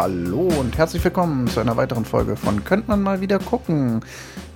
Hallo 0.00 0.42
und 0.42 0.78
herzlich 0.78 1.02
willkommen 1.02 1.48
zu 1.48 1.58
einer 1.58 1.76
weiteren 1.76 2.04
Folge 2.04 2.36
von 2.36 2.62
Könnt 2.64 2.86
man 2.86 3.02
mal 3.02 3.20
wieder 3.20 3.40
gucken. 3.40 4.04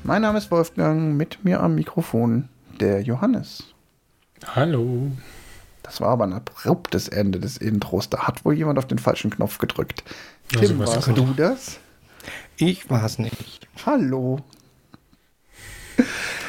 Mein 0.04 0.22
Name 0.22 0.38
ist 0.38 0.52
Wolfgang, 0.52 1.16
mit 1.16 1.44
mir 1.44 1.60
am 1.60 1.74
Mikrofon 1.74 2.48
der 2.78 3.00
Johannes. 3.00 3.64
Hallo. 4.54 5.10
Das 5.82 6.00
war 6.00 6.10
aber 6.10 6.22
ein 6.22 6.32
abruptes 6.32 7.08
Ende 7.08 7.40
des 7.40 7.56
Intros. 7.56 8.08
Da 8.08 8.18
hat 8.18 8.44
wohl 8.44 8.54
jemand 8.54 8.78
auf 8.78 8.86
den 8.86 9.00
falschen 9.00 9.32
Knopf 9.32 9.58
gedrückt. 9.58 10.04
Also, 10.54 10.68
Tim, 10.68 10.78
was 10.78 10.94
warst 10.94 11.08
du 11.08 11.34
das? 11.36 11.80
Ich 12.56 12.88
war 12.88 13.04
es 13.04 13.18
nicht. 13.18 13.66
Hallo. 13.84 14.38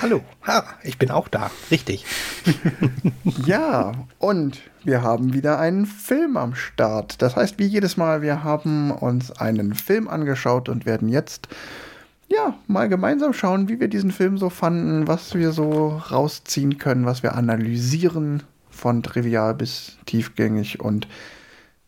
Hallo. 0.03 0.19
Ha, 0.45 0.65
ich 0.83 0.97
bin 0.97 1.11
auch 1.11 1.29
da. 1.29 1.49
Richtig. 1.71 2.05
Ja, 3.45 3.93
und 4.19 4.59
wir 4.83 5.01
haben 5.01 5.33
wieder 5.33 5.59
einen 5.59 5.85
Film 5.85 6.35
am 6.35 6.55
Start. 6.55 7.21
Das 7.21 7.37
heißt, 7.37 7.57
wie 7.57 7.65
jedes 7.65 7.95
Mal, 7.95 8.21
wir 8.21 8.43
haben 8.43 8.91
uns 8.91 9.31
einen 9.31 9.73
Film 9.73 10.09
angeschaut 10.09 10.67
und 10.67 10.85
werden 10.85 11.07
jetzt 11.07 11.47
ja 12.27 12.53
mal 12.67 12.89
gemeinsam 12.89 13.31
schauen, 13.31 13.69
wie 13.69 13.79
wir 13.79 13.87
diesen 13.87 14.11
Film 14.11 14.37
so 14.37 14.49
fanden, 14.49 15.07
was 15.07 15.35
wir 15.35 15.53
so 15.53 16.01
rausziehen 16.11 16.79
können, 16.79 17.05
was 17.05 17.23
wir 17.23 17.35
analysieren 17.35 18.43
von 18.69 19.03
trivial 19.03 19.53
bis 19.53 19.97
tiefgängig 20.05 20.81
und 20.81 21.07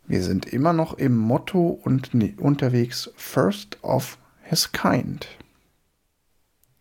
wir 0.07 0.23
sind 0.23 0.45
immer 0.45 0.71
noch 0.71 0.93
im 0.93 1.17
Motto 1.17 1.79
und 1.83 2.13
nee, 2.13 2.33
unterwegs 2.37 3.11
First 3.17 3.77
of 3.83 4.17
His 4.41 4.71
Kind. 4.71 5.27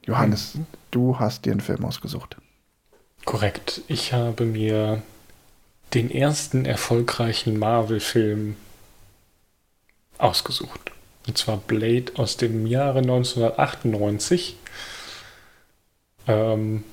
Johannes, 0.07 0.59
du 0.95 1.19
hast 1.19 1.45
dir 1.45 1.53
einen 1.53 1.61
Film 1.61 1.85
ausgesucht. 1.85 2.37
Korrekt. 3.25 3.83
Ich 3.89 4.13
habe 4.13 4.45
mir 4.45 5.03
den 5.95 6.11
ersten 6.11 6.65
erfolgreichen 6.65 7.59
Marvel-Film 7.59 8.57
ausgesucht. 10.19 10.93
Und 11.27 11.39
zwar 11.39 11.57
Blade 11.57 12.13
aus 12.17 12.37
dem 12.37 12.67
Jahre 12.67 12.99
1998. 12.99 14.57
Ähm, 16.27 16.85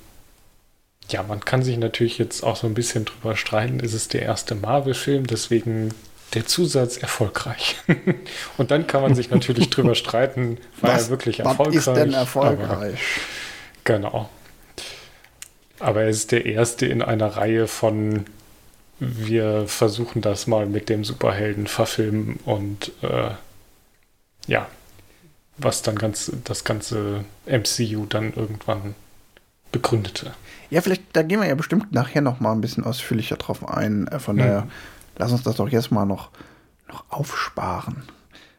ja, 1.09 1.23
man 1.23 1.43
kann 1.43 1.63
sich 1.63 1.77
natürlich 1.77 2.17
jetzt 2.17 2.43
auch 2.43 2.55
so 2.55 2.67
ein 2.67 2.73
bisschen 2.73 3.05
drüber 3.05 3.35
streiten, 3.35 3.79
ist 3.81 3.93
es 3.93 4.07
der 4.07 4.21
erste 4.21 4.55
Marvel-Film, 4.55 5.27
deswegen 5.27 5.93
der 6.33 6.45
Zusatz 6.45 6.97
erfolgreich. 6.97 7.75
Und 8.57 8.71
dann 8.71 8.87
kann 8.87 9.01
man 9.01 9.15
sich 9.15 9.29
natürlich 9.29 9.69
drüber 9.69 9.95
streiten, 9.95 10.57
war 10.79 10.93
er 10.93 11.09
wirklich 11.09 11.39
was 11.39 11.47
erfolgreich? 11.47 11.75
ist 11.75 11.87
denn 11.87 12.13
erfolgreich? 12.13 12.99
Genau. 13.83 14.29
Aber 15.79 16.03
er 16.03 16.09
ist 16.09 16.31
der 16.31 16.45
erste 16.45 16.85
in 16.85 17.01
einer 17.01 17.27
Reihe 17.37 17.67
von 17.67 18.25
wir 18.99 19.67
versuchen 19.67 20.21
das 20.21 20.45
mal 20.45 20.67
mit 20.67 20.87
dem 20.89 21.03
Superhelden 21.03 21.65
verfilmen 21.65 22.39
und 22.45 22.91
äh, 23.01 23.31
ja, 24.45 24.67
was 25.57 25.81
dann 25.81 25.95
ganz 25.95 26.31
das 26.43 26.63
ganze 26.63 27.25
MCU 27.47 28.05
dann 28.05 28.31
irgendwann 28.33 28.93
begründete. 29.71 30.35
Ja, 30.69 30.81
vielleicht, 30.81 31.01
da 31.13 31.23
gehen 31.23 31.39
wir 31.41 31.47
ja 31.47 31.55
bestimmt 31.55 31.91
nachher 31.91 32.21
noch 32.21 32.39
mal 32.39 32.51
ein 32.51 32.61
bisschen 32.61 32.83
ausführlicher 32.83 33.37
drauf 33.37 33.67
ein. 33.67 34.07
Äh, 34.07 34.19
Von 34.19 34.35
Mhm. 34.35 34.39
daher, 34.39 34.67
lass 35.17 35.31
uns 35.31 35.41
das 35.41 35.55
doch 35.55 35.69
jetzt 35.69 35.91
mal 35.91 36.05
noch, 36.05 36.29
noch 36.87 37.03
aufsparen. 37.09 38.03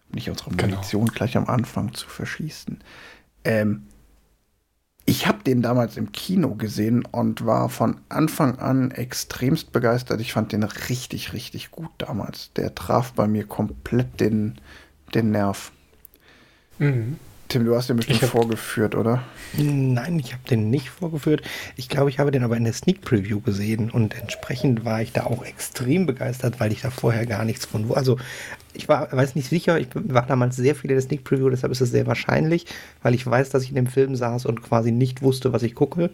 Um 0.09 0.15
nicht 0.15 0.29
unsere 0.29 0.51
Genau. 0.51 0.75
Munition 0.75 1.07
gleich 1.07 1.37
am 1.37 1.47
Anfang 1.47 1.95
zu 1.95 2.09
verschießen. 2.09 2.81
Ähm, 3.45 3.87
ich 5.05 5.27
habe 5.27 5.43
den 5.43 5.63
damals 5.63 5.97
im 5.97 6.13
Kino 6.13 6.55
gesehen 6.55 7.05
und 7.11 7.45
war 7.45 7.69
von 7.69 7.97
Anfang 8.09 8.59
an 8.59 8.91
extremst 8.93 9.73
begeistert. 9.73 10.21
Ich 10.21 10.33
fand 10.33 10.53
den 10.53 10.63
richtig, 10.63 11.33
richtig 11.33 11.71
gut 11.71 11.91
damals. 11.99 12.51
Der 12.55 12.75
traf 12.75 13.13
bei 13.13 13.27
mir 13.27 13.45
komplett 13.47 14.21
den, 14.21 14.57
den 15.15 15.33
Nerv. 15.33 15.73
Mhm. 16.79 17.19
Tim, 17.49 17.67
du 17.67 17.77
hast 17.77 17.91
den 17.91 17.97
bestimmt 17.99 18.23
hab- 18.23 18.31
vorgeführt, 18.31 18.95
oder? 18.95 19.25
Nein, 19.59 20.19
ich 20.19 20.33
habe 20.33 20.43
den 20.49 20.71
nicht 20.71 20.89
vorgeführt. 20.89 21.43
Ich 21.77 21.91
glaube, 21.91 22.09
ich 22.09 22.19
habe 22.19 22.31
den 22.31 22.45
aber 22.45 22.57
in 22.57 22.65
der 22.65 22.73
Sneak 22.73 23.03
Preview 23.03 23.41
gesehen 23.41 23.91
und 23.91 24.15
entsprechend 24.17 24.87
war 24.87 25.03
ich 25.03 25.13
da 25.13 25.25
auch 25.25 25.45
extrem 25.45 26.07
begeistert, 26.07 26.61
weil 26.61 26.73
ich 26.73 26.81
da 26.81 26.91
vorher 26.91 27.27
gar 27.27 27.45
nichts 27.45 27.67
von. 27.67 27.93
Also 27.93 28.19
ich 28.75 28.89
war, 28.89 29.13
weiß 29.13 29.35
nicht 29.35 29.49
sicher, 29.49 29.79
ich 29.79 29.89
war 29.95 30.27
damals 30.27 30.57
sehr 30.57 30.75
viel 30.75 30.91
in 30.91 30.97
der 30.97 31.03
Sneak 31.03 31.25
Preview, 31.25 31.51
deshalb 31.51 31.73
ist 31.73 31.81
es 31.81 31.91
sehr 31.91 32.07
wahrscheinlich, 32.07 32.67
weil 33.03 33.15
ich 33.15 33.27
weiß, 33.27 33.51
dass 33.51 33.63
ich 33.63 33.71
in 33.71 33.77
dem 33.77 33.87
Film 33.87 34.17
saß 34.17 34.47
und 34.47 34.63
quasi 34.63 34.93
nicht 34.93 35.23
wusste, 35.23 35.53
was 35.53 35.63
ich 35.63 35.75
gucke. 35.75 36.11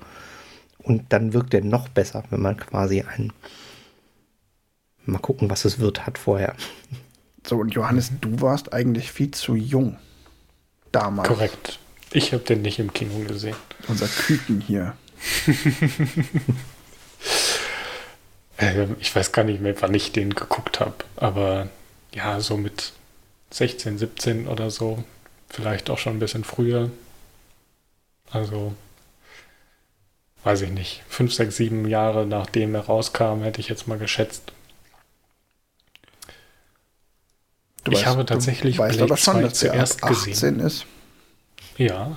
Und 0.78 1.04
dann 1.10 1.32
wirkt 1.32 1.52
der 1.52 1.64
noch 1.64 1.88
besser, 1.88 2.24
wenn 2.30 2.40
man 2.40 2.56
quasi 2.56 3.02
ein 3.02 3.32
mal 5.04 5.18
gucken, 5.18 5.50
was 5.50 5.64
es 5.64 5.78
wird, 5.78 6.06
hat 6.06 6.18
vorher. 6.18 6.54
So, 7.46 7.56
und 7.56 7.74
Johannes, 7.74 8.12
du 8.20 8.40
warst 8.40 8.72
eigentlich 8.72 9.10
viel 9.10 9.30
zu 9.30 9.54
jung. 9.54 9.96
Damals. 10.92 11.28
Korrekt. 11.28 11.78
Ich 12.12 12.32
habe 12.32 12.42
den 12.44 12.62
nicht 12.62 12.78
im 12.78 12.92
Kino 12.92 13.18
gesehen. 13.26 13.56
Unser 13.88 14.06
Küken 14.06 14.60
hier. 14.60 14.94
Äh, 18.60 18.88
ich 18.98 19.14
weiß 19.14 19.30
gar 19.30 19.44
nicht 19.44 19.60
mehr, 19.60 19.80
wann 19.80 19.94
ich 19.94 20.10
den 20.10 20.34
geguckt 20.34 20.80
habe, 20.80 20.96
aber 21.14 21.68
ja, 22.12 22.40
so 22.40 22.56
mit 22.56 22.92
16, 23.50 23.98
17 23.98 24.48
oder 24.48 24.70
so, 24.70 25.04
vielleicht 25.48 25.90
auch 25.90 25.98
schon 25.98 26.16
ein 26.16 26.18
bisschen 26.18 26.44
früher. 26.44 26.90
Also, 28.30 28.74
weiß 30.44 30.62
ich 30.62 30.70
nicht, 30.70 31.02
5, 31.08 31.32
6, 31.32 31.56
7 31.56 31.88
Jahre 31.88 32.26
nachdem 32.26 32.74
er 32.74 32.82
rauskam, 32.82 33.42
hätte 33.42 33.60
ich 33.60 33.68
jetzt 33.68 33.88
mal 33.88 33.98
geschätzt. 33.98 34.52
Du 37.84 37.92
Ich 37.92 38.06
habe 38.06 38.26
tatsächlich 38.26 38.76
du 38.76 38.82
weißt 38.82 38.98
Blade 38.98 39.12
aber 39.12 39.16
schon, 39.16 39.34
2 39.34 39.42
dass 39.42 39.60
der 39.60 39.70
ab 39.70 39.76
zuerst 39.76 40.04
18 40.04 40.32
gesehen. 40.32 40.60
ist. 40.60 40.86
Ja, 41.78 42.16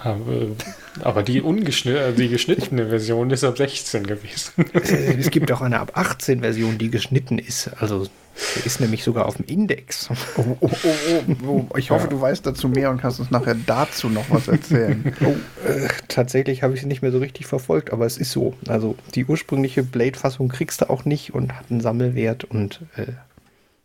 aber 1.02 1.22
die, 1.24 1.40
ungeschnitt, 1.42 1.96
äh, 1.96 2.14
die 2.14 2.30
geschnittene 2.30 2.90
Version 2.90 3.30
ist 3.30 3.44
ab 3.44 3.58
16 3.58 4.06
gewesen. 4.08 4.66
Äh, 4.74 5.18
es 5.20 5.30
gibt 5.30 5.52
auch 5.52 5.62
eine 5.62 5.80
ab 5.80 5.92
18 5.94 6.42
Version, 6.42 6.78
die 6.80 6.90
geschnitten 6.90 7.38
ist. 7.38 7.70
Also 7.80 8.08
die 8.56 8.66
ist 8.66 8.80
nämlich 8.80 9.04
sogar 9.04 9.28
auf 9.28 9.36
dem 9.36 9.46
Index. 9.46 10.10
Oh, 10.10 10.16
oh, 10.38 10.58
oh, 10.62 10.70
oh, 10.84 11.36
oh. 11.48 11.78
Ich 11.78 11.92
hoffe, 11.92 12.06
Ja. 12.06 12.10
du 12.10 12.20
weißt 12.20 12.44
dazu 12.46 12.70
mehr 12.70 12.90
und 12.90 13.00
kannst 13.00 13.20
uns 13.20 13.30
nachher 13.30 13.56
dazu 13.68 14.10
noch 14.10 14.26
was 14.32 14.48
erzählen. 14.48 15.14
Oh, 15.24 15.36
äh, 15.68 15.88
tatsächlich 16.08 16.64
habe 16.64 16.74
ich 16.74 16.82
sie 16.82 16.88
nicht 16.88 17.04
mehr 17.04 17.12
so 17.12 17.20
richtig 17.20 17.46
verfolgt, 17.46 17.94
aber 17.94 18.06
es 18.08 18.18
ist 18.18 18.32
so. 18.32 18.56
Also 18.68 18.96
die 19.14 19.26
ursprüngliche 19.26 19.84
Blade-Fassung 19.84 20.50
kriegst 20.50 20.82
du 20.82 20.90
auch 20.90 21.06
nicht 21.06 21.36
und 21.36 21.54
hat 21.54 21.66
einen 21.70 21.82
Sammelwert 21.82 22.46
und 22.46 22.80
äh, 22.96 23.06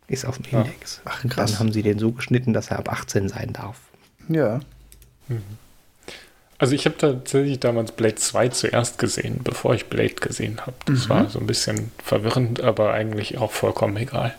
ist 0.07 0.25
auf 0.25 0.37
dem 0.39 0.45
Ja. 0.51 0.61
Index. 0.63 1.01
Ach, 1.05 1.21
krass. 1.29 1.51
Dann 1.51 1.59
haben 1.59 1.71
sie 1.71 1.83
den 1.83 1.99
so 1.99 2.13
geschnitten, 2.13 2.53
dass 2.53 2.71
er 2.71 2.79
ab 2.79 2.91
18 2.91 3.29
sein 3.29 3.53
darf. 3.53 3.77
Ja. 4.27 4.59
Also 6.59 6.73
ich 6.73 6.85
habe 6.85 6.97
tatsächlich 6.97 7.59
damals 7.59 7.91
Blade 7.91 8.15
2 8.15 8.49
zuerst 8.49 8.97
gesehen, 8.97 9.41
bevor 9.43 9.75
ich 9.75 9.85
Blade 9.87 10.15
gesehen 10.15 10.61
habe. 10.65 10.75
Das 10.85 11.05
Mhm. 11.05 11.09
war 11.09 11.29
so 11.29 11.39
ein 11.39 11.47
bisschen 11.47 11.91
verwirrend, 12.03 12.61
aber 12.61 12.93
eigentlich 12.93 13.37
auch 13.37 13.51
vollkommen 13.51 13.95
egal. 13.97 14.35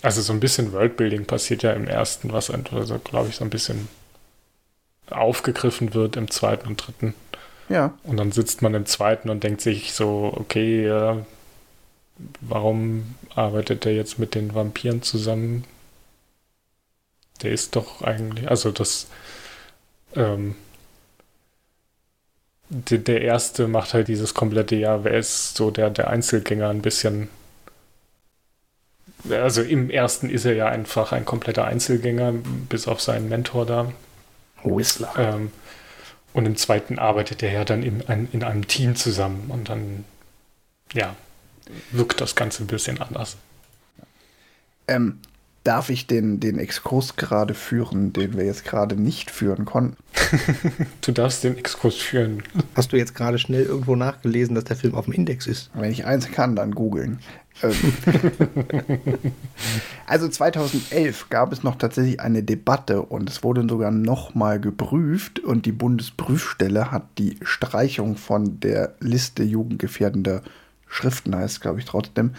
Also 0.00 0.20
so 0.22 0.32
ein 0.32 0.40
bisschen 0.40 0.72
Worldbuilding 0.72 1.26
passiert 1.26 1.62
ja 1.62 1.72
im 1.72 1.86
ersten, 1.86 2.32
was 2.32 2.50
also, 2.50 2.98
glaube 2.98 3.28
ich, 3.28 3.36
so 3.36 3.44
ein 3.44 3.50
bisschen 3.50 3.88
aufgegriffen 5.10 5.94
wird 5.94 6.16
im 6.16 6.30
zweiten 6.30 6.66
und 6.68 6.86
dritten. 6.86 7.14
Ja. 7.68 7.94
Und 8.02 8.16
dann 8.16 8.32
sitzt 8.32 8.62
man 8.62 8.74
im 8.74 8.86
zweiten 8.86 9.30
und 9.30 9.44
denkt 9.44 9.60
sich 9.60 9.92
so, 9.92 10.32
okay, 10.34 10.86
ja, 10.86 11.24
warum 12.40 13.14
arbeitet 13.34 13.86
er 13.86 13.92
jetzt 13.92 14.18
mit 14.18 14.34
den 14.34 14.54
Vampiren 14.54 15.02
zusammen? 15.02 15.64
Der 17.42 17.52
ist 17.52 17.76
doch 17.76 18.02
eigentlich, 18.02 18.48
also 18.48 18.70
das, 18.70 19.06
ähm, 20.14 20.54
der, 22.68 22.98
der 22.98 23.20
erste 23.20 23.68
macht 23.68 23.92
halt 23.92 24.08
dieses 24.08 24.34
komplette 24.34 24.76
Jahr, 24.76 25.04
wer 25.04 25.14
ist 25.14 25.56
so 25.56 25.70
der, 25.70 25.90
der 25.90 26.08
Einzelgänger 26.08 26.70
ein 26.70 26.82
bisschen. 26.82 27.28
Also 29.30 29.62
im 29.62 29.90
ersten 29.90 30.30
ist 30.30 30.44
er 30.46 30.54
ja 30.54 30.66
einfach 30.66 31.12
ein 31.12 31.24
kompletter 31.24 31.64
Einzelgänger, 31.64 32.32
bis 32.68 32.88
auf 32.88 33.00
seinen 33.00 33.28
Mentor 33.28 33.66
da. 33.66 33.92
Whistler. 34.64 35.12
Ähm, 35.16 35.52
und 36.32 36.46
im 36.46 36.56
zweiten 36.56 36.98
arbeitet 36.98 37.42
er 37.42 37.52
ja 37.52 37.64
dann 37.64 37.82
in, 37.82 38.00
in 38.32 38.42
einem 38.42 38.66
Team 38.66 38.96
zusammen 38.96 39.50
und 39.50 39.68
dann, 39.68 40.04
ja, 40.94 41.14
wirkt 41.90 42.20
das 42.20 42.34
Ganze 42.34 42.64
ein 42.64 42.68
bisschen 42.68 43.00
anders. 43.00 43.36
Ähm, 44.88 45.20
darf 45.64 45.90
ich 45.90 46.06
den, 46.06 46.40
den 46.40 46.58
Exkurs 46.58 47.16
gerade 47.16 47.54
führen, 47.54 48.12
den 48.12 48.36
wir 48.36 48.44
jetzt 48.44 48.64
gerade 48.64 48.96
nicht 48.96 49.30
führen 49.30 49.64
konnten? 49.64 49.96
Du 51.00 51.12
darfst 51.12 51.42
den 51.42 51.56
Exkurs 51.58 51.96
führen. 51.96 52.42
Hast 52.74 52.92
du 52.92 52.96
jetzt 52.96 53.14
gerade 53.14 53.38
schnell 53.38 53.64
irgendwo 53.64 53.96
nachgelesen, 53.96 54.54
dass 54.54 54.64
der 54.64 54.76
Film 54.76 54.94
auf 54.94 55.06
dem 55.06 55.14
Index 55.14 55.46
ist? 55.46 55.70
Wenn 55.74 55.90
ich 55.90 56.04
eins 56.04 56.30
kann, 56.30 56.54
dann 56.54 56.72
googeln. 56.74 57.18
Ähm, 57.62 57.74
also 60.06 60.28
2011 60.28 61.28
gab 61.28 61.52
es 61.52 61.62
noch 61.62 61.76
tatsächlich 61.76 62.20
eine 62.20 62.42
Debatte 62.42 63.02
und 63.02 63.28
es 63.28 63.42
wurde 63.42 63.66
sogar 63.68 63.90
nochmal 63.90 64.60
geprüft 64.60 65.40
und 65.40 65.66
die 65.66 65.72
Bundesprüfstelle 65.72 66.90
hat 66.90 67.04
die 67.18 67.38
Streichung 67.42 68.16
von 68.16 68.60
der 68.60 68.94
Liste 69.00 69.42
jugendgefährdender 69.42 70.42
Schriften, 70.86 71.34
heißt 71.34 71.60
glaube 71.60 71.80
ich 71.80 71.84
trotzdem, 71.84 72.32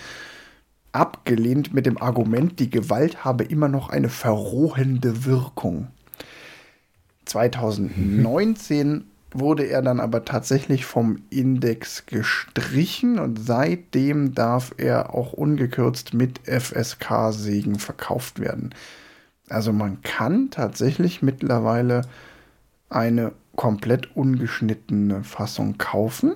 abgelehnt 0.94 1.74
mit 1.74 1.86
dem 1.86 2.02
Argument, 2.02 2.60
die 2.60 2.70
Gewalt 2.70 3.26
habe 3.26 3.44
immer 3.44 3.68
noch 3.68 3.90
eine 3.90 4.10
verrohende 4.10 5.26
Wirkung. 5.26 5.88
2019 7.26 9.06
wurde 9.34 9.64
er 9.64 9.82
dann 9.82 10.00
aber 10.00 10.26
tatsächlich 10.26 10.86
vom 10.86 11.24
Index 11.30 12.06
gestrichen 12.06 13.18
und 13.18 13.40
seitdem 13.40 14.36
darf 14.36 14.74
er 14.78 15.14
auch 15.14 15.34
ungekürzt 15.34 16.14
mit 16.14 16.40
FSK-Segen 16.46 17.80
verkauft 17.80 18.40
werden. 18.40 18.76
Also 19.50 19.74
man 19.74 20.02
kann 20.04 20.52
tatsächlich 20.52 21.22
mittlerweile 21.22 22.04
eine 22.90 23.34
komplett 23.56 24.16
ungeschnittene 24.16 25.24
Fassung 25.24 25.78
kaufen. 25.78 26.34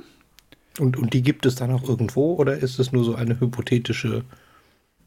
Und, 0.79 0.97
und 0.97 1.13
die 1.13 1.21
gibt 1.21 1.45
es 1.45 1.55
dann 1.55 1.71
auch 1.71 1.87
irgendwo 1.87 2.35
oder 2.35 2.57
ist 2.57 2.79
es 2.79 2.91
nur 2.91 3.03
so 3.03 3.15
eine 3.15 3.39
hypothetische? 3.39 4.23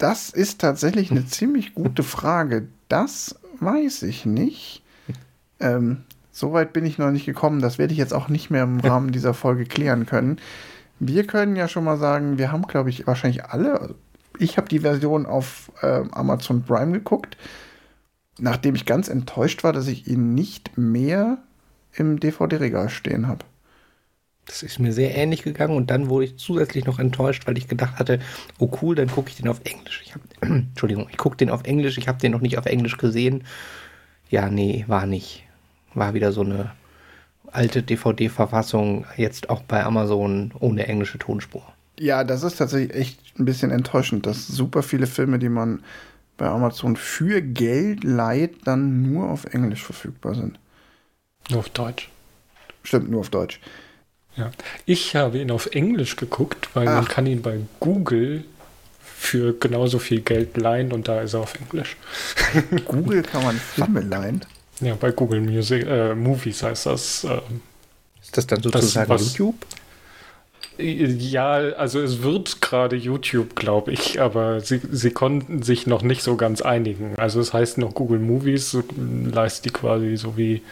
Das 0.01 0.31
ist 0.31 0.61
tatsächlich 0.61 1.13
eine 1.13 1.25
ziemlich 1.29 1.75
gute 1.75 2.03
Frage. 2.03 2.67
Das 2.89 3.37
weiß 3.61 4.03
ich 4.03 4.27
nicht. 4.27 4.83
Ähm, 5.61 6.05
Soweit 6.33 6.73
bin 6.73 6.87
ich 6.87 6.97
noch 6.97 7.11
nicht 7.11 7.27
gekommen. 7.27 7.61
Das 7.61 7.79
werde 7.79 7.93
ich 7.93 7.99
jetzt 7.99 8.15
auch 8.15 8.29
nicht 8.29 8.51
mehr 8.51 8.63
im 8.63 8.81
Rahmen 8.81 9.13
dieser 9.13 9.35
Folge 9.35 9.65
klären 9.65 10.07
können. 10.07 10.39
Wir 10.99 11.27
können 11.27 11.55
ja 11.55 11.69
schon 11.69 11.85
mal 11.85 11.99
sagen, 11.99 12.39
wir 12.39 12.51
haben, 12.51 12.63
glaube 12.63 12.91
ich, 12.91 13.07
wahrscheinlich 13.07 13.45
alle. 13.45 13.95
Ich 14.39 14.57
habe 14.57 14.69
die 14.69 14.81
Version 14.81 15.27
auf 15.27 15.71
äh, 15.83 16.03
Amazon 16.13 16.63
Prime 16.63 16.93
geguckt, 16.93 17.37
nachdem 18.39 18.75
ich 18.75 18.87
ganz 18.87 19.09
enttäuscht 19.09 19.65
war, 19.65 19.73
dass 19.73 19.87
ich 19.87 20.07
ihn 20.07 20.35
nicht 20.35 20.79
mehr 20.79 21.39
im 21.93 22.21
DVD-Regal 22.21 22.89
stehen 22.89 23.29
habe. 23.29 23.45
Das 24.51 24.65
ist 24.65 24.81
mir 24.81 24.93
sehr 24.93 25.15
ähnlich 25.15 25.45
gegangen 25.45 25.77
und 25.77 25.93
dann 25.93 26.09
wurde 26.09 26.25
ich 26.25 26.37
zusätzlich 26.37 26.85
noch 26.85 26.99
enttäuscht, 26.99 27.47
weil 27.47 27.57
ich 27.57 27.69
gedacht 27.69 28.01
hatte, 28.01 28.19
oh 28.59 28.69
cool, 28.83 28.97
dann 28.97 29.07
gucke 29.07 29.31
ich 29.31 29.37
den 29.37 29.47
auf 29.47 29.61
Englisch. 29.63 30.03
Ich 30.05 30.13
hab, 30.13 30.23
Entschuldigung, 30.41 31.07
ich 31.09 31.19
gucke 31.19 31.37
den 31.37 31.51
auf 31.51 31.63
Englisch, 31.63 31.99
ich 31.99 32.09
habe 32.09 32.19
den 32.19 32.33
noch 32.33 32.41
nicht 32.41 32.59
auf 32.59 32.67
Englisch 32.67 32.97
gesehen. 32.97 33.45
Ja, 34.29 34.51
nee, 34.51 34.85
war 34.89 35.07
nicht. 35.07 35.45
War 35.95 36.15
wieder 36.15 36.33
so 36.33 36.41
eine 36.41 36.73
alte 37.53 37.85
DVD-Verfassung, 37.85 39.07
jetzt 39.17 39.51
auch 39.51 39.63
bei 39.63 39.85
Amazon 39.85 40.53
ohne 40.59 40.89
englische 40.89 41.19
Tonspur. 41.19 41.63
Ja, 42.01 42.25
das 42.25 42.43
ist 42.43 42.57
tatsächlich 42.57 42.93
echt 42.97 43.39
ein 43.39 43.45
bisschen 43.45 43.71
enttäuschend, 43.71 44.27
dass 44.27 44.49
super 44.49 44.83
viele 44.83 45.07
Filme, 45.07 45.39
die 45.39 45.49
man 45.49 45.85
bei 46.39 46.49
Amazon 46.49 46.97
für 46.97 47.41
Geld 47.41 48.03
leiht, 48.03 48.67
dann 48.67 49.13
nur 49.13 49.31
auf 49.31 49.45
Englisch 49.45 49.85
verfügbar 49.85 50.35
sind. 50.35 50.59
Nur 51.51 51.61
auf 51.61 51.69
Deutsch. 51.69 52.11
Stimmt, 52.83 53.11
nur 53.11 53.21
auf 53.21 53.31
Deutsch. 53.31 53.61
Ja. 54.37 54.51
Ich 54.87 55.17
habe 55.17 55.39
ihn 55.39 55.51
auf 55.51 55.67
Englisch 55.67 56.17
geguckt, 56.17 56.71
weil 56.75 56.89
Ach. 56.89 56.95
man 56.95 57.05
kann 57.07 57.27
ihn 57.27 57.43
bei 57.43 57.59
Google 57.81 58.45
für 59.03 59.53
genauso 59.53 59.99
viel 59.99 60.23
Geld 60.23 60.57
leihen 60.57 60.93
und 60.93 61.09
da 61.09 61.21
ist 61.21 61.35
er 61.35 61.41
auf 61.41 61.55
Englisch. 61.55 61.97
Google 62.87 63.23
kann 63.23 63.43
man 63.43 63.57
Filme 63.57 64.01
leihen? 64.01 64.45
Ja, 64.81 64.95
bei 64.95 65.11
Google 65.11 65.43
Music, 65.43 65.87
äh, 65.87 66.15
Movies 66.15 66.63
heißt 66.63 66.87
das. 66.87 67.25
Äh, 67.25 67.41
ist 68.23 68.37
das 68.37 68.47
dann 68.47 68.63
sozusagen 68.63 69.09
das, 69.11 69.21
was, 69.21 69.37
YouTube? 69.37 69.67
Ja, 70.79 71.53
also 71.53 72.01
es 72.01 72.23
wird 72.23 72.63
gerade 72.63 72.97
YouTube, 72.97 73.55
glaube 73.57 73.93
ich, 73.93 74.21
aber 74.21 74.61
sie, 74.61 74.81
sie 74.91 75.11
konnten 75.11 75.63
sich 75.63 75.87
noch 75.87 76.03
nicht 76.03 76.23
so 76.23 76.37
ganz 76.37 76.63
einigen. 76.63 77.15
Also 77.17 77.41
es 77.41 77.53
heißt 77.53 77.77
noch 77.79 77.95
Google 77.95 78.21
Movies, 78.21 78.77
leistet 79.31 79.67
die 79.67 79.71
quasi 79.71 80.17
so 80.17 80.39
wie 80.39 80.63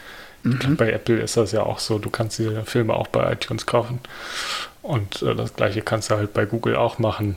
mhm. 0.43 0.77
bei 0.77 0.91
Apple 0.93 1.21
ist 1.21 1.37
das 1.37 1.53
ja 1.53 1.63
auch 1.63 1.79
so, 1.79 1.99
du 1.99 2.11
kannst 2.11 2.39
die 2.39 2.51
Filme 2.65 2.95
auch 2.95 3.09
bei 3.09 3.33
iTunes 3.33 3.67
kaufen. 3.67 4.01
Und 4.83 5.23
äh, 5.23 5.35
das 5.35 5.55
gleiche 5.55 5.83
kannst 5.83 6.11
du 6.11 6.17
halt 6.17 6.33
bei 6.33 6.47
Google 6.47 6.77
auch 6.77 6.99
machen. 6.99 7.37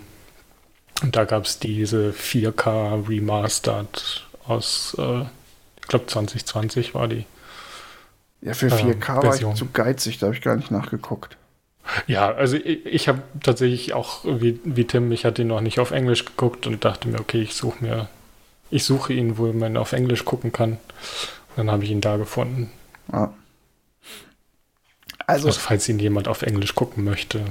Und 1.01 1.15
da 1.15 1.25
gab 1.25 1.45
es 1.45 1.59
diese 1.59 2.11
4K 2.11 3.07
Remastered 3.07 4.23
aus 4.45 4.95
äh, 4.99 5.25
ich 5.81 5.87
glaube 5.87 6.05
2020 6.07 6.93
war 6.93 7.07
die. 7.07 7.25
Ja, 8.41 8.53
für 8.53 8.67
4K 8.67 9.19
äh, 9.19 9.27
war 9.27 9.35
ich 9.35 9.55
zu 9.55 9.67
geizig, 9.71 10.17
da 10.19 10.27
habe 10.27 10.35
ich 10.35 10.41
gar 10.41 10.55
nicht 10.55 10.71
nachgeguckt. 10.71 11.37
Ja, 12.07 12.31
also 12.31 12.57
ich, 12.57 12.85
ich 12.85 13.07
habe 13.07 13.21
tatsächlich 13.43 13.93
auch, 13.93 14.23
wie, 14.23 14.59
wie 14.63 14.85
Tim, 14.85 15.11
ich 15.11 15.25
hatte 15.25 15.41
ihn 15.41 15.47
noch 15.47 15.61
nicht 15.61 15.79
auf 15.79 15.91
Englisch 15.91 16.25
geguckt 16.25 16.67
und 16.67 16.85
dachte 16.85 17.07
mir, 17.07 17.19
okay, 17.19 17.41
ich 17.41 17.55
suche 17.55 17.83
mir, 17.83 18.07
ich 18.69 18.83
suche 18.83 19.13
ihn, 19.13 19.37
wo 19.37 19.51
man 19.51 19.77
auf 19.77 19.91
Englisch 19.91 20.25
gucken 20.25 20.51
kann. 20.51 20.73
Und 20.73 21.57
dann 21.57 21.71
habe 21.71 21.83
ich 21.83 21.91
ihn 21.91 22.01
da 22.01 22.17
gefunden. 22.17 22.71
Ja. 23.11 23.33
Also, 25.27 25.47
also, 25.47 25.59
falls 25.59 25.87
ihn 25.87 25.99
jemand 25.99 26.27
auf 26.27 26.41
Englisch 26.41 26.75
gucken 26.75 27.03
möchte, 27.03 27.43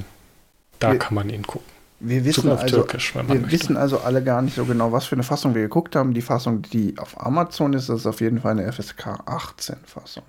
da 0.79 0.93
wir, 0.93 0.99
kann 0.99 1.15
man 1.15 1.31
ihn 1.31 1.47
gucken. 1.47 1.69
Wir 2.01 2.25
wissen, 2.25 2.51
also, 2.51 2.79
Türkisch, 2.79 3.15
wir 3.15 3.51
wissen 3.51 3.77
also 3.77 3.99
alle 3.99 4.23
gar 4.23 4.43
nicht 4.43 4.57
so 4.57 4.65
genau, 4.65 4.91
was 4.93 5.07
für 5.07 5.15
eine 5.15 5.23
Fassung 5.23 5.55
wir 5.55 5.63
geguckt 5.63 5.97
haben. 5.97 6.15
Die 6.15 6.23
Fassung, 6.23 6.63
die 6.63 6.99
auf 6.99 7.21
Amazon 7.21 7.75
ist, 7.75 7.89
ist 7.89 8.07
auf 8.07 8.21
jeden 8.21 8.41
Fall 8.41 8.53
eine 8.53 8.71
FSK 8.73 9.21
18 9.27 9.77
Fassung. 9.85 10.25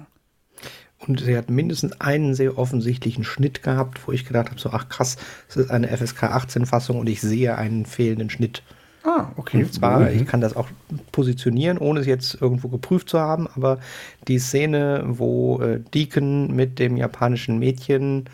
Und 0.99 1.21
sie 1.21 1.35
hat 1.35 1.49
mindestens 1.49 1.99
einen 1.99 2.35
sehr 2.35 2.57
offensichtlichen 2.57 3.23
Schnitt 3.23 3.63
gehabt, 3.63 4.05
wo 4.05 4.11
ich 4.11 4.25
gedacht 4.25 4.49
habe, 4.49 4.59
so 4.59 4.69
ach 4.71 4.87
krass, 4.87 5.17
es 5.49 5.57
ist 5.57 5.71
eine 5.71 5.87
FSK 5.95 6.23
18 6.23 6.65
Fassung 6.65 6.99
und 6.99 7.09
ich 7.09 7.21
sehe 7.21 7.57
einen 7.57 7.85
fehlenden 7.85 8.29
Schnitt. 8.29 8.61
Ah, 9.03 9.27
okay. 9.35 9.63
Und 9.63 9.73
zwar, 9.73 10.01
mhm. 10.01 10.07
ich 10.21 10.25
kann 10.27 10.41
das 10.41 10.55
auch 10.55 10.67
positionieren, 11.11 11.77
ohne 11.77 12.01
es 12.01 12.05
jetzt 12.05 12.39
irgendwo 12.39 12.67
geprüft 12.67 13.09
zu 13.09 13.19
haben, 13.19 13.47
aber 13.55 13.79
die 14.27 14.37
Szene, 14.37 15.03
wo 15.07 15.59
äh, 15.59 15.79
Deacon 15.93 16.55
mit 16.55 16.77
dem 16.77 16.97
japanischen 16.97 17.57
Mädchen 17.57 18.25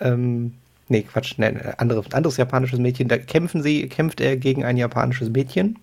ähm, 0.00 0.54
Nee, 0.92 1.02
Quatsch, 1.04 1.38
nee, 1.38 1.54
andere, 1.78 2.04
anderes 2.12 2.36
japanisches 2.36 2.78
Mädchen. 2.78 3.08
Da 3.08 3.16
kämpfen 3.16 3.62
sie, 3.62 3.88
kämpft 3.88 4.20
er 4.20 4.36
gegen 4.36 4.62
ein 4.62 4.76
japanisches 4.76 5.30
Mädchen, 5.30 5.78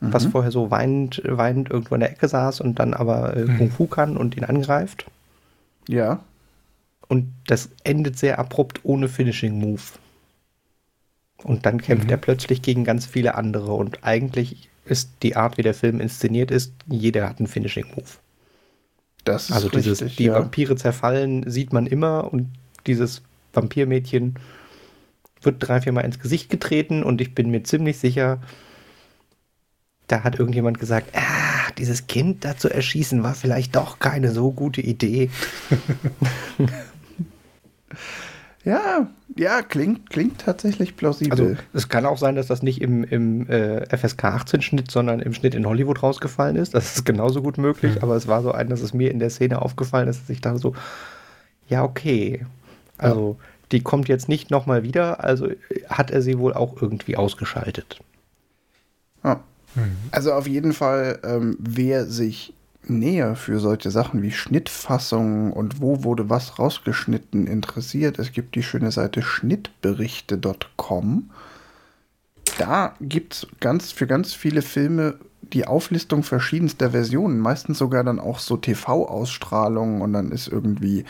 mhm. 0.00 0.12
was 0.12 0.26
vorher 0.26 0.50
so 0.50 0.72
weinend, 0.72 1.22
weinend 1.24 1.70
irgendwo 1.70 1.94
in 1.94 2.00
der 2.00 2.10
Ecke 2.10 2.26
saß 2.26 2.60
und 2.62 2.80
dann 2.80 2.94
aber 2.94 3.36
äh, 3.36 3.44
mhm. 3.44 3.58
Kung 3.58 3.70
Fu 3.70 3.86
kann 3.86 4.16
und 4.16 4.36
ihn 4.36 4.42
angreift. 4.42 5.06
Ja. 5.88 6.18
Und 7.06 7.32
das 7.46 7.70
endet 7.84 8.18
sehr 8.18 8.40
abrupt 8.40 8.80
ohne 8.82 9.08
Finishing 9.08 9.56
Move. 9.56 9.82
Und 11.42 11.66
dann 11.66 11.80
kämpft 11.80 12.06
mhm. 12.06 12.12
er 12.12 12.16
plötzlich 12.16 12.62
gegen 12.62 12.84
ganz 12.84 13.06
viele 13.06 13.34
andere. 13.34 13.72
Und 13.72 14.04
eigentlich 14.04 14.68
ist 14.84 15.10
die 15.22 15.36
Art, 15.36 15.58
wie 15.58 15.62
der 15.62 15.74
Film 15.74 16.00
inszeniert 16.00 16.50
ist, 16.50 16.72
jeder 16.88 17.28
hat 17.28 17.38
einen 17.38 17.46
Finishing 17.46 17.86
Move. 17.94 18.10
Das 19.24 19.50
ist 19.50 19.52
also 19.52 19.68
dieses, 19.68 20.02
richtig, 20.02 20.16
die 20.16 20.24
ja. 20.24 20.34
Vampire 20.34 20.76
zerfallen, 20.76 21.48
sieht 21.48 21.72
man 21.72 21.86
immer 21.86 22.32
und 22.32 22.48
dieses 22.86 23.22
Vampirmädchen 23.52 24.34
wird 25.42 25.56
drei, 25.58 25.80
viermal 25.80 26.04
ins 26.04 26.18
Gesicht 26.18 26.50
getreten 26.50 27.02
und 27.02 27.20
ich 27.20 27.34
bin 27.34 27.50
mir 27.50 27.62
ziemlich 27.62 27.98
sicher, 27.98 28.40
da 30.08 30.24
hat 30.24 30.38
irgendjemand 30.38 30.78
gesagt, 30.78 31.14
ah, 31.14 31.70
dieses 31.78 32.06
Kind 32.06 32.44
da 32.44 32.56
zu 32.56 32.68
erschießen 32.68 33.22
war 33.22 33.34
vielleicht 33.34 33.76
doch 33.76 33.98
keine 33.98 34.32
so 34.32 34.52
gute 34.52 34.80
Idee. 34.80 35.30
ja, 38.64 39.08
ja, 39.36 39.62
klingt, 39.62 40.10
klingt 40.10 40.40
tatsächlich 40.40 40.96
plausibel. 40.96 41.32
Also 41.32 41.56
es 41.72 41.88
kann 41.88 42.06
auch 42.06 42.18
sein, 42.18 42.34
dass 42.34 42.46
das 42.46 42.62
nicht 42.62 42.80
im, 42.80 43.04
im 43.04 43.48
äh, 43.48 43.84
FSK 43.96 44.24
18 44.24 44.62
Schnitt, 44.62 44.90
sondern 44.90 45.20
im 45.20 45.32
Schnitt 45.32 45.54
in 45.54 45.66
Hollywood 45.66 46.02
rausgefallen 46.02 46.56
ist. 46.56 46.74
Das 46.74 46.96
ist 46.96 47.04
genauso 47.04 47.42
gut 47.42 47.58
möglich, 47.58 47.96
mhm. 47.96 48.02
aber 48.02 48.16
es 48.16 48.28
war 48.28 48.42
so 48.42 48.52
ein, 48.52 48.68
dass 48.68 48.80
es 48.80 48.92
mir 48.92 49.10
in 49.10 49.18
der 49.18 49.30
Szene 49.30 49.62
aufgefallen 49.62 50.08
ist, 50.08 50.22
dass 50.22 50.30
ich 50.30 50.40
da 50.40 50.58
so, 50.58 50.74
ja, 51.68 51.82
okay. 51.84 52.44
Also 52.98 53.36
ja. 53.38 53.44
die 53.72 53.80
kommt 53.80 54.08
jetzt 54.08 54.28
nicht 54.28 54.50
nochmal 54.50 54.82
wieder, 54.82 55.24
also 55.24 55.48
hat 55.88 56.10
er 56.10 56.22
sie 56.22 56.38
wohl 56.38 56.54
auch 56.54 56.80
irgendwie 56.80 57.16
ausgeschaltet. 57.16 58.00
Ja. 59.24 59.40
Mhm. 59.74 59.96
Also 60.10 60.32
auf 60.32 60.46
jeden 60.46 60.72
Fall, 60.72 61.18
ähm, 61.24 61.56
wer 61.58 62.04
sich 62.04 62.52
näher 62.88 63.36
für 63.36 63.60
solche 63.60 63.90
Sachen 63.90 64.22
wie 64.22 64.32
Schnittfassungen 64.32 65.52
und 65.52 65.80
wo 65.80 66.04
wurde 66.04 66.30
was 66.30 66.58
rausgeschnitten 66.58 67.46
interessiert, 67.46 68.18
es 68.18 68.32
gibt 68.32 68.54
die 68.54 68.62
schöne 68.62 68.90
Seite 68.90 69.22
schnittberichte.com. 69.22 71.30
Da 72.58 72.94
gibt 73.00 73.34
es 73.34 73.46
ganz, 73.60 73.92
für 73.92 74.06
ganz 74.06 74.34
viele 74.34 74.62
Filme 74.62 75.14
die 75.42 75.66
Auflistung 75.66 76.22
verschiedenster 76.22 76.90
Versionen, 76.90 77.38
meistens 77.38 77.78
sogar 77.78 78.04
dann 78.04 78.18
auch 78.18 78.38
so 78.38 78.56
TV-Ausstrahlungen 78.56 80.00
und 80.00 80.12
dann 80.12 80.32
ist 80.32 80.48
irgendwie 80.48 81.04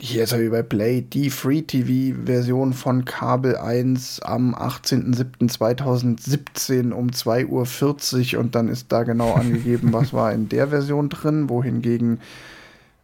hier 0.00 0.24
ist 0.24 0.32
er 0.32 0.40
wie 0.40 0.48
bei 0.48 0.62
Play, 0.62 1.02
die 1.02 1.28
Free-TV-Version 1.30 2.72
von 2.72 3.04
Kabel 3.04 3.56
1 3.56 4.22
am 4.22 4.54
18.07.2017 4.54 6.92
um 6.92 7.08
2.40 7.08 8.34
Uhr 8.34 8.40
und 8.40 8.54
dann 8.54 8.68
ist 8.68 8.90
da 8.90 9.02
genau 9.04 9.32
angegeben, 9.34 9.92
was 9.92 10.12
war 10.12 10.32
in 10.32 10.48
der 10.48 10.68
Version 10.68 11.08
drin, 11.08 11.48
wohingegen 11.48 12.20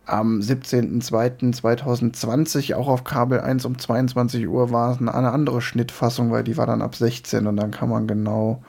am 0.05 0.41
17.02.2020 0.41 2.75
auch 2.75 2.89
auf 2.89 3.05
Kabel 3.05 3.41
1 3.41 3.65
um 3.65 3.79
22 3.79 4.49
Uhr 4.49 4.73
war 4.73 4.93
es 4.93 4.99
eine 4.99 5.15
andere 5.15 5.63
Schnittfassung, 5.63 6.33
weil 6.33 6.43
die 6.43 6.57
war 6.57 6.67
dann 6.67 6.83
ab 6.83 6.97
16 6.97 7.47
und 7.47 7.57
dann 7.57 7.71
kann 7.71 7.89
man 7.89 8.09
genau 8.09 8.65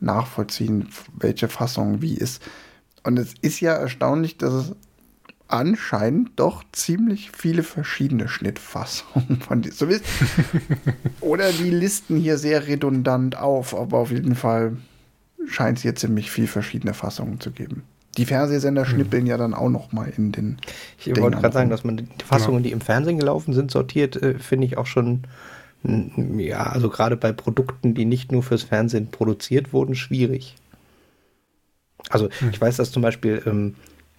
nachvollziehen, 0.00 0.90
welche 1.16 1.48
Fassung 1.48 2.02
wie 2.02 2.12
ist. 2.14 2.42
Und 3.02 3.18
es 3.18 3.32
ist 3.40 3.60
ja 3.60 3.72
erstaunlich, 3.72 4.36
dass 4.36 4.52
es 4.52 4.76
anscheinend 5.54 6.30
doch 6.36 6.64
ziemlich 6.72 7.30
viele 7.30 7.62
verschiedene 7.62 8.28
Schnittfassungen 8.28 9.40
von 9.40 9.62
diesem. 9.62 9.88
Oder 11.20 11.52
die 11.52 11.70
listen 11.70 12.16
hier 12.16 12.38
sehr 12.38 12.66
redundant 12.66 13.38
auf, 13.38 13.74
aber 13.74 13.98
auf 13.98 14.10
jeden 14.10 14.34
Fall 14.34 14.76
scheint 15.46 15.78
es 15.78 15.82
hier 15.82 15.94
ziemlich 15.94 16.30
viel 16.30 16.48
verschiedene 16.48 16.92
Fassungen 16.92 17.38
zu 17.40 17.52
geben. 17.52 17.84
Die 18.16 18.26
Fernsehsender 18.26 18.82
hm. 18.82 18.90
schnippeln 18.90 19.26
ja 19.26 19.36
dann 19.36 19.54
auch 19.54 19.70
noch 19.70 19.92
mal 19.92 20.12
in 20.16 20.32
den. 20.32 20.58
Ich 20.98 21.04
Dingern 21.04 21.22
wollte 21.22 21.38
gerade 21.38 21.54
sagen, 21.54 21.70
dass 21.70 21.84
man 21.84 21.96
die 21.98 22.08
Fassungen, 22.24 22.62
die 22.62 22.72
im 22.72 22.80
Fernsehen 22.80 23.18
gelaufen 23.18 23.54
sind, 23.54 23.70
sortiert, 23.70 24.16
äh, 24.16 24.38
finde 24.38 24.66
ich 24.66 24.76
auch 24.76 24.86
schon, 24.86 25.22
ja, 25.82 26.64
also 26.64 26.88
gerade 26.88 27.16
bei 27.16 27.32
Produkten, 27.32 27.94
die 27.94 28.04
nicht 28.04 28.32
nur 28.32 28.42
fürs 28.42 28.62
Fernsehen 28.64 29.08
produziert 29.10 29.72
wurden, 29.72 29.94
schwierig. 29.94 30.56
Also 32.10 32.28
hm. 32.38 32.50
ich 32.50 32.60
weiß, 32.60 32.76
dass 32.76 32.90
zum 32.90 33.02
Beispiel 33.02 33.42
ähm, 33.46 33.74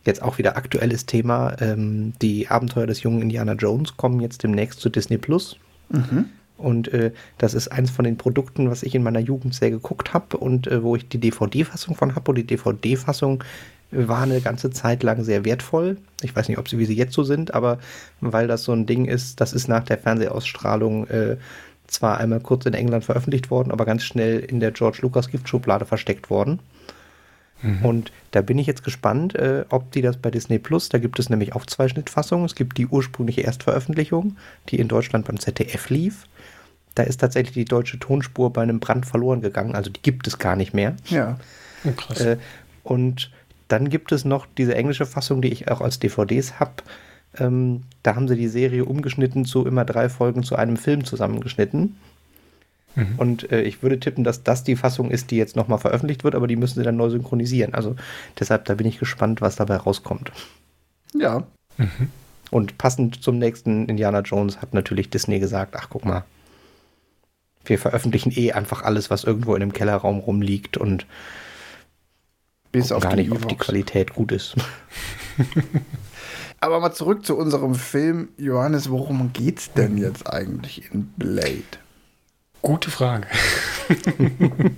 jetzt 0.05 0.21
auch 0.21 0.37
wieder 0.37 0.55
aktuelles 0.55 1.05
Thema, 1.05 1.55
ähm, 1.59 2.13
die 2.21 2.47
Abenteuer 2.47 2.87
des 2.87 3.03
jungen 3.03 3.21
Indiana 3.21 3.53
Jones 3.53 3.97
kommen 3.97 4.19
jetzt 4.19 4.43
demnächst 4.43 4.79
zu 4.79 4.89
Disney 4.89 5.17
Plus. 5.17 5.57
Mhm. 5.89 6.25
Und 6.57 6.93
äh, 6.93 7.11
das 7.37 7.53
ist 7.53 7.67
eins 7.69 7.91
von 7.91 8.05
den 8.05 8.17
Produkten, 8.17 8.69
was 8.69 8.83
ich 8.83 8.95
in 8.95 9.03
meiner 9.03 9.19
Jugend 9.19 9.53
sehr 9.53 9.71
geguckt 9.71 10.13
habe 10.13 10.37
und 10.37 10.67
äh, 10.67 10.83
wo 10.83 10.95
ich 10.95 11.07
die 11.09 11.17
DVD-Fassung 11.17 11.95
von 11.95 12.15
habe. 12.15 12.31
Und 12.31 12.37
die 12.37 12.47
DVD-Fassung 12.47 13.43
war 13.91 14.21
eine 14.21 14.41
ganze 14.41 14.71
Zeit 14.71 15.03
lang 15.03 15.23
sehr 15.23 15.45
wertvoll. 15.45 15.97
Ich 16.21 16.35
weiß 16.35 16.47
nicht, 16.47 16.57
ob 16.57 16.69
sie 16.69 16.79
wie 16.79 16.85
sie 16.85 16.95
jetzt 16.95 17.13
so 17.13 17.23
sind, 17.23 17.53
aber 17.53 17.79
weil 18.21 18.47
das 18.47 18.63
so 18.63 18.71
ein 18.71 18.85
Ding 18.85 19.05
ist, 19.05 19.41
das 19.41 19.53
ist 19.53 19.67
nach 19.67 19.83
der 19.83 19.97
Fernsehausstrahlung 19.97 21.07
äh, 21.07 21.37
zwar 21.87 22.17
einmal 22.17 22.39
kurz 22.39 22.65
in 22.65 22.73
England 22.73 23.05
veröffentlicht 23.05 23.51
worden, 23.51 23.71
aber 23.71 23.85
ganz 23.85 24.03
schnell 24.03 24.39
in 24.39 24.59
der 24.59 24.71
George 24.71 24.99
Lucas 25.01 25.29
Giftschublade 25.29 25.85
versteckt 25.85 26.29
worden. 26.29 26.59
Mhm. 27.61 27.85
Und 27.85 28.11
da 28.31 28.41
bin 28.41 28.59
ich 28.59 28.67
jetzt 28.67 28.83
gespannt, 28.83 29.35
äh, 29.35 29.65
ob 29.69 29.91
die 29.91 30.01
das 30.01 30.17
bei 30.17 30.31
Disney 30.31 30.59
Plus, 30.59 30.89
da 30.89 30.97
gibt 30.97 31.19
es 31.19 31.29
nämlich 31.29 31.55
auch 31.55 31.65
zwei 31.65 31.87
Schnittfassungen. 31.87 32.45
Es 32.45 32.55
gibt 32.55 32.77
die 32.77 32.87
ursprüngliche 32.87 33.41
Erstveröffentlichung, 33.41 34.37
die 34.69 34.79
in 34.79 34.87
Deutschland 34.87 35.25
beim 35.25 35.39
ZDF 35.39 35.89
lief. 35.89 36.27
Da 36.95 37.03
ist 37.03 37.19
tatsächlich 37.19 37.53
die 37.53 37.65
deutsche 37.65 37.99
Tonspur 37.99 38.51
bei 38.51 38.61
einem 38.61 38.79
Brand 38.79 39.05
verloren 39.05 39.41
gegangen, 39.41 39.75
also 39.75 39.89
die 39.89 40.01
gibt 40.01 40.27
es 40.27 40.37
gar 40.37 40.55
nicht 40.55 40.73
mehr. 40.73 40.95
Ja. 41.07 41.37
Oh, 41.83 41.91
krass. 41.91 42.21
Äh, 42.21 42.37
und 42.83 43.31
dann 43.67 43.89
gibt 43.89 44.11
es 44.11 44.25
noch 44.25 44.45
diese 44.57 44.75
englische 44.75 45.05
Fassung, 45.05 45.41
die 45.41 45.49
ich 45.49 45.69
auch 45.69 45.81
als 45.81 45.99
DVDs 45.99 46.59
habe. 46.59 46.83
Ähm, 47.37 47.81
da 48.03 48.15
haben 48.15 48.27
sie 48.27 48.35
die 48.35 48.47
Serie 48.47 48.85
umgeschnitten 48.85 49.45
zu 49.45 49.65
immer 49.65 49.83
drei 49.85 50.07
Folgen 50.07 50.43
zu 50.43 50.55
einem 50.55 50.77
Film 50.77 51.03
zusammengeschnitten. 51.03 51.97
Mhm. 52.95 53.15
Und 53.17 53.51
äh, 53.51 53.61
ich 53.61 53.83
würde 53.83 53.99
tippen, 53.99 54.23
dass 54.23 54.43
das 54.43 54.63
die 54.63 54.75
Fassung 54.75 55.11
ist, 55.11 55.31
die 55.31 55.37
jetzt 55.37 55.55
nochmal 55.55 55.79
veröffentlicht 55.79 56.23
wird, 56.23 56.35
aber 56.35 56.47
die 56.47 56.55
müssen 56.55 56.79
sie 56.79 56.83
dann 56.83 56.97
neu 56.97 57.09
synchronisieren. 57.09 57.73
Also 57.73 57.95
deshalb, 58.39 58.65
da 58.65 58.75
bin 58.75 58.87
ich 58.87 58.99
gespannt, 58.99 59.41
was 59.41 59.55
dabei 59.55 59.77
rauskommt. 59.77 60.31
Ja. 61.13 61.43
Mhm. 61.77 62.09
Und 62.51 62.77
passend 62.77 63.21
zum 63.21 63.37
nächsten 63.37 63.87
Indiana 63.87 64.21
Jones 64.21 64.61
hat 64.61 64.73
natürlich 64.73 65.09
Disney 65.09 65.39
gesagt, 65.39 65.75
ach 65.77 65.87
guck 65.89 66.05
mal, 66.05 66.23
wir 67.65 67.79
veröffentlichen 67.79 68.31
eh 68.31 68.51
einfach 68.51 68.83
alles, 68.83 69.09
was 69.09 69.23
irgendwo 69.23 69.55
in 69.55 69.59
dem 69.59 69.73
Kellerraum 69.73 70.19
rumliegt 70.19 70.77
und 70.77 71.05
bis 72.71 72.91
auf 72.91 73.03
gar 73.03 73.15
nicht, 73.15 73.31
ob 73.31 73.47
die 73.47 73.55
Qualität 73.55 74.13
gut 74.13 74.31
ist. 74.31 74.55
Aber 76.59 76.79
mal 76.79 76.93
zurück 76.93 77.25
zu 77.25 77.37
unserem 77.37 77.75
Film. 77.75 78.29
Johannes, 78.37 78.89
worum 78.89 79.31
geht's 79.33 79.71
denn 79.73 79.97
jetzt 79.97 80.27
eigentlich 80.27 80.91
in 80.91 81.07
Blade? 81.17 81.63
Gute 82.65 82.89
Frage. 82.89 83.27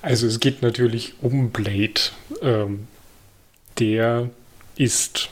also 0.00 0.26
es 0.26 0.40
geht 0.40 0.62
natürlich 0.62 1.12
um 1.20 1.50
Blade. 1.50 2.00
Ähm, 2.40 2.88
der 3.78 4.30
ist 4.76 5.28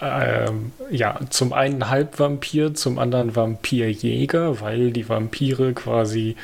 ähm, 0.00 0.72
ja 0.90 1.20
zum 1.28 1.52
einen 1.52 1.90
Halbvampir, 1.90 2.72
zum 2.72 2.98
anderen 2.98 3.36
Vampirjäger, 3.36 4.62
weil 4.62 4.90
die 4.90 5.06
Vampire 5.06 5.74
quasi 5.74 6.36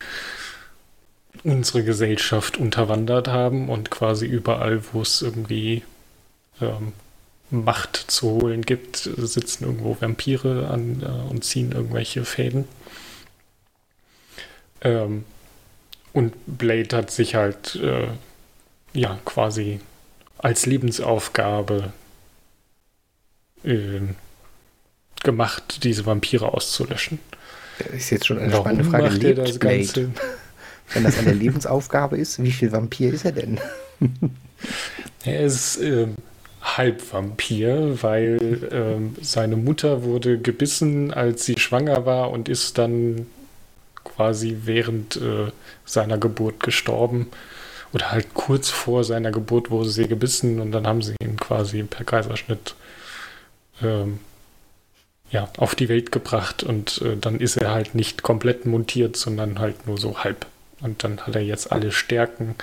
unsere 1.42 1.82
Gesellschaft 1.82 2.58
unterwandert 2.58 3.28
haben 3.28 3.70
und 3.70 3.90
quasi 3.90 4.26
überall, 4.26 4.82
wo 4.92 5.00
es 5.00 5.22
irgendwie 5.22 5.82
ähm, 6.60 6.92
Macht 7.48 7.96
zu 7.96 8.32
holen 8.32 8.66
gibt, 8.66 8.98
sitzen 8.98 9.64
irgendwo 9.64 9.96
Vampire 9.98 10.68
an 10.68 11.02
äh, 11.02 11.30
und 11.30 11.42
ziehen 11.42 11.72
irgendwelche 11.72 12.26
Fäden. 12.26 12.66
Ähm, 14.82 15.24
und 16.12 16.34
Blade 16.46 16.96
hat 16.96 17.10
sich 17.10 17.34
halt 17.34 17.76
äh, 17.76 18.08
ja 18.92 19.18
quasi 19.24 19.80
als 20.38 20.66
Lebensaufgabe 20.66 21.92
äh, 23.64 24.00
gemacht, 25.22 25.84
diese 25.84 26.04
Vampire 26.04 26.52
auszulöschen. 26.52 27.18
Das 27.78 27.88
ist 27.94 28.10
jetzt 28.10 28.26
schon 28.26 28.38
eine 28.38 28.52
Warum 28.52 28.66
spannende 28.66 28.90
Frage. 28.90 29.04
Macht 29.04 29.22
Lebt 29.22 29.38
das 29.38 29.58
Blade? 29.58 29.76
Ganze? 29.78 30.10
Wenn 30.92 31.04
das 31.04 31.18
eine 31.18 31.32
Lebensaufgabe 31.32 32.18
ist, 32.18 32.42
wie 32.42 32.52
viel 32.52 32.72
Vampir 32.72 33.14
ist 33.14 33.24
er 33.24 33.32
denn? 33.32 33.58
er 35.24 35.40
ist 35.40 35.78
äh, 35.78 36.08
Halbvampir, 36.60 38.02
weil 38.02 38.38
äh, 38.70 39.24
seine 39.24 39.56
Mutter 39.56 40.02
wurde 40.02 40.38
gebissen, 40.38 41.12
als 41.14 41.46
sie 41.46 41.58
schwanger 41.58 42.04
war 42.04 42.30
und 42.30 42.48
ist 42.48 42.78
dann 42.78 43.26
quasi 44.14 44.58
während 44.64 45.16
äh, 45.16 45.50
seiner 45.84 46.18
Geburt 46.18 46.60
gestorben. 46.60 47.28
Oder 47.92 48.10
halt 48.10 48.32
kurz 48.34 48.70
vor 48.70 49.04
seiner 49.04 49.30
Geburt 49.30 49.70
wurde 49.70 49.90
sie 49.90 50.08
gebissen 50.08 50.60
und 50.60 50.72
dann 50.72 50.86
haben 50.86 51.02
sie 51.02 51.14
ihn 51.22 51.36
quasi 51.36 51.82
per 51.82 52.04
Kaiserschnitt 52.04 52.74
ähm, 53.82 54.20
ja, 55.30 55.48
auf 55.56 55.74
die 55.74 55.88
Welt 55.88 56.12
gebracht 56.12 56.62
und 56.62 57.00
äh, 57.02 57.16
dann 57.16 57.40
ist 57.40 57.56
er 57.56 57.72
halt 57.72 57.94
nicht 57.94 58.22
komplett 58.22 58.66
montiert, 58.66 59.16
sondern 59.16 59.58
halt 59.58 59.86
nur 59.86 59.98
so 59.98 60.18
halb. 60.24 60.46
Und 60.80 61.04
dann 61.04 61.20
hat 61.20 61.34
er 61.34 61.42
jetzt 61.42 61.70
alle 61.72 61.92
Stärken 61.92 62.54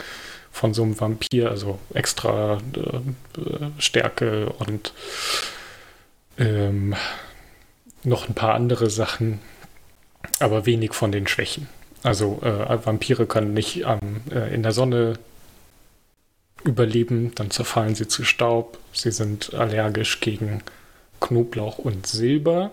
von 0.51 0.73
so 0.73 0.83
einem 0.83 0.99
Vampir, 0.99 1.49
also 1.49 1.79
extra 1.93 2.57
äh, 2.75 3.81
Stärke 3.81 4.49
und 4.59 4.93
ähm, 6.37 6.95
noch 8.03 8.27
ein 8.27 8.35
paar 8.35 8.53
andere 8.53 8.89
Sachen, 8.89 9.39
aber 10.39 10.65
wenig 10.65 10.93
von 10.93 11.11
den 11.11 11.27
Schwächen. 11.27 11.67
Also 12.03 12.39
äh, 12.41 12.85
Vampire 12.85 13.25
können 13.25 13.53
nicht 13.53 13.83
ähm, 13.85 14.21
äh, 14.31 14.53
in 14.53 14.63
der 14.63 14.71
Sonne 14.71 15.19
überleben, 16.63 17.33
dann 17.35 17.51
zerfallen 17.51 17.95
sie 17.95 18.07
zu 18.07 18.23
Staub. 18.23 18.77
Sie 18.93 19.11
sind 19.11 19.53
allergisch 19.53 20.19
gegen 20.19 20.61
Knoblauch 21.19 21.77
und 21.77 22.07
Silber. 22.07 22.71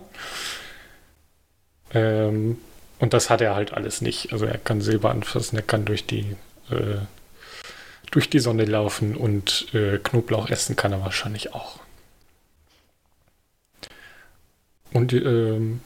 Ähm, 1.93 2.59
und 2.99 3.13
das 3.13 3.31
hat 3.31 3.41
er 3.41 3.55
halt 3.55 3.75
alles 3.75 4.01
nicht. 4.01 4.33
Also 4.33 4.47
er 4.47 4.59
kann 4.59 4.81
Silber 4.81 5.11
anfassen, 5.11 5.57
er 5.57 5.63
kann 5.63 5.85
durch 5.85 6.07
die, 6.07 6.37
äh, 6.71 6.99
durch 8.11 8.31
die 8.31 8.39
Sonne 8.39 8.65
laufen 8.65 9.17
und 9.17 9.73
äh, 9.75 9.99
Knoblauch 9.99 10.49
essen 10.51 10.77
kann 10.77 10.93
er 10.93 11.03
wahrscheinlich 11.03 11.55
auch. 11.55 11.81
Und 14.93 15.13
ähm, 15.13 15.81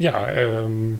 ja, 0.00 0.28
ähm, 0.30 0.98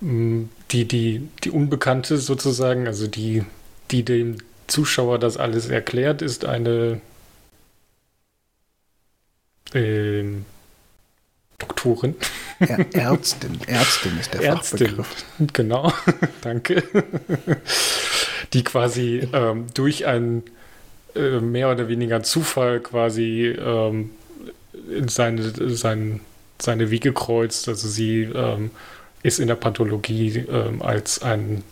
die, 0.00 0.84
die, 0.84 1.28
die 1.42 1.50
Unbekannte 1.50 2.16
sozusagen, 2.16 2.86
also 2.86 3.08
die, 3.08 3.44
die 3.90 4.04
dem 4.04 4.38
Zuschauer 4.68 5.18
das 5.18 5.36
alles 5.36 5.68
erklärt, 5.68 6.22
ist 6.22 6.44
eine 6.44 7.00
ähm, 9.74 10.44
Doktorin. 11.58 12.14
Ärztin, 12.60 13.58
Ärztin 13.66 14.18
ist 14.20 14.34
der 14.34 14.42
Ärztin, 14.42 14.78
Fachbegriff. 14.78 15.24
Genau, 15.52 15.92
danke. 16.42 16.84
Die 18.52 18.62
quasi 18.62 19.28
ähm, 19.32 19.66
durch 19.74 20.06
einen 20.06 20.44
äh, 21.16 21.40
mehr 21.40 21.72
oder 21.72 21.88
weniger 21.88 22.22
Zufall 22.22 22.78
quasi 22.78 23.46
ähm, 23.46 24.10
in 24.88 25.08
seine, 25.08 25.42
sein, 25.74 26.20
seine 26.60 26.90
Wege 26.90 27.12
kreuzt. 27.12 27.68
Also 27.68 27.88
sie 27.88 28.22
ähm, 28.22 28.70
ist 29.22 29.38
in 29.38 29.48
der 29.48 29.54
Pathologie 29.54 30.38
ähm, 30.38 30.82
als 30.82 31.22
ein 31.22 31.64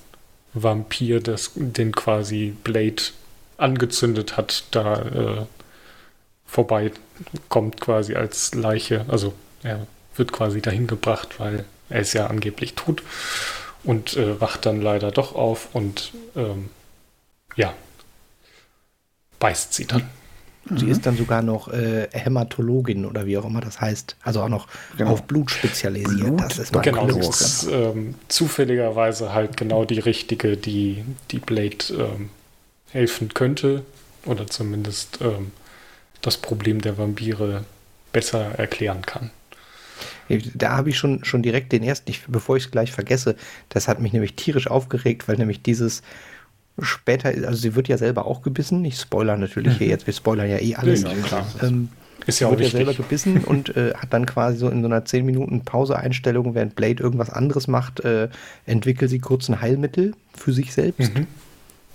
Vampir, 0.53 1.21
das, 1.21 1.53
den 1.55 1.93
quasi 1.93 2.55
Blade 2.65 3.03
angezündet 3.59 4.37
hat, 4.37 4.65
da 4.71 5.03
äh, 5.03 5.47
vorbei 6.47 6.93
kommt 7.49 7.81
quasi 7.81 8.15
als 8.15 8.55
Leiche. 8.55 9.05
Also 9.09 9.35
er 9.63 9.87
wird 10.17 10.33
quasi 10.33 10.61
dahin 10.61 10.87
gebracht, 10.87 11.39
weil 11.39 11.65
er 11.89 12.01
ist 12.01 12.15
ja 12.15 12.27
angeblich 12.27 12.75
tot 12.75 13.03
und 13.85 14.17
äh, 14.17 14.41
wacht 14.41 14.67
dann 14.67 14.83
leider 14.83 15.11
doch 15.11 15.35
auf 15.35 15.75
und 15.75 16.13
ähm, 16.35 16.71
ja, 17.55 17.73
beißt 19.39 19.75
sie 19.75 19.87
dann. 19.87 20.09
Sie 20.75 20.87
mhm. 20.87 20.91
ist 20.91 21.07
dann 21.07 21.17
sogar 21.17 21.43
noch 21.43 21.69
äh, 21.69 22.09
Hämatologin 22.13 23.07
oder 23.07 23.27
wie 23.27 23.39
auch 23.39 23.45
immer 23.45 23.61
das 23.61 23.81
heißt. 23.81 24.17
Also 24.23 24.43
auch 24.43 24.49
noch 24.49 24.67
genau. 24.97 25.13
auf 25.13 25.23
Blut 25.23 25.51
spezialisiert. 25.51 26.19
Blut? 26.19 26.41
Das 26.41 26.59
ist 26.59 26.83
genau, 26.83 27.07
das 27.07 27.41
ist 27.41 27.69
ähm, 27.71 28.17
zufälligerweise 28.29 29.33
halt 29.33 29.57
genau 29.57 29.85
die 29.85 30.01
richtige, 30.01 30.57
die, 30.57 31.05
die 31.31 31.39
Blade 31.39 31.77
ähm, 31.91 32.31
helfen 32.91 33.33
könnte. 33.33 33.85
Oder 34.25 34.49
zumindest 34.49 35.21
ähm, 35.21 35.53
das 36.21 36.37
Problem 36.37 36.81
der 36.81 36.99
Vampire 36.99 37.65
besser 38.13 38.59
erklären 38.59 39.03
kann. 39.03 39.31
Da 40.55 40.77
habe 40.77 40.91
ich 40.91 40.99
schon, 40.99 41.25
schon 41.25 41.43
direkt 41.43 41.71
den 41.71 41.85
ersten, 41.85 42.11
ich, 42.11 42.25
bevor 42.27 42.57
ich 42.57 42.65
es 42.65 42.71
gleich 42.73 42.91
vergesse, 42.91 43.37
das 43.69 43.87
hat 43.87 44.01
mich 44.01 44.13
nämlich 44.13 44.35
tierisch 44.35 44.67
aufgeregt, 44.67 45.29
weil 45.29 45.37
nämlich 45.37 45.63
dieses 45.63 46.03
später, 46.81 47.29
also 47.29 47.55
sie 47.55 47.75
wird 47.75 47.89
ja 47.89 47.99
selber 47.99 48.27
auch 48.27 48.43
gebissen, 48.43 48.85
ich 48.85 48.99
spoiler 48.99 49.37
natürlich 49.37 49.75
mhm. 49.75 49.79
hier 49.79 49.87
jetzt, 49.89 50.07
wir 50.07 50.15
spoilern 50.15 50.49
ja 50.49 50.59
eh 50.59 50.75
alles. 50.75 51.03
Ja, 51.03 51.13
klar. 51.15 51.47
Ähm, 51.63 51.89
ist 52.27 52.41
ja 52.41 52.49
auch 52.49 52.53
wird 52.53 52.63
ja 52.63 52.71
selber 52.71 52.95
gebissen 52.95 53.39
und 53.45 53.77
äh, 53.77 53.95
hat 53.95 54.13
dann 54.13 54.27
quasi 54.27 54.59
so 54.59 54.69
in 54.69 54.81
so 54.81 54.87
einer 54.87 55.05
10 55.05 55.25
Minuten 55.25 55.63
Pause-Einstellung, 55.63 56.55
während 56.55 56.75
Blade 56.75 57.03
irgendwas 57.03 57.31
anderes 57.31 57.69
macht, 57.69 58.01
äh, 58.01 58.29
entwickelt 58.67 59.11
sie 59.11 59.21
kurz 59.21 59.49
ein 59.49 59.61
Heilmittel 59.61 60.15
für 60.35 60.53
sich 60.53 60.73
selbst. 60.73 61.15
Mhm. 61.15 61.27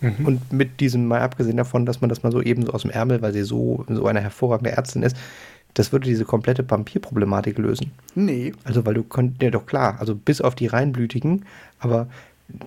Mhm. 0.02 0.26
Und 0.26 0.54
mit 0.54 0.80
diesem, 0.80 1.06
mal 1.06 1.22
abgesehen 1.22 1.58
davon, 1.58 1.86
dass 1.86 2.02
man 2.02 2.10
das 2.10 2.24
mal 2.24 2.32
so 2.32 2.42
eben 2.42 2.66
so 2.66 2.72
aus 2.72 2.82
dem 2.82 2.92
Ärmel, 2.92 3.22
weil 3.22 3.34
sie 3.34 3.44
so, 3.44 3.86
so 3.88 4.08
eine 4.08 4.22
hervorragende 4.22 4.72
Ärztin 4.72 5.04
ist, 5.04 5.16
das 5.74 5.92
würde 5.92 6.06
diese 6.06 6.26
komplette 6.26 6.70
Vampirproblematik 6.70 7.58
lösen. 7.58 7.92
Nee. 8.16 8.54
Also, 8.64 8.86
weil 8.86 8.94
du 8.94 9.04
könntest, 9.04 9.42
ja 9.42 9.52
doch 9.52 9.66
klar, 9.66 9.98
also 10.00 10.16
bis 10.16 10.42
auf 10.42 10.56
die 10.56 10.68
Reinblütigen, 10.68 11.46
aber 11.80 12.08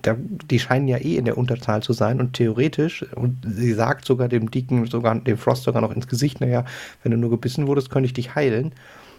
da, 0.01 0.15
die 0.19 0.59
scheinen 0.59 0.87
ja 0.87 0.97
eh 0.97 1.17
in 1.17 1.25
der 1.25 1.37
Unterzahl 1.37 1.81
zu 1.81 1.93
sein 1.93 2.19
und 2.19 2.33
theoretisch, 2.33 3.05
und 3.15 3.37
sie 3.47 3.73
sagt 3.73 4.05
sogar 4.05 4.27
dem 4.27 4.51
Dicken, 4.51 4.85
sogar 4.87 5.15
dem 5.15 5.37
Frost 5.37 5.63
sogar 5.63 5.81
noch 5.81 5.95
ins 5.95 6.07
Gesicht, 6.07 6.41
naja, 6.41 6.65
wenn 7.03 7.11
du 7.11 7.17
nur 7.17 7.29
gebissen 7.29 7.67
wurdest, 7.67 7.89
könnte 7.89 8.07
ich 8.07 8.13
dich 8.13 8.35
heilen. 8.35 8.73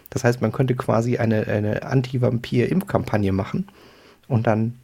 Das 0.09 0.23
heißt, 0.23 0.41
man 0.41 0.51
könnte 0.51 0.75
quasi 0.75 1.17
eine, 1.17 1.47
eine 1.47 1.83
Anti-Vampir-Impfkampagne 1.83 3.31
machen 3.31 3.67
und 4.27 4.47
dann 4.47 4.75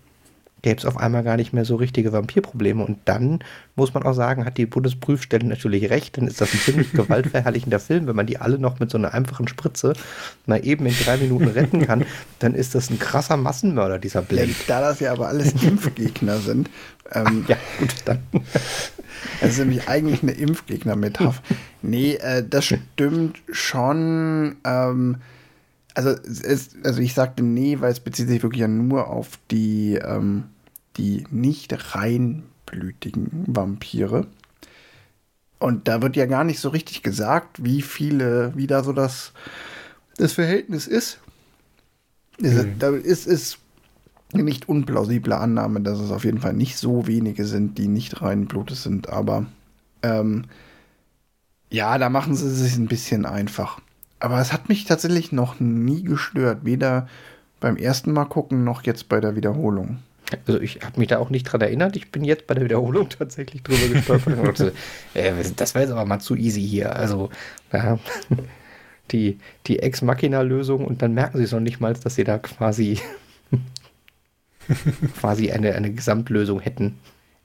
gäbe 0.64 0.80
es 0.80 0.86
auf 0.86 0.98
einmal 0.98 1.24
gar 1.24 1.38
nicht 1.38 1.54
mehr 1.54 1.66
so 1.66 1.76
richtige 1.76 2.12
Vampirprobleme. 2.14 2.84
Und 2.84 2.98
dann 3.06 3.40
muss 3.76 3.94
man 3.94 4.04
auch 4.04 4.14
sagen, 4.14 4.46
hat 4.46 4.58
die 4.58 4.66
Bundesprüfstelle 4.66 5.46
natürlich 5.46 5.90
recht, 5.90 6.18
dann 6.18 6.28
ist 6.28 6.42
das 6.42 6.54
ein 6.54 6.60
ziemlich 6.60 6.92
gewaltverherrlichender 6.94 7.80
Film. 7.80 8.08
Wenn 8.08 8.16
man 8.16 8.26
die 8.26 8.40
alle 8.40 8.58
noch 8.58 8.80
mit 8.80 8.90
so 8.90 8.98
einer 8.98 9.14
einfachen 9.14 9.48
Spritze 9.48 9.94
mal 10.46 10.66
eben 10.66 10.86
in 10.86 10.96
drei 10.96 11.18
Minuten 11.18 11.50
retten 11.50 11.86
kann, 11.86 12.06
dann 12.40 12.56
ist 12.56 12.74
das 12.76 12.90
ein 12.90 12.98
krasser 12.98 13.38
Massenmörder, 13.38 14.00
dieser 14.00 14.22
Blade. 14.22 14.48
Ja, 14.48 14.56
da 14.68 14.82
das 14.82 15.00
ja 15.02 15.12
aber 15.12 15.28
alles 15.28 15.54
Impfgegner 15.62 16.40
sind. 16.40 16.70
Ähm, 17.12 17.46
ja, 17.48 17.58
gut, 17.80 17.94
dann. 18.06 18.20
Das 19.40 19.52
ist 19.52 19.60
nämlich 19.60 19.88
eigentlich 19.88 20.24
eine 20.24 20.32
Impfgegner-Metapher. 20.32 21.44
Nee, 21.82 22.16
äh, 22.16 22.44
das 22.50 22.66
stimmt 22.66 23.42
schon. 23.52 24.56
Ähm, 24.64 25.18
also, 25.94 26.10
es, 26.10 26.76
also 26.84 27.02
ich 27.02 27.14
sagte 27.14 27.44
nee, 27.44 27.80
weil 27.82 27.92
es 27.92 28.00
bezieht 28.00 28.30
sich 28.30 28.42
wirklich 28.42 28.62
ja 28.62 28.68
nur 28.68 29.10
auf 29.10 29.38
die 29.52 29.96
ähm, 29.96 30.46
die 30.98 31.26
nicht 31.32 31.96
reinblütigen 31.96 33.46
Vampire. 33.48 34.28
Und 35.60 35.88
da 35.88 36.02
wird 36.02 36.16
ja 36.16 36.26
gar 36.26 36.44
nicht 36.44 36.60
so 36.60 36.70
richtig 36.70 37.04
gesagt, 37.04 37.64
wie 37.64 37.82
viele, 37.82 38.52
wie 38.56 38.68
da 38.68 38.84
so 38.84 38.92
das, 38.92 39.32
das 40.18 40.34
Verhältnis 40.34 40.88
ist. 40.88 41.20
Mhm. 42.40 42.76
Da 42.80 42.90
ist 42.90 43.28
es 43.28 43.60
nicht 44.34 44.68
unplausible 44.68 45.38
Annahme, 45.38 45.82
dass 45.82 46.00
es 46.00 46.12
auf 46.12 46.26
jeden 46.26 46.40
Fall 46.40 46.54
nicht 46.54 46.78
so 46.78 47.08
wenige 47.08 47.46
sind, 47.46 47.78
die 47.78 47.88
nicht 47.88 48.22
rein 48.22 48.48
Blutes 48.48 48.84
sind, 48.84 49.10
aber 49.10 49.46
ähm, 50.02 50.46
ja, 51.70 51.98
da 51.98 52.10
machen 52.10 52.36
sie 52.36 52.48
es 52.48 52.60
sich 52.60 52.76
ein 52.76 52.88
bisschen 52.88 53.26
einfach. 53.26 53.80
Aber 54.20 54.40
es 54.40 54.54
hat 54.54 54.70
mich 54.70 54.86
tatsächlich 54.86 55.32
noch 55.32 55.60
nie 55.60 56.04
gestört, 56.04 56.66
weder 56.66 57.08
beim 57.60 57.78
ersten 57.78 58.12
Mal 58.12 58.26
gucken 58.26 58.64
noch 58.64 58.84
jetzt 58.84 59.10
bei 59.10 59.20
der 59.20 59.36
Wiederholung. 59.36 60.00
Also 60.46 60.62
ich 60.62 60.80
habe 60.84 61.00
mich 61.00 61.10
da 61.10 61.20
auch 61.20 61.30
nicht 61.30 61.44
dran 61.44 61.62
erinnert. 61.62 61.96
Ich 61.96 62.12
bin 62.12 62.24
jetzt 62.24 62.48
bei 62.48 62.54
der 62.54 62.64
Wiederholung 62.64 63.10
tatsächlich 63.10 63.64
drüber 63.64 63.94
gestolpert. 63.94 64.74
äh, 65.14 65.34
das 65.56 65.76
war 65.76 65.82
jetzt 65.82 65.92
aber 65.92 66.06
mal 66.06 66.20
zu 66.20 66.36
easy 66.36 66.62
hier. 66.62 66.96
Also 66.96 67.30
ja, 67.72 68.00
die, 69.12 69.40
die 69.68 69.80
Ex-Machina-Lösung 69.80 70.86
und 70.86 71.02
dann 71.02 71.14
merken 71.14 71.38
sie 71.38 71.44
es 71.44 71.52
noch 71.52 71.60
nicht 71.60 71.80
mal, 71.80 71.94
dass 71.94 72.16
sie 72.16 72.24
da 72.24 72.38
quasi, 72.38 73.00
quasi 75.20 75.52
eine, 75.52 75.74
eine 75.76 75.92
Gesamtlösung 75.92 76.60
hätten. 76.60 77.00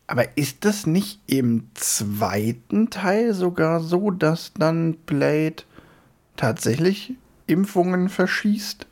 Aber 0.07 0.24
ist 0.38 0.64
das 0.64 0.87
nicht 0.87 1.20
im 1.27 1.68
zweiten 1.74 2.88
Teil 2.88 3.35
sogar 3.35 3.81
so, 3.81 4.11
dass 4.11 4.55
dann 4.55 4.94
Blade 4.94 5.57
tatsächlich 6.37 7.12
Impfungen 7.46 8.09
verschießt? 8.09 8.87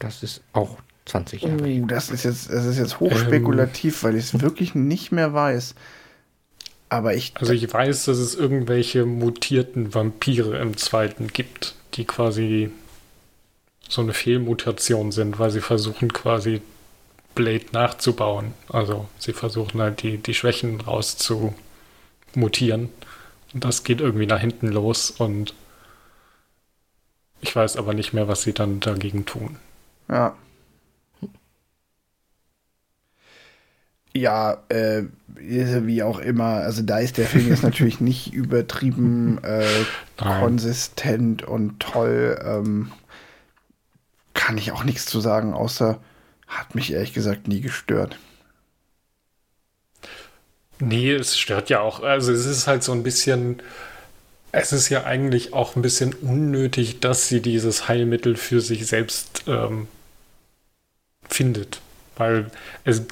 Das 0.00 0.22
ist 0.22 0.42
auch 0.52 0.78
20 1.06 1.42
Jahre. 1.42 1.62
Oh, 1.62 1.86
das 1.86 2.10
ist 2.10 2.24
jetzt, 2.24 2.50
das 2.50 2.66
ist 2.66 2.78
jetzt 2.78 3.00
hochspekulativ, 3.00 4.02
ähm, 4.02 4.08
weil 4.08 4.16
ich 4.16 4.24
es 4.24 4.40
wirklich 4.40 4.74
nicht 4.74 5.12
mehr 5.12 5.32
weiß. 5.32 5.74
Aber 6.88 7.14
ich. 7.14 7.32
Also 7.36 7.52
ich 7.52 7.72
weiß, 7.72 8.04
dass 8.04 8.18
es 8.18 8.34
irgendwelche 8.34 9.06
mutierten 9.06 9.94
Vampire 9.94 10.58
im 10.58 10.76
zweiten 10.76 11.28
gibt, 11.28 11.74
die 11.94 12.04
quasi 12.04 12.70
so 13.88 14.02
eine 14.02 14.12
Fehlmutation 14.12 15.12
sind, 15.12 15.38
weil 15.38 15.50
sie 15.50 15.60
versuchen 15.60 16.12
quasi 16.12 16.60
Blade 17.34 17.66
nachzubauen. 17.72 18.54
Also 18.68 19.08
sie 19.18 19.32
versuchen 19.32 19.80
halt 19.80 20.02
die, 20.02 20.18
die 20.18 20.34
Schwächen 20.34 20.80
rauszumutieren. 20.80 22.90
Und 23.54 23.64
das 23.64 23.84
geht 23.84 24.00
irgendwie 24.00 24.26
nach 24.26 24.40
hinten 24.40 24.68
los 24.68 25.12
und 25.12 25.54
ich 27.40 27.54
weiß 27.54 27.76
aber 27.76 27.94
nicht 27.94 28.12
mehr, 28.12 28.26
was 28.26 28.42
sie 28.42 28.52
dann 28.52 28.80
dagegen 28.80 29.24
tun. 29.24 29.56
Ja. 30.08 30.34
Ja, 34.16 34.62
äh, 34.68 35.02
wie 35.38 36.02
auch 36.02 36.18
immer. 36.18 36.62
Also 36.62 36.82
da 36.82 36.98
ist 36.98 37.18
der 37.18 37.26
Film 37.26 37.48
jetzt 37.48 37.62
natürlich 37.62 38.00
nicht 38.00 38.32
übertrieben 38.32 39.42
äh, 39.44 39.66
konsistent 40.16 41.42
und 41.42 41.80
toll. 41.80 42.38
Ähm, 42.42 42.92
kann 44.34 44.58
ich 44.58 44.72
auch 44.72 44.84
nichts 44.84 45.06
zu 45.06 45.20
sagen, 45.20 45.54
außer 45.54 45.98
hat 46.46 46.74
mich 46.74 46.92
ehrlich 46.92 47.12
gesagt 47.12 47.48
nie 47.48 47.60
gestört. 47.60 48.18
Nee, 50.78 51.12
es 51.12 51.38
stört 51.38 51.70
ja 51.70 51.80
auch. 51.80 52.02
Also 52.02 52.32
es 52.32 52.46
ist 52.46 52.66
halt 52.66 52.82
so 52.82 52.92
ein 52.92 53.02
bisschen, 53.02 53.62
es 54.52 54.72
ist 54.72 54.88
ja 54.88 55.04
eigentlich 55.04 55.52
auch 55.52 55.76
ein 55.76 55.82
bisschen 55.82 56.14
unnötig, 56.14 57.00
dass 57.00 57.28
sie 57.28 57.40
dieses 57.40 57.88
Heilmittel 57.88 58.36
für 58.36 58.60
sich 58.60 58.86
selbst 58.86 59.44
ähm, 59.46 59.88
findet. 61.28 61.80
Weil 62.16 62.50
es 62.84 63.02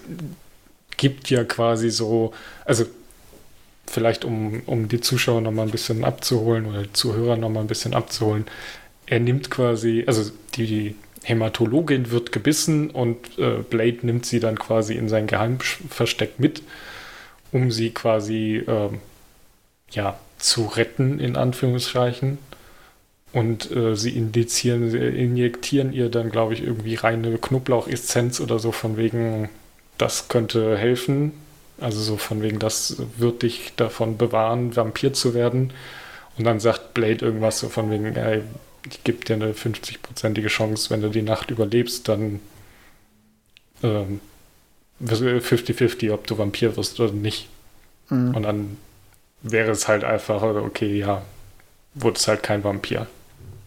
gibt 0.97 1.31
ja 1.31 1.45
quasi 1.45 1.91
so, 1.91 2.33
also 2.65 2.85
vielleicht 3.87 4.25
um, 4.25 4.63
um 4.67 4.89
die 4.89 5.01
Zuschauer 5.01 5.41
nochmal 5.41 5.67
ein 5.67 5.73
bisschen 5.73 6.05
abzuholen 6.05 6.67
oder 6.67 6.83
die 6.83 6.93
Zuhörer 6.93 7.37
nochmal 7.37 7.65
ein 7.65 7.69
bisschen 7.69 7.95
abzuholen, 7.95 8.47
er 9.07 9.21
nimmt 9.21 9.51
quasi, 9.51 10.05
also 10.07 10.31
die 10.55 10.97
Hämatologin 11.25 12.11
wird 12.11 12.33
gebissen 12.33 12.91
und 12.91 13.39
äh, 13.39 13.63
Blade 13.69 13.99
nimmt 14.03 14.27
sie 14.27 14.41
dann 14.41 14.59
quasi 14.59 14.95
in 14.95 15.09
sein 15.09 15.27
Geheimversteck 15.27 16.39
mit, 16.39 16.63
um 17.53 17.71
sie 17.71 17.91
quasi 17.91 18.57
äh, 18.57 18.91
ja, 19.91 20.19
zu 20.39 20.67
retten, 20.67 21.19
in 21.19 21.37
Anführungszeichen. 21.37 22.39
Und 23.33 23.71
äh, 23.73 23.97
sie 23.97 24.17
indizieren, 24.17 24.95
injektieren 24.95 25.93
ihr 25.93 26.09
dann, 26.09 26.31
glaube 26.31 26.55
ich, 26.55 26.63
irgendwie 26.63 26.95
reine 26.95 27.37
Knoblauchessenz 27.37 28.41
oder 28.41 28.61
so 28.61 28.71
von 28.71 28.97
wegen, 28.97 29.49
das 29.99 30.29
könnte 30.29 30.77
helfen. 30.77 31.33
Also 31.81 32.01
so 32.01 32.17
von 32.17 32.43
wegen, 32.43 32.59
das 32.59 32.97
wird 33.17 33.43
dich 33.43 33.73
davon 33.77 34.17
bewahren, 34.17 34.77
Vampir 34.77 35.13
zu 35.13 35.35
werden. 35.35 35.73
Und 36.37 36.45
dann 36.45 36.61
sagt 36.61 36.95
Blade 36.95 37.25
irgendwas 37.25 37.59
so 37.59 37.69
von 37.69 37.91
wegen, 37.91 38.17
ey, 38.17 38.43
ich 38.89 39.03
gebe 39.05 39.25
dir 39.25 39.35
eine 39.35 39.53
50-prozentige 39.53 40.49
Chance, 40.49 40.91
wenn 40.91 41.01
du 41.01 41.09
die 41.09 41.23
Nacht 41.23 41.51
überlebst, 41.51 42.09
dann 42.09 42.41
ähm, 43.83 44.21
50-50, 45.03 46.13
ob 46.13 46.27
du 46.27 46.39
Vampir 46.39 46.77
wirst 46.77 47.01
oder 47.01 47.13
nicht. 47.13 47.49
Mhm. 48.09 48.35
Und 48.35 48.43
dann 48.43 48.77
wäre 49.43 49.71
es 49.71 49.89
halt 49.89 50.05
einfach, 50.05 50.43
okay, 50.43 50.99
ja, 50.99 51.23
wurde 51.95 52.19
es 52.19 52.29
halt 52.29 52.43
kein 52.43 52.65
Vampir 52.65 53.07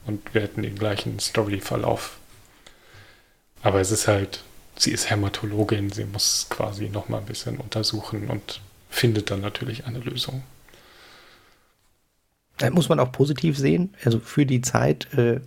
und 0.06 0.34
wir 0.34 0.42
hätten 0.42 0.64
den 0.64 0.78
gleichen 0.78 1.20
Story-Verlauf. 1.20 2.18
Aber 3.62 3.80
es 3.80 3.92
ist 3.92 4.08
halt, 4.08 4.44
sie 4.78 4.92
ist 4.92 5.10
Hämatologin, 5.10 5.92
sie 5.92 6.06
muss 6.06 6.48
quasi 6.50 6.90
noch 6.90 7.10
mal 7.10 7.20
ein 7.20 7.26
bisschen 7.26 7.58
untersuchen 7.58 8.28
und 8.30 8.62
findet 8.90 9.32
dann 9.32 9.42
natürlich 9.42 9.86
eine 9.86 10.00
Lösung. 10.00 10.44
Da 12.58 12.70
muss 12.72 12.90
man 12.90 13.00
auch 13.00 13.12
positiv 13.12 13.58
sehen, 13.58 13.94
also 14.04 14.20
für 14.20 14.46
die 14.46 14.62
Zeit 14.62 15.14
äh, 15.14 15.42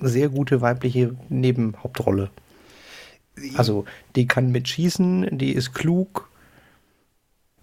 sehr 0.00 0.28
gute 0.28 0.60
weibliche 0.60 1.16
Nebenhauptrolle. 1.28 2.30
Also 3.56 3.86
die 4.14 4.26
kann 4.26 4.52
mitschießen, 4.52 5.38
die 5.38 5.52
ist 5.52 5.74
klug, 5.74 6.28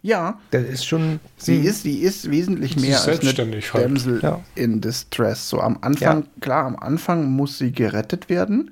ja. 0.02 0.40
Das 0.52 0.64
ist 0.64 0.86
schon. 0.86 1.20
Sie 1.38 1.58
hm. 1.58 1.66
ist, 1.66 1.86
die 1.86 2.00
ist 2.00 2.30
wesentlich 2.32 2.78
mehr 2.78 2.96
ist 2.96 3.08
als 3.08 3.20
eine 3.22 3.62
halt. 3.62 3.86
Damsel 3.86 4.20
ja. 4.22 4.42
in 4.56 4.82
Distress. 4.82 5.50
So 5.50 5.60
am 5.60 5.78
Anfang, 5.82 6.22
ja. 6.22 6.28
klar, 6.40 6.66
am 6.66 6.76
Anfang 6.76 7.30
muss 7.32 7.58
sie 7.58 7.72
gerettet 7.72 8.30
werden. 8.30 8.72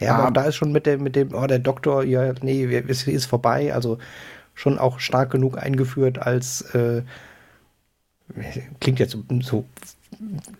Ja, 0.00 0.14
aber, 0.14 0.22
aber 0.24 0.32
da 0.32 0.44
ist 0.44 0.56
schon 0.56 0.72
mit 0.72 0.86
dem, 0.86 1.02
mit 1.02 1.16
dem, 1.16 1.34
oh, 1.34 1.46
der 1.46 1.58
Doktor, 1.58 2.04
ja, 2.04 2.32
nee, 2.42 2.64
es 2.88 3.06
ist 3.06 3.26
vorbei. 3.26 3.74
Also 3.74 3.98
schon 4.54 4.78
auch 4.78 5.00
stark 5.00 5.30
genug 5.30 5.58
eingeführt 5.58 6.18
als, 6.18 6.62
äh, 6.74 7.02
klingt 8.80 8.98
jetzt 8.98 9.12
so, 9.12 9.22
so 9.40 9.64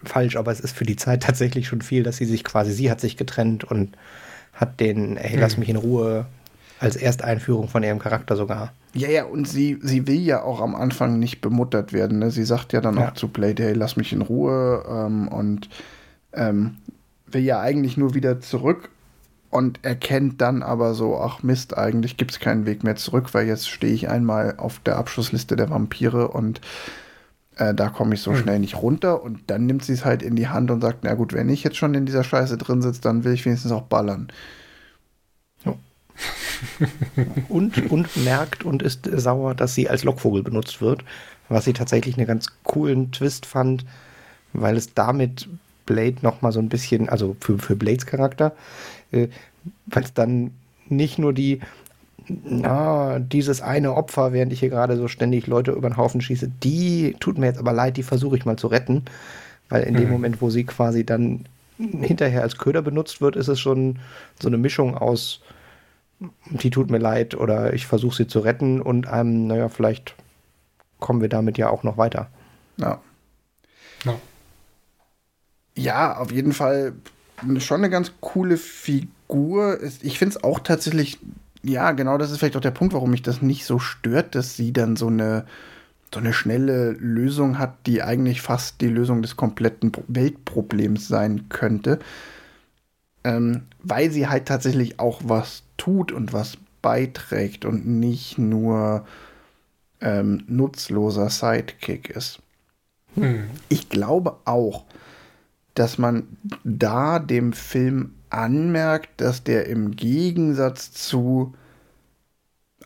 falsch, 0.05 0.37
aber 0.37 0.53
es 0.53 0.61
ist 0.61 0.77
für 0.77 0.85
die 0.85 0.97
Zeit 0.97 1.23
tatsächlich 1.23 1.67
schon 1.67 1.81
viel, 1.81 2.03
dass 2.03 2.17
sie 2.17 2.25
sich 2.25 2.45
quasi, 2.45 2.73
sie 2.73 2.91
hat 2.91 3.01
sich 3.01 3.17
getrennt 3.17 3.65
und 3.65 3.97
hat 4.53 4.81
den, 4.81 5.17
ey, 5.17 5.37
lass 5.37 5.55
hm. 5.55 5.61
mich 5.61 5.69
in 5.69 5.77
Ruhe, 5.77 6.27
als 6.79 6.97
Ersteinführung 6.97 7.69
von 7.69 7.83
ihrem 7.83 7.99
Charakter 7.99 8.37
sogar. 8.37 8.73
Ja, 8.93 9.09
ja, 9.09 9.25
und 9.25 9.49
sie, 9.49 9.79
sie 9.83 10.07
will 10.07 10.21
ja 10.21 10.43
auch 10.43 10.61
am 10.61 10.75
Anfang 10.75 11.19
nicht 11.19 11.41
bemuttert 11.41 11.93
werden. 11.93 12.19
Ne? 12.19 12.31
Sie 12.31 12.45
sagt 12.45 12.73
ja 12.73 12.81
dann 12.81 12.97
ja. 12.97 13.09
auch 13.09 13.15
zu 13.15 13.29
Blade, 13.29 13.63
hey, 13.63 13.73
lass 13.73 13.97
mich 13.97 14.13
in 14.13 14.23
Ruhe 14.23 14.85
ähm, 14.89 15.29
und 15.29 15.69
ähm, 16.33 16.77
will 17.27 17.43
ja 17.43 17.61
eigentlich 17.61 17.97
nur 17.97 18.15
wieder 18.15 18.41
zurück 18.41 18.91
und 19.51 19.85
erkennt 19.85 20.41
dann 20.41 20.63
aber 20.63 20.95
so, 20.95 21.19
ach 21.19 21.43
Mist, 21.43 21.77
eigentlich 21.77 22.17
gibt 22.17 22.33
es 22.33 22.41
keinen 22.41 22.67
Weg 22.67 22.85
mehr 22.85 22.97
zurück, 22.97 23.33
weil 23.33 23.47
jetzt 23.47 23.69
stehe 23.69 23.93
ich 23.93 24.09
einmal 24.09 24.57
auf 24.57 24.81
der 24.81 24.97
Abschlussliste 24.97 25.57
der 25.57 25.71
Vampire 25.71 26.29
und 26.29 26.61
äh, 27.57 27.75
da 27.75 27.89
komme 27.89 28.15
ich 28.15 28.23
so 28.23 28.33
hm. 28.33 28.39
schnell 28.39 28.59
nicht 28.59 28.77
runter. 28.77 29.23
Und 29.23 29.41
dann 29.49 29.67
nimmt 29.67 29.85
sie 29.85 29.93
es 29.93 30.05
halt 30.05 30.23
in 30.23 30.37
die 30.37 30.49
Hand 30.49 30.71
und 30.71 30.81
sagt, 30.81 31.01
na 31.03 31.15
gut, 31.15 31.33
wenn 31.33 31.49
ich 31.49 31.65
jetzt 31.65 31.77
schon 31.77 31.95
in 31.95 32.07
dieser 32.07 32.25
Scheiße 32.25 32.59
drin 32.59 32.83
sitze, 32.83 33.01
dann 33.01 33.25
will 33.25 33.33
ich 33.33 33.45
wenigstens 33.45 33.73
auch 33.73 33.83
ballern. 33.83 34.29
und, 37.49 37.91
und 37.91 38.17
merkt 38.25 38.65
und 38.65 38.83
ist 38.83 39.09
sauer, 39.13 39.55
dass 39.55 39.75
sie 39.75 39.89
als 39.89 40.05
Lockvogel 40.05 40.43
benutzt 40.43 40.81
wird, 40.81 41.05
was 41.49 41.65
sie 41.65 41.73
tatsächlich 41.73 42.17
einen 42.17 42.27
ganz 42.27 42.49
coolen 42.63 43.13
Twist 43.13 43.47
fand, 43.47 43.85
weil 44.53 44.77
es 44.77 44.95
damit 44.95 45.49
Blade 45.87 46.17
nochmal 46.23 46.53
so 46.53 46.61
ein 46.61 46.69
bisschen, 46.69 47.09
also 47.09 47.37
für, 47.41 47.59
für 47.59 47.77
Blades 47.77 48.07
Charakter, 48.07 48.53
äh, 49.13 49.29
weil 49.87 50.05
es 50.05 50.15
dann 50.15 50.53
nicht 50.89 51.19
nur 51.19 51.33
die, 51.33 51.61
na, 52.29 53.19
dieses 53.19 53.63
eine 53.63 53.95
Opfer, 53.95 54.33
während 54.33 54.53
ich 54.53 54.61
hier 54.61 54.71
gerade 54.71 54.97
so 54.97 55.09
ständig 55.09 55.47
Leute 55.47 55.73
über 55.73 55.89
den 55.89 55.97
Haufen 55.97 56.21
schieße, 56.21 56.51
die 56.63 57.17
tut 57.21 57.39
mir 57.39 57.47
jetzt 57.47 57.59
aber 57.59 57.73
leid, 57.73 57.97
die 57.97 58.03
versuche 58.03 58.37
ich 58.37 58.45
mal 58.45 58.57
zu 58.57 58.67
retten, 58.67 59.05
weil 59.69 59.85
in 59.85 59.95
mhm. 59.95 59.99
dem 59.99 60.11
Moment, 60.11 60.43
wo 60.43 60.51
sie 60.51 60.65
quasi 60.65 61.05
dann 61.05 61.47
hinterher 61.79 62.43
als 62.43 62.59
Köder 62.59 62.83
benutzt 62.83 63.21
wird, 63.21 63.37
ist 63.37 63.49
es 63.49 63.61
schon 63.61 63.99
so 64.41 64.49
eine 64.49 64.59
Mischung 64.59 64.97
aus 64.97 65.41
die 66.51 66.71
tut 66.71 66.91
mir 66.91 66.99
leid 66.99 67.35
oder 67.35 67.75
ich 67.75 67.87
versuche 67.87 68.17
sie 68.17 68.27
zu 68.27 68.41
retten 68.41 68.81
und 68.81 69.07
einem, 69.07 69.47
naja, 69.47 69.69
vielleicht 69.69 70.15
kommen 70.99 71.21
wir 71.21 71.29
damit 71.29 71.59
ja 71.59 71.69
auch 71.69 71.83
noch 71.83 71.99
weiter. 71.99 72.29
Ja. 72.79 73.01
Ja, 74.05 74.15
ja 75.77 76.17
auf 76.17 76.33
jeden 76.33 76.53
Fall 76.53 76.95
schon 77.59 77.81
eine 77.81 77.91
ganz 77.91 78.13
coole 78.21 78.57
Figur. 78.57 79.79
Ich 80.03 80.19
finde 80.19 80.37
es 80.37 80.45
auch 80.45 80.61
tatsächlich, 80.61 81.19
ja, 81.63 81.93
genau 81.93 82.19
das 82.19 82.31
ist 82.31 82.39
vielleicht 82.39 82.57
auch 82.57 82.61
der 82.61 82.71
Punkt, 82.71 82.95
warum 82.95 83.11
mich 83.11 83.23
das 83.23 83.43
nicht 83.43 83.65
so 83.65 83.79
stört, 83.79 84.35
dass 84.35 84.57
sie 84.57 84.73
dann 84.73 84.97
so 84.97 85.09
eine, 85.09 85.45
so 86.13 86.21
eine 86.21 86.33
schnelle 86.33 86.93
Lösung 86.93 87.59
hat, 87.59 87.75
die 87.87 88.03
eigentlich 88.03 88.41
fast 88.41 88.81
die 88.81 88.89
Lösung 88.89 89.23
des 89.23 89.37
kompletten 89.37 89.93
Weltproblems 90.09 91.09
sein 91.09 91.49
könnte. 91.49 91.99
Ähm, 93.25 93.63
weil 93.83 94.11
sie 94.11 94.29
halt 94.29 94.47
tatsächlich 94.47 95.01
auch 95.01 95.21
was 95.25 95.65
tut 95.77 96.13
und 96.13 96.33
was 96.33 96.57
beiträgt 96.81 97.65
und 97.65 97.87
nicht 97.87 98.39
nur 98.39 99.05
ähm, 100.01 100.45
nutzloser 100.47 101.29
Sidekick 101.29 102.11
ist. 102.11 102.41
Hm. 103.17 103.51
Ich 103.69 103.89
glaube 103.89 104.37
auch, 104.45 104.85
dass 105.79 105.99
man 105.99 106.25
da 106.65 107.19
dem 107.19 107.53
Film 107.53 108.13
anmerkt, 108.31 109.21
dass 109.21 109.45
der 109.45 109.67
im 109.67 109.93
Gegensatz 109.93 110.93
zu 110.93 111.55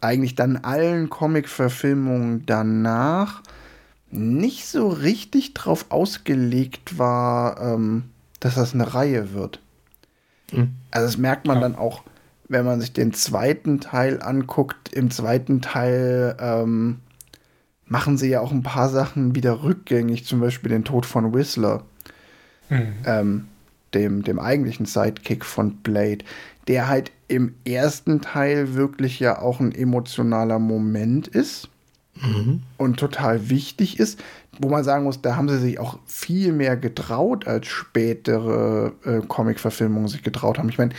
eigentlich 0.00 0.34
dann 0.34 0.56
allen 0.58 1.10
Comic-Verfilmungen 1.10 2.44
danach 2.46 3.42
nicht 4.10 4.66
so 4.66 4.88
richtig 4.88 5.54
drauf 5.54 5.86
ausgelegt 5.90 6.98
war, 6.98 7.60
ähm, 7.60 8.04
dass 8.40 8.54
das 8.54 8.74
eine 8.74 8.94
Reihe 8.94 9.34
wird. 9.34 9.60
Mhm. 10.52 10.72
Also 10.90 11.06
das 11.06 11.16
merkt 11.16 11.46
man 11.46 11.56
ja. 11.56 11.62
dann 11.62 11.76
auch 11.76 12.02
wenn 12.50 12.64
man 12.64 12.80
sich 12.80 12.92
den 12.92 13.12
zweiten 13.12 13.78
Teil 13.78 14.20
anguckt, 14.20 14.92
im 14.92 15.12
zweiten 15.12 15.60
Teil 15.60 16.36
ähm, 16.40 16.98
machen 17.86 18.18
sie 18.18 18.28
ja 18.28 18.40
auch 18.40 18.50
ein 18.50 18.64
paar 18.64 18.88
Sachen 18.88 19.36
wieder 19.36 19.62
rückgängig, 19.62 20.24
zum 20.24 20.40
Beispiel 20.40 20.70
den 20.70 20.82
Tod 20.82 21.06
von 21.06 21.32
Whistler, 21.32 21.84
mhm. 22.70 22.94
ähm, 23.04 23.48
dem, 23.94 24.22
dem 24.22 24.38
eigentlichen 24.38 24.86
Sidekick 24.86 25.44
von 25.44 25.76
Blade, 25.78 26.24
der 26.68 26.88
halt 26.88 27.10
im 27.28 27.54
ersten 27.64 28.20
Teil 28.20 28.74
wirklich 28.74 29.20
ja 29.20 29.40
auch 29.40 29.60
ein 29.60 29.72
emotionaler 29.72 30.58
Moment 30.58 31.28
ist 31.28 31.68
mhm. 32.14 32.62
und 32.76 32.98
total 32.98 33.50
wichtig 33.50 33.98
ist, 33.98 34.20
wo 34.58 34.68
man 34.68 34.84
sagen 34.84 35.04
muss, 35.04 35.22
da 35.22 35.36
haben 35.36 35.48
sie 35.48 35.58
sich 35.58 35.78
auch 35.78 35.98
viel 36.06 36.52
mehr 36.52 36.76
getraut, 36.76 37.46
als 37.46 37.66
spätere 37.66 38.92
äh, 39.04 39.20
Comic-Verfilmungen 39.26 40.08
sich 40.08 40.22
getraut 40.22 40.58
haben. 40.58 40.68
Ich 40.68 40.78
meine, 40.78 40.92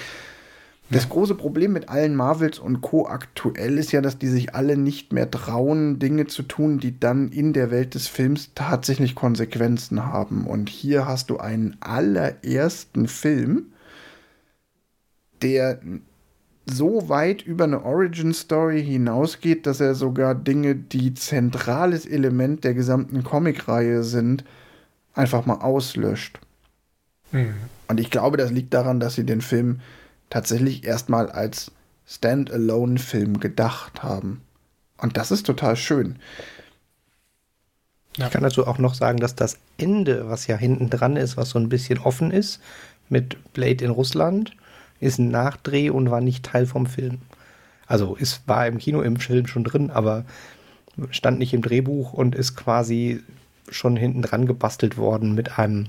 das 0.92 1.10
große 1.10 1.36
Problem 1.36 1.74
mit 1.74 1.90
allen 1.90 2.16
Marvels 2.16 2.60
und 2.60 2.82
Co. 2.82 3.08
aktuell 3.08 3.78
ist 3.78 3.92
ja, 3.92 4.02
dass 4.02 4.18
die 4.18 4.28
sich 4.28 4.56
alle 4.56 4.76
nicht 4.78 5.14
mehr 5.14 5.30
trauen, 5.32 6.00
Dinge 6.00 6.28
zu 6.28 6.44
tun, 6.44 6.80
die 6.80 7.00
dann 7.00 7.30
in 7.30 7.54
der 7.54 7.72
Welt 7.72 7.96
des 7.96 8.08
Films 8.08 8.52
tatsächlich 8.56 9.16
Konsequenzen 9.16 10.06
haben. 10.06 10.46
Und 10.46 10.70
hier 10.70 11.08
hast 11.08 11.30
du 11.30 11.38
einen 11.38 11.78
allerersten 11.80 13.08
Film, 13.08 13.68
der 15.42 15.80
so 16.66 17.10
weit 17.10 17.42
über 17.42 17.64
eine 17.64 17.84
Origin 17.84 18.34
Story 18.34 18.84
hinausgeht, 18.84 19.66
dass 19.66 19.80
er 19.80 19.96
sogar 19.96 20.36
Dinge, 20.36 20.76
die 20.76 21.14
zentrales 21.14 22.06
Element 22.06 22.64
der 22.64 22.74
gesamten 22.74 23.24
Comicreihe 23.24 24.04
sind, 24.04 24.44
einfach 25.14 25.46
mal 25.46 25.56
auslöscht. 25.56 26.40
Mhm. 27.32 27.54
Und 27.88 28.00
ich 28.00 28.12
glaube, 28.12 28.38
das 28.38 28.52
liegt 28.52 28.74
daran, 28.74 29.00
dass 29.00 29.16
sie 29.16 29.26
den 29.26 29.42
Film 29.42 29.80
tatsächlich 30.32 30.84
erstmal 30.84 31.30
als 31.30 31.72
Standalone-Film 32.08 33.39
gedacht 33.39 34.02
haben. 34.02 34.41
Und 34.98 35.17
das 35.17 35.30
ist 35.30 35.46
total 35.46 35.76
schön. 35.76 36.17
Ich 38.17 38.30
kann 38.30 38.44
dazu 38.44 38.65
auch 38.65 38.78
noch 38.78 38.96
sagen, 38.96 39.20
dass 39.20 39.36
das 39.36 39.58
Ende, 39.78 40.28
was 40.28 40.48
ja 40.48 40.58
hinten 40.58 40.89
dran 40.89 41.15
ist, 41.15 41.38
was 41.38 41.52
so 41.52 41.60
ein 41.60 41.70
bisschen 41.70 42.00
offen 42.00 42.32
ist, 42.32 42.60
mit 43.10 43.54
Blade 43.54 43.86
in 43.86 43.91
Russland, 43.91 44.56
ist 45.00 45.20
ein 45.20 45.30
Nachdreh 45.30 45.89
und 45.89 46.12
war 46.12 46.22
nicht 46.22 46.46
Teil 46.46 46.65
vom 46.65 46.86
Film. 46.86 47.20
Also 47.88 48.17
es 48.20 48.41
war 48.48 48.67
im 48.67 48.78
Kino 48.78 49.02
im 49.02 49.17
Film 49.17 49.48
schon 49.48 49.63
drin, 49.63 49.91
aber 49.91 50.26
stand 51.10 51.39
nicht 51.39 51.54
im 51.54 51.62
Drehbuch 51.62 52.13
und 52.13 52.36
ist 52.36 52.56
quasi 52.56 53.22
schon 53.70 53.96
hinten 53.96 54.22
dran 54.22 54.46
gebastelt 54.46 54.98
worden 54.98 55.34
mit 55.34 55.58
einem 55.58 55.88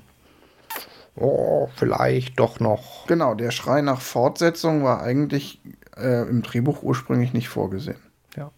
oh, 1.16 1.68
vielleicht 1.76 2.38
doch 2.38 2.60
noch. 2.60 3.06
Genau, 3.06 3.34
der 3.34 3.50
Schrei 3.50 3.82
nach 3.82 4.00
Fortsetzung 4.00 4.84
war 4.84 5.02
eigentlich 5.02 5.60
äh, 5.96 6.28
im 6.28 6.42
Drehbuch 6.42 6.82
ursprünglich 6.82 7.32
nicht 7.32 7.48
vorgesehen. 7.48 7.98
Ja. 8.36 8.50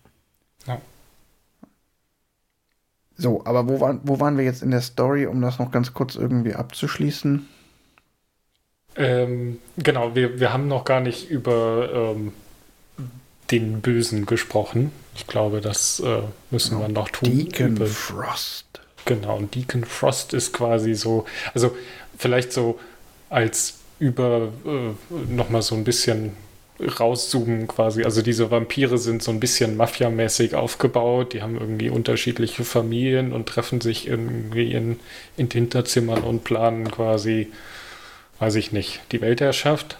ja. 0.66 0.80
So, 3.16 3.44
aber 3.44 3.68
wo, 3.68 3.80
war, 3.80 3.98
wo 4.02 4.20
waren 4.20 4.36
wir 4.36 4.44
jetzt 4.44 4.62
in 4.62 4.70
der 4.70 4.80
Story, 4.80 5.26
um 5.26 5.40
das 5.40 5.58
noch 5.58 5.70
ganz 5.70 5.94
kurz 5.94 6.16
irgendwie 6.16 6.54
abzuschließen? 6.54 7.48
Ähm, 8.96 9.58
genau, 9.76 10.14
wir, 10.14 10.38
wir 10.38 10.52
haben 10.52 10.68
noch 10.68 10.84
gar 10.84 11.00
nicht 11.00 11.28
über 11.28 11.90
ähm, 11.92 12.32
den 13.50 13.80
Bösen 13.80 14.26
gesprochen. 14.26 14.92
Ich 15.14 15.26
glaube, 15.26 15.60
das 15.60 16.00
äh, 16.00 16.22
müssen 16.50 16.76
genau. 16.76 16.88
wir 16.88 16.92
noch 16.92 17.08
tun. 17.10 17.30
Deacon 17.30 17.76
über, 17.76 17.86
Frost. 17.86 18.73
Genau, 19.04 19.36
und 19.36 19.54
Deacon 19.54 19.84
Frost 19.84 20.32
ist 20.32 20.52
quasi 20.52 20.94
so, 20.94 21.26
also 21.52 21.76
vielleicht 22.16 22.52
so 22.52 22.78
als 23.28 23.78
über 23.98 24.52
äh, 24.64 25.32
nochmal 25.32 25.62
so 25.62 25.74
ein 25.74 25.84
bisschen 25.84 26.32
rauszoomen 26.80 27.68
quasi. 27.68 28.02
Also 28.04 28.22
diese 28.22 28.50
Vampire 28.50 28.98
sind 28.98 29.22
so 29.22 29.30
ein 29.30 29.40
bisschen 29.40 29.76
mafiamäßig 29.76 30.54
aufgebaut. 30.54 31.32
Die 31.32 31.42
haben 31.42 31.58
irgendwie 31.58 31.88
unterschiedliche 31.88 32.64
Familien 32.64 33.32
und 33.32 33.46
treffen 33.46 33.80
sich 33.80 34.08
irgendwie 34.08 34.72
in, 34.72 34.98
in 35.36 35.48
Hinterzimmern 35.50 36.22
und 36.22 36.44
planen 36.44 36.90
quasi, 36.90 37.52
weiß 38.40 38.56
ich 38.56 38.72
nicht, 38.72 39.00
die 39.12 39.20
Weltherrschaft. 39.20 39.98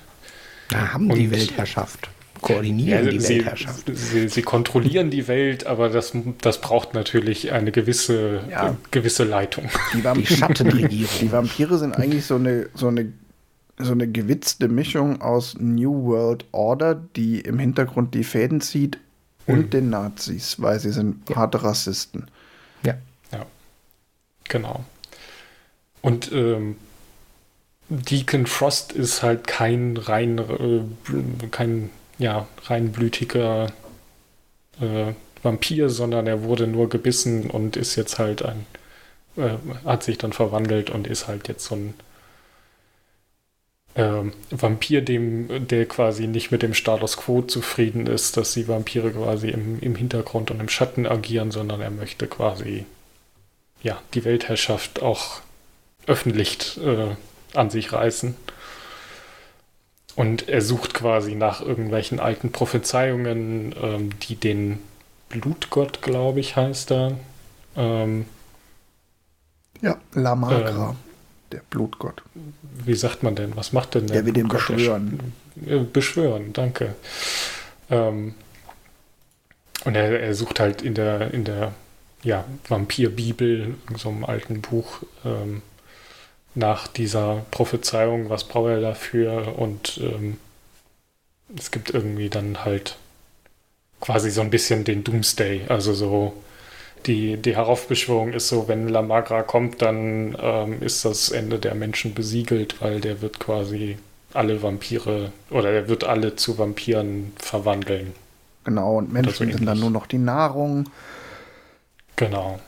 Da 0.71 0.93
haben 0.93 1.11
und, 1.11 1.19
die 1.19 1.31
Weltherrschaft 1.31 2.09
koordinieren 2.41 3.05
ja, 3.05 3.11
die 3.11 3.21
sie, 3.21 3.37
Weltherrschaft. 3.39 3.91
Sie, 3.93 4.29
sie, 4.29 4.43
kontrollieren 4.43 5.11
die 5.11 5.29
Welt, 5.29 5.67
aber 5.67 5.89
das, 5.89 6.13
das 6.41 6.61
braucht 6.61 6.95
natürlich 6.95 7.53
eine 7.53 7.73
gewisse, 7.73 8.41
ja. 8.51 8.77
gewisse 8.91 9.25
Leitung. 9.25 9.69
Die, 9.95 10.05
Vampire, 10.05 10.27
die 10.27 10.37
Schattenregierung. 10.37 11.19
Die 11.21 11.33
Vampire 11.33 11.79
sind 11.79 11.97
eigentlich 11.97 12.27
so 12.27 12.37
eine, 12.37 12.69
so 12.75 12.89
eine 12.89 13.13
so 13.77 13.91
eine 13.91 14.07
gewitzte 14.07 14.69
Mischung 14.69 15.21
aus 15.21 15.57
New 15.59 16.05
World 16.05 16.45
Order, 16.53 16.95
die 16.95 17.41
im 17.41 17.59
Hintergrund 17.59 18.15
die 18.15 18.23
Fäden 18.23 18.61
zieht, 18.61 18.99
und 19.47 19.57
hm. 19.57 19.71
den 19.71 19.91
Nazis, 19.91 20.61
weil 20.61 20.81
sie 20.81 20.91
sind 20.91 21.29
ja. 21.29 21.37
harte 21.37 21.63
Rassisten. 21.63 22.29
Ja. 22.85 22.95
Ja. 23.33 23.45
Genau. 24.49 24.85
Und 26.01 26.33
ähm, 26.33 26.77
Deacon 27.89 28.47
Frost 28.47 28.93
ist 28.93 29.23
halt 29.23 29.47
kein 29.47 29.97
rein, 29.97 30.39
äh, 30.39 31.47
kein 31.51 31.91
ja, 32.19 32.47
reinblütiger 32.65 33.73
äh, 34.81 35.13
Vampir, 35.43 35.91
sondern 35.91 36.27
er 36.27 36.43
wurde 36.43 36.67
nur 36.67 36.89
gebissen 36.89 37.51
und 37.51 37.77
ist 37.77 37.97
jetzt 37.97 38.19
halt 38.19 38.43
ein 38.45 38.67
äh, 39.37 39.57
hat 39.85 40.03
sich 40.05 40.19
dann 40.19 40.33
verwandelt 40.33 40.91
und 40.91 41.07
ist 41.07 41.27
halt 41.27 41.49
jetzt 41.49 41.65
so 41.65 41.75
ein 41.75 41.95
äh, 43.95 44.31
Vampir, 44.51 45.03
dem, 45.03 45.67
der 45.67 45.87
quasi 45.87 46.27
nicht 46.27 46.51
mit 46.51 46.63
dem 46.63 46.75
Status 46.75 47.17
quo 47.17 47.43
zufrieden 47.43 48.07
ist, 48.07 48.37
dass 48.37 48.55
die 48.55 48.69
Vampire 48.69 49.11
quasi 49.11 49.49
im, 49.49 49.81
im 49.81 49.97
Hintergrund 49.97 50.51
und 50.51 50.61
im 50.61 50.69
Schatten 50.69 51.07
agieren, 51.07 51.51
sondern 51.51 51.81
er 51.81 51.91
möchte 51.91 52.27
quasi 52.27 52.87
ja, 53.83 54.01
die 54.15 54.25
Weltherrschaft 54.25 55.03
auch 55.03 55.41
öffentlich 56.07 56.81
äh, 56.83 57.17
an 57.55 57.71
sich 57.71 57.93
reißen. 57.93 58.37
Und 60.17 60.49
er 60.49 60.63
sucht 60.63 60.95
quasi 60.95 61.35
nach 61.35 61.61
irgendwelchen 61.61 62.21
alten 62.21 62.53
Prophezeiungen, 62.53 63.75
ähm, 63.81 64.11
die 64.21 64.37
den 64.37 64.79
Blutgott, 65.29 66.03
glaube 66.03 66.41
ich, 66.41 66.57
heißt 66.57 66.93
er. 66.93 67.19
Ähm, 67.77 68.27
ja, 69.81 69.99
Lamagra, 70.13 70.91
ähm, 70.91 70.97
der 71.51 71.63
Blutgott. 71.69 72.23
Wie 72.85 72.95
sagt 72.95 73.23
man 73.23 73.35
denn? 73.35 73.57
Was 73.57 73.73
macht 73.73 73.95
denn 73.95 74.07
der? 74.07 74.17
Der 74.17 74.27
will 74.27 74.33
den 74.33 74.49
beschwören. 74.49 75.33
Äh, 75.67 75.79
beschwören, 75.79 76.53
danke. 76.53 76.95
Ähm, 77.91 78.35
und 79.85 79.95
er, 79.97 80.21
er, 80.21 80.35
sucht 80.35 80.61
halt 80.61 80.83
in 80.83 80.95
der, 80.95 81.35
in 81.35 81.45
der 81.45 81.73
ja, 82.23 82.45
Vampirbibel, 82.69 83.75
in 83.91 83.97
so 83.97 84.09
einem 84.09 84.25
alten 84.25 84.63
Buch, 84.63 85.03
ähm, 85.25 85.63
nach 86.55 86.87
dieser 86.87 87.45
Prophezeiung, 87.51 88.31
was 88.31 88.45
braucht 88.45 88.69
er 88.69 88.81
dafür 88.81 89.59
und 89.59 89.99
ähm, 90.03 90.39
es 91.57 91.71
gibt 91.71 91.91
irgendwie 91.91 92.29
dann 92.31 92.65
halt 92.65 92.97
quasi 94.01 94.31
so 94.31 94.41
ein 94.41 94.51
bisschen 94.51 94.85
den 94.85 95.05
Doomsday, 95.05 95.63
also 95.69 95.95
so 95.95 96.35
die, 97.07 97.37
die 97.37 97.57
Heraufbeschwörung 97.57 98.33
ist 98.33 98.49
so, 98.49 98.69
wenn 98.69 98.89
Lamagra 98.89 99.43
kommt, 99.43 99.83
dann 99.83 100.37
ähm, 100.41 100.81
ist 100.81 101.05
das 101.05 101.31
Ende 101.31 101.59
der 101.59 101.75
Menschen 101.75 102.15
besiegelt, 102.15 102.81
weil 102.81 103.01
der 103.01 103.21
wird 103.21 103.41
quasi 103.41 103.99
alle 104.33 104.63
Vampire 104.63 105.33
oder 105.51 105.73
der 105.73 105.89
wird 105.89 106.05
alle 106.05 106.37
zu 106.37 106.59
Vampiren 106.59 107.33
verwandeln. 107.37 108.13
Genau, 108.65 108.99
und 108.99 109.13
Menschen 109.13 109.53
sind 109.53 109.67
dann 109.67 109.79
nur 109.79 109.91
noch 109.91 110.07
die 110.07 110.19
Nahrung. 110.19 110.89
Genau. 112.17 112.59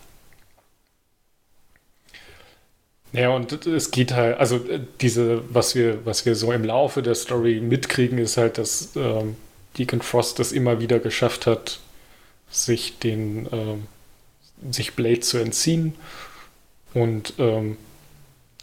Ja, 3.16 3.30
und 3.30 3.66
es 3.66 3.90
geht 3.90 4.12
halt, 4.12 4.38
also 4.38 4.56
äh, 4.56 4.78
diese, 5.00 5.42
was 5.48 5.74
wir, 5.74 6.04
was 6.04 6.26
wir 6.26 6.36
so 6.36 6.52
im 6.52 6.64
Laufe 6.64 7.02
der 7.02 7.14
Story 7.14 7.60
mitkriegen, 7.62 8.18
ist 8.18 8.36
halt, 8.36 8.58
dass 8.58 8.90
ähm, 8.94 9.36
Deacon 9.78 10.02
Frost 10.02 10.38
es 10.38 10.52
immer 10.52 10.80
wieder 10.80 10.98
geschafft 10.98 11.46
hat, 11.46 11.80
sich 12.50 12.98
den, 12.98 13.48
ähm, 13.50 13.86
sich 14.70 14.94
Blade 14.96 15.20
zu 15.20 15.38
entziehen. 15.38 15.94
Und 16.92 17.32
ähm, 17.38 17.78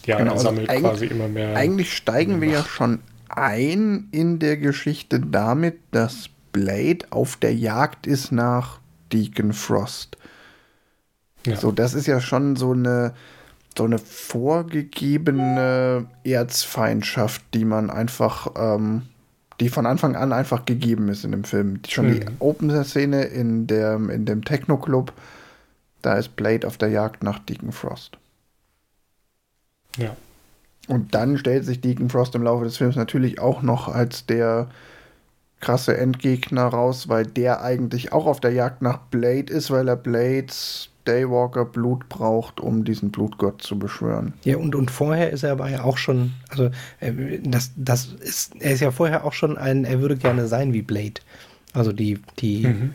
ja, 0.05 0.19
genau, 0.19 0.33
er 0.33 0.39
sammelt 0.39 0.69
also 0.69 0.87
quasi 0.87 1.05
immer 1.07 1.27
mehr. 1.27 1.55
Eigentlich 1.55 1.91
steigen 1.91 2.39
wir 2.39 2.49
ja 2.49 2.63
schon 2.63 2.99
ein 3.29 4.07
in 4.11 4.37
der 4.37 4.57
Geschichte 4.57 5.19
damit, 5.19 5.79
dass 5.89 6.29
Blade 6.51 7.07
auf 7.09 7.37
der 7.37 7.55
Jagd 7.55 8.05
ist 8.05 8.31
nach 8.31 8.79
Deacon 9.11 9.51
Frost. 9.51 10.15
Ja. 11.47 11.55
So, 11.55 11.71
das 11.71 11.95
ist 11.95 12.05
ja 12.05 12.21
schon 12.21 12.55
so 12.55 12.73
eine 12.73 13.15
so 13.77 13.85
eine 13.85 13.97
vorgegebene 13.97 16.05
Erzfeindschaft, 16.23 17.41
die 17.53 17.65
man 17.65 17.89
einfach, 17.89 18.47
ähm, 18.55 19.03
die 19.59 19.69
von 19.69 19.85
Anfang 19.85 20.15
an 20.15 20.33
einfach 20.33 20.65
gegeben 20.65 21.09
ist 21.09 21.25
in 21.25 21.31
dem 21.31 21.43
Film. 21.43 21.79
Schon 21.87 22.07
mhm. 22.07 22.19
die 22.19 22.25
Open-Szene 22.39 23.23
in, 23.23 23.67
in 23.67 24.25
dem 24.25 24.43
Techno-Club, 24.43 25.13
da 26.01 26.15
ist 26.15 26.35
Blade 26.35 26.67
auf 26.67 26.77
der 26.77 26.89
Jagd 26.89 27.23
nach 27.23 27.39
Deacon 27.39 27.71
Frost. 27.71 28.17
Ja. 29.97 30.15
Und 30.87 31.15
dann 31.15 31.37
stellt 31.37 31.65
sich 31.65 31.81
Deacon 31.81 32.09
Frost 32.09 32.35
im 32.35 32.43
Laufe 32.43 32.65
des 32.65 32.77
Films 32.77 32.95
natürlich 32.95 33.39
auch 33.39 33.61
noch 33.61 33.87
als 33.87 34.25
der 34.25 34.67
krasse 35.63 35.95
Endgegner 35.97 36.65
raus, 36.65 37.07
weil 37.07 37.25
der 37.25 37.61
eigentlich 37.61 38.11
auch 38.11 38.25
auf 38.25 38.41
der 38.41 38.51
Jagd 38.51 38.81
nach 38.81 38.97
Blade 38.97 39.51
ist, 39.51 39.71
weil 39.71 39.87
er 39.87 39.95
Blades 39.95 40.89
Daywalker 41.05 41.63
Blut 41.63 42.09
braucht, 42.09 42.59
um 42.59 42.83
diesen 42.83 43.11
Blutgott 43.11 43.61
zu 43.61 43.79
beschwören. 43.79 44.33
Ja, 44.43 44.57
und, 44.57 44.75
und 44.75 44.91
vorher 44.91 45.31
ist 45.31 45.43
er 45.43 45.53
aber 45.53 45.69
ja 45.69 45.83
auch 45.83 45.97
schon, 45.97 46.33
also 46.49 46.69
äh, 46.99 47.39
das, 47.43 47.71
das 47.77 48.07
ist, 48.19 48.55
er 48.59 48.73
ist 48.73 48.81
ja 48.81 48.91
vorher 48.91 49.25
auch 49.25 49.33
schon 49.33 49.57
ein, 49.57 49.85
er 49.85 50.01
würde 50.01 50.17
gerne 50.17 50.47
sein 50.47 50.73
wie 50.73 50.81
Blade. 50.81 51.21
Also 51.73 51.93
die, 51.93 52.19
die, 52.39 52.67
mhm. 52.67 52.93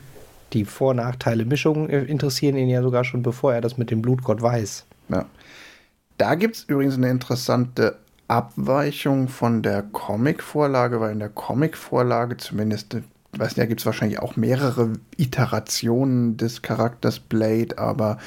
die 0.52 0.64
Vor-, 0.66 0.94
Nachteile, 0.94 1.46
Mischungen 1.46 1.88
äh, 1.88 2.02
interessieren 2.02 2.56
ihn 2.56 2.68
ja 2.68 2.82
sogar 2.82 3.04
schon, 3.04 3.22
bevor 3.22 3.54
er 3.54 3.62
das 3.62 3.78
mit 3.78 3.90
dem 3.90 4.02
Blutgott 4.02 4.42
weiß. 4.42 4.84
Ja. 5.08 5.24
Da 6.18 6.34
gibt 6.34 6.56
es 6.56 6.64
übrigens 6.64 6.96
eine 6.96 7.08
interessante 7.08 7.96
Abweichung 8.28 9.28
von 9.28 9.62
der 9.62 9.82
Comic-Vorlage, 9.82 11.00
weil 11.00 11.12
in 11.12 11.18
der 11.18 11.30
Comic-Vorlage 11.30 12.36
zumindest 12.36 12.94
ich 13.32 13.40
weiß 13.40 13.48
nicht, 13.48 13.58
da 13.58 13.66
gibt 13.66 13.80
es 13.80 13.86
wahrscheinlich 13.86 14.20
auch 14.20 14.36
mehrere 14.36 14.94
Iterationen 15.16 16.36
des 16.36 16.62
Charakters 16.62 17.20
Blade, 17.20 17.78
aber 17.78 18.18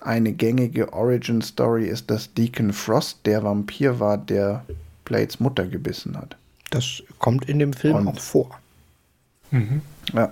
eine 0.00 0.32
gängige 0.32 0.92
Origin-Story 0.92 1.86
ist, 1.86 2.10
dass 2.10 2.34
Deacon 2.34 2.72
Frost 2.72 3.20
der 3.24 3.42
Vampir 3.42 3.98
war, 4.00 4.18
der 4.18 4.64
Blades 5.04 5.40
Mutter 5.40 5.66
gebissen 5.66 6.16
hat. 6.16 6.36
Das 6.70 7.02
kommt 7.18 7.48
in 7.48 7.58
dem 7.58 7.72
Film 7.72 7.96
Und, 7.96 8.08
auch 8.08 8.20
vor. 8.20 8.60
Mhm. 9.50 9.80
Ja. 10.12 10.30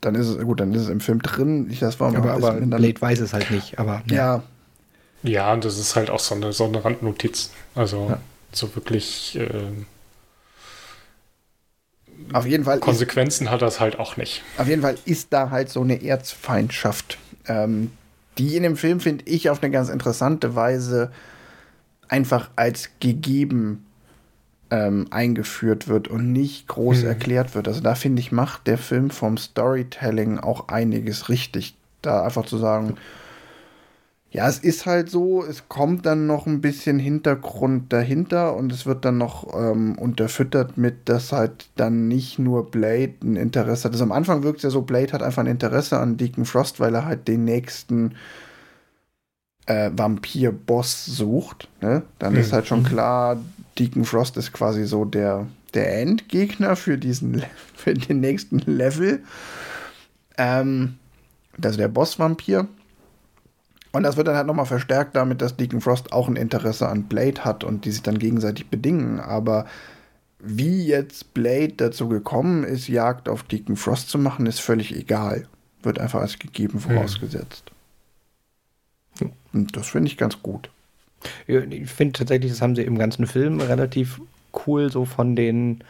Dann 0.00 0.14
ist 0.14 0.28
es, 0.28 0.38
gut, 0.38 0.60
dann 0.60 0.72
ist 0.74 0.82
es 0.82 0.88
im 0.90 1.00
Film 1.00 1.20
drin. 1.22 1.68
Ich, 1.70 1.80
das 1.80 1.98
war 1.98 2.14
aber, 2.14 2.34
aber 2.34 2.52
Blade 2.52 3.00
weiß 3.00 3.18
es 3.20 3.32
halt 3.32 3.50
nicht, 3.50 3.78
aber. 3.80 4.02
Ja. 4.06 4.16
Ja, 4.16 4.42
und 5.52 5.64
das 5.64 5.78
ist 5.78 5.96
halt 5.96 6.10
auch 6.10 6.20
so 6.20 6.34
eine, 6.34 6.52
so 6.52 6.64
eine 6.64 6.84
Randnotiz. 6.84 7.50
Also 7.74 8.08
ja. 8.10 8.20
so 8.52 8.74
wirklich. 8.74 9.36
Äh, 9.36 9.48
auf 12.32 12.46
jeden 12.46 12.64
Fall. 12.64 12.80
Konsequenzen 12.80 13.46
ist, 13.46 13.50
hat 13.50 13.62
das 13.62 13.80
halt 13.80 13.98
auch 13.98 14.16
nicht. 14.16 14.42
Auf 14.58 14.68
jeden 14.68 14.82
Fall 14.82 14.96
ist 15.04 15.32
da 15.32 15.50
halt 15.50 15.70
so 15.70 15.80
eine 15.80 16.02
Erzfeindschaft, 16.02 17.18
ähm, 17.46 17.90
die 18.38 18.56
in 18.56 18.62
dem 18.62 18.76
Film, 18.76 19.00
finde 19.00 19.24
ich, 19.26 19.50
auf 19.50 19.62
eine 19.62 19.70
ganz 19.70 19.88
interessante 19.88 20.54
Weise 20.54 21.10
einfach 22.08 22.50
als 22.56 22.90
gegeben 23.00 23.84
ähm, 24.70 25.06
eingeführt 25.10 25.88
wird 25.88 26.08
und 26.08 26.32
nicht 26.32 26.68
groß 26.68 27.02
mhm. 27.02 27.08
erklärt 27.08 27.54
wird. 27.54 27.68
Also 27.68 27.80
da 27.80 27.94
finde 27.94 28.20
ich, 28.20 28.32
macht 28.32 28.66
der 28.66 28.78
Film 28.78 29.10
vom 29.10 29.38
Storytelling 29.38 30.38
auch 30.38 30.68
einiges 30.68 31.28
richtig. 31.28 31.74
Da 32.02 32.22
einfach 32.22 32.46
zu 32.46 32.58
sagen, 32.58 32.96
ja, 34.30 34.46
es 34.46 34.58
ist 34.58 34.84
halt 34.84 35.08
so, 35.10 35.42
es 35.42 35.68
kommt 35.68 36.04
dann 36.04 36.26
noch 36.26 36.46
ein 36.46 36.60
bisschen 36.60 36.98
Hintergrund 36.98 37.92
dahinter 37.92 38.54
und 38.56 38.70
es 38.72 38.84
wird 38.84 39.06
dann 39.06 39.16
noch 39.16 39.54
ähm, 39.58 39.96
unterfüttert 39.96 40.76
mit, 40.76 41.08
dass 41.08 41.32
halt 41.32 41.70
dann 41.76 42.08
nicht 42.08 42.38
nur 42.38 42.70
Blade 42.70 43.14
ein 43.22 43.36
Interesse 43.36 43.84
hat. 43.84 43.92
Also 43.92 44.04
am 44.04 44.12
Anfang 44.12 44.42
wirkt 44.42 44.58
es 44.58 44.64
ja 44.64 44.70
so, 44.70 44.82
Blade 44.82 45.12
hat 45.14 45.22
einfach 45.22 45.42
ein 45.42 45.50
Interesse 45.50 45.98
an 45.98 46.18
Deacon 46.18 46.44
Frost, 46.44 46.78
weil 46.78 46.94
er 46.94 47.06
halt 47.06 47.26
den 47.26 47.44
nächsten 47.44 48.16
äh, 49.64 49.90
Vampir-Boss 49.94 51.06
sucht. 51.06 51.68
Ne? 51.80 52.02
Dann 52.18 52.34
mhm. 52.34 52.40
ist 52.40 52.52
halt 52.52 52.66
schon 52.66 52.82
klar, 52.84 53.38
Deacon 53.78 54.04
Frost 54.04 54.36
ist 54.36 54.52
quasi 54.52 54.84
so 54.84 55.06
der, 55.06 55.46
der 55.72 56.02
Endgegner 56.02 56.76
für 56.76 56.98
diesen 56.98 57.44
für 57.74 57.94
den 57.94 58.20
nächsten 58.20 58.58
Level. 58.58 59.22
Ähm, 60.36 60.96
also 61.62 61.78
der 61.78 61.88
Boss-Vampir. 61.88 62.68
Und 63.98 64.04
das 64.04 64.16
wird 64.16 64.28
dann 64.28 64.36
halt 64.36 64.46
nochmal 64.46 64.64
verstärkt 64.64 65.16
damit, 65.16 65.42
dass 65.42 65.56
Deacon 65.56 65.80
Frost 65.80 66.12
auch 66.12 66.28
ein 66.28 66.36
Interesse 66.36 66.88
an 66.88 67.08
Blade 67.08 67.44
hat 67.44 67.64
und 67.64 67.84
die 67.84 67.90
sich 67.90 68.00
dann 68.00 68.20
gegenseitig 68.20 68.68
bedingen. 68.68 69.18
Aber 69.18 69.66
wie 70.38 70.86
jetzt 70.86 71.34
Blade 71.34 71.72
dazu 71.76 72.08
gekommen 72.08 72.62
ist, 72.62 72.86
Jagd 72.86 73.28
auf 73.28 73.42
Deacon 73.42 73.74
Frost 73.74 74.08
zu 74.08 74.16
machen, 74.16 74.46
ist 74.46 74.60
völlig 74.60 74.94
egal. 74.94 75.48
Wird 75.82 75.98
einfach 75.98 76.20
als 76.20 76.38
gegeben 76.38 76.78
vorausgesetzt. 76.78 77.72
Hm. 79.18 79.32
Und 79.52 79.76
das 79.76 79.88
finde 79.88 80.06
ich 80.06 80.16
ganz 80.16 80.42
gut. 80.44 80.70
Ich 81.48 81.90
finde 81.90 82.12
tatsächlich, 82.12 82.52
das 82.52 82.62
haben 82.62 82.76
sie 82.76 82.82
im 82.82 82.98
ganzen 82.98 83.26
Film 83.26 83.60
relativ 83.60 84.20
cool, 84.64 84.92
so 84.92 85.06
von 85.06 85.34
den. 85.34 85.82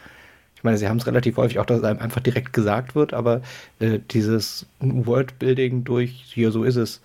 Ich 0.55 0.63
meine, 0.63 0.79
sie 0.79 0.87
haben 0.87 0.97
es 0.97 1.05
relativ 1.05 1.37
häufig 1.37 1.59
auch, 1.59 1.65
dass 1.67 1.77
es 1.77 1.83
einem 1.83 1.99
einfach 1.99 2.21
direkt 2.21 2.53
gesagt 2.53 2.95
wird, 2.95 3.13
aber 3.13 3.43
äh, 3.77 3.99
dieses 4.09 4.65
Worldbuilding 4.79 5.83
durch, 5.83 6.23
hier 6.25 6.49
so 6.49 6.63
ist 6.63 6.75
es, 6.75 7.01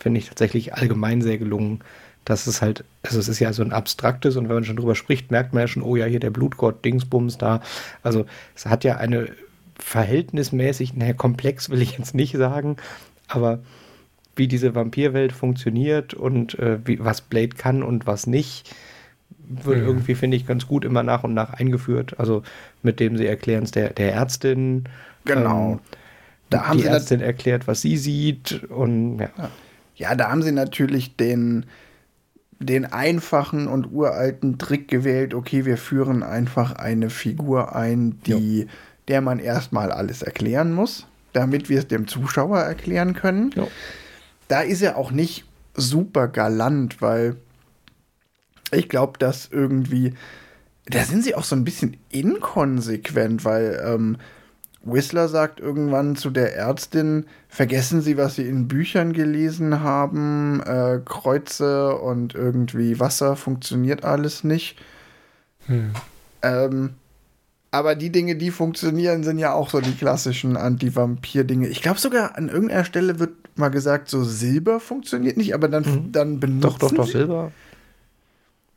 finde 0.00 0.18
ich 0.18 0.28
tatsächlich 0.28 0.74
allgemein 0.74 1.22
sehr 1.22 1.38
gelungen. 1.38 1.80
Das 2.24 2.46
ist 2.46 2.60
halt, 2.62 2.84
also 3.02 3.18
es 3.18 3.28
ist 3.28 3.38
ja 3.38 3.52
so 3.52 3.62
ein 3.62 3.72
abstraktes 3.72 4.36
und 4.36 4.48
wenn 4.48 4.56
man 4.56 4.64
schon 4.64 4.76
drüber 4.76 4.94
spricht, 4.94 5.30
merkt 5.30 5.54
man 5.54 5.62
ja 5.62 5.68
schon, 5.68 5.82
oh 5.82 5.96
ja, 5.96 6.06
hier 6.06 6.20
der 6.20 6.30
Blutgott, 6.30 6.84
Dingsbums 6.84 7.38
da. 7.38 7.60
Also 8.02 8.26
es 8.54 8.66
hat 8.66 8.84
ja 8.84 8.96
eine 8.96 9.28
verhältnismäßig, 9.78 10.94
naja, 10.94 11.12
komplex 11.14 11.70
will 11.70 11.80
ich 11.80 11.96
jetzt 11.96 12.14
nicht 12.14 12.36
sagen, 12.36 12.76
aber 13.28 13.60
wie 14.36 14.48
diese 14.48 14.74
Vampirwelt 14.74 15.32
funktioniert 15.32 16.14
und 16.14 16.58
äh, 16.58 16.78
wie, 16.84 17.02
was 17.02 17.20
Blade 17.20 17.56
kann 17.56 17.82
und 17.82 18.06
was 18.06 18.26
nicht, 18.26 18.74
wird 19.48 19.78
mhm. 19.78 19.86
irgendwie, 19.86 20.14
finde 20.14 20.36
ich, 20.36 20.46
ganz 20.46 20.66
gut 20.66 20.84
immer 20.84 21.02
nach 21.02 21.24
und 21.24 21.34
nach 21.34 21.54
eingeführt. 21.54 22.18
Also 22.18 22.42
mit 22.82 23.00
dem 23.00 23.16
sie 23.16 23.26
erklären 23.26 23.64
es 23.64 23.70
der, 23.70 23.90
der 23.90 24.12
Ärztin. 24.12 24.84
Genau. 25.24 25.72
Ähm, 25.72 25.78
da 26.50 26.68
haben 26.68 26.78
die 26.78 26.84
Ärztin 26.84 27.20
erklärt, 27.20 27.66
was 27.66 27.80
sie 27.80 27.96
sieht 27.96 28.64
und 28.68 29.18
ja. 29.18 29.30
ja. 29.36 29.50
Ja, 30.00 30.14
da 30.14 30.30
haben 30.30 30.42
sie 30.42 30.50
natürlich 30.50 31.16
den, 31.16 31.66
den 32.58 32.86
einfachen 32.86 33.68
und 33.68 33.92
uralten 33.92 34.56
Trick 34.56 34.88
gewählt. 34.88 35.34
Okay, 35.34 35.66
wir 35.66 35.76
führen 35.76 36.22
einfach 36.22 36.72
eine 36.72 37.10
Figur 37.10 37.76
ein, 37.76 38.18
die, 38.26 38.66
der 39.08 39.20
man 39.20 39.38
erstmal 39.38 39.92
alles 39.92 40.22
erklären 40.22 40.72
muss, 40.72 41.06
damit 41.34 41.68
wir 41.68 41.80
es 41.80 41.86
dem 41.86 42.08
Zuschauer 42.08 42.60
erklären 42.60 43.12
können. 43.12 43.50
Jo. 43.54 43.70
Da 44.48 44.62
ist 44.62 44.80
er 44.80 44.96
auch 44.96 45.10
nicht 45.10 45.44
super 45.74 46.28
galant, 46.28 47.02
weil 47.02 47.36
ich 48.72 48.88
glaube, 48.88 49.18
dass 49.18 49.50
irgendwie, 49.52 50.14
da 50.86 51.04
sind 51.04 51.24
sie 51.24 51.34
auch 51.34 51.44
so 51.44 51.54
ein 51.54 51.64
bisschen 51.64 51.98
inkonsequent, 52.08 53.44
weil 53.44 53.78
ähm, 53.84 54.16
Whistler 54.82 55.28
sagt 55.28 55.60
irgendwann 55.60 56.16
zu 56.16 56.30
der 56.30 56.56
Ärztin, 56.56 57.26
vergessen 57.48 58.00
Sie, 58.00 58.16
was 58.16 58.36
Sie 58.36 58.46
in 58.46 58.66
Büchern 58.66 59.12
gelesen 59.12 59.80
haben, 59.80 60.62
äh, 60.64 61.00
Kreuze 61.04 61.96
und 61.96 62.34
irgendwie 62.34 62.98
Wasser 62.98 63.36
funktioniert 63.36 64.04
alles 64.04 64.42
nicht. 64.42 64.78
Hm. 65.66 65.90
Ähm, 66.42 66.90
aber 67.70 67.94
die 67.94 68.10
Dinge, 68.10 68.36
die 68.36 68.50
funktionieren, 68.50 69.22
sind 69.22 69.38
ja 69.38 69.52
auch 69.52 69.70
so 69.70 69.80
die 69.80 69.94
klassischen 69.94 70.56
Anti-Vampir-Dinge. 70.56 71.68
Ich 71.68 71.82
glaube 71.82 72.00
sogar 72.00 72.36
an 72.36 72.48
irgendeiner 72.48 72.84
Stelle 72.84 73.18
wird 73.18 73.32
mal 73.56 73.68
gesagt, 73.68 74.08
so 74.08 74.24
Silber 74.24 74.80
funktioniert 74.80 75.36
nicht, 75.36 75.54
aber 75.54 75.68
dann, 75.68 75.84
Mhm. 75.84 76.12
dann 76.12 76.40
benutzen 76.40 76.60
Doch, 76.62 76.78
doch, 76.78 76.92
doch, 76.92 77.06
Silber. 77.06 77.52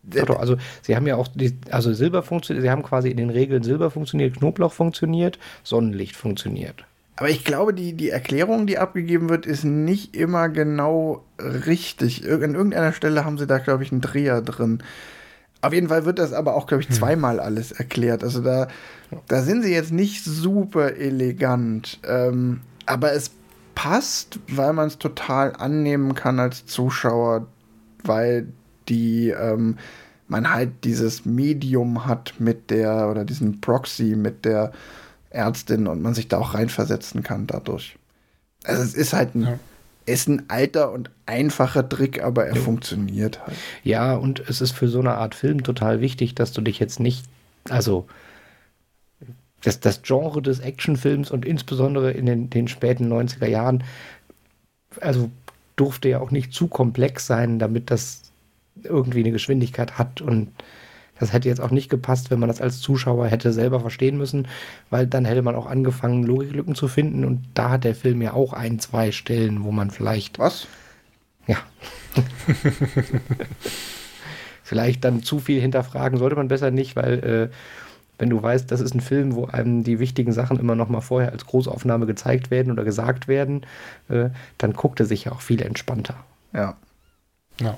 Doch, 0.04 0.26
doch, 0.26 0.40
also 0.40 0.58
sie 0.82 0.96
haben 0.96 1.08
ja 1.08 1.16
auch, 1.16 1.30
die, 1.34 1.54
also 1.72 1.94
Silber 1.94 2.24
funktioniert, 2.24 2.64
sie 2.64 2.70
haben 2.70 2.84
quasi 2.84 3.10
in 3.10 3.18
den 3.18 3.30
Regeln 3.30 3.64
Silber 3.64 3.90
funktioniert, 3.90 4.36
Knoblauch 4.38 4.74
funktioniert, 4.74 5.40
Sonnenlicht 5.64 6.16
funktioniert. 6.16 6.84
Aber 7.16 7.30
ich 7.30 7.46
glaube, 7.46 7.74
die, 7.74 7.94
die 7.94 8.10
Erklärung, 8.10 8.66
die 8.68 8.80
abgegeben 8.80 9.30
wird, 9.30 9.46
ist 9.46 9.64
nicht 9.64 10.16
immer 10.16 10.50
genau 10.50 11.24
richtig. 11.40 12.26
Ir- 12.26 12.44
An 12.44 12.56
irgendeiner 12.56 12.92
Stelle 12.92 13.24
haben 13.24 13.38
sie 13.38 13.48
da, 13.48 13.60
glaube 13.60 13.84
ich, 13.84 13.92
einen 13.92 14.02
Dreher 14.02 14.42
drin. 14.42 14.80
Auf 15.62 15.72
jeden 15.74 15.88
Fall 15.88 16.04
wird 16.06 16.20
das 16.20 16.34
aber 16.34 16.56
auch, 16.56 16.68
glaube 16.68 16.82
ich, 16.84 16.90
zweimal 16.90 17.40
alles 17.40 17.72
erklärt. 17.72 18.24
Also 18.24 18.42
da, 18.42 18.68
da 19.28 19.42
sind 19.44 19.64
sie 19.64 19.72
jetzt 19.74 19.94
nicht 19.94 20.26
super 20.26 20.96
elegant. 20.98 22.00
Ähm, 22.06 22.62
aber 22.86 23.14
es 23.14 23.32
passt, 23.76 24.40
weil 24.50 24.74
man 24.74 24.88
es 24.88 24.98
total 24.98 25.54
annehmen 25.56 26.16
kann 26.16 26.40
als 26.40 26.66
Zuschauer, 26.66 27.48
weil 28.04 28.48
die 28.90 29.30
ähm, 29.30 29.78
man 30.28 30.52
halt 30.52 30.72
dieses 30.84 31.26
Medium 31.26 32.06
hat 32.06 32.36
mit 32.40 32.70
der 32.70 33.10
oder 33.10 33.26
diesen 33.26 33.62
Proxy 33.62 34.16
mit 34.16 34.46
der 34.46 34.72
Ärztin 35.30 35.88
und 35.88 36.02
man 36.02 36.14
sich 36.14 36.28
da 36.28 36.38
auch 36.38 36.54
reinversetzen 36.54 37.24
kann 37.24 37.48
dadurch. 37.48 37.98
Also 38.64 38.82
es 38.84 38.94
ist 38.94 39.14
halt 39.14 39.36
ein, 39.36 39.42
Ja. 39.44 39.60
ist 40.06 40.28
ein 40.30 40.44
alter 40.50 40.92
und 40.92 41.10
einfacher 41.26 41.88
Trick, 41.88 42.24
aber 42.24 42.46
er 42.46 42.56
funktioniert 42.56 43.46
halt. 43.46 43.58
Ja, 43.84 44.16
und 44.16 44.40
es 44.48 44.62
ist 44.62 44.72
für 44.72 44.88
so 44.88 45.00
eine 45.00 45.16
Art 45.16 45.36
Film 45.36 45.64
total 45.64 46.02
wichtig, 46.02 46.36
dass 46.36 46.52
du 46.54 46.62
dich 46.62 46.80
jetzt 46.80 47.00
nicht, 47.00 47.26
also 47.70 48.08
das, 49.64 49.80
das 49.80 50.02
Genre 50.02 50.42
des 50.42 50.60
Actionfilms 50.60 51.32
und 51.32 51.46
insbesondere 51.46 52.12
in 52.12 52.26
den, 52.26 52.50
den 52.50 52.68
späten 52.68 53.12
90er 53.12 53.48
Jahren, 53.48 53.84
also 55.02 55.30
durfte 55.76 56.10
ja 56.10 56.20
auch 56.20 56.32
nicht 56.32 56.54
zu 56.54 56.68
komplex 56.68 57.26
sein, 57.28 57.60
damit 57.60 57.90
das 57.90 58.22
irgendwie 58.82 59.20
eine 59.20 59.32
Geschwindigkeit 59.32 59.98
hat 59.98 60.22
und 60.22 60.50
das 61.20 61.32
hätte 61.32 61.48
jetzt 61.48 61.62
auch 61.62 61.72
nicht 61.72 61.90
gepasst, 61.90 62.32
wenn 62.32 62.40
man 62.40 62.50
das 62.50 62.60
als 62.60 62.80
Zuschauer 62.80 63.28
hätte 63.28 63.54
selber 63.54 63.80
verstehen 63.80 64.18
müssen, 64.18 64.48
weil 64.90 65.06
dann 65.08 65.26
hätte 65.26 65.44
man 65.44 65.56
auch 65.56 65.68
angefangen, 65.68 66.24
Logiklücken 66.24 66.76
zu 66.76 66.88
finden 66.88 67.24
und 67.24 67.44
da 67.54 67.70
hat 67.70 67.84
der 67.84 67.96
Film 67.96 68.22
ja 68.22 68.34
auch 68.34 68.52
ein, 68.54 68.80
zwei 68.80 69.12
Stellen, 69.12 69.64
wo 69.64 69.72
man 69.72 69.92
vielleicht 69.92 70.40
Was? 70.40 70.68
ja. 71.48 71.58
Vielleicht 74.64 75.04
dann 75.04 75.24
zu 75.24 75.40
viel 75.40 75.60
hinterfragen 75.60 76.18
sollte 76.18 76.36
man 76.36 76.48
besser 76.48 76.72
nicht, 76.72 76.96
weil 76.96 77.20
äh, 77.20 77.50
wenn 78.18 78.30
du 78.30 78.42
weißt, 78.42 78.72
das 78.72 78.80
ist 78.80 78.96
ein 78.96 79.02
Film, 79.02 79.36
wo 79.36 79.46
einem 79.46 79.84
die 79.84 80.00
wichtigen 80.00 80.32
Sachen 80.32 80.58
immer 80.58 80.76
noch 80.76 80.88
mal 80.88 81.02
vorher 81.02 81.32
als 81.32 81.46
Großaufnahme 81.46 82.06
gezeigt 82.06 82.50
werden 82.50 82.72
oder 82.72 82.84
gesagt 82.84 83.28
werden, 83.28 83.66
äh, 84.10 84.30
dann 84.58 84.74
guckt 84.74 85.00
er 85.00 85.06
sich 85.06 85.26
ja 85.26 85.34
auch 85.34 85.42
viel 85.42 85.62
entspannter. 85.62 86.16
Ja. 86.54 86.78
Ja. 87.60 87.78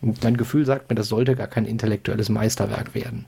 Und 0.00 0.22
mein 0.22 0.36
Gefühl 0.36 0.64
sagt 0.64 0.88
mir, 0.90 0.96
das 0.96 1.08
sollte 1.08 1.34
gar 1.34 1.48
kein 1.48 1.64
intellektuelles 1.64 2.28
Meisterwerk 2.28 2.94
werden. 2.94 3.26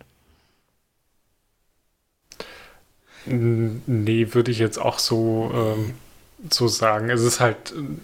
Nee, 3.26 4.28
würde 4.32 4.50
ich 4.50 4.58
jetzt 4.58 4.78
auch 4.78 4.98
so, 4.98 5.50
ähm, 5.54 5.94
so 6.48 6.68
sagen. 6.68 7.10
Es 7.10 7.22
ist 7.22 7.40
halt 7.40 7.72
ähm, 7.76 7.98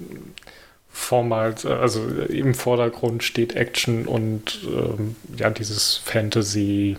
vormals, 0.90 1.64
äh, 1.64 1.68
also 1.68 2.07
im 2.07 2.55
Vordergrund 2.55 3.22
steht 3.22 3.55
Action 3.55 4.07
und 4.07 4.61
ähm, 4.64 5.16
ja, 5.37 5.50
dieses 5.50 5.96
Fantasy 5.96 6.96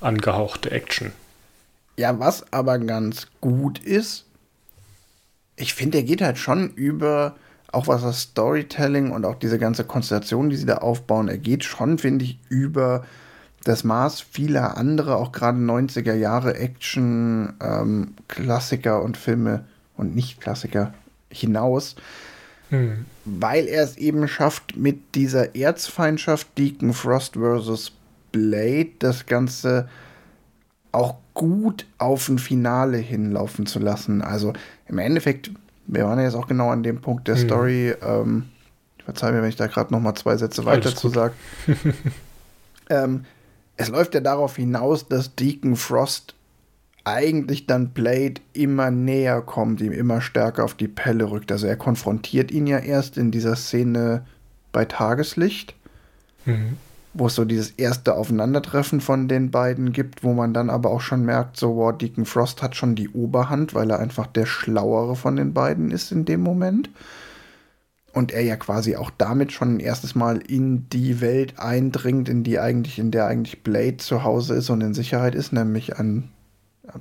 angehauchte 0.00 0.70
Action. 0.70 1.12
Ja, 1.96 2.18
was 2.18 2.52
aber 2.52 2.78
ganz 2.78 3.26
gut 3.40 3.78
ist, 3.78 4.24
ich 5.56 5.74
finde, 5.74 5.98
er 5.98 6.04
geht 6.04 6.22
halt 6.22 6.38
schon 6.38 6.70
über, 6.70 7.36
auch 7.72 7.88
was 7.88 8.02
das 8.02 8.20
Storytelling 8.20 9.10
und 9.10 9.24
auch 9.24 9.34
diese 9.34 9.58
ganze 9.58 9.84
Konstellation, 9.84 10.50
die 10.50 10.56
sie 10.56 10.66
da 10.66 10.78
aufbauen, 10.78 11.28
er 11.28 11.38
geht 11.38 11.64
schon, 11.64 11.98
finde 11.98 12.24
ich, 12.24 12.38
über 12.48 13.04
das 13.64 13.84
Maß 13.84 14.20
vieler 14.20 14.76
anderer, 14.76 15.16
auch 15.16 15.32
gerade 15.32 15.58
90er 15.58 16.14
Jahre 16.14 16.56
Action, 16.56 17.54
ähm, 17.62 18.14
Klassiker 18.28 19.02
und 19.02 19.16
Filme 19.16 19.64
und 19.96 20.14
Nicht-Klassiker 20.14 20.92
hinaus, 21.30 21.96
Hm. 22.70 23.04
weil 23.24 23.66
er 23.66 23.84
es 23.84 23.96
eben 23.98 24.26
schafft, 24.28 24.76
mit 24.76 25.14
dieser 25.14 25.54
Erzfeindschaft 25.54 26.48
Deacon 26.58 26.92
Frost 26.92 27.34
versus 27.34 27.92
Blade 28.32 28.90
das 28.98 29.26
Ganze 29.26 29.88
auch 30.90 31.16
gut 31.34 31.86
auf 31.98 32.28
ein 32.28 32.38
Finale 32.38 32.98
hinlaufen 32.98 33.66
zu 33.66 33.78
lassen. 33.78 34.22
Also 34.22 34.52
im 34.88 34.98
Endeffekt, 34.98 35.50
wir 35.86 36.04
waren 36.04 36.18
ja 36.18 36.24
jetzt 36.24 36.34
auch 36.34 36.46
genau 36.46 36.70
an 36.70 36.82
dem 36.82 37.00
Punkt 37.00 37.28
der 37.28 37.36
Hm. 37.36 37.44
Story. 37.46 37.94
Ähm, 38.02 38.44
verzeih 39.04 39.32
mir, 39.32 39.42
wenn 39.42 39.48
ich 39.48 39.56
da 39.56 39.66
gerade 39.66 39.92
noch 39.92 40.00
mal 40.00 40.14
zwei 40.14 40.36
Sätze 40.36 40.64
weiter 40.64 40.86
Alles 40.86 40.94
zu 40.96 41.08
sage. 41.08 41.34
ähm, 42.90 43.24
es 43.76 43.88
läuft 43.88 44.14
ja 44.14 44.20
darauf 44.20 44.56
hinaus, 44.56 45.08
dass 45.08 45.34
Deacon 45.34 45.76
Frost 45.76 46.34
eigentlich 47.04 47.66
dann 47.66 47.90
Blade 47.90 48.34
immer 48.52 48.90
näher 48.92 49.42
kommt, 49.42 49.80
ihm 49.80 49.90
immer 49.92 50.20
stärker 50.20 50.62
auf 50.62 50.74
die 50.74 50.86
Pelle 50.88 51.30
rückt. 51.30 51.50
Also 51.50 51.66
er 51.66 51.76
konfrontiert 51.76 52.52
ihn 52.52 52.66
ja 52.68 52.78
erst 52.78 53.18
in 53.18 53.30
dieser 53.32 53.56
Szene 53.56 54.24
bei 54.70 54.84
Tageslicht, 54.84 55.74
Mhm. 56.44 56.76
Wo 57.14 57.26
es 57.26 57.34
so 57.34 57.44
dieses 57.44 57.70
erste 57.72 58.14
Aufeinandertreffen 58.14 59.00
von 59.00 59.28
den 59.28 59.50
beiden 59.50 59.92
gibt, 59.92 60.24
wo 60.24 60.32
man 60.32 60.54
dann 60.54 60.70
aber 60.70 60.90
auch 60.90 61.02
schon 61.02 61.24
merkt, 61.24 61.56
so, 61.56 61.76
wow, 61.76 61.96
Deacon 61.96 62.24
Frost 62.24 62.62
hat 62.62 62.74
schon 62.74 62.94
die 62.94 63.10
Oberhand, 63.10 63.74
weil 63.74 63.90
er 63.90 63.98
einfach 63.98 64.26
der 64.26 64.46
Schlauere 64.46 65.14
von 65.14 65.36
den 65.36 65.52
beiden 65.52 65.90
ist 65.90 66.10
in 66.10 66.24
dem 66.24 66.40
Moment. 66.40 66.88
Und 68.14 68.30
er 68.32 68.42
ja 68.42 68.56
quasi 68.56 68.96
auch 68.96 69.10
damit 69.16 69.52
schon 69.52 69.76
ein 69.76 69.80
erstes 69.80 70.14
Mal 70.14 70.38
in 70.38 70.88
die 70.90 71.20
Welt 71.20 71.58
eindringt, 71.58 72.28
in 72.28 72.44
die 72.44 72.58
eigentlich, 72.58 72.98
in 72.98 73.10
der 73.10 73.26
eigentlich 73.26 73.62
Blade 73.62 73.98
zu 73.98 74.22
Hause 74.22 74.54
ist 74.54 74.68
und 74.70 74.82
in 74.82 74.92
Sicherheit 74.92 75.34
ist, 75.34 75.52
nämlich 75.52 75.98
an, 75.98 76.28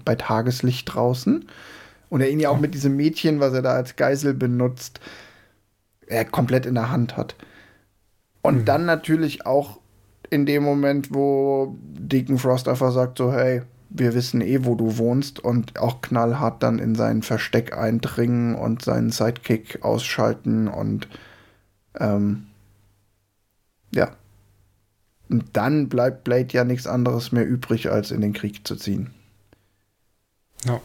bei 0.06 0.15
Tageslicht 0.15 0.93
draußen. 0.93 1.45
Und 2.10 2.21
er 2.21 2.30
ihn 2.30 2.39
ja 2.39 2.50
auch 2.50 2.60
mit 2.60 2.74
diesem 2.74 2.96
Mädchen, 2.96 3.40
was 3.40 3.54
er 3.54 3.62
da 3.62 3.73
als 3.73 3.98
Geisel 3.98 4.33
benutzt, 4.33 5.00
er 6.08 6.25
komplett 6.25 6.65
in 6.65 6.75
der 6.75 6.92
Hand 6.92 7.17
hat. 7.17 7.35
Und 8.42 8.65
dann 8.65 8.85
natürlich 8.85 9.46
auch 9.46 9.81
in 10.32 10.48
dem 10.48 10.63
Moment, 10.63 11.13
wo 11.13 11.77
Deacon 11.84 12.40
Frost 12.40 12.67
einfach 12.67 12.92
sagt, 12.92 13.19
so, 13.19 13.32
hey, 13.32 13.62
wir 13.90 14.15
wissen 14.15 14.42
eh, 14.42 14.63
wo 14.63 14.75
du 14.75 14.98
wohnst 14.98 15.40
und 15.40 15.77
auch 15.77 16.02
knallhart 16.02 16.63
dann 16.63 16.79
in 16.79 16.96
sein 16.96 17.21
Versteck 17.21 17.77
eindringen 17.77 18.56
und 18.56 18.82
seinen 18.82 19.12
Sidekick 19.12 19.84
ausschalten 19.84 20.67
und 20.69 21.08
ähm, 22.00 22.48
ja. 23.94 24.15
Und 25.29 25.46
dann 25.54 25.90
bleibt 25.90 26.23
Blade 26.23 26.48
ja 26.52 26.63
nichts 26.63 26.88
anderes 26.88 27.34
mehr 27.34 27.46
übrig, 27.46 27.92
als 27.92 28.12
in 28.12 28.21
den 28.21 28.34
Krieg 28.34 28.65
zu 28.65 28.77
ziehen. 28.77 29.12
Ja. 30.65 30.79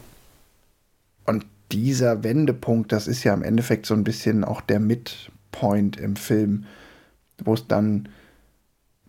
Und 1.25 1.45
dieser 1.71 2.23
Wendepunkt, 2.23 2.91
das 2.91 3.07
ist 3.07 3.23
ja 3.23 3.33
im 3.33 3.43
Endeffekt 3.43 3.85
so 3.85 3.93
ein 3.93 4.03
bisschen 4.03 4.43
auch 4.43 4.59
der 4.59 4.79
Midpoint 4.81 5.97
im 5.97 6.17
Film, 6.17 6.65
wo 7.43 7.53
es 7.53 7.67
dann 7.67 8.09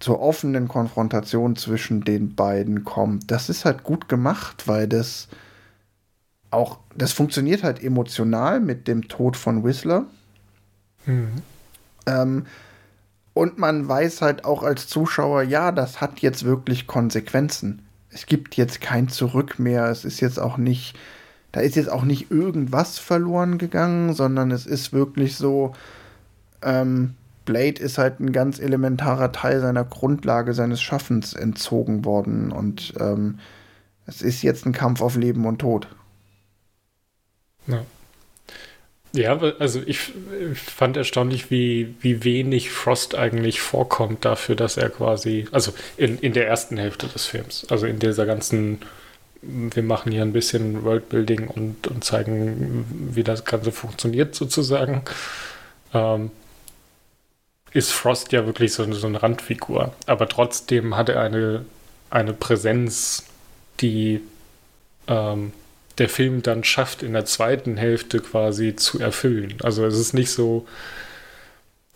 zur 0.01 0.21
offenen 0.21 0.69
Konfrontation 0.69 1.57
zwischen 1.57 2.03
den 2.03 2.35
beiden 2.35 2.85
kommt. 2.85 3.31
Das 3.31 3.49
ist 3.49 3.65
halt 3.65 3.83
gut 3.83 4.09
gemacht, 4.09 4.69
weil 4.69 4.87
das 4.87 5.29
auch, 6.51 6.79
das 6.97 7.13
funktioniert 7.13 7.63
halt 7.63 7.83
emotional 7.83 8.61
mit 8.61 8.89
dem 8.89 9.09
Tod 9.09 9.37
von 9.37 9.65
Whistler. 9.65 10.07
Mhm. 11.07 11.43
Ähm, 12.07 12.47
und 13.35 13.59
man 13.59 13.87
weiß 13.87 14.23
halt 14.23 14.45
auch 14.45 14.63
als 14.63 14.89
Zuschauer, 14.89 15.43
ja, 15.43 15.71
das 15.73 16.01
hat 16.01 16.21
jetzt 16.21 16.45
wirklich 16.45 16.87
Konsequenzen. 16.87 17.83
Es 18.11 18.27
gibt 18.27 18.57
jetzt 18.57 18.81
kein 18.81 19.09
Zurück 19.09 19.59
mehr. 19.59 19.87
Es 19.87 20.05
ist 20.05 20.21
jetzt 20.21 20.41
auch 20.41 20.57
nicht, 20.57 20.99
da 21.53 21.61
ist 21.61 21.77
jetzt 21.77 21.91
auch 21.91 22.05
nicht 22.05 22.31
irgendwas 22.31 22.99
verloren 22.99 23.59
gegangen, 23.59 24.13
sondern 24.13 24.51
es 24.51 24.67
ist 24.67 24.93
wirklich 24.93 25.37
so, 25.37 25.73
ähm, 26.63 27.15
Blade 27.49 27.81
ist 27.81 27.97
halt 27.97 28.21
ein 28.21 28.33
ganz 28.33 28.59
elementarer 28.59 29.33
Teil 29.33 29.61
seiner 29.61 29.83
Grundlage, 29.83 30.53
seines 30.53 30.83
Schaffens 30.83 31.33
entzogen 31.33 32.05
worden. 32.05 32.53
Und 32.53 32.93
ähm, 33.01 33.39
es 34.07 34.21
ist 34.21 34.43
jetzt 34.43 34.67
ein 34.67 34.75
Kampf 34.75 35.01
auf 35.01 35.17
Leben 35.17 35.47
und 35.47 35.59
Tod. 35.59 35.89
Ja. 37.67 37.85
Ja, 39.15 39.39
also 39.59 39.81
ich, 39.87 40.13
fand 40.53 40.99
erstaunlich, 40.99 41.51
wie, 41.51 41.95
wie 42.03 42.23
wenig 42.23 42.69
Frost 42.69 43.15
eigentlich 43.15 43.63
vorkommt 43.63 44.27
dafür, 44.27 44.55
dass 44.55 44.77
er 44.77 44.91
quasi, 44.91 45.47
also 45.51 45.73
in, 45.97 46.19
in 46.19 46.35
der 46.35 46.47
ersten 46.47 46.77
Hälfte 46.77 47.07
des 47.07 47.25
Films, 47.25 47.67
also 47.71 47.87
in 47.87 47.99
dieser 47.99 48.27
ganzen, 48.27 48.81
wir 49.41 49.83
machen 49.83 50.13
hier 50.13 50.21
ein 50.21 50.35
bisschen 50.35 50.85
Worldbuilding 50.85 51.49
und, 51.49 51.87
und 51.87 52.05
zeigen, 52.05 52.85
wie 53.15 53.25
das 53.25 53.47
Ganze 53.47 53.73
funktioniert 53.73 54.35
sozusagen. 54.35 55.01
Ähm, 55.95 56.31
ist 57.79 57.93
Frost 57.93 58.33
ja 58.33 58.45
wirklich 58.45 58.73
so, 58.73 58.91
so 58.93 59.07
eine 59.07 59.23
Randfigur. 59.23 59.95
Aber 60.07 60.29
trotzdem 60.29 60.97
hat 60.97 61.09
er 61.09 61.23
eine, 61.23 61.65
eine 62.11 62.33
Präsenz, 62.33 63.25
die 63.81 64.21
ähm, 65.07 65.53
der 65.99 66.09
Film 66.09 66.43
dann 66.43 66.65
schafft, 66.65 67.03
in 67.03 67.13
der 67.13 67.25
zweiten 67.25 67.77
Hälfte 67.77 68.21
quasi 68.21 68.77
zu 68.77 68.99
erfüllen. 68.99 69.55
Also 69.63 69.87
es 69.87 69.99
ist 69.99 70.13
nicht 70.13 70.31
so, 70.31 70.67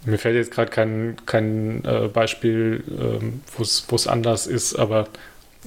mir 0.05 0.19
fällt 0.19 0.37
jetzt 0.37 0.53
gerade 0.53 0.71
kein, 0.71 1.17
kein 1.27 1.85
äh, 1.85 2.09
Beispiel, 2.09 2.83
ähm, 2.89 3.43
wo 3.57 3.97
es 3.97 4.07
anders 4.07 4.47
ist, 4.47 4.77
aber 4.77 5.09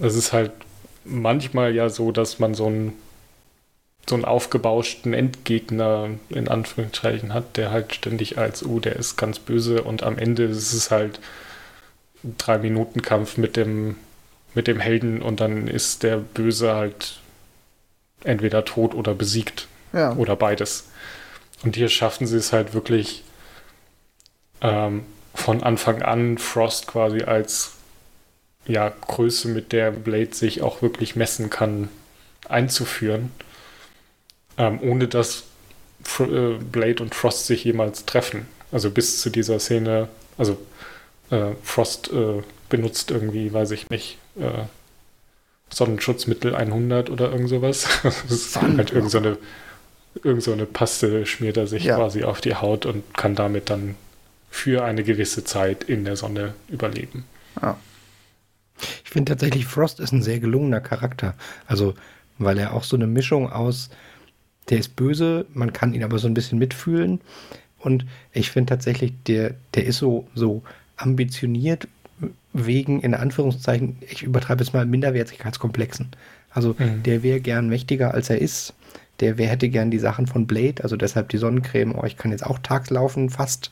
es 0.01 0.15
ist 0.15 0.33
halt 0.33 0.51
manchmal 1.03 1.73
ja 1.73 1.89
so, 1.89 2.11
dass 2.11 2.39
man 2.39 2.53
so 2.53 2.67
einen 2.67 2.93
so 4.07 4.15
einen 4.15 4.25
aufgebauschten 4.25 5.13
Endgegner 5.13 6.09
in 6.29 6.47
Anführungszeichen 6.47 7.33
hat, 7.33 7.57
der 7.57 7.71
halt 7.71 7.95
ständig 7.95 8.37
als, 8.37 8.63
oh, 8.65 8.79
der 8.79 8.95
ist 8.95 9.17
ganz 9.17 9.39
böse 9.39 9.81
und 9.83 10.03
am 10.03 10.17
Ende 10.17 10.43
ist 10.43 10.73
es 10.73 10.91
halt 10.91 11.19
ein 12.23 12.35
drei 12.37 12.57
Minuten 12.57 13.01
Kampf 13.01 13.37
mit 13.37 13.55
dem 13.55 13.95
mit 14.53 14.67
dem 14.67 14.79
Helden 14.79 15.21
und 15.21 15.41
dann 15.41 15.67
ist 15.67 16.03
der 16.03 16.17
Böse 16.17 16.75
halt 16.75 17.19
entweder 18.23 18.63
tot 18.63 18.95
oder 18.95 19.13
besiegt 19.13 19.67
ja. 19.91 20.13
oder 20.13 20.37
beides. 20.37 20.87
Und 21.63 21.75
hier 21.75 21.89
schaffen 21.89 22.25
sie 22.25 22.37
es 22.37 22.53
halt 22.53 22.73
wirklich 22.73 23.25
ähm, 24.61 25.03
von 25.33 25.61
Anfang 25.61 26.01
an 26.01 26.37
Frost 26.37 26.87
quasi 26.87 27.23
als 27.23 27.73
ja, 28.65 28.89
Größe, 28.89 29.49
mit 29.49 29.73
der 29.73 29.91
Blade 29.91 30.33
sich 30.33 30.61
auch 30.61 30.81
wirklich 30.81 31.17
messen 31.17 31.49
kann, 31.49 31.89
einzuführen 32.47 33.31
ähm, 34.57 34.79
ohne 34.81 35.07
dass 35.07 35.43
Fr 36.03 36.31
äh, 36.31 36.57
Blade 36.57 37.01
und 37.01 37.15
Frost 37.15 37.47
sich 37.47 37.63
jemals 37.63 38.05
treffen. 38.05 38.47
Also 38.71 38.91
bis 38.91 39.21
zu 39.21 39.29
dieser 39.29 39.59
Szene, 39.59 40.07
also 40.37 40.57
äh, 41.31 41.51
Frost 41.63 42.11
äh, 42.11 42.41
benutzt 42.69 43.11
irgendwie, 43.11 43.51
weiß 43.51 43.71
ich 43.71 43.89
nicht, 43.89 44.17
äh, 44.37 44.63
Sonnenschutzmittel 45.69 46.55
100 46.55 47.09
oder 47.09 47.31
irgend 47.31 47.49
sowas. 47.49 47.87
das 48.03 48.23
ist 48.31 48.61
halt 48.61 48.91
irgend 48.91 49.11
so 49.11 49.17
eine, 49.17 49.37
irgend 50.23 50.43
so 50.43 50.53
eine 50.53 50.65
Paste 50.65 51.25
schmiert 51.25 51.57
er 51.57 51.67
sich 51.67 51.85
ja. 51.85 51.95
quasi 51.95 52.23
auf 52.23 52.41
die 52.41 52.55
Haut 52.55 52.85
und 52.85 53.13
kann 53.13 53.35
damit 53.35 53.69
dann 53.69 53.95
für 54.49 54.83
eine 54.85 55.03
gewisse 55.03 55.43
Zeit 55.43 55.83
in 55.83 56.05
der 56.05 56.15
Sonne 56.15 56.53
überleben. 56.69 57.25
Ja. 57.61 57.77
Ich 59.03 59.09
finde 59.09 59.31
tatsächlich, 59.31 59.65
Frost 59.65 59.99
ist 59.99 60.11
ein 60.11 60.23
sehr 60.23 60.39
gelungener 60.39 60.81
Charakter. 60.81 61.33
Also, 61.67 61.93
weil 62.37 62.57
er 62.57 62.73
auch 62.73 62.83
so 62.83 62.95
eine 62.95 63.07
Mischung 63.07 63.51
aus 63.51 63.89
der 64.69 64.79
ist 64.79 64.95
böse, 64.95 65.45
man 65.53 65.73
kann 65.73 65.93
ihn 65.93 66.03
aber 66.03 66.19
so 66.19 66.27
ein 66.27 66.33
bisschen 66.33 66.59
mitfühlen. 66.59 67.21
Und 67.79 68.05
ich 68.33 68.49
finde 68.49 68.69
tatsächlich, 68.69 69.13
der, 69.27 69.53
der 69.75 69.85
ist 69.85 69.97
so, 69.97 70.27
so 70.33 70.63
ambitioniert 70.97 71.87
wegen, 72.53 73.01
in 73.01 73.13
Anführungszeichen, 73.13 73.97
ich 74.09 74.23
übertreibe 74.23 74.63
es 74.63 74.73
mal, 74.73 74.85
Minderwertigkeitskomplexen. 74.85 76.07
Also 76.49 76.75
mhm. 76.77 77.03
der 77.03 77.21
wäre 77.21 77.41
gern 77.41 77.67
mächtiger, 77.67 78.13
als 78.13 78.29
er 78.29 78.39
ist. 78.39 78.73
Der 79.19 79.37
wer 79.37 79.47
hätte 79.47 79.69
gern 79.69 79.91
die 79.91 79.99
Sachen 79.99 80.27
von 80.27 80.47
Blade, 80.47 80.83
also 80.83 80.97
deshalb 80.97 81.29
die 81.29 81.37
Sonnencreme, 81.37 81.95
oh, 81.95 82.05
ich 82.05 82.17
kann 82.17 82.31
jetzt 82.31 82.45
auch 82.45 82.59
tags 82.59 82.89
laufen, 82.89 83.29
fast. 83.29 83.71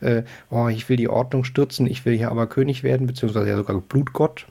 Äh, 0.00 0.22
oh, 0.50 0.68
ich 0.68 0.88
will 0.88 0.96
die 0.96 1.08
Ordnung 1.08 1.44
stürzen, 1.44 1.86
ich 1.86 2.04
will 2.04 2.16
hier 2.16 2.30
aber 2.30 2.46
König 2.46 2.82
werden, 2.82 3.06
beziehungsweise 3.06 3.48
ja 3.48 3.56
sogar 3.56 3.80
Blutgott. 3.80 4.46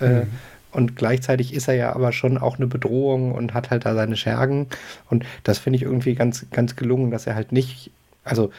Äh, 0.00 0.24
mhm. 0.24 0.26
Und 0.72 0.96
gleichzeitig 0.96 1.54
ist 1.54 1.68
er 1.68 1.74
ja 1.74 1.94
aber 1.94 2.12
schon 2.12 2.38
auch 2.38 2.56
eine 2.56 2.66
Bedrohung 2.66 3.32
und 3.32 3.54
hat 3.54 3.70
halt 3.70 3.84
da 3.84 3.94
seine 3.94 4.16
Schergen. 4.16 4.66
Und 5.10 5.24
das 5.44 5.58
finde 5.58 5.76
ich 5.76 5.82
irgendwie 5.82 6.14
ganz, 6.14 6.46
ganz 6.50 6.76
gelungen, 6.76 7.10
dass 7.10 7.26
er 7.26 7.34
halt 7.34 7.52
nicht, 7.52 7.90
also 8.24 8.50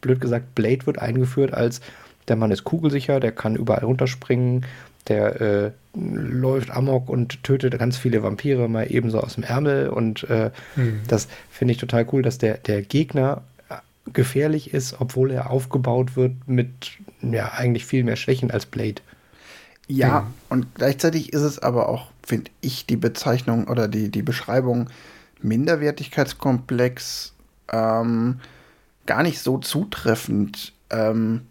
blöd 0.00 0.20
gesagt, 0.20 0.54
Blade 0.54 0.86
wird 0.86 0.98
eingeführt 0.98 1.54
als 1.54 1.80
der 2.28 2.36
Mann 2.36 2.50
ist 2.50 2.64
kugelsicher, 2.64 3.20
der 3.20 3.32
kann 3.32 3.56
überall 3.56 3.84
runterspringen, 3.84 4.66
der 5.08 5.40
äh, 5.40 5.70
läuft 5.94 6.70
amok 6.70 7.08
und 7.08 7.44
tötet 7.44 7.78
ganz 7.78 7.96
viele 7.96 8.22
Vampire 8.22 8.68
mal 8.68 8.86
ebenso 8.90 9.20
aus 9.20 9.34
dem 9.34 9.44
Ärmel. 9.44 9.88
Und 9.88 10.28
äh, 10.28 10.50
mhm. 10.74 11.00
das 11.06 11.28
finde 11.50 11.72
ich 11.72 11.78
total 11.78 12.06
cool, 12.12 12.22
dass 12.22 12.38
der, 12.38 12.58
der 12.58 12.82
Gegner 12.82 13.42
gefährlich 14.12 14.72
ist, 14.72 15.00
obwohl 15.00 15.30
er 15.30 15.50
aufgebaut 15.50 16.16
wird 16.16 16.32
mit 16.46 16.68
ja 17.22 17.52
eigentlich 17.52 17.86
viel 17.86 18.04
mehr 18.04 18.16
Schwächen 18.16 18.50
als 18.50 18.66
Blade. 18.66 19.02
Ja, 19.88 20.20
mhm. 20.20 20.26
und 20.48 20.74
gleichzeitig 20.74 21.32
ist 21.32 21.42
es 21.42 21.58
aber 21.58 21.88
auch, 21.88 22.08
finde 22.24 22.50
ich, 22.60 22.86
die 22.86 22.96
Bezeichnung 22.96 23.68
oder 23.68 23.88
die, 23.88 24.10
die 24.10 24.22
Beschreibung 24.22 24.88
Minderwertigkeitskomplex 25.42 27.34
ähm, 27.70 28.40
gar 29.06 29.22
nicht 29.22 29.40
so 29.40 29.58
zutreffend. 29.58 30.72
Ähm, 30.90 31.42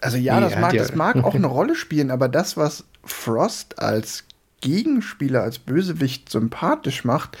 also 0.00 0.16
ja, 0.16 0.40
nee, 0.40 0.48
das, 0.48 0.58
mag, 0.58 0.72
ja. 0.74 0.82
das 0.82 0.94
mag 0.94 1.16
auch 1.16 1.34
eine 1.34 1.46
Rolle 1.48 1.74
spielen, 1.74 2.10
aber 2.10 2.28
das, 2.28 2.56
was 2.56 2.84
Frost 3.04 3.78
als 3.78 4.24
Gegenspieler, 4.60 5.42
als 5.42 5.58
Bösewicht 5.58 6.30
sympathisch 6.30 7.04
macht, 7.04 7.36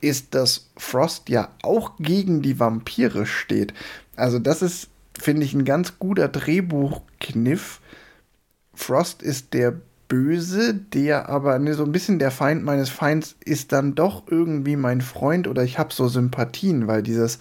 ist, 0.00 0.34
dass 0.34 0.70
Frost 0.76 1.28
ja 1.28 1.50
auch 1.62 1.96
gegen 1.98 2.42
die 2.42 2.58
Vampire 2.58 3.26
steht. 3.26 3.74
Also 4.14 4.38
das 4.38 4.62
ist, 4.62 4.88
finde 5.18 5.44
ich, 5.44 5.54
ein 5.54 5.64
ganz 5.64 5.98
guter 5.98 6.28
Drehbuchkniff, 6.28 7.80
Frost 8.76 9.22
ist 9.22 9.54
der 9.54 9.74
Böse, 10.08 10.74
der 10.74 11.28
aber 11.28 11.58
ne, 11.58 11.74
so 11.74 11.84
ein 11.84 11.92
bisschen 11.92 12.18
der 12.18 12.30
Feind 12.30 12.62
meines 12.62 12.90
Feinds 12.90 13.34
ist 13.44 13.72
dann 13.72 13.94
doch 13.94 14.22
irgendwie 14.30 14.76
mein 14.76 15.00
Freund 15.00 15.48
oder 15.48 15.64
ich 15.64 15.78
habe 15.78 15.92
so 15.92 16.06
Sympathien, 16.06 16.86
weil 16.86 17.02
dieses 17.02 17.40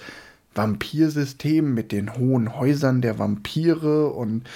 Vampirsystem 0.56 1.74
mit 1.74 1.92
den 1.92 2.16
hohen 2.16 2.58
Häusern 2.58 3.02
der 3.02 3.20
Vampire 3.20 4.08
und 4.08 4.48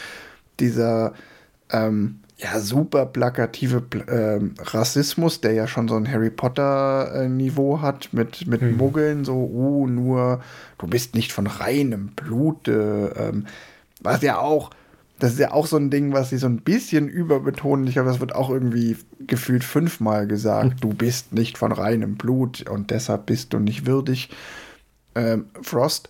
dieser 0.60 1.14
ähm, 1.70 2.22
ja 2.38 2.60
super 2.60 3.06
plakative 3.06 3.84
äh, 4.08 4.40
Rassismus, 4.60 5.42
der 5.42 5.52
ja 5.54 5.68
schon 5.68 5.88
so 5.88 5.96
ein 5.96 6.12
Harry 6.12 6.32
Potter 6.32 7.14
äh, 7.14 7.30
Niveau 7.30 7.82
hat 7.82 8.10
mit 8.14 8.48
mit 8.48 8.62
hm. 8.62 8.78
Muggeln 8.78 9.26
so, 9.26 9.36
oh 9.36 9.86
nur 9.86 10.42
du 10.78 10.88
bist 10.88 11.16
nicht 11.16 11.32
von 11.32 11.46
reinem 11.46 12.08
Blute, 12.08 13.14
ähm, 13.18 13.46
was 14.02 14.22
ja 14.22 14.40
auch 14.40 14.72
das 15.20 15.34
ist 15.34 15.40
ja 15.40 15.52
auch 15.52 15.68
so 15.68 15.78
ein 15.78 15.90
Ding, 15.90 16.14
was 16.14 16.30
sie 16.30 16.38
so 16.38 16.48
ein 16.48 16.62
bisschen 16.62 17.10
überbetonen. 17.10 17.88
Ich 17.88 17.94
glaube, 17.94 18.10
das 18.10 18.22
wird 18.22 18.34
auch 18.34 18.50
irgendwie 18.50 18.98
gefühlt 19.20 19.64
fünfmal 19.64 20.28
gesagt. 20.28 20.76
Mhm. 20.76 20.80
Du 20.80 20.90
bist 20.90 21.34
nicht 21.34 21.58
von 21.58 21.72
reinem 21.72 22.16
Blut 22.16 22.68
und 22.70 22.90
deshalb 22.90 23.26
bist 23.26 23.54
du 23.54 23.60
nicht 23.60 23.86
würdig. 23.86 24.30
Ähm, 25.16 25.46
Frost. 25.62 26.10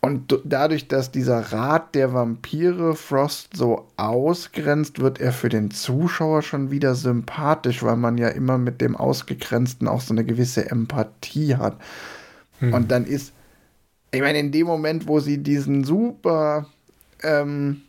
Und 0.00 0.40
dadurch, 0.44 0.88
dass 0.88 1.10
dieser 1.10 1.52
Rat 1.52 1.94
der 1.94 2.14
Vampire 2.14 2.94
Frost 2.94 3.56
so 3.56 3.88
ausgrenzt, 3.96 5.00
wird 5.00 5.20
er 5.20 5.32
für 5.32 5.48
den 5.48 5.70
Zuschauer 5.70 6.42
schon 6.42 6.70
wieder 6.70 6.94
sympathisch, 6.94 7.82
weil 7.82 7.96
man 7.96 8.16
ja 8.16 8.28
immer 8.28 8.56
mit 8.56 8.80
dem 8.80 8.96
Ausgegrenzten 8.96 9.88
auch 9.88 10.00
so 10.00 10.14
eine 10.14 10.24
gewisse 10.24 10.70
Empathie 10.70 11.56
hat. 11.56 11.76
Mhm. 12.60 12.72
Und 12.72 12.90
dann 12.90 13.04
ist, 13.04 13.32
ich 14.12 14.20
meine, 14.20 14.38
in 14.38 14.52
dem 14.52 14.66
Moment, 14.66 15.08
wo 15.08 15.18
sie 15.18 15.38
diesen 15.38 15.82
super 15.82 16.66
ähm, 17.22 17.82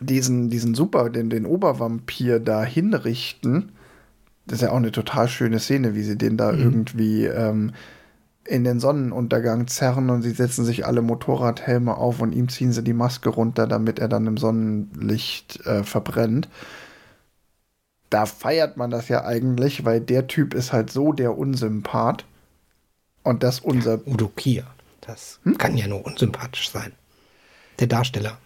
diesen, 0.00 0.50
diesen 0.50 0.74
Super, 0.74 1.10
den, 1.10 1.30
den 1.30 1.46
Obervampir 1.46 2.40
da 2.40 2.64
hinrichten. 2.64 3.72
Das 4.46 4.56
ist 4.56 4.62
ja 4.62 4.72
auch 4.72 4.76
eine 4.76 4.92
total 4.92 5.28
schöne 5.28 5.60
Szene, 5.60 5.94
wie 5.94 6.02
sie 6.02 6.16
den 6.16 6.36
da 6.36 6.52
mhm. 6.52 6.60
irgendwie 6.60 7.26
ähm, 7.26 7.72
in 8.44 8.64
den 8.64 8.80
Sonnenuntergang 8.80 9.68
zerren 9.68 10.10
und 10.10 10.22
sie 10.22 10.32
setzen 10.32 10.64
sich 10.64 10.86
alle 10.86 11.02
Motorradhelme 11.02 11.96
auf 11.96 12.20
und 12.20 12.32
ihm 12.32 12.48
ziehen 12.48 12.72
sie 12.72 12.82
die 12.82 12.94
Maske 12.94 13.28
runter, 13.28 13.66
damit 13.66 13.98
er 13.98 14.08
dann 14.08 14.26
im 14.26 14.38
Sonnenlicht 14.38 15.64
äh, 15.66 15.84
verbrennt. 15.84 16.48
Da 18.08 18.26
feiert 18.26 18.76
man 18.76 18.90
das 18.90 19.08
ja 19.08 19.24
eigentlich, 19.24 19.84
weil 19.84 20.00
der 20.00 20.26
Typ 20.26 20.54
ist 20.54 20.72
halt 20.72 20.90
so 20.90 21.12
der 21.12 21.38
Unsympath. 21.38 22.24
Und 23.22 23.42
das 23.42 23.60
unser. 23.60 24.04
Udo 24.06 24.28
Kier. 24.28 24.64
Das 25.02 25.38
hm? 25.44 25.58
kann 25.58 25.76
ja 25.76 25.86
nur 25.86 26.04
unsympathisch 26.04 26.70
sein. 26.70 26.92
Der 27.78 27.86
Darsteller. 27.86 28.38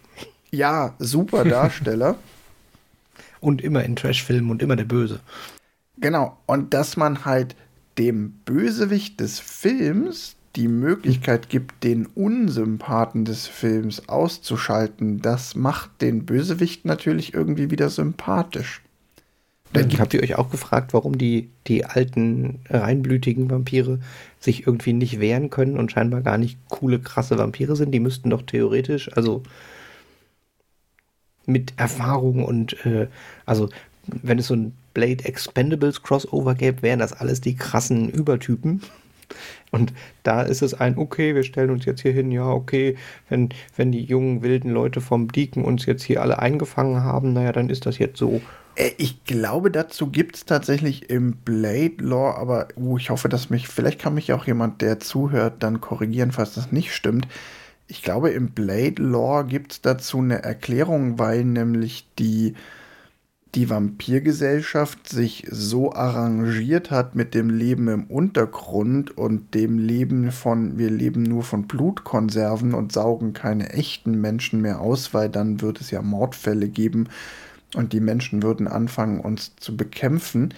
Ja, 0.54 0.94
super 0.98 1.44
Darsteller. 1.44 2.16
und 3.40 3.60
immer 3.60 3.84
in 3.84 3.94
Trashfilmen 3.94 4.50
und 4.50 4.62
immer 4.62 4.76
der 4.76 4.84
Böse. 4.84 5.20
Genau. 5.98 6.38
Und 6.46 6.74
dass 6.74 6.96
man 6.96 7.24
halt 7.24 7.54
dem 7.98 8.30
Bösewicht 8.44 9.20
des 9.20 9.38
Films 9.38 10.36
die 10.56 10.68
Möglichkeit 10.68 11.48
gibt, 11.48 11.84
den 11.84 12.06
Unsympathen 12.06 13.24
des 13.24 13.46
Films 13.46 14.08
auszuschalten, 14.08 15.20
das 15.20 15.54
macht 15.56 16.00
den 16.00 16.24
Bösewicht 16.24 16.84
natürlich 16.84 17.34
irgendwie 17.34 17.70
wieder 17.70 17.90
sympathisch. 17.90 18.80
Dann 19.72 19.90
habt 19.98 20.14
ihr 20.14 20.22
euch 20.22 20.36
auch 20.36 20.50
gefragt, 20.50 20.94
warum 20.94 21.18
die, 21.18 21.50
die 21.66 21.84
alten, 21.84 22.60
reinblütigen 22.70 23.50
Vampire 23.50 23.98
sich 24.38 24.68
irgendwie 24.68 24.92
nicht 24.92 25.18
wehren 25.18 25.50
können 25.50 25.76
und 25.76 25.90
scheinbar 25.90 26.20
gar 26.20 26.38
nicht 26.38 26.58
coole, 26.68 27.00
krasse 27.00 27.38
Vampire 27.38 27.74
sind? 27.74 27.90
Die 27.90 27.98
müssten 27.98 28.30
doch 28.30 28.42
theoretisch, 28.42 29.10
also 29.16 29.42
mit 31.46 31.74
Erfahrung 31.76 32.44
und, 32.44 32.84
äh, 32.86 33.08
also 33.46 33.68
wenn 34.06 34.38
es 34.38 34.48
so 34.48 34.54
ein 34.54 34.74
Blade 34.92 35.24
Expendables 35.24 36.02
Crossover 36.02 36.54
gäbe, 36.54 36.82
wären 36.82 37.00
das 37.00 37.12
alles 37.12 37.40
die 37.40 37.56
krassen 37.56 38.08
Übertypen. 38.08 38.82
Und 39.70 39.92
da 40.22 40.42
ist 40.42 40.62
es 40.62 40.74
ein, 40.74 40.96
okay, 40.98 41.34
wir 41.34 41.42
stellen 41.42 41.70
uns 41.70 41.84
jetzt 41.84 42.02
hier 42.02 42.12
hin, 42.12 42.30
ja, 42.30 42.48
okay, 42.48 42.96
wenn, 43.28 43.48
wenn 43.76 43.90
die 43.90 44.04
jungen 44.04 44.42
wilden 44.42 44.70
Leute 44.70 45.00
vom 45.00 45.32
Deacon 45.32 45.64
uns 45.64 45.86
jetzt 45.86 46.04
hier 46.04 46.22
alle 46.22 46.38
eingefangen 46.38 47.02
haben, 47.02 47.32
naja, 47.32 47.50
dann 47.50 47.70
ist 47.70 47.86
das 47.86 47.98
jetzt 47.98 48.18
so. 48.18 48.40
Äh, 48.76 48.92
ich 48.98 49.24
glaube, 49.24 49.72
dazu 49.72 50.08
gibt 50.08 50.36
es 50.36 50.44
tatsächlich 50.44 51.10
im 51.10 51.32
Blade 51.32 51.96
Lore, 51.98 52.36
aber 52.36 52.68
uh, 52.76 52.98
ich 52.98 53.10
hoffe, 53.10 53.28
dass 53.28 53.50
mich, 53.50 53.66
vielleicht 53.66 54.00
kann 54.00 54.14
mich 54.14 54.32
auch 54.32 54.46
jemand, 54.46 54.80
der 54.80 55.00
zuhört, 55.00 55.54
dann 55.60 55.80
korrigieren, 55.80 56.30
falls 56.30 56.54
das 56.54 56.70
nicht 56.70 56.94
stimmt. 56.94 57.26
Ich 57.86 58.02
glaube, 58.02 58.30
im 58.30 58.50
Blade 58.50 59.02
Lore 59.02 59.44
gibt 59.46 59.72
es 59.72 59.80
dazu 59.82 60.18
eine 60.18 60.42
Erklärung, 60.42 61.18
weil 61.18 61.44
nämlich 61.44 62.08
die 62.18 62.54
die 63.54 63.70
Vampirgesellschaft 63.70 65.08
sich 65.08 65.46
so 65.50 65.92
arrangiert 65.92 66.90
hat 66.90 67.14
mit 67.14 67.34
dem 67.34 67.50
Leben 67.50 67.86
im 67.88 68.04
Untergrund 68.04 69.16
und 69.16 69.54
dem 69.54 69.78
Leben 69.78 70.32
von, 70.32 70.76
wir 70.76 70.90
leben 70.90 71.22
nur 71.22 71.44
von 71.44 71.68
Blutkonserven 71.68 72.74
und 72.74 72.92
saugen 72.92 73.32
keine 73.32 73.70
echten 73.70 74.20
Menschen 74.20 74.60
mehr 74.60 74.80
aus, 74.80 75.14
weil 75.14 75.28
dann 75.28 75.60
wird 75.60 75.80
es 75.80 75.90
ja 75.90 76.02
Mordfälle 76.02 76.68
geben 76.68 77.08
und 77.76 77.92
die 77.92 78.00
Menschen 78.00 78.42
würden 78.42 78.66
anfangen, 78.66 79.20
uns 79.20 79.54
zu 79.56 79.76
bekämpfen, 79.76 80.52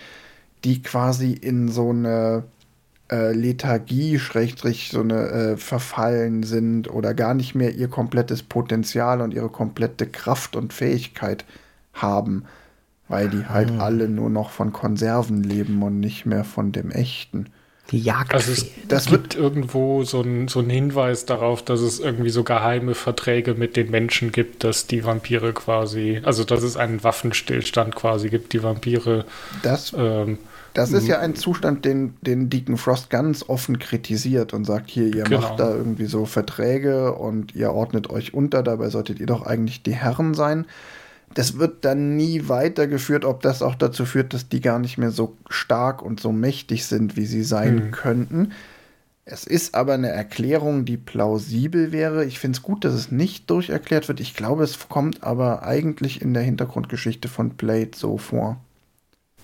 die 0.65 0.83
quasi 0.83 1.33
in 1.33 1.69
so 1.69 1.91
eine 1.91 2.45
äh, 3.11 3.33
Lethargie, 3.33 4.19
Schrägstrich, 4.19 4.91
so 4.91 5.01
eine 5.01 5.29
äh, 5.29 5.57
verfallen 5.57 6.43
sind 6.43 6.91
oder 6.91 7.15
gar 7.15 7.35
nicht 7.35 7.55
mehr 7.55 7.75
ihr 7.75 7.89
komplettes 7.89 8.43
Potenzial 8.43 9.21
und 9.21 9.35
ihre 9.35 9.49
komplette 9.49 10.07
Kraft 10.07 10.57
und 10.57 10.73
Fähigkeit 10.73 11.45
haben 11.93 12.45
weil 13.09 13.29
die 13.29 13.47
halt 13.47 13.73
mhm. 13.73 13.81
alle 13.81 14.09
nur 14.09 14.31
noch 14.31 14.51
von 14.51 14.73
Konserven 14.73 15.43
leben 15.43 15.83
und 15.83 16.01
nicht 16.01 16.27
mehr 16.27 16.45
von 16.45 16.73
dem 16.73 16.91
echten. 16.91 17.47
Die 17.91 18.01
Jagd. 18.01 18.35
Also 18.35 18.53
es 18.53 18.67
das 18.89 19.07
gibt 19.07 19.37
irgendwo 19.37 20.03
so 20.03 20.21
einen 20.21 20.49
so 20.49 20.63
Hinweis 20.63 21.25
darauf, 21.25 21.63
dass 21.63 21.81
es 21.81 22.01
irgendwie 22.01 22.31
so 22.31 22.43
geheime 22.43 22.95
Verträge 22.95 23.55
mit 23.55 23.77
den 23.77 23.91
Menschen 23.91 24.33
gibt, 24.33 24.65
dass 24.65 24.87
die 24.87 25.05
Vampire 25.05 25.53
quasi, 25.53 26.21
also 26.25 26.43
dass 26.45 26.63
es 26.63 26.77
einen 26.77 27.05
Waffenstillstand 27.05 27.95
quasi 27.95 28.29
gibt, 28.29 28.53
die 28.53 28.63
Vampire. 28.63 29.25
Das, 29.63 29.95
ähm, 29.97 30.39
das 30.75 30.93
ist 30.93 31.07
ja 31.07 31.21
ein 31.21 31.35
Zustand, 31.35 31.85
den, 31.85 32.15
den 32.21 32.51
Deacon 32.51 32.77
Frost 32.77 33.09
ganz 33.09 33.49
offen 33.49 33.79
kritisiert 33.79 34.53
und 34.53 34.65
sagt, 34.65 34.91
hier, 34.91 35.07
ihr 35.07 35.25
genau. 35.25 35.41
macht 35.41 35.61
da 35.61 35.71
irgendwie 35.71 36.07
so 36.07 36.27
Verträge 36.27 37.15
und 37.15 37.55
ihr 37.55 37.73
ordnet 37.73 38.11
euch 38.11 38.35
unter, 38.35 38.63
dabei 38.63 38.91
solltet 38.91 39.21
ihr 39.21 39.27
doch 39.27 39.47
eigentlich 39.47 39.83
die 39.83 39.95
Herren 39.95 40.35
sein 40.35 40.67
das 41.35 41.59
wird 41.59 41.85
dann 41.85 42.17
nie 42.17 42.49
weitergeführt, 42.49 43.25
ob 43.25 43.43
das 43.43 43.63
auch 43.63 43.75
dazu 43.75 44.05
führt, 44.05 44.33
dass 44.33 44.49
die 44.49 44.61
gar 44.61 44.79
nicht 44.79 44.99
mehr 44.99 45.11
so 45.11 45.37
stark 45.49 46.03
und 46.03 46.21
so 46.21 46.33
mächtig 46.33 46.87
sind, 46.87 47.17
wie 47.17 47.27
sie 47.27 47.43
sein 47.43 47.79
hm. 47.79 47.91
könnten. 47.91 48.53
Es 49.29 49.45
ist 49.45 49.75
aber 49.75 49.95
eine 49.95 50.09
Erklärung, 50.09 50.85
die 50.85 50.97
plausibel 50.97 51.91
wäre. 51.91 52.25
Ich 52.25 52.39
finde 52.39 52.57
es 52.57 52.63
gut, 52.63 52.85
dass 52.85 52.95
es 52.95 53.11
nicht 53.11 53.51
durcherklärt 53.51 54.07
wird. 54.07 54.21
Ich 54.21 54.35
glaube, 54.35 54.63
es 54.63 54.89
kommt 54.89 55.25
aber 55.25 55.65
eigentlich 55.65 56.23
in 56.23 56.33
der 56.33 56.45
Hintergrundgeschichte 56.45 57.29
von 57.29 57.51
Blade 57.51 57.91
so 57.95 58.19
vor. 58.19 58.61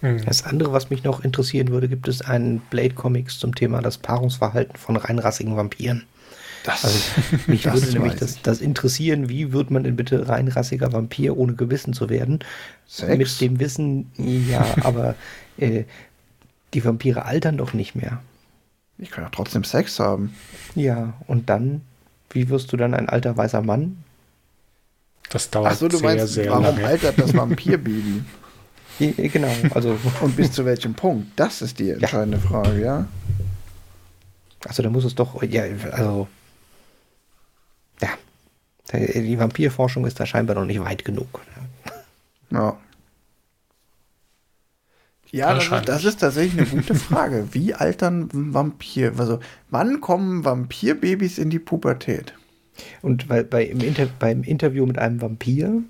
Hm. 0.01 0.25
Das 0.25 0.45
andere, 0.45 0.73
was 0.73 0.89
mich 0.89 1.03
noch 1.03 1.25
interessieren 1.25 1.69
würde, 1.69 1.89
gibt 1.89 2.07
es 2.07 2.23
einen 2.23 2.61
Blade-Comics 2.71 3.39
zum 3.39 3.55
Thema 3.55 3.83
das 3.83 3.99
Paarungsverhalten 3.99 4.77
von 4.77 4.97
reinrassigen 4.97 5.57
Vampiren. 5.57 6.05
Das, 6.65 6.85
also 6.85 6.99
mich 7.47 7.63
das 7.63 7.75
würde 7.75 7.93
nämlich 7.93 8.15
das, 8.15 8.41
das, 8.43 8.61
interessieren, 8.61 9.29
wie 9.29 9.53
wird 9.53 9.71
man 9.71 9.85
denn 9.85 9.97
bitte 9.97 10.29
reinrassiger 10.29 10.93
Vampir, 10.93 11.37
ohne 11.37 11.55
gewissen 11.55 11.93
zu 11.93 12.09
werden? 12.09 12.41
Sex? 12.87 13.19
Mit 13.19 13.41
dem 13.41 13.61
Wissen, 13.61 14.11
ja, 14.17 14.65
aber 14.83 15.15
äh, 15.59 15.85
die 16.75 16.85
Vampire 16.85 17.25
altern 17.25 17.57
doch 17.57 17.73
nicht 17.73 17.95
mehr. 17.95 18.21
Ich 18.99 19.11
kann 19.11 19.25
ja 19.25 19.31
trotzdem 19.31 19.65
Sex 19.65 19.99
haben. 19.99 20.35
Ja, 20.75 21.15
und 21.27 21.51
dann, 21.51 21.83
wie 22.31 22.49
wirst 22.49 22.73
du 22.73 22.77
dann 22.77 22.95
ein 22.95 23.09
alter 23.09 23.37
weißer 23.37 23.63
Mann? 23.63 24.05
Das 25.31 25.51
dauert 25.51 25.73
Achso, 25.73 25.89
du 25.89 25.97
sehr, 25.97 26.07
meinst, 26.07 26.35
sehr 26.35 26.51
warum 26.51 26.65
lange. 26.65 26.85
altert 26.87 27.19
das 27.19 27.35
Vampirbaby? 27.35 28.23
genau, 28.99 29.49
also. 29.71 29.97
Und 30.21 30.37
bis 30.37 30.53
zu 30.53 30.65
welchem 30.65 30.95
Punkt? 30.95 31.29
Das 31.37 31.63
ist 31.63 31.79
die 31.79 31.91
entscheidende 31.91 32.37
ja. 32.37 32.43
Frage, 32.43 32.81
ja? 32.81 33.07
Also 34.67 34.83
da 34.83 34.91
muss 34.91 35.05
es 35.05 35.15
doch, 35.15 35.43
ja, 35.43 35.65
also 35.91 36.29
ja, 38.03 38.09
die 38.93 39.39
Vampirforschung 39.39 40.07
ist 40.07 40.21
da 40.21 40.27
scheinbar 40.27 40.57
noch 40.57 40.65
nicht 40.65 40.81
weit 40.81 41.05
genug. 41.05 41.41
Ja. 42.51 42.77
Ja, 45.31 45.55
das 45.55 45.65
ist, 45.65 45.89
das 45.89 46.05
ist, 46.05 46.21
tatsächlich 46.21 46.61
eine 46.61 46.83
gute 46.83 46.95
Frage. 47.09 47.49
Wie 47.53 47.73
altern 47.73 48.29
Vampir? 48.33 49.15
Also, 49.17 49.41
wann 49.71 50.03
kommen 50.03 50.45
Vampirbabys 50.45 51.39
in 51.39 51.49
die 51.49 51.59
Pubertät? 51.59 52.35
Und 53.01 53.29
bei, 53.29 53.43
bei 53.43 53.65
im 53.65 53.81
Inter, 53.81 54.09
beim 54.19 54.43
Interview 54.43 54.85
mit 54.85 54.99
einem 54.99 55.23
Vampir, 55.23 55.83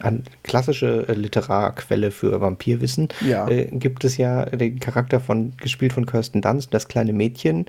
eine 0.00 0.22
klassische 0.42 1.08
äh, 1.08 1.14
Literarquelle 1.14 2.10
für 2.10 2.38
Vampirwissen, 2.40 3.08
ja. 3.26 3.48
äh, 3.48 3.66
gibt 3.72 4.04
es 4.04 4.18
ja 4.18 4.44
den 4.44 4.78
Charakter 4.78 5.20
von, 5.20 5.56
gespielt 5.56 5.94
von 5.94 6.04
Kirsten 6.04 6.42
Dunst, 6.42 6.74
das 6.74 6.88
kleine 6.88 7.14
Mädchen, 7.14 7.66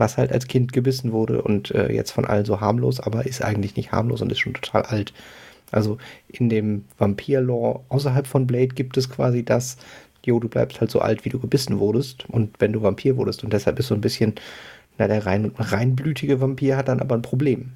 was 0.00 0.16
halt 0.16 0.32
als 0.32 0.48
Kind 0.48 0.72
gebissen 0.72 1.12
wurde 1.12 1.42
und 1.42 1.70
äh, 1.70 1.92
jetzt 1.92 2.10
von 2.10 2.24
allen 2.24 2.44
so 2.44 2.60
harmlos, 2.60 2.98
aber 2.98 3.26
ist 3.26 3.42
eigentlich 3.42 3.76
nicht 3.76 3.92
harmlos 3.92 4.22
und 4.22 4.32
ist 4.32 4.40
schon 4.40 4.54
total 4.54 4.82
alt. 4.82 5.12
Also 5.70 5.98
in 6.28 6.48
dem 6.48 6.84
Vampir-Lore 6.98 7.80
außerhalb 7.88 8.26
von 8.26 8.46
Blade 8.46 8.68
gibt 8.68 8.96
es 8.96 9.08
quasi 9.08 9.44
das, 9.44 9.76
jo, 10.24 10.40
du 10.40 10.48
bleibst 10.48 10.80
halt 10.80 10.90
so 10.90 11.00
alt, 11.00 11.24
wie 11.24 11.28
du 11.28 11.38
gebissen 11.38 11.78
wurdest 11.78 12.28
und 12.28 12.56
wenn 12.58 12.72
du 12.72 12.82
Vampir 12.82 13.16
wurdest 13.16 13.44
und 13.44 13.52
deshalb 13.52 13.78
ist 13.78 13.88
so 13.88 13.94
ein 13.94 14.00
bisschen, 14.00 14.34
na, 14.98 15.06
der 15.06 15.24
rein, 15.24 15.52
reinblütige 15.56 16.40
Vampir 16.40 16.76
hat 16.76 16.88
dann 16.88 17.00
aber 17.00 17.14
ein 17.14 17.22
Problem. 17.22 17.70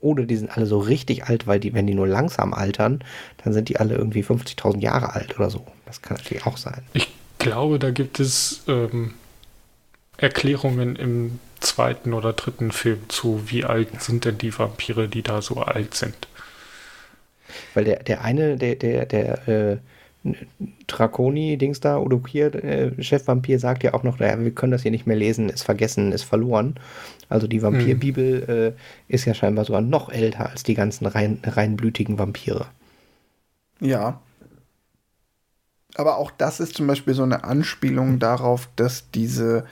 Oder 0.00 0.24
die 0.24 0.36
sind 0.36 0.56
alle 0.56 0.66
so 0.66 0.80
richtig 0.80 1.24
alt, 1.24 1.46
weil 1.46 1.60
die, 1.60 1.74
wenn 1.74 1.86
die 1.86 1.94
nur 1.94 2.08
langsam 2.08 2.52
altern, 2.52 3.04
dann 3.44 3.52
sind 3.52 3.68
die 3.68 3.78
alle 3.78 3.94
irgendwie 3.94 4.24
50.000 4.24 4.80
Jahre 4.80 5.14
alt 5.14 5.38
oder 5.38 5.48
so. 5.48 5.64
Das 5.86 6.02
kann 6.02 6.16
natürlich 6.16 6.44
auch 6.44 6.56
sein. 6.56 6.82
Ich 6.92 7.08
glaube, 7.38 7.78
da 7.78 7.92
gibt 7.92 8.18
es 8.18 8.64
ähm, 8.66 9.14
Erklärungen 10.22 10.96
im 10.96 11.40
zweiten 11.60 12.12
oder 12.12 12.32
dritten 12.32 12.70
Film 12.70 13.00
zu, 13.08 13.50
wie 13.50 13.64
alt 13.64 14.00
sind 14.00 14.24
denn 14.24 14.38
die 14.38 14.56
Vampire, 14.56 15.08
die 15.08 15.22
da 15.22 15.42
so 15.42 15.56
alt 15.56 15.94
sind. 15.94 16.28
Weil 17.74 17.84
der, 17.84 18.02
der 18.02 18.22
eine, 18.22 18.56
der, 18.56 18.76
der, 18.76 19.06
der 19.06 19.48
äh, 19.48 19.76
Draconi-Dings 20.86 21.80
da, 21.80 21.98
Udokir, 21.98 22.54
äh, 22.54 23.02
Chef-Vampir, 23.02 23.58
sagt 23.58 23.82
ja 23.82 23.94
auch 23.94 24.04
noch, 24.04 24.20
naja, 24.20 24.38
wir 24.38 24.52
können 24.52 24.72
das 24.72 24.82
hier 24.82 24.92
nicht 24.92 25.06
mehr 25.06 25.16
lesen, 25.16 25.48
ist 25.48 25.64
vergessen, 25.64 26.12
ist 26.12 26.22
verloren. 26.22 26.76
Also 27.28 27.48
die 27.48 27.62
Vampirbibel 27.62 28.46
hm. 28.46 28.48
äh, 28.48 28.72
ist 29.08 29.24
ja 29.24 29.34
scheinbar 29.34 29.64
sogar 29.64 29.80
noch 29.80 30.10
älter 30.10 30.50
als 30.50 30.62
die 30.62 30.74
ganzen 30.74 31.06
rein, 31.06 31.40
reinblütigen 31.42 32.18
Vampire. 32.18 32.66
Ja. 33.80 34.20
Aber 35.96 36.16
auch 36.18 36.30
das 36.30 36.60
ist 36.60 36.74
zum 36.74 36.86
Beispiel 36.86 37.14
so 37.14 37.24
eine 37.24 37.44
Anspielung 37.44 38.18
darauf, 38.18 38.68
dass 38.76 39.10
diese 39.10 39.66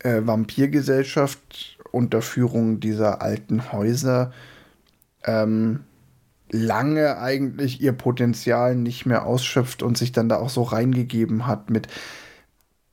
äh, 0.00 0.20
Vampirgesellschaft 0.24 1.78
unter 1.90 2.22
Führung 2.22 2.80
dieser 2.80 3.22
alten 3.22 3.72
Häuser 3.72 4.32
ähm, 5.24 5.80
lange 6.50 7.18
eigentlich 7.18 7.80
ihr 7.80 7.92
Potenzial 7.92 8.74
nicht 8.74 9.06
mehr 9.06 9.26
ausschöpft 9.26 9.82
und 9.82 9.98
sich 9.98 10.12
dann 10.12 10.28
da 10.28 10.36
auch 10.36 10.50
so 10.50 10.62
reingegeben 10.62 11.46
hat 11.46 11.70
mit. 11.70 11.88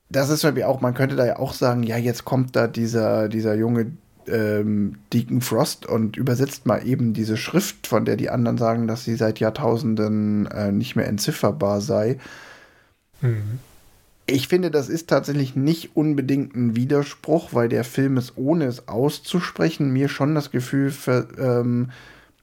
Das 0.10 0.30
ist 0.30 0.44
irgendwie 0.44 0.66
auch, 0.66 0.82
man 0.82 0.94
könnte 0.94 1.16
da 1.16 1.26
ja 1.26 1.40
auch 1.40 1.54
sagen, 1.54 1.84
ja, 1.84 1.98
jetzt 1.98 2.26
kommt 2.26 2.56
da 2.56 2.68
dieser, 2.68 3.30
dieser 3.30 3.56
junge 3.56 3.92
ähm, 4.28 4.98
Deacon 5.14 5.42
Frost 5.42 5.86
und 5.86 6.18
übersetzt 6.18 6.66
mal 6.66 6.86
eben 6.86 7.14
diese 7.14 7.38
Schrift, 7.38 7.88
von 7.88 8.06
der 8.06 8.18
die 8.18 8.30
anderen 8.30 8.58
sagen, 8.58 8.88
dass 8.88 9.04
sie 9.04 9.16
seit 9.16 9.40
Jahrtausenden 9.40 10.48
äh, 10.48 10.72
nicht 10.72 10.96
mehr 10.96 11.08
entzifferbar 11.08 11.82
sei. 11.82 12.18
Mhm. 13.22 13.60
Ich 14.28 14.48
finde, 14.48 14.72
das 14.72 14.90
ist 14.90 15.08
tatsächlich 15.10 15.56
nicht 15.56 15.96
unbedingt 15.96 16.56
ein 16.56 16.76
Widerspruch, 16.76 17.54
weil 17.54 17.70
der 17.70 17.84
Film 17.84 18.18
es, 18.18 18.36
ohne 18.38 18.66
es 18.66 18.88
auszusprechen, 18.88 19.92
mir 19.92 20.10
schon 20.10 20.34
das 20.34 20.50
Gefühl 20.50 20.90
ver, 20.90 21.28
ähm, 21.38 21.92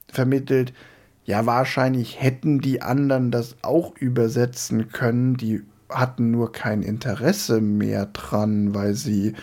vermittelt, 0.07 0.73
ja, 1.25 1.45
wahrscheinlich 1.45 2.21
hätten 2.21 2.59
die 2.59 2.81
anderen 2.81 3.31
das 3.31 3.55
auch 3.61 3.95
übersetzen 3.97 4.89
können, 4.89 5.35
die 5.35 5.63
hatten 5.89 6.31
nur 6.31 6.51
kein 6.51 6.83
Interesse 6.83 7.61
mehr 7.61 8.07
dran, 8.07 8.73
weil 8.73 8.93
sie 8.93 9.33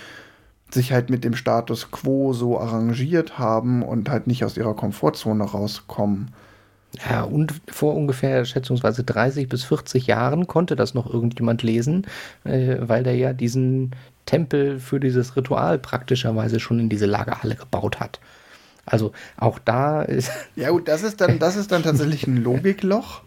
sich 0.71 0.93
halt 0.93 1.11
mit 1.11 1.25
dem 1.25 1.35
Status 1.35 1.91
quo 1.91 2.33
so 2.33 2.59
arrangiert 2.59 3.39
haben 3.39 3.83
und 3.83 4.09
halt 4.09 4.27
nicht 4.27 4.45
aus 4.45 4.57
ihrer 4.57 4.75
Komfortzone 4.75 5.45
rauskommen. 5.45 6.33
Ja, 7.09 7.23
und 7.23 7.55
vor 7.69 7.95
ungefähr 7.95 8.45
schätzungsweise 8.45 9.05
30 9.05 9.49
bis 9.49 9.63
40 9.65 10.07
Jahren 10.07 10.47
konnte 10.47 10.75
das 10.75 10.93
noch 10.93 11.13
irgendjemand 11.13 11.63
lesen, 11.63 12.07
äh, 12.45 12.77
weil 12.81 13.05
der 13.05 13.15
ja 13.15 13.33
diesen 13.33 13.93
Tempel 14.27 14.81
für 14.81 14.99
dieses 14.99 15.37
Ritual 15.37 15.79
praktischerweise 15.79 16.59
schon 16.59 16.81
in 16.81 16.89
diese 16.89 17.07
Lagerhalle 17.07 17.55
gebaut 17.55 18.01
hat. 18.01 18.21
Also 18.87 19.13
auch 19.37 19.59
da 19.59 20.03
ist. 20.03 20.31
Ja, 20.57 20.71
gut, 20.71 20.89
das 20.89 21.03
ist 21.03 21.21
dann, 21.21 21.39
das 21.39 21.57
ist 21.57 21.71
dann 21.73 21.83
tatsächlich 21.83 22.27
ein 22.27 22.43
Logikloch. 22.43 23.23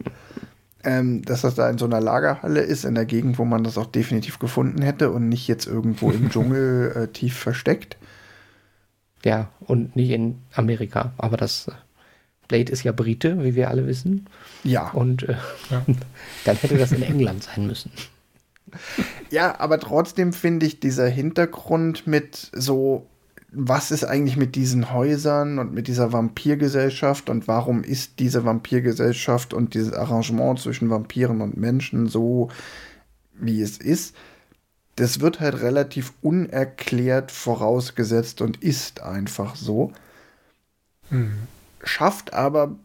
Ähm, 0.85 1.21
dass 1.23 1.41
das 1.41 1.55
da 1.55 1.69
in 1.69 1.77
so 1.77 1.85
einer 1.85 2.01
Lagerhalle 2.01 2.59
ist, 2.59 2.83
in 2.83 2.95
der 2.95 3.05
Gegend, 3.05 3.39
wo 3.39 3.45
man 3.45 3.63
das 3.63 3.77
auch 3.77 3.85
definitiv 3.85 4.37
gefunden 4.37 4.81
hätte 4.81 5.11
und 5.11 5.29
nicht 5.29 5.47
jetzt 5.47 5.65
irgendwo 5.65 6.11
im 6.11 6.29
Dschungel 6.29 6.91
äh, 6.93 7.07
tief 7.07 7.37
versteckt. 7.37 7.95
Ja, 9.23 9.47
und 9.61 9.95
nicht 9.95 10.09
in 10.09 10.39
Amerika. 10.53 11.13
Aber 11.17 11.37
das 11.37 11.71
Blade 12.47 12.71
ist 12.71 12.83
ja 12.83 12.91
Brite, 12.91 13.43
wie 13.43 13.55
wir 13.55 13.69
alle 13.69 13.87
wissen. 13.87 14.27
Ja. 14.63 14.89
Und 14.91 15.23
äh, 15.23 15.35
ja. 15.69 15.85
dann 16.45 16.55
hätte 16.57 16.77
das 16.77 16.91
in 16.91 17.03
England 17.03 17.43
sein 17.43 17.67
müssen. 17.67 17.91
Ja, 19.29 19.59
aber 19.59 19.79
trotzdem 19.79 20.33
finde 20.33 20.65
ich 20.65 20.79
dieser 20.79 21.07
Hintergrund 21.07 22.07
mit 22.07 22.49
so 22.53 23.05
was 23.53 23.91
ist 23.91 24.03
eigentlich 24.03 24.35
mit 24.35 24.55
diesen 24.55 24.91
Häusern 24.91 25.59
und 25.59 25.73
mit 25.73 25.87
dieser 25.87 26.11
Vampirgesellschaft 26.11 27.29
und 27.29 27.47
warum 27.47 27.83
ist 27.83 28.19
diese 28.19 28.45
Vampirgesellschaft 28.45 29.53
und 29.53 29.75
dieses 29.75 29.93
Arrangement 29.93 30.59
zwischen 30.59 30.89
Vampiren 30.89 31.41
und 31.41 31.55
Menschen 31.55 32.07
so, 32.07 32.49
wie 33.35 33.61
es 33.61 33.77
ist? 33.77 34.15
Das 34.95 35.19
wird 35.19 35.39
halt 35.39 35.61
relativ 35.61 36.13
unerklärt 36.21 37.31
vorausgesetzt 37.31 38.41
und 38.41 38.61
ist 38.61 39.01
einfach 39.01 39.55
so. 39.55 39.91
Mhm. 41.09 41.47
Schafft 41.83 42.33
aber, 42.33 42.75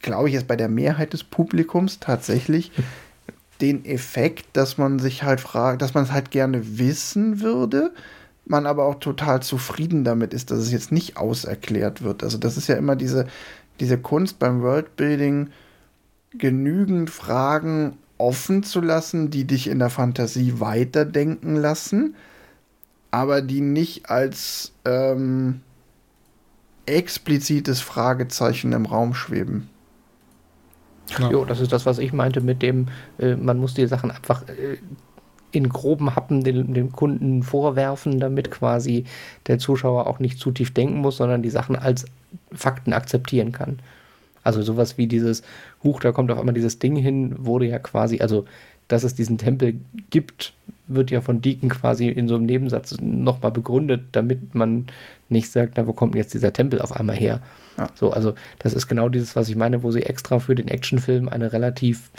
glaube 0.00 0.28
ich, 0.28 0.34
jetzt 0.34 0.48
bei 0.48 0.56
der 0.56 0.68
Mehrheit 0.68 1.12
des 1.12 1.24
Publikums 1.24 2.00
tatsächlich 2.00 2.72
den 3.60 3.84
Effekt, 3.84 4.46
dass 4.54 4.78
man 4.78 4.98
sich 4.98 5.22
halt 5.22 5.40
fragt, 5.40 5.82
dass 5.82 5.94
man 5.94 6.04
es 6.04 6.12
halt 6.12 6.30
gerne 6.30 6.78
wissen 6.78 7.40
würde 7.40 7.92
man 8.44 8.66
aber 8.66 8.84
auch 8.84 8.96
total 8.96 9.42
zufrieden 9.42 10.04
damit 10.04 10.34
ist, 10.34 10.50
dass 10.50 10.58
es 10.58 10.72
jetzt 10.72 10.92
nicht 10.92 11.16
auserklärt 11.16 12.02
wird. 12.02 12.22
Also 12.22 12.38
das 12.38 12.56
ist 12.56 12.68
ja 12.68 12.76
immer 12.76 12.96
diese, 12.96 13.26
diese 13.80 13.98
Kunst 13.98 14.38
beim 14.38 14.62
Worldbuilding, 14.62 15.50
genügend 16.36 17.10
Fragen 17.10 17.98
offen 18.18 18.62
zu 18.62 18.80
lassen, 18.80 19.30
die 19.30 19.44
dich 19.44 19.68
in 19.68 19.78
der 19.78 19.90
Fantasie 19.90 20.60
weiterdenken 20.60 21.56
lassen, 21.56 22.14
aber 23.10 23.42
die 23.42 23.60
nicht 23.60 24.10
als 24.10 24.72
ähm, 24.84 25.60
explizites 26.86 27.80
Fragezeichen 27.80 28.72
im 28.72 28.86
Raum 28.86 29.14
schweben. 29.14 29.68
Ja. 31.18 31.30
Jo, 31.30 31.44
das 31.44 31.60
ist 31.60 31.72
das, 31.72 31.86
was 31.86 31.98
ich 31.98 32.12
meinte 32.12 32.40
mit 32.40 32.62
dem, 32.62 32.88
äh, 33.18 33.36
man 33.36 33.58
muss 33.58 33.74
die 33.74 33.86
Sachen 33.86 34.10
einfach 34.10 34.48
äh, 34.48 34.78
in 35.50 35.68
groben 35.68 36.16
Happen 36.16 36.42
dem, 36.42 36.72
dem 36.72 36.92
Kunden 36.92 37.42
vorwerfen, 37.42 38.18
damit 38.18 38.50
quasi 38.50 39.04
der 39.46 39.58
Zuschauer 39.58 40.06
auch 40.06 40.18
nicht 40.18 40.38
zu 40.38 40.50
tief 40.50 40.72
denken 40.72 40.98
muss, 40.98 41.18
sondern 41.18 41.42
die 41.42 41.50
Sachen 41.50 41.76
als 41.76 42.06
Fakten 42.52 42.92
akzeptieren 42.92 43.52
kann. 43.52 43.78
Also 44.42 44.62
sowas 44.62 44.98
wie 44.98 45.06
dieses, 45.06 45.42
Huch, 45.84 46.00
da 46.00 46.10
kommt 46.12 46.30
auf 46.30 46.38
einmal 46.38 46.54
dieses 46.54 46.78
Ding 46.78 46.96
hin, 46.96 47.34
wurde 47.38 47.66
ja 47.66 47.78
quasi, 47.78 48.20
also 48.20 48.44
dass 48.88 49.04
es 49.04 49.14
diesen 49.14 49.38
Tempel 49.38 49.80
gibt, 50.10 50.52
wird 50.88 51.10
ja 51.10 51.20
von 51.20 51.40
Deacon 51.40 51.68
quasi 51.68 52.08
in 52.08 52.28
so 52.28 52.34
einem 52.34 52.46
Nebensatz 52.46 52.96
nochmal 53.00 53.52
begründet, 53.52 54.02
damit 54.12 54.54
man 54.54 54.86
nicht 55.32 55.50
sagt, 55.50 55.74
na, 55.76 55.86
wo 55.86 55.92
kommt 55.92 56.14
denn 56.14 56.20
jetzt 56.20 56.34
dieser 56.34 56.52
Tempel 56.52 56.80
auf 56.80 56.92
einmal 56.92 57.16
her? 57.16 57.40
Ja. 57.78 57.88
So, 57.94 58.12
also 58.12 58.34
das 58.58 58.74
ist 58.74 58.86
genau 58.86 59.08
dieses, 59.08 59.34
was 59.34 59.48
ich 59.48 59.56
meine, 59.56 59.82
wo 59.82 59.90
sie 59.90 60.02
extra 60.02 60.38
für 60.38 60.54
den 60.54 60.68
Actionfilm 60.68 61.28
eine 61.28 61.52
relativ 61.52 62.10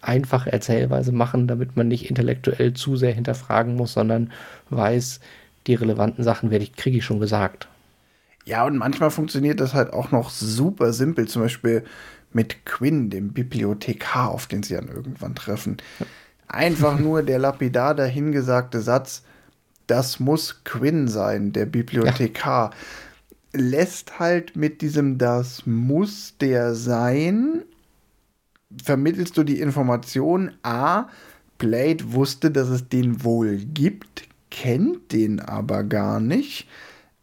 einfache 0.00 0.52
Erzählweise 0.52 1.12
machen, 1.12 1.48
damit 1.48 1.76
man 1.76 1.88
nicht 1.88 2.08
intellektuell 2.08 2.74
zu 2.74 2.96
sehr 2.96 3.12
hinterfragen 3.12 3.74
muss, 3.74 3.92
sondern 3.92 4.32
weiß, 4.70 5.20
die 5.66 5.74
relevanten 5.74 6.22
Sachen 6.22 6.50
werde 6.50 6.64
ich, 6.64 6.76
kriege 6.76 6.98
ich 6.98 7.04
schon 7.04 7.20
gesagt. 7.20 7.68
Ja, 8.44 8.64
und 8.64 8.76
manchmal 8.76 9.10
funktioniert 9.10 9.60
das 9.60 9.74
halt 9.74 9.92
auch 9.92 10.12
noch 10.12 10.30
super 10.30 10.92
simpel, 10.92 11.26
zum 11.26 11.42
Beispiel 11.42 11.82
mit 12.32 12.64
Quinn, 12.64 13.10
dem 13.10 13.32
Bibliothekar, 13.32 14.30
auf 14.30 14.46
den 14.46 14.62
sie 14.62 14.74
dann 14.74 14.88
irgendwann 14.88 15.34
treffen. 15.34 15.78
Einfach 16.46 16.98
nur 17.00 17.22
der 17.22 17.40
lapidar 17.40 17.94
dahingesagte 17.94 18.80
Satz, 18.80 19.24
das 19.86 20.20
muss 20.20 20.64
Quinn 20.64 21.08
sein, 21.08 21.52
der 21.52 21.66
Bibliothekar. 21.66 22.70
Ja. 22.70 23.60
Lässt 23.60 24.18
halt 24.18 24.56
mit 24.56 24.82
diesem 24.82 25.18
Das 25.18 25.64
muss 25.66 26.34
der 26.38 26.74
sein 26.74 27.62
vermittelst 28.82 29.36
du 29.36 29.44
die 29.44 29.60
Information, 29.60 30.52
a, 30.62 31.08
Blade 31.58 32.12
wusste, 32.12 32.50
dass 32.50 32.68
es 32.68 32.88
den 32.88 33.24
wohl 33.24 33.56
gibt, 33.56 34.24
kennt 34.50 35.12
den 35.12 35.40
aber 35.40 35.84
gar 35.84 36.20
nicht, 36.20 36.68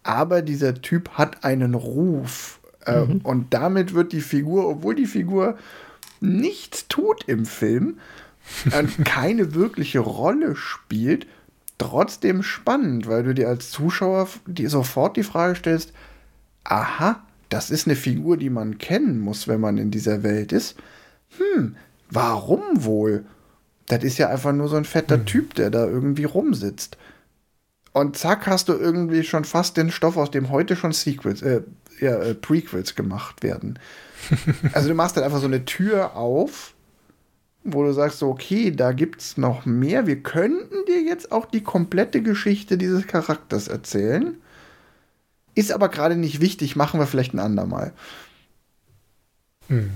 aber 0.04 0.42
dieser 0.42 0.82
Typ 0.82 1.12
hat 1.12 1.44
einen 1.44 1.76
Ruf. 1.76 2.60
Äh, 2.86 3.06
mhm. 3.06 3.22
Und 3.24 3.54
damit 3.54 3.94
wird 3.94 4.12
die 4.12 4.22
Figur, 4.22 4.68
obwohl 4.68 4.96
die 4.96 5.06
Figur 5.06 5.58
nichts 6.20 6.88
tut 6.88 7.26
im 7.28 7.46
Film 7.46 8.00
und 8.78 9.06
keine 9.06 9.54
wirkliche 9.54 10.00
Rolle 10.00 10.56
spielt, 10.56 11.28
trotzdem 11.78 12.44
spannend, 12.44 13.08
weil 13.08 13.24
du 13.24 13.34
dir 13.34 13.50
als 13.50 13.72
Zuschauer 13.72 14.28
die 14.46 14.68
sofort 14.68 15.18
die 15.18 15.24
Frage 15.24 15.56
stellst, 15.56 15.94
aha, 16.64 17.22
das 17.50 17.70
ist 17.70 17.88
eine 17.88 17.96
Figur, 17.96 18.38
die 18.38 18.50
man 18.50 18.78
kennen 18.78 19.20
muss, 19.20 19.48
wenn 19.48 19.60
man 19.60 19.78
in 19.78 19.92
dieser 19.92 20.24
Welt 20.24 20.52
ist 20.52 20.76
hm, 21.38 21.76
warum 22.10 22.84
wohl? 22.84 23.26
Das 23.88 24.04
ist 24.04 24.18
ja 24.18 24.30
einfach 24.30 24.54
nur 24.54 24.68
so 24.68 24.76
ein 24.76 24.86
fetter 24.86 25.18
hm. 25.18 25.26
Typ, 25.26 25.54
der 25.56 25.70
da 25.70 25.86
irgendwie 25.86 26.24
rumsitzt. 26.24 26.98
Und 27.92 28.18
zack, 28.18 28.48
hast 28.48 28.70
du 28.70 28.74
irgendwie 28.74 29.24
schon 29.24 29.46
fast 29.46 29.78
den 29.78 29.92
Stoff, 29.92 30.18
aus 30.18 30.32
dem 30.32 30.50
heute 30.50 30.76
schon 30.76 30.94
Sequels, 30.94 31.42
äh, 31.42 31.62
ja, 32.00 32.18
äh, 32.18 32.34
Prequels 32.34 32.96
gemacht 32.96 33.44
werden. 33.44 33.78
also 34.74 34.90
du 34.90 34.96
machst 34.96 35.16
dann 35.16 35.24
einfach 35.24 35.40
so 35.40 35.46
eine 35.46 35.66
Tür 35.66 36.16
auf, 36.16 36.73
wo 37.64 37.84
du 37.84 37.94
sagst, 37.94 38.20
so, 38.20 38.30
okay, 38.30 38.72
da 38.72 38.92
gibt's 38.92 39.38
noch 39.38 39.66
mehr. 39.66 40.06
Wir 40.06 40.22
könnten 40.22 40.86
dir 40.88 41.02
jetzt 41.02 41.32
auch 41.32 41.46
die 41.46 41.64
komplette 41.64 42.22
Geschichte 42.22 42.78
dieses 42.78 43.08
Charakters 43.08 43.68
erzählen. 43.68 44.36
Ist 45.56 45.72
aber 45.72 45.90
gerade 45.90 46.16
nicht 46.16 46.42
wichtig, 46.42 46.76
machen 46.76 47.00
wir 47.00 47.08
vielleicht 47.08 47.34
ein 47.34 47.40
andermal. 47.40 47.94
Mhm. 49.70 49.92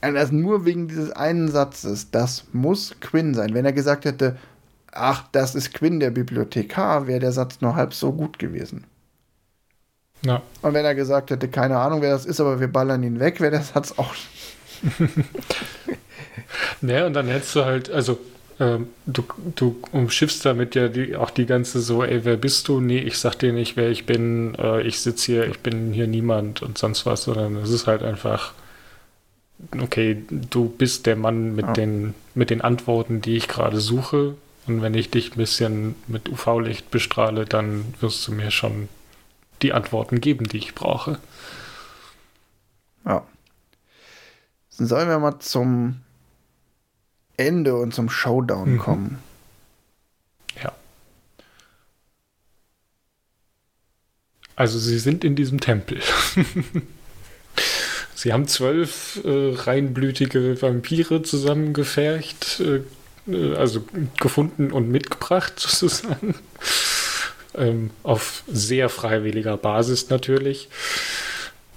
Also 0.00 0.32
nur 0.34 0.64
wegen 0.64 0.86
dieses 0.86 1.10
einen 1.10 1.48
Satzes, 1.48 2.10
das 2.12 2.44
muss 2.52 2.94
Quinn 3.00 3.34
sein. 3.34 3.52
Wenn 3.52 3.64
er 3.64 3.72
gesagt 3.72 4.04
hätte, 4.04 4.36
ach, 4.92 5.26
das 5.32 5.56
ist 5.56 5.74
Quinn, 5.74 5.98
der 5.98 6.10
Bibliothekar, 6.10 7.08
wäre 7.08 7.18
der 7.18 7.32
Satz 7.32 7.60
nur 7.60 7.74
halb 7.74 7.94
so 7.94 8.12
gut 8.12 8.38
gewesen. 8.38 8.84
Ja. 10.24 10.42
Und 10.62 10.74
wenn 10.74 10.84
er 10.84 10.94
gesagt 10.94 11.30
hätte, 11.30 11.48
keine 11.48 11.78
Ahnung, 11.78 12.00
wer 12.00 12.10
das 12.10 12.26
ist, 12.26 12.40
aber 12.40 12.60
wir 12.60 12.68
ballern 12.68 13.02
ihn 13.02 13.18
weg, 13.18 13.40
wäre 13.40 13.50
der 13.50 13.62
Satz 13.62 13.94
auch. 13.96 14.14
naja, 16.80 17.06
und 17.06 17.14
dann 17.14 17.28
hättest 17.28 17.54
du 17.56 17.64
halt, 17.64 17.90
also 17.90 18.18
ähm, 18.60 18.88
du, 19.06 19.24
du 19.54 19.80
umschiffst 19.92 20.44
damit 20.44 20.74
ja 20.74 20.88
die, 20.88 21.16
auch 21.16 21.30
die 21.30 21.46
ganze 21.46 21.80
so, 21.80 22.02
ey, 22.02 22.24
wer 22.24 22.36
bist 22.36 22.68
du? 22.68 22.80
Nee, 22.80 22.98
ich 22.98 23.18
sag 23.18 23.38
dir 23.38 23.52
nicht, 23.52 23.76
wer 23.76 23.90
ich 23.90 24.06
bin, 24.06 24.54
äh, 24.56 24.82
ich 24.82 25.00
sitze 25.00 25.26
hier, 25.26 25.46
ich 25.48 25.60
bin 25.60 25.92
hier 25.92 26.06
niemand 26.06 26.62
und 26.62 26.78
sonst 26.78 27.06
was, 27.06 27.24
sondern 27.24 27.56
es 27.56 27.70
ist 27.70 27.86
halt 27.86 28.02
einfach 28.02 28.52
okay, 29.80 30.24
du 30.30 30.68
bist 30.68 31.06
der 31.06 31.16
Mann 31.16 31.54
mit, 31.54 31.66
ja. 31.66 31.72
den, 31.72 32.14
mit 32.34 32.50
den 32.50 32.60
Antworten, 32.60 33.20
die 33.20 33.36
ich 33.36 33.48
gerade 33.48 33.80
suche. 33.80 34.36
Und 34.66 34.82
wenn 34.82 34.94
ich 34.94 35.10
dich 35.10 35.32
ein 35.32 35.38
bisschen 35.38 35.94
mit 36.06 36.28
UV-Licht 36.28 36.90
bestrahle, 36.90 37.44
dann 37.44 37.94
wirst 38.00 38.26
du 38.28 38.32
mir 38.32 38.50
schon 38.50 38.88
die 39.62 39.72
Antworten 39.72 40.20
geben, 40.20 40.46
die 40.46 40.58
ich 40.58 40.74
brauche. 40.74 41.18
Ja. 43.04 43.26
Sollen 44.70 45.08
wir 45.08 45.18
mal 45.18 45.40
zum 45.40 46.00
Ende 47.38 47.76
und 47.76 47.94
zum 47.94 48.10
Showdown 48.10 48.74
mhm. 48.74 48.78
kommen. 48.78 49.18
Ja. 50.62 50.72
Also 54.56 54.78
sie 54.78 54.98
sind 54.98 55.24
in 55.24 55.36
diesem 55.36 55.60
Tempel. 55.60 56.00
Sie 58.18 58.32
haben 58.32 58.48
zwölf 58.48 59.20
äh, 59.24 59.54
reinblütige 59.54 60.60
Vampire 60.60 61.22
zusammengefercht, 61.22 62.60
äh, 62.60 62.80
äh 63.32 63.54
also 63.54 63.84
gefunden 64.18 64.72
und 64.72 64.90
mitgebracht 64.90 65.52
sozusagen. 65.60 66.34
ähm, 67.54 67.90
auf 68.02 68.42
sehr 68.48 68.88
freiwilliger 68.88 69.56
Basis 69.56 70.10
natürlich. 70.10 70.68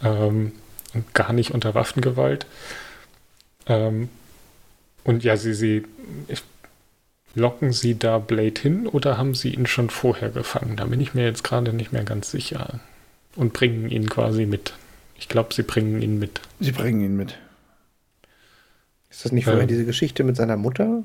Ähm, 0.03 0.53
und 0.95 1.14
gar 1.14 1.32
nicht 1.32 1.51
unter 1.51 1.76
Waffengewalt. 1.76 2.47
Ähm, 3.68 4.09
und 5.04 5.24
ja, 5.24 5.38
sie, 5.38 5.54
sie 5.54 5.84
locken 7.36 7.72
sie 7.72 7.97
da 7.97 8.18
Blade 8.18 8.60
hin 8.60 8.88
oder 8.88 9.18
haben 9.18 9.36
sie 9.36 9.54
ihn 9.54 9.66
schon 9.66 9.89
vorher 9.89 10.30
gefangen? 10.30 10.76
Da 10.78 10.86
bin 10.86 10.99
ich 10.99 11.14
mir 11.14 11.24
jetzt 11.24 11.43
gerade 11.43 11.74
nicht 11.74 11.91
mehr 11.91 12.04
ganz 12.04 12.32
sicher. 12.32 12.80
Und 13.36 13.54
bringen 13.54 13.89
ihn 13.89 14.10
quasi 14.10 14.45
mit. 14.45 14.74
Ich 15.18 15.30
glaube, 15.30 15.54
sie 15.54 15.64
bringen 15.64 16.02
ihn 16.02 16.20
mit. 16.20 16.41
Sie 16.60 16.72
bringen 16.72 17.02
ihn 17.02 17.16
mit. 17.16 17.38
Ist 19.10 19.26
das 19.26 19.32
nicht 19.32 19.45
vorher 19.45 19.62
ähm, 19.62 19.68
diese 19.68 19.86
Geschichte 19.86 20.24
mit 20.24 20.36
seiner 20.36 20.58
Mutter? 20.58 21.04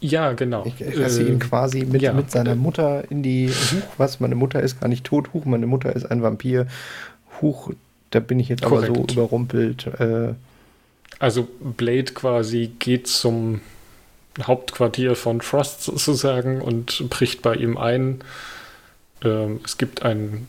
Ja, 0.00 0.32
genau. 0.32 0.66
Ich, 0.66 0.80
ich 0.80 0.94
lasse 0.96 1.22
äh, 1.22 1.28
ihn 1.28 1.38
quasi 1.38 1.84
mit, 1.84 2.02
ja. 2.02 2.12
mit 2.12 2.30
seiner 2.30 2.54
Mutter 2.54 3.10
in 3.10 3.22
die 3.22 3.48
Huch, 3.48 3.94
was, 3.96 4.20
meine 4.20 4.34
Mutter 4.34 4.60
ist 4.60 4.80
gar 4.80 4.88
nicht 4.88 5.04
tot, 5.04 5.32
Huch, 5.32 5.46
meine 5.46 5.66
Mutter 5.66 5.94
ist 5.94 6.04
ein 6.04 6.22
Vampir, 6.22 6.66
Huch, 7.40 7.70
da 8.10 8.20
bin 8.20 8.38
ich 8.38 8.48
jetzt 8.48 8.62
Korrekt. 8.62 8.90
aber 8.90 9.06
so 9.08 9.14
überrumpelt. 9.14 9.86
Äh, 9.98 10.34
also 11.18 11.48
Blade 11.60 12.12
quasi 12.12 12.72
geht 12.78 13.06
zum 13.06 13.60
Hauptquartier 14.42 15.14
von 15.14 15.40
Frost 15.40 15.82
sozusagen 15.82 16.60
und 16.60 17.08
bricht 17.10 17.42
bei 17.42 17.54
ihm 17.54 17.76
ein. 17.76 18.20
Ähm, 19.22 19.60
es 19.64 19.78
gibt 19.78 20.02
einen 20.02 20.48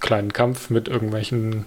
kleinen 0.00 0.32
Kampf 0.32 0.70
mit 0.70 0.88
irgendwelchen 0.88 1.66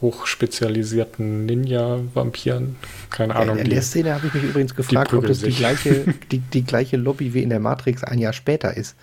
hochspezialisierten 0.00 1.46
Ninja-Vampiren. 1.46 2.76
Keine 3.10 3.36
Ahnung. 3.36 3.58
In 3.58 3.70
der 3.70 3.82
Szene 3.82 4.14
habe 4.14 4.26
ich 4.26 4.34
mich 4.34 4.44
übrigens 4.44 4.74
gefragt, 4.74 5.12
ob 5.12 5.26
das 5.26 5.40
die 5.40 5.52
gleiche, 5.52 6.04
die, 6.30 6.38
die 6.38 6.64
gleiche 6.64 6.96
Lobby 6.96 7.34
wie 7.34 7.42
in 7.42 7.50
der 7.50 7.60
Matrix 7.60 8.04
ein 8.04 8.18
Jahr 8.18 8.32
später 8.32 8.76
ist. 8.76 8.96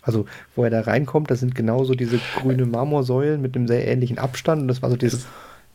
Also, 0.00 0.26
wo 0.54 0.64
er 0.64 0.70
da 0.70 0.80
reinkommt, 0.80 1.30
da 1.30 1.36
sind 1.36 1.54
genauso 1.54 1.94
diese 1.94 2.18
grüne 2.36 2.66
Marmorsäulen 2.66 3.42
mit 3.42 3.56
einem 3.56 3.66
sehr 3.66 3.86
ähnlichen 3.86 4.18
Abstand. 4.18 4.62
Und 4.62 4.68
das 4.68 4.80
war 4.80 4.90
so 4.90 4.96
dieses. 4.96 5.26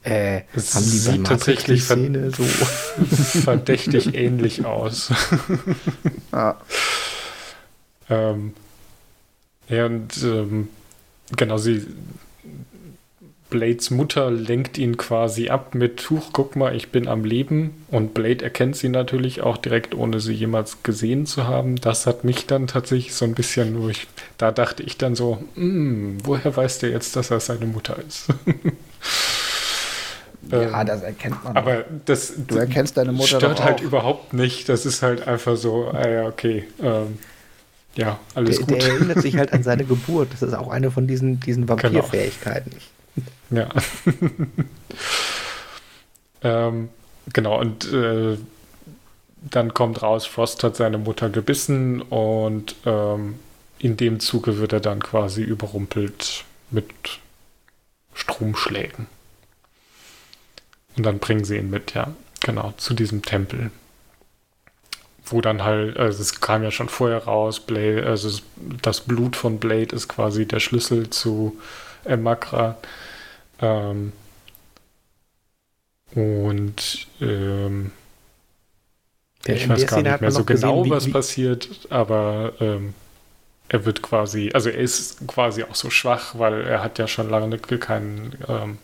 Äh, 0.04 0.42
es 0.54 0.76
haben 0.76 0.84
die 0.84 0.98
sieht 0.98 1.26
tatsächlich 1.26 1.86
Szene 1.86 2.32
so 2.32 2.44
verdächtig 3.42 4.16
ähnlich 4.16 4.66
aus. 4.66 5.14
ah. 6.32 6.56
ähm, 8.10 8.54
ja, 9.70 9.86
und 9.86 10.22
ähm, 10.24 10.68
genau, 11.38 11.58
sie 11.58 11.86
Blades 13.54 13.92
Mutter 13.92 14.32
lenkt 14.32 14.80
ihn 14.80 14.98
quasi 14.98 15.50
ab 15.50 15.76
mit 15.76 15.98
Tuch, 15.98 16.32
guck 16.34 16.56
mal, 16.56 16.76
ich 16.76 16.90
bin 16.90 17.08
am 17.08 17.24
Leben. 17.24 17.86
Und 17.92 18.16
Blade 18.16 18.44
erkennt 18.44 18.76
sie 18.76 18.90
natürlich 18.90 19.42
auch 19.42 19.58
direkt, 19.58 19.94
ohne 19.94 20.20
sie 20.20 20.34
jemals 20.34 20.82
gesehen 20.82 21.28
zu 21.28 21.48
haben. 21.48 21.76
Das 21.76 22.08
hat 22.08 22.24
mich 22.24 22.48
dann 22.48 22.66
tatsächlich 22.66 23.14
so 23.14 23.26
ein 23.26 23.36
bisschen 23.36 23.76
durch. 23.76 24.08
Da 24.40 24.52
dachte 24.52 24.82
ich 24.82 24.98
dann 24.98 25.16
so, 25.16 25.44
hm, 25.54 26.18
woher 26.24 26.58
weiß 26.58 26.80
der 26.80 26.90
jetzt, 26.90 27.16
dass 27.16 27.30
er 27.30 27.40
seine 27.40 27.68
Mutter 27.68 27.96
ist? 28.08 28.30
ja, 30.52 30.82
ähm, 30.82 30.88
das 30.88 31.02
erkennt 31.02 31.44
man. 31.44 31.56
Aber 31.56 31.86
das, 32.06 32.34
du 32.48 32.58
erkennst 32.58 32.98
deine 32.98 33.12
Mutter 33.12 33.38
stört 33.38 33.64
halt 33.64 33.82
überhaupt 33.82 34.34
nicht. 34.34 34.70
Das 34.70 34.86
ist 34.86 35.02
halt 35.02 35.28
einfach 35.28 35.58
so, 35.58 35.88
ah 35.90 36.08
ja, 36.08 36.26
okay. 36.26 36.66
Ähm, 36.82 37.20
ja, 37.96 38.20
alles 38.36 38.58
der, 38.58 38.66
gut. 38.66 38.82
Der 38.82 38.94
erinnert 38.94 39.22
sich 39.22 39.38
halt 39.38 39.54
an 39.54 39.64
seine 39.64 39.86
Geburt. 39.86 40.34
Das 40.34 40.42
ist 40.42 40.54
auch 40.54 40.70
eine 40.70 40.92
von 40.92 41.08
diesen, 41.08 41.40
diesen 41.40 41.66
genau. 41.68 41.84
Vampirfähigkeiten. 41.84 42.72
Genau. 43.50 43.62
Ja. 43.62 43.70
ähm, 46.68 46.90
genau, 47.32 47.60
und 47.60 47.92
äh, 47.94 48.38
dann 49.50 49.74
kommt 49.74 50.02
raus, 50.02 50.26
Frost 50.26 50.64
hat 50.64 50.76
seine 50.76 50.98
Mutter 50.98 51.30
gebissen 51.30 52.02
und 52.02 52.76
ähm, 52.86 53.36
in 53.78 53.98
dem 53.98 54.20
Zuge 54.20 54.58
wird 54.58 54.74
er 54.74 54.80
dann 54.80 55.04
quasi 55.04 55.44
überrumpelt 55.44 56.46
mit 56.72 56.86
Stromschlägen. 58.14 59.08
Und 60.96 61.04
dann 61.04 61.20
bringen 61.20 61.44
sie 61.44 61.58
ihn 61.58 61.70
mit, 61.70 61.94
ja, 61.94 62.14
genau, 62.42 62.74
zu 62.78 62.94
diesem 62.94 63.24
Tempel. 63.24 63.72
Wo 65.26 65.42
dann 65.42 65.64
halt, 65.64 65.98
also 65.98 66.22
es 66.22 66.42
kam 66.42 66.64
ja 66.64 66.72
schon 66.72 66.90
vorher 66.90 67.24
raus, 67.24 67.60
Blade, 67.60 68.06
also 68.06 68.40
das 68.82 69.02
Blut 69.02 69.36
von 69.36 69.60
Blade 69.60 69.96
ist 69.96 70.08
quasi 70.08 70.46
der 70.46 70.60
Schlüssel 70.60 71.10
zu 71.10 71.58
äh, 72.06 72.18
Makra. 72.18 72.78
Ähm, 73.62 74.12
und 76.14 77.08
ähm, 77.22 77.92
ja, 79.48 79.56
ich 79.56 79.68
weiß 79.68 79.88
gar 79.88 80.02
nicht 80.02 80.22
mehr 80.22 80.32
so 80.32 80.44
genau, 80.44 80.82
gesehen, 80.82 80.86
wie, 80.86 80.90
was 80.92 81.08
wie 81.08 81.12
passiert, 81.12 81.70
aber 81.90 82.54
ähm, 82.60 82.94
er 83.70 83.86
wird 83.86 84.02
quasi, 84.02 84.52
also 84.54 84.70
er 84.70 84.80
ist 84.80 85.28
quasi 85.28 85.64
auch 85.64 85.76
so 85.76 85.90
schwach, 85.90 86.38
weil 86.38 86.62
er 86.62 86.84
hat 86.84 87.00
ja 87.00 87.08
schon 87.08 87.30
lange 87.30 87.58
keinen 87.58 88.38
ähm, 88.48 88.78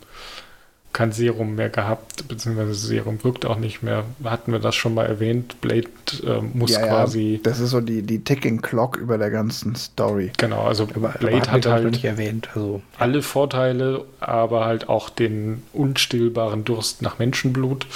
kein 0.92 1.12
Serum 1.12 1.54
mehr 1.54 1.68
gehabt, 1.68 2.26
beziehungsweise 2.26 2.74
Serum 2.74 3.22
wirkt 3.22 3.46
auch 3.46 3.58
nicht 3.58 3.82
mehr. 3.82 4.04
Hatten 4.24 4.52
wir 4.52 4.58
das 4.58 4.74
schon 4.74 4.94
mal 4.94 5.06
erwähnt? 5.06 5.60
Blade 5.60 5.88
äh, 6.26 6.40
muss 6.40 6.72
ja, 6.72 6.86
quasi. 6.86 7.34
Ja, 7.34 7.40
das 7.44 7.60
ist 7.60 7.70
so 7.70 7.80
die, 7.80 8.02
die 8.02 8.24
Ticking 8.24 8.60
Clock 8.60 8.96
über 8.96 9.16
der 9.16 9.30
ganzen 9.30 9.76
Story. 9.76 10.32
Genau, 10.36 10.62
also 10.62 10.84
aber, 10.94 11.10
Blade 11.10 11.36
aber 11.36 11.52
hat 11.52 11.66
halt 11.66 11.90
nicht 11.90 12.04
erwähnt, 12.04 12.48
also, 12.54 12.82
alle 12.98 13.22
Vorteile, 13.22 14.04
aber 14.18 14.64
halt 14.64 14.88
auch 14.88 15.10
den 15.10 15.62
unstillbaren 15.72 16.64
Durst 16.64 17.02
nach 17.02 17.18
Menschenblut 17.18 17.86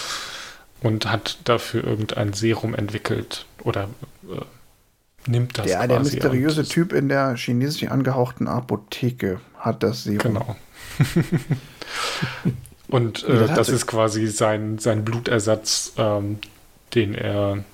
und 0.81 1.11
hat 1.11 1.39
dafür 1.45 1.85
irgendein 1.85 2.33
Serum 2.33 2.75
entwickelt 2.75 3.47
oder 3.65 3.89
äh, 4.31 4.41
nimmt 5.29 5.59
das. 5.59 5.69
Ja, 5.69 5.85
der 5.87 5.99
mysteriöse 5.99 6.65
Typ 6.65 6.93
in 6.93 7.09
der 7.09 7.35
chinesisch 7.37 7.91
angehauchten 7.91 8.47
Apotheke 8.47 9.41
hat 9.59 9.83
das 9.83 10.05
Serum. 10.05 10.35
Genau. 10.35 10.57
Und 12.89 13.25
äh, 13.25 13.47
das 13.47 13.69
ist 13.69 13.87
quasi 13.87 14.27
sein, 14.27 14.79
sein 14.79 15.05
Blutersatz, 15.05 15.93
ähm, 15.97 16.39
den 16.95 17.15
er 17.15 17.65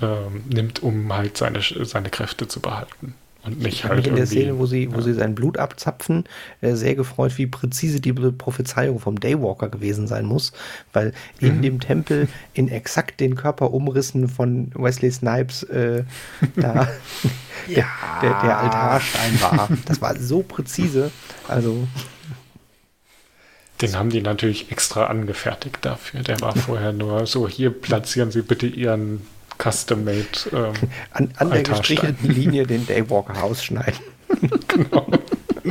ähm, 0.00 0.44
nimmt, 0.48 0.82
um 0.82 1.12
halt 1.12 1.36
seine, 1.36 1.60
seine 1.62 2.10
Kräfte 2.10 2.48
zu 2.48 2.60
behalten. 2.60 3.14
Und 3.42 3.58
nicht 3.58 3.72
ich 3.72 3.84
halt 3.84 3.98
mich 3.98 4.06
in 4.06 4.16
der 4.16 4.26
Szene, 4.26 4.58
wo 4.58 4.66
sie, 4.66 4.84
ja. 4.84 4.94
wo 4.94 5.00
sie 5.00 5.14
sein 5.14 5.34
Blut 5.34 5.56
abzapfen, 5.56 6.24
äh, 6.60 6.74
sehr 6.74 6.94
gefreut, 6.94 7.38
wie 7.38 7.46
präzise 7.46 8.00
die 8.00 8.12
Prophezeiung 8.12 8.98
vom 8.98 9.18
Daywalker 9.18 9.70
gewesen 9.70 10.06
sein 10.06 10.26
muss, 10.26 10.52
weil 10.92 11.12
mhm. 11.40 11.48
in 11.48 11.62
dem 11.62 11.80
Tempel 11.80 12.28
in 12.52 12.68
exakt 12.68 13.18
den 13.20 13.36
Körperumrissen 13.36 14.28
von 14.28 14.72
Wesley 14.74 15.10
Snipes 15.10 15.62
äh, 15.64 16.04
da 16.56 16.88
ja. 17.66 17.86
der, 18.22 18.30
der, 18.30 18.40
der 18.42 18.58
Altarstein 18.58 19.40
war. 19.40 19.68
Das 19.86 20.02
war 20.02 20.16
so 20.16 20.42
präzise. 20.42 21.10
Also 21.48 21.86
den 23.80 23.96
haben 23.96 24.10
die 24.10 24.20
natürlich 24.20 24.70
extra 24.70 25.06
angefertigt 25.06 25.78
dafür. 25.82 26.22
Der 26.22 26.40
war 26.40 26.54
vorher 26.54 26.92
nur 26.92 27.26
so, 27.26 27.48
hier 27.48 27.70
platzieren 27.70 28.30
Sie 28.30 28.42
bitte 28.42 28.66
Ihren 28.66 29.26
Custom-Made 29.58 30.26
ähm, 30.52 30.74
An, 31.12 31.30
an 31.36 31.50
der 31.50 31.62
gestrichelten 31.62 32.30
Linie 32.30 32.66
den 32.66 32.86
Daywalker 32.86 33.42
ausschneiden. 33.42 34.00
genau. 34.68 35.10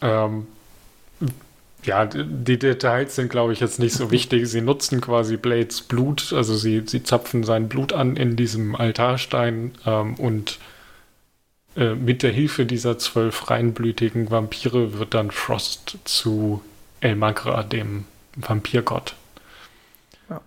ähm, 0.00 0.46
ja, 1.84 2.06
die 2.06 2.58
Details 2.58 3.16
sind, 3.16 3.28
glaube 3.28 3.52
ich, 3.52 3.60
jetzt 3.60 3.80
nicht 3.80 3.94
so 3.94 4.12
wichtig. 4.12 4.46
Sie 4.46 4.60
nutzen 4.60 5.00
quasi 5.00 5.36
Blades 5.36 5.82
Blut, 5.82 6.32
also 6.32 6.54
sie, 6.54 6.84
sie 6.86 7.02
zapfen 7.02 7.42
sein 7.42 7.68
Blut 7.68 7.92
an 7.92 8.16
in 8.16 8.36
diesem 8.36 8.76
Altarstein 8.76 9.72
ähm, 9.84 10.14
und 10.14 10.60
äh, 11.76 11.94
mit 11.94 12.22
der 12.22 12.32
Hilfe 12.32 12.66
dieser 12.66 12.98
zwölf 12.98 13.50
reinblütigen 13.50 14.30
Vampire 14.30 14.98
wird 14.98 15.14
dann 15.14 15.30
Frost 15.30 15.98
zu 16.04 16.62
El 17.00 17.16
Magra, 17.16 17.62
dem 17.62 18.04
Vampirgott. 18.36 19.16
Ja. 20.28 20.40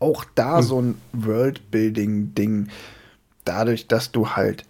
Auch 0.00 0.24
da 0.34 0.58
Und, 0.58 0.62
so 0.62 0.80
ein 0.80 1.00
Worldbuilding-Ding, 1.12 2.68
dadurch, 3.44 3.88
dass 3.88 4.12
du 4.12 4.30
halt 4.30 4.64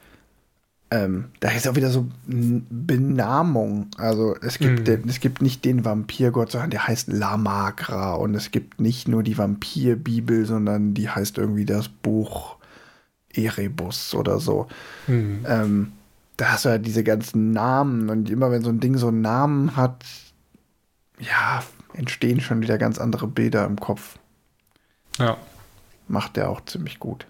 ähm, 0.90 1.26
da 1.40 1.50
ist 1.50 1.68
auch 1.68 1.76
wieder 1.76 1.90
so 1.90 2.06
Benamung. 2.26 3.88
Also 3.98 4.36
es 4.40 4.58
gibt, 4.58 4.80
mm. 4.80 4.84
den, 4.84 5.08
es 5.08 5.20
gibt 5.20 5.42
nicht 5.42 5.64
den 5.64 5.84
Vampirgott, 5.84 6.50
sondern 6.50 6.70
der 6.70 6.86
heißt 6.86 7.08
La 7.08 7.36
Magra. 7.36 8.14
Und 8.14 8.34
es 8.34 8.50
gibt 8.50 8.80
nicht 8.80 9.06
nur 9.06 9.22
die 9.22 9.36
Vampirbibel, 9.36 10.46
sondern 10.46 10.94
die 10.94 11.10
heißt 11.10 11.36
irgendwie 11.36 11.66
das 11.66 11.88
Buch 11.88 12.56
Erebus 13.38 14.14
oder 14.14 14.38
so. 14.40 14.68
Mhm. 15.06 15.44
Ähm, 15.46 15.92
da 16.36 16.52
hast 16.52 16.64
du 16.64 16.70
halt 16.70 16.86
diese 16.86 17.02
ganzen 17.04 17.52
Namen 17.52 18.10
und 18.10 18.30
immer 18.30 18.50
wenn 18.50 18.62
so 18.62 18.70
ein 18.70 18.80
Ding 18.80 18.96
so 18.96 19.08
einen 19.08 19.20
Namen 19.20 19.76
hat, 19.76 20.04
ja, 21.18 21.62
entstehen 21.94 22.40
schon 22.40 22.62
wieder 22.62 22.78
ganz 22.78 22.98
andere 22.98 23.26
Bilder 23.26 23.66
im 23.66 23.78
Kopf. 23.78 24.18
Ja. 25.18 25.36
Macht 26.06 26.36
der 26.36 26.48
auch 26.48 26.64
ziemlich 26.64 27.00
gut. 27.00 27.26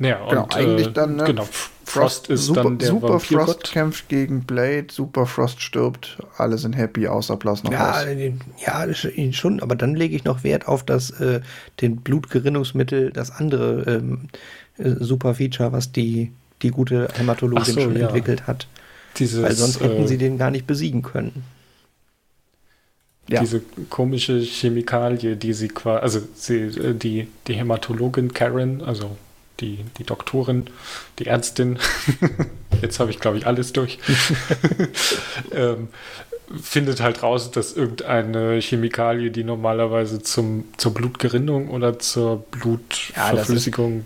Ja, 0.00 0.26
genau, 0.28 0.44
und, 0.44 0.56
eigentlich 0.56 0.86
äh, 0.86 0.92
dann, 0.92 1.16
ne, 1.16 1.24
genau, 1.24 1.46
Frost 1.84 2.30
ist 2.30 2.46
super, 2.46 2.62
dann 2.64 2.78
der 2.78 2.88
Super 2.88 3.20
Frost 3.20 3.64
kämpft 3.64 4.08
gegen 4.08 4.44
Blade, 4.44 4.86
Super 4.90 5.26
Frost 5.26 5.60
stirbt, 5.60 6.18
alle 6.38 6.56
sind 6.56 6.72
happy, 6.72 7.06
außer 7.06 7.36
Blas 7.36 7.62
noch 7.64 7.72
ja, 7.72 8.02
den, 8.04 8.40
ja, 8.64 8.86
schon, 9.32 9.60
aber 9.60 9.76
dann 9.76 9.94
lege 9.94 10.16
ich 10.16 10.24
noch 10.24 10.42
Wert 10.42 10.66
auf 10.66 10.84
das, 10.84 11.10
äh, 11.20 11.42
den 11.82 11.96
Blutgerinnungsmittel, 11.96 13.10
das 13.10 13.30
andere 13.30 13.82
ähm, 13.82 14.28
äh, 14.78 14.92
Super 15.00 15.34
Feature, 15.34 15.72
was 15.72 15.92
die, 15.92 16.32
die 16.62 16.70
gute 16.70 17.08
Hämatologin 17.14 17.74
so, 17.74 17.80
schon 17.82 17.96
ja. 17.96 18.06
entwickelt 18.06 18.46
hat. 18.46 18.68
Dieses, 19.18 19.42
Weil 19.42 19.52
sonst 19.52 19.80
hätten 19.80 20.04
äh, 20.04 20.08
sie 20.08 20.16
den 20.16 20.38
gar 20.38 20.50
nicht 20.50 20.66
besiegen 20.66 21.02
können. 21.02 21.44
Ja. 23.28 23.40
Diese 23.40 23.60
komische 23.90 24.40
Chemikalie, 24.40 25.36
die 25.36 25.52
sie 25.52 25.68
quasi, 25.68 26.02
also 26.02 26.20
sie, 26.34 26.56
äh, 26.56 26.94
die, 26.94 27.28
die 27.46 27.54
Hämatologin 27.54 28.32
Karen, 28.32 28.82
also 28.82 29.16
die, 29.60 29.84
die 29.98 30.04
Doktorin, 30.04 30.66
die 31.18 31.26
Ärztin, 31.26 31.78
jetzt 32.82 33.00
habe 33.00 33.10
ich 33.10 33.20
glaube 33.20 33.38
ich 33.38 33.46
alles 33.46 33.72
durch, 33.72 33.98
ähm, 35.52 35.88
findet 36.60 37.00
halt 37.00 37.22
raus, 37.22 37.50
dass 37.50 37.72
irgendeine 37.74 38.60
Chemikalie, 38.60 39.30
die 39.30 39.44
normalerweise 39.44 40.20
zum, 40.20 40.64
zur 40.76 40.92
Blutgerinnung 40.94 41.70
oder 41.70 41.98
zur 41.98 42.44
Blutverflüssigung 42.50 44.04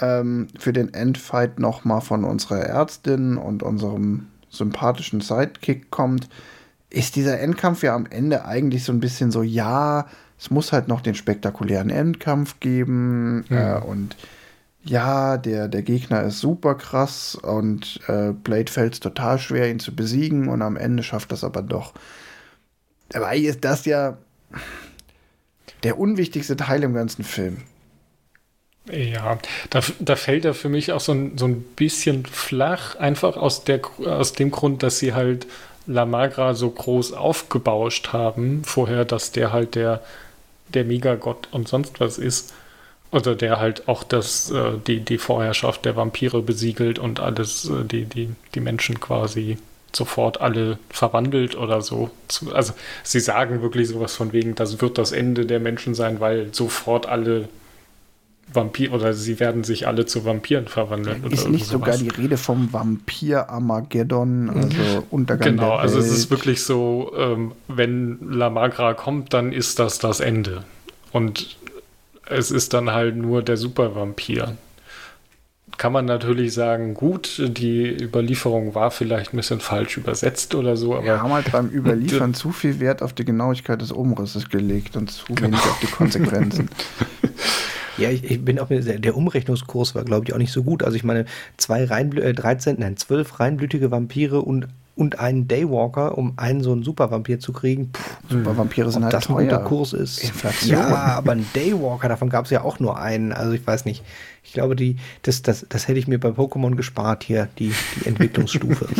ähm, 0.00 0.46
für 0.58 0.72
den 0.72 0.94
Endfight 0.94 1.58
nochmal 1.58 2.00
von 2.00 2.24
unserer 2.24 2.60
Ärztin 2.60 3.36
und 3.36 3.62
unserem 3.62 4.28
sympathischen 4.50 5.20
Sidekick 5.20 5.90
kommt, 5.90 6.28
ist 6.90 7.16
dieser 7.16 7.40
Endkampf 7.40 7.82
ja 7.82 7.94
am 7.94 8.06
Ende 8.06 8.44
eigentlich 8.44 8.84
so 8.84 8.92
ein 8.92 9.00
bisschen 9.00 9.32
so, 9.32 9.42
ja, 9.42 10.06
es 10.38 10.50
muss 10.50 10.72
halt 10.72 10.86
noch 10.86 11.00
den 11.00 11.14
spektakulären 11.14 11.90
Endkampf 11.90 12.60
geben 12.60 13.44
äh, 13.50 13.80
und 13.80 14.16
ja, 14.84 15.36
der, 15.36 15.66
der 15.66 15.82
Gegner 15.82 16.22
ist 16.22 16.38
super 16.38 16.76
krass 16.76 17.34
und 17.34 18.00
äh, 18.06 18.30
Blade 18.32 18.70
fällt 18.70 18.94
es 18.94 19.00
total 19.00 19.38
schwer, 19.40 19.68
ihn 19.68 19.80
zu 19.80 19.96
besiegen 19.96 20.48
und 20.48 20.62
am 20.62 20.76
Ende 20.76 21.02
schafft 21.02 21.32
das 21.32 21.42
aber 21.42 21.62
doch. 21.62 21.92
Dabei 23.08 23.38
ist 23.38 23.64
das 23.64 23.86
ja 23.86 24.18
der 25.82 25.98
unwichtigste 25.98 26.56
Teil 26.56 26.82
im 26.82 26.94
ganzen 26.94 27.24
Film. 27.24 27.62
Ja, 28.90 29.38
da, 29.70 29.80
da 29.98 30.16
fällt 30.16 30.44
er 30.44 30.54
für 30.54 30.68
mich 30.68 30.92
auch 30.92 31.00
so 31.00 31.12
ein, 31.12 31.36
so 31.38 31.46
ein 31.46 31.62
bisschen 31.62 32.24
flach, 32.24 32.94
einfach 32.96 33.36
aus, 33.36 33.64
der, 33.64 33.80
aus 34.04 34.32
dem 34.32 34.50
Grund, 34.52 34.82
dass 34.82 34.98
sie 34.98 35.12
halt 35.12 35.46
La 35.86 36.06
Magra 36.06 36.54
so 36.54 36.70
groß 36.70 37.12
aufgebauscht 37.12 38.12
haben, 38.12 38.62
vorher, 38.64 39.04
dass 39.04 39.32
der 39.32 39.52
halt 39.52 39.74
der, 39.74 40.02
der 40.68 40.84
Megagott 40.84 41.48
und 41.50 41.68
sonst 41.68 42.00
was 42.00 42.18
ist. 42.18 42.52
Oder 43.12 43.36
der 43.36 43.60
halt 43.60 43.88
auch 43.88 44.02
das, 44.02 44.50
äh, 44.50 44.72
die, 44.84 45.00
die 45.00 45.18
Vorherrschaft 45.18 45.84
der 45.84 45.94
Vampire 45.96 46.42
besiegelt 46.42 46.98
und 46.98 47.20
alles, 47.20 47.68
äh, 47.70 47.84
die, 47.84 48.04
die, 48.04 48.30
die 48.54 48.60
Menschen 48.60 49.00
quasi 49.00 49.58
sofort 49.96 50.40
alle 50.40 50.78
verwandelt 50.90 51.56
oder 51.56 51.80
so. 51.80 52.10
Also 52.52 52.72
sie 53.02 53.20
sagen 53.20 53.62
wirklich 53.62 53.88
sowas 53.88 54.14
von 54.14 54.32
wegen, 54.32 54.54
das 54.54 54.80
wird 54.80 54.98
das 54.98 55.12
Ende 55.12 55.46
der 55.46 55.60
Menschen 55.60 55.94
sein, 55.94 56.20
weil 56.20 56.54
sofort 56.54 57.06
alle 57.06 57.48
Vampir 58.52 58.92
oder 58.92 59.12
sie 59.12 59.40
werden 59.40 59.64
sich 59.64 59.88
alle 59.88 60.06
zu 60.06 60.24
Vampiren 60.24 60.68
verwandeln. 60.68 61.24
oder 61.24 61.32
Ist 61.32 61.48
nicht 61.48 61.66
sogar 61.66 61.96
die 61.96 62.08
Rede 62.08 62.36
vom 62.36 62.72
Vampir 62.72 63.50
Armageddon, 63.50 64.50
also 64.50 65.04
Untergang 65.10 65.56
Genau, 65.56 65.74
also 65.74 65.98
es 65.98 66.12
ist 66.12 66.30
wirklich 66.30 66.62
so, 66.62 67.12
ähm, 67.16 67.52
wenn 67.66 68.18
La 68.30 68.50
Magra 68.50 68.94
kommt, 68.94 69.34
dann 69.34 69.52
ist 69.52 69.78
das 69.80 69.98
das 69.98 70.20
Ende. 70.20 70.62
Und 71.10 71.56
es 72.28 72.50
ist 72.50 72.72
dann 72.72 72.92
halt 72.92 73.16
nur 73.16 73.42
der 73.42 73.56
Supervampir. 73.56 74.56
Kann 75.78 75.92
man 75.92 76.06
natürlich 76.06 76.54
sagen, 76.54 76.94
gut, 76.94 77.42
die 77.44 78.02
Überlieferung 78.02 78.74
war 78.74 78.90
vielleicht 78.90 79.34
ein 79.34 79.36
bisschen 79.36 79.60
falsch 79.60 79.96
übersetzt 79.98 80.54
oder 80.54 80.76
so, 80.76 80.94
aber 80.94 81.04
Wir 81.04 81.22
haben 81.22 81.32
halt 81.32 81.50
beim 81.52 81.68
Überliefern 81.70 82.34
zu 82.34 82.52
viel 82.52 82.80
Wert 82.80 83.02
auf 83.02 83.12
die 83.12 83.24
Genauigkeit 83.24 83.80
des 83.82 83.92
Umrisses 83.92 84.48
gelegt 84.48 84.96
und 84.96 85.10
zu 85.10 85.28
wenig 85.38 85.60
auf 85.60 85.78
die 85.80 85.88
Konsequenzen. 85.88 86.70
Ja, 87.98 88.10
ich, 88.10 88.24
ich 88.24 88.44
bin 88.44 88.58
auch 88.58 88.68
mir 88.68 88.82
sehr, 88.82 88.98
der 88.98 89.16
Umrechnungskurs 89.16 89.94
war, 89.94 90.04
glaube 90.04 90.26
ich, 90.26 90.34
auch 90.34 90.38
nicht 90.38 90.52
so 90.52 90.62
gut. 90.62 90.82
Also 90.82 90.96
ich 90.96 91.04
meine, 91.04 91.24
zwei 91.56 91.84
Reinblü 91.84 92.20
äh, 92.20 92.34
13, 92.34 92.76
nein, 92.78 92.96
zwölf 92.96 93.40
reinblütige 93.40 93.90
Vampire 93.90 94.42
und, 94.42 94.68
und 94.96 95.20
einen 95.20 95.46
Daywalker, 95.46 96.16
um 96.18 96.32
einen 96.36 96.62
so 96.62 96.72
einen 96.72 96.82
Supervampir 96.82 97.38
zu 97.38 97.52
kriegen. 97.52 97.90
Pff, 97.94 98.16
Super 98.30 98.56
Vampire 98.56 98.90
sind 98.90 99.02
ob 99.04 99.04
halt 99.04 99.14
das 99.14 99.28
ein 99.28 99.34
guter 99.36 99.48
teuer. 99.58 99.64
Kurs 99.64 99.92
ist. 99.92 100.24
Inflation. 100.24 100.70
Ja, 100.72 100.86
aber 101.16 101.32
ein 101.32 101.46
Daywalker, 101.54 102.08
davon 102.08 102.28
gab 102.30 102.46
es 102.46 102.50
ja 102.50 102.62
auch 102.62 102.80
nur 102.80 102.98
einen. 102.98 103.32
Also 103.32 103.52
ich 103.52 103.64
weiß 103.66 103.84
nicht. 103.84 104.02
Ich 104.42 104.52
glaube, 104.52 104.74
die, 104.74 104.96
das, 105.22 105.42
das, 105.42 105.66
das 105.68 105.86
hätte 105.88 105.98
ich 105.98 106.08
mir 106.08 106.18
bei 106.18 106.30
Pokémon 106.30 106.74
gespart 106.76 107.24
hier, 107.24 107.48
die, 107.58 107.72
die 108.00 108.06
Entwicklungsstufe. 108.08 108.86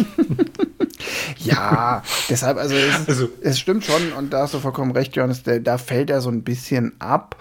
Ja, 1.39 2.03
deshalb, 2.29 2.57
also 2.59 2.75
es, 2.75 3.09
Also- 3.09 3.29
es 3.41 3.59
stimmt 3.59 3.85
schon 3.85 4.13
und 4.17 4.33
da 4.33 4.43
hast 4.43 4.55
du 4.55 4.59
vollkommen 4.59 4.91
recht, 4.93 5.15
Johannes, 5.17 5.43
der, 5.43 5.61
da 5.61 5.79
fällt 5.79 6.11
er 6.11 6.21
so 6.21 6.31
ein 6.31 6.43
bisschen 6.43 6.93
ab. 6.99 7.37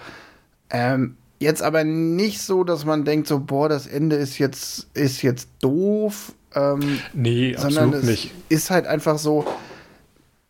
Ähm, 0.69 1.15
jetzt 1.39 1.61
aber 1.63 1.83
nicht 1.83 2.41
so, 2.41 2.63
dass 2.63 2.85
man 2.85 3.05
denkt, 3.05 3.27
so, 3.27 3.39
boah, 3.39 3.69
das 3.69 3.87
Ende 3.87 4.15
ist 4.17 4.37
jetzt, 4.37 4.87
ist 4.93 5.21
jetzt 5.21 5.49
doof. 5.61 6.33
Ähm, 6.55 6.99
nee, 7.13 7.55
sondern 7.57 7.89
absolut 7.89 7.95
es 7.95 8.09
nicht. 8.09 8.31
ist 8.49 8.71
halt 8.71 8.87
einfach 8.87 9.17
so, 9.17 9.45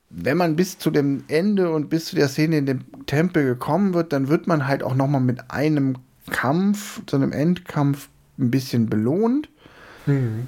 wenn 0.10 0.38
man 0.38 0.56
bis 0.56 0.78
zu 0.78 0.92
dem 0.92 1.24
Ende 1.28 1.72
und 1.72 1.90
bis 1.90 2.06
zu 2.06 2.16
der 2.16 2.30
Szene 2.30 2.58
in 2.58 2.66
dem 2.66 2.82
Tempel 3.08 3.44
gekommen 3.44 3.94
wird, 3.94 4.14
dann 4.14 4.28
wird 4.28 4.48
man 4.48 4.68
halt 4.68 4.84
auch 4.84 4.96
noch 4.96 5.08
mal 5.08 5.20
mit 5.20 5.52
einem 5.52 5.98
Kampf, 6.30 7.02
zu 7.06 7.16
einem 7.16 7.32
Endkampf 7.32 8.10
ein 8.38 8.52
bisschen 8.52 8.88
belohnt. 8.88 9.50
Hm. 10.06 10.48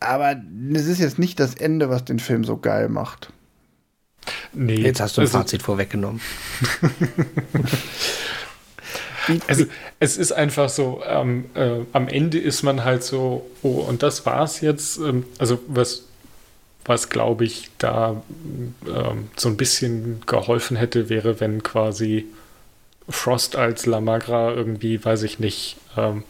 Aber 0.00 0.36
es 0.72 0.86
ist 0.86 0.98
jetzt 0.98 1.18
nicht 1.18 1.40
das 1.40 1.54
Ende, 1.54 1.90
was 1.90 2.04
den 2.04 2.18
Film 2.18 2.44
so 2.44 2.56
geil 2.56 2.88
macht. 2.88 3.32
Nee, 4.52 4.76
Jetzt 4.76 5.00
hast 5.00 5.16
du 5.16 5.22
ein 5.22 5.26
Fazit 5.26 5.62
vorweggenommen. 5.62 6.20
Also 9.48 9.66
es 9.98 10.16
ist 10.16 10.32
einfach 10.32 10.68
so, 10.68 11.02
ähm, 11.06 11.46
äh, 11.54 11.80
am 11.92 12.08
Ende 12.08 12.38
ist 12.38 12.62
man 12.62 12.84
halt 12.84 13.02
so, 13.02 13.48
oh, 13.62 13.80
und 13.80 14.02
das 14.02 14.26
war's 14.26 14.60
jetzt. 14.60 14.98
Ähm, 14.98 15.24
also 15.38 15.60
was, 15.66 16.04
was 16.84 17.08
glaube 17.08 17.44
ich 17.44 17.70
da 17.78 18.22
ähm, 18.86 19.28
so 19.36 19.48
ein 19.48 19.56
bisschen 19.56 20.22
geholfen 20.26 20.76
hätte, 20.76 21.08
wäre, 21.08 21.40
wenn 21.40 21.62
quasi 21.62 22.26
Frost 23.08 23.56
als 23.56 23.86
Lamagra 23.86 24.52
irgendwie, 24.52 25.04
weiß 25.04 25.22
ich 25.24 25.38
nicht, 25.38 25.76
ähm, 25.96 26.24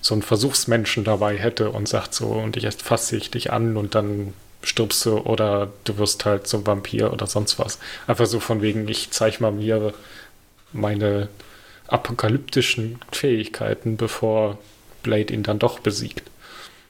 so 0.00 0.14
einen 0.14 0.22
Versuchsmenschen 0.22 1.04
dabei 1.04 1.36
hätte 1.36 1.70
und 1.70 1.88
sagt 1.88 2.14
so, 2.14 2.26
und 2.26 2.56
ich 2.56 2.62
jetzt 2.62 2.82
fasse 2.82 3.16
ich 3.16 3.30
dich 3.30 3.52
an 3.52 3.76
und 3.76 3.94
dann 3.94 4.32
stirbst 4.62 5.04
du 5.06 5.18
oder 5.18 5.70
du 5.84 5.98
wirst 5.98 6.24
halt 6.24 6.46
zum 6.46 6.66
Vampir 6.66 7.12
oder 7.12 7.26
sonst 7.26 7.58
was. 7.58 7.78
Einfach 8.06 8.26
so 8.26 8.40
von 8.40 8.62
wegen, 8.62 8.88
ich 8.88 9.10
zeige 9.10 9.38
mal 9.40 9.52
mir 9.52 9.94
meine 10.72 11.28
apokalyptischen 11.88 12.98
Fähigkeiten, 13.10 13.96
bevor 13.96 14.58
Blade 15.02 15.32
ihn 15.32 15.42
dann 15.42 15.58
doch 15.58 15.80
besiegt. 15.80 16.22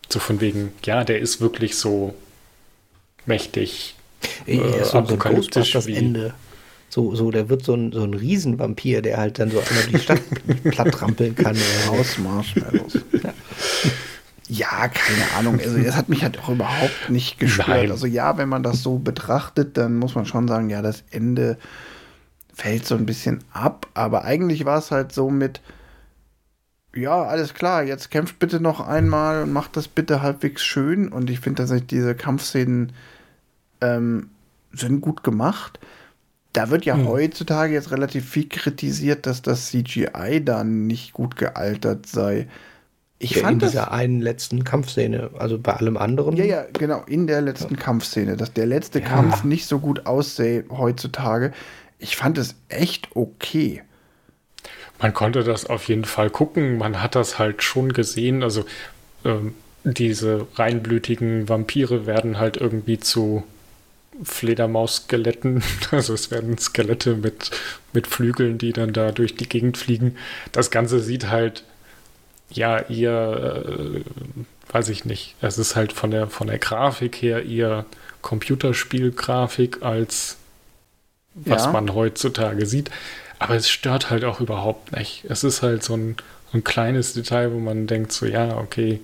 So 0.08 0.18
von 0.18 0.40
wegen, 0.40 0.72
ja, 0.84 1.04
der 1.04 1.18
ist 1.20 1.40
wirklich 1.40 1.76
so 1.76 2.14
mächtig. 3.26 3.94
Äh, 4.46 4.84
so 4.84 4.98
apokalyptisch 4.98 5.72
das 5.72 5.86
Ende. 5.86 6.34
So, 6.90 7.14
so, 7.14 7.30
der 7.30 7.50
wird 7.50 7.64
so 7.64 7.74
ein, 7.74 7.92
so 7.92 8.02
ein 8.02 8.14
Riesenvampir, 8.14 9.02
der 9.02 9.18
halt 9.18 9.38
dann 9.38 9.50
so 9.50 9.60
einmal 9.60 9.86
die 9.92 9.98
Stadt 9.98 10.22
platt 10.64 10.92
trampeln 10.92 11.34
kann. 11.34 11.56
Aus 11.90 12.18
Marshmallows. 12.18 12.98
Ja. 13.22 13.34
Ja, 14.50 14.88
keine 14.88 15.30
Ahnung. 15.36 15.60
Also 15.60 15.76
das 15.76 15.94
hat 15.94 16.08
mich 16.08 16.22
halt 16.22 16.38
auch 16.38 16.48
überhaupt 16.48 17.10
nicht 17.10 17.38
gestört. 17.38 17.68
Nein. 17.68 17.90
Also 17.90 18.06
ja, 18.06 18.38
wenn 18.38 18.48
man 18.48 18.62
das 18.62 18.82
so 18.82 18.98
betrachtet, 18.98 19.76
dann 19.76 19.98
muss 19.98 20.14
man 20.14 20.24
schon 20.24 20.48
sagen, 20.48 20.70
ja, 20.70 20.80
das 20.80 21.04
Ende 21.10 21.58
fällt 22.58 22.86
so 22.86 22.96
ein 22.96 23.06
bisschen 23.06 23.44
ab. 23.52 23.86
Aber 23.94 24.24
eigentlich 24.24 24.64
war 24.64 24.78
es 24.78 24.90
halt 24.90 25.12
so 25.12 25.30
mit, 25.30 25.60
ja, 26.94 27.22
alles 27.22 27.54
klar, 27.54 27.84
jetzt 27.84 28.10
kämpft 28.10 28.38
bitte 28.40 28.60
noch 28.60 28.80
einmal 28.80 29.44
und 29.44 29.52
macht 29.52 29.76
das 29.76 29.86
bitte 29.86 30.22
halbwegs 30.22 30.64
schön. 30.64 31.08
Und 31.08 31.30
ich 31.30 31.40
finde 31.40 31.62
tatsächlich, 31.62 31.86
diese 31.86 32.14
Kampfszenen 32.16 32.92
ähm, 33.80 34.30
sind 34.72 35.00
gut 35.00 35.22
gemacht. 35.22 35.78
Da 36.52 36.70
wird 36.70 36.84
ja 36.84 36.96
hm. 36.96 37.06
heutzutage 37.06 37.72
jetzt 37.72 37.92
relativ 37.92 38.28
viel 38.28 38.48
kritisiert, 38.48 39.26
dass 39.26 39.40
das 39.42 39.68
CGI 39.68 40.42
dann 40.44 40.88
nicht 40.88 41.12
gut 41.12 41.36
gealtert 41.36 42.06
sei. 42.06 42.48
Ich 43.20 43.32
ja, 43.32 43.42
fand 43.42 43.62
in 43.62 43.68
dieser 43.68 43.84
das, 43.84 43.92
einen 43.92 44.20
letzten 44.20 44.64
Kampfszene, 44.64 45.30
also 45.38 45.58
bei 45.58 45.74
allem 45.74 45.96
anderen. 45.96 46.36
Ja, 46.36 46.44
ja, 46.44 46.64
genau, 46.72 47.02
in 47.06 47.28
der 47.28 47.40
letzten 47.40 47.74
ja. 47.74 47.80
Kampfszene, 47.80 48.36
dass 48.36 48.52
der 48.52 48.66
letzte 48.66 49.00
ja. 49.00 49.06
Kampf 49.06 49.44
nicht 49.44 49.66
so 49.66 49.78
gut 49.78 50.06
aussähe 50.06 50.64
heutzutage. 50.70 51.52
Ich 51.98 52.16
fand 52.16 52.38
es 52.38 52.54
echt 52.68 53.08
okay. 53.14 53.82
Man 55.00 55.14
konnte 55.14 55.44
das 55.44 55.66
auf 55.66 55.88
jeden 55.88 56.04
Fall 56.04 56.30
gucken. 56.30 56.78
Man 56.78 57.02
hat 57.02 57.14
das 57.14 57.38
halt 57.38 57.62
schon 57.62 57.92
gesehen. 57.92 58.42
Also 58.42 58.64
ähm, 59.24 59.54
diese 59.84 60.46
reinblütigen 60.56 61.48
Vampire 61.48 62.06
werden 62.06 62.38
halt 62.38 62.56
irgendwie 62.56 62.98
zu 62.98 63.44
Fledermaus-Skeletten. 64.22 65.62
Also 65.90 66.14
es 66.14 66.30
werden 66.30 66.58
Skelette 66.58 67.14
mit, 67.14 67.50
mit 67.92 68.06
Flügeln, 68.06 68.58
die 68.58 68.72
dann 68.72 68.92
da 68.92 69.12
durch 69.12 69.36
die 69.36 69.48
Gegend 69.48 69.78
fliegen. 69.78 70.16
Das 70.52 70.70
Ganze 70.70 71.00
sieht 71.00 71.28
halt 71.28 71.64
ja 72.50 72.78
eher, 72.78 73.64
äh, 73.66 74.00
weiß 74.70 74.88
ich 74.88 75.04
nicht. 75.04 75.36
Es 75.40 75.58
ist 75.58 75.76
halt 75.76 75.92
von 75.92 76.10
der, 76.10 76.28
von 76.28 76.48
der 76.48 76.58
Grafik 76.58 77.16
her 77.16 77.44
eher 77.44 77.86
Computerspielgrafik 78.22 79.82
als 79.82 80.36
was 81.44 81.66
ja. 81.66 81.72
man 81.72 81.94
heutzutage 81.94 82.66
sieht. 82.66 82.90
Aber 83.38 83.54
es 83.54 83.70
stört 83.70 84.10
halt 84.10 84.24
auch 84.24 84.40
überhaupt 84.40 84.96
nicht. 84.96 85.24
Es 85.28 85.44
ist 85.44 85.62
halt 85.62 85.82
so 85.82 85.96
ein, 85.96 86.16
ein 86.52 86.64
kleines 86.64 87.12
Detail, 87.12 87.52
wo 87.52 87.58
man 87.58 87.86
denkt, 87.86 88.12
so 88.12 88.26
ja, 88.26 88.56
okay, 88.56 89.00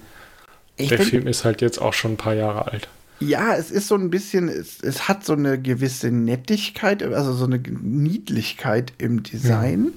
ich 0.76 0.88
der 0.88 0.98
Film 0.98 1.26
ist 1.26 1.44
halt 1.44 1.60
jetzt 1.60 1.80
auch 1.80 1.92
schon 1.92 2.14
ein 2.14 2.16
paar 2.16 2.34
Jahre 2.34 2.72
alt. 2.72 2.88
Ja, 3.20 3.54
es 3.54 3.70
ist 3.70 3.86
so 3.86 3.94
ein 3.94 4.10
bisschen, 4.10 4.48
es, 4.48 4.80
es 4.82 5.08
hat 5.08 5.24
so 5.24 5.34
eine 5.34 5.60
gewisse 5.60 6.10
Nettigkeit, 6.10 7.02
also 7.02 7.32
so 7.32 7.44
eine 7.44 7.58
Niedlichkeit 7.58 8.92
im 8.98 9.22
Design. 9.22 9.84
Ja. 9.84 9.92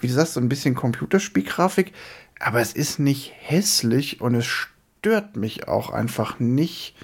Wie 0.00 0.06
du 0.08 0.14
sagst, 0.14 0.34
so 0.34 0.40
ein 0.40 0.48
bisschen 0.48 0.74
Computerspielgrafik 0.74 1.92
aber 2.42 2.60
es 2.60 2.72
ist 2.72 2.98
nicht 2.98 3.32
hässlich 3.38 4.20
und 4.20 4.34
es 4.34 4.46
stört 4.46 5.36
mich 5.36 5.68
auch 5.68 5.90
einfach 5.90 6.40
nicht. 6.40 6.94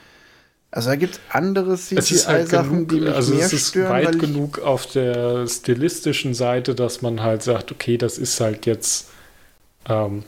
Also 0.70 0.90
da 0.90 0.96
gibt 0.96 1.14
es 1.14 1.20
andere 1.30 1.76
CGI-Sachen, 1.76 2.88
halt 2.88 2.90
die 2.90 3.00
mich 3.00 3.14
also 3.14 3.34
mehr 3.34 3.46
es 3.46 3.52
ist 3.52 3.68
stören. 3.68 3.90
weit 3.90 4.18
genug 4.18 4.58
auf 4.58 4.86
der 4.86 5.46
stilistischen 5.46 6.34
Seite, 6.34 6.74
dass 6.74 7.00
man 7.02 7.22
halt 7.22 7.42
sagt, 7.42 7.72
okay, 7.72 7.96
das 7.96 8.18
ist 8.18 8.40
halt 8.40 8.66
jetzt 8.66 9.08
ähm, 9.88 10.24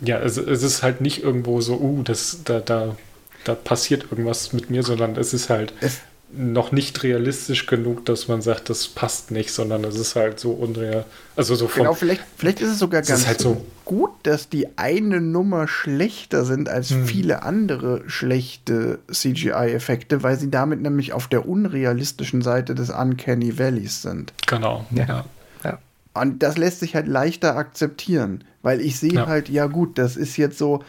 ja, 0.00 0.18
es, 0.20 0.36
es 0.36 0.62
ist 0.62 0.82
halt 0.82 1.00
nicht 1.00 1.22
irgendwo 1.22 1.60
so, 1.60 1.74
uh, 1.78 2.02
das, 2.02 2.40
da, 2.44 2.60
da, 2.60 2.96
da 3.44 3.54
passiert 3.54 4.04
irgendwas 4.10 4.52
mit 4.52 4.70
mir, 4.70 4.82
sondern 4.82 5.16
es 5.16 5.34
ist 5.34 5.50
halt, 5.50 5.72
es, 5.80 6.00
noch 6.30 6.72
nicht 6.72 7.02
realistisch 7.02 7.66
genug, 7.66 8.04
dass 8.04 8.28
man 8.28 8.42
sagt, 8.42 8.68
das 8.68 8.86
passt 8.88 9.30
nicht, 9.30 9.50
sondern 9.50 9.82
es 9.84 9.96
ist 9.96 10.14
halt 10.14 10.38
so 10.38 10.50
unreal. 10.50 11.04
Also 11.36 11.54
so 11.54 11.68
von, 11.68 11.84
Genau, 11.84 11.94
vielleicht, 11.94 12.22
vielleicht 12.36 12.60
ist 12.60 12.72
es 12.72 12.78
sogar 12.78 13.02
ganz 13.02 13.26
halt 13.26 13.40
so 13.40 13.64
gut, 13.86 14.10
dass 14.24 14.50
die 14.50 14.68
eine 14.76 15.20
Nummer 15.22 15.68
schlechter 15.68 16.44
sind 16.44 16.68
als 16.68 16.90
hm. 16.90 17.06
viele 17.06 17.42
andere 17.42 18.02
schlechte 18.08 18.98
CGI-Effekte, 19.10 20.22
weil 20.22 20.38
sie 20.38 20.50
damit 20.50 20.82
nämlich 20.82 21.14
auf 21.14 21.28
der 21.28 21.48
unrealistischen 21.48 22.42
Seite 22.42 22.74
des 22.74 22.90
Uncanny 22.90 23.58
Valleys 23.58 24.02
sind. 24.02 24.34
Genau, 24.46 24.84
ja. 24.90 25.24
ja. 25.64 25.78
Und 26.12 26.42
das 26.42 26.58
lässt 26.58 26.80
sich 26.80 26.94
halt 26.94 27.06
leichter 27.06 27.56
akzeptieren, 27.56 28.44
weil 28.62 28.80
ich 28.82 28.98
sehe 28.98 29.14
ja. 29.14 29.26
halt, 29.26 29.48
ja 29.48 29.66
gut, 29.66 29.96
das 29.98 30.16
ist 30.16 30.36
jetzt 30.36 30.58
so, 30.58 30.84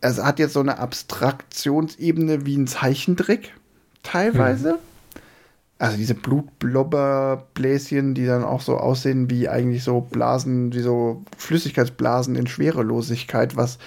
es 0.00 0.20
hat 0.22 0.40
jetzt 0.40 0.54
so 0.54 0.60
eine 0.60 0.78
Abstraktionsebene 0.78 2.46
wie 2.46 2.56
ein 2.56 2.66
Zeichentrick 2.66 3.52
teilweise. 4.06 4.70
Hm. 4.70 4.78
Also 5.78 5.98
diese 5.98 6.14
Blutblobberbläschen, 6.14 8.14
die 8.14 8.24
dann 8.24 8.44
auch 8.44 8.62
so 8.62 8.78
aussehen 8.78 9.28
wie 9.28 9.46
eigentlich 9.48 9.84
so 9.84 10.00
Blasen, 10.00 10.72
wie 10.72 10.80
so 10.80 11.22
Flüssigkeitsblasen 11.36 12.34
in 12.34 12.46
Schwerelosigkeit, 12.46 13.56
was 13.56 13.78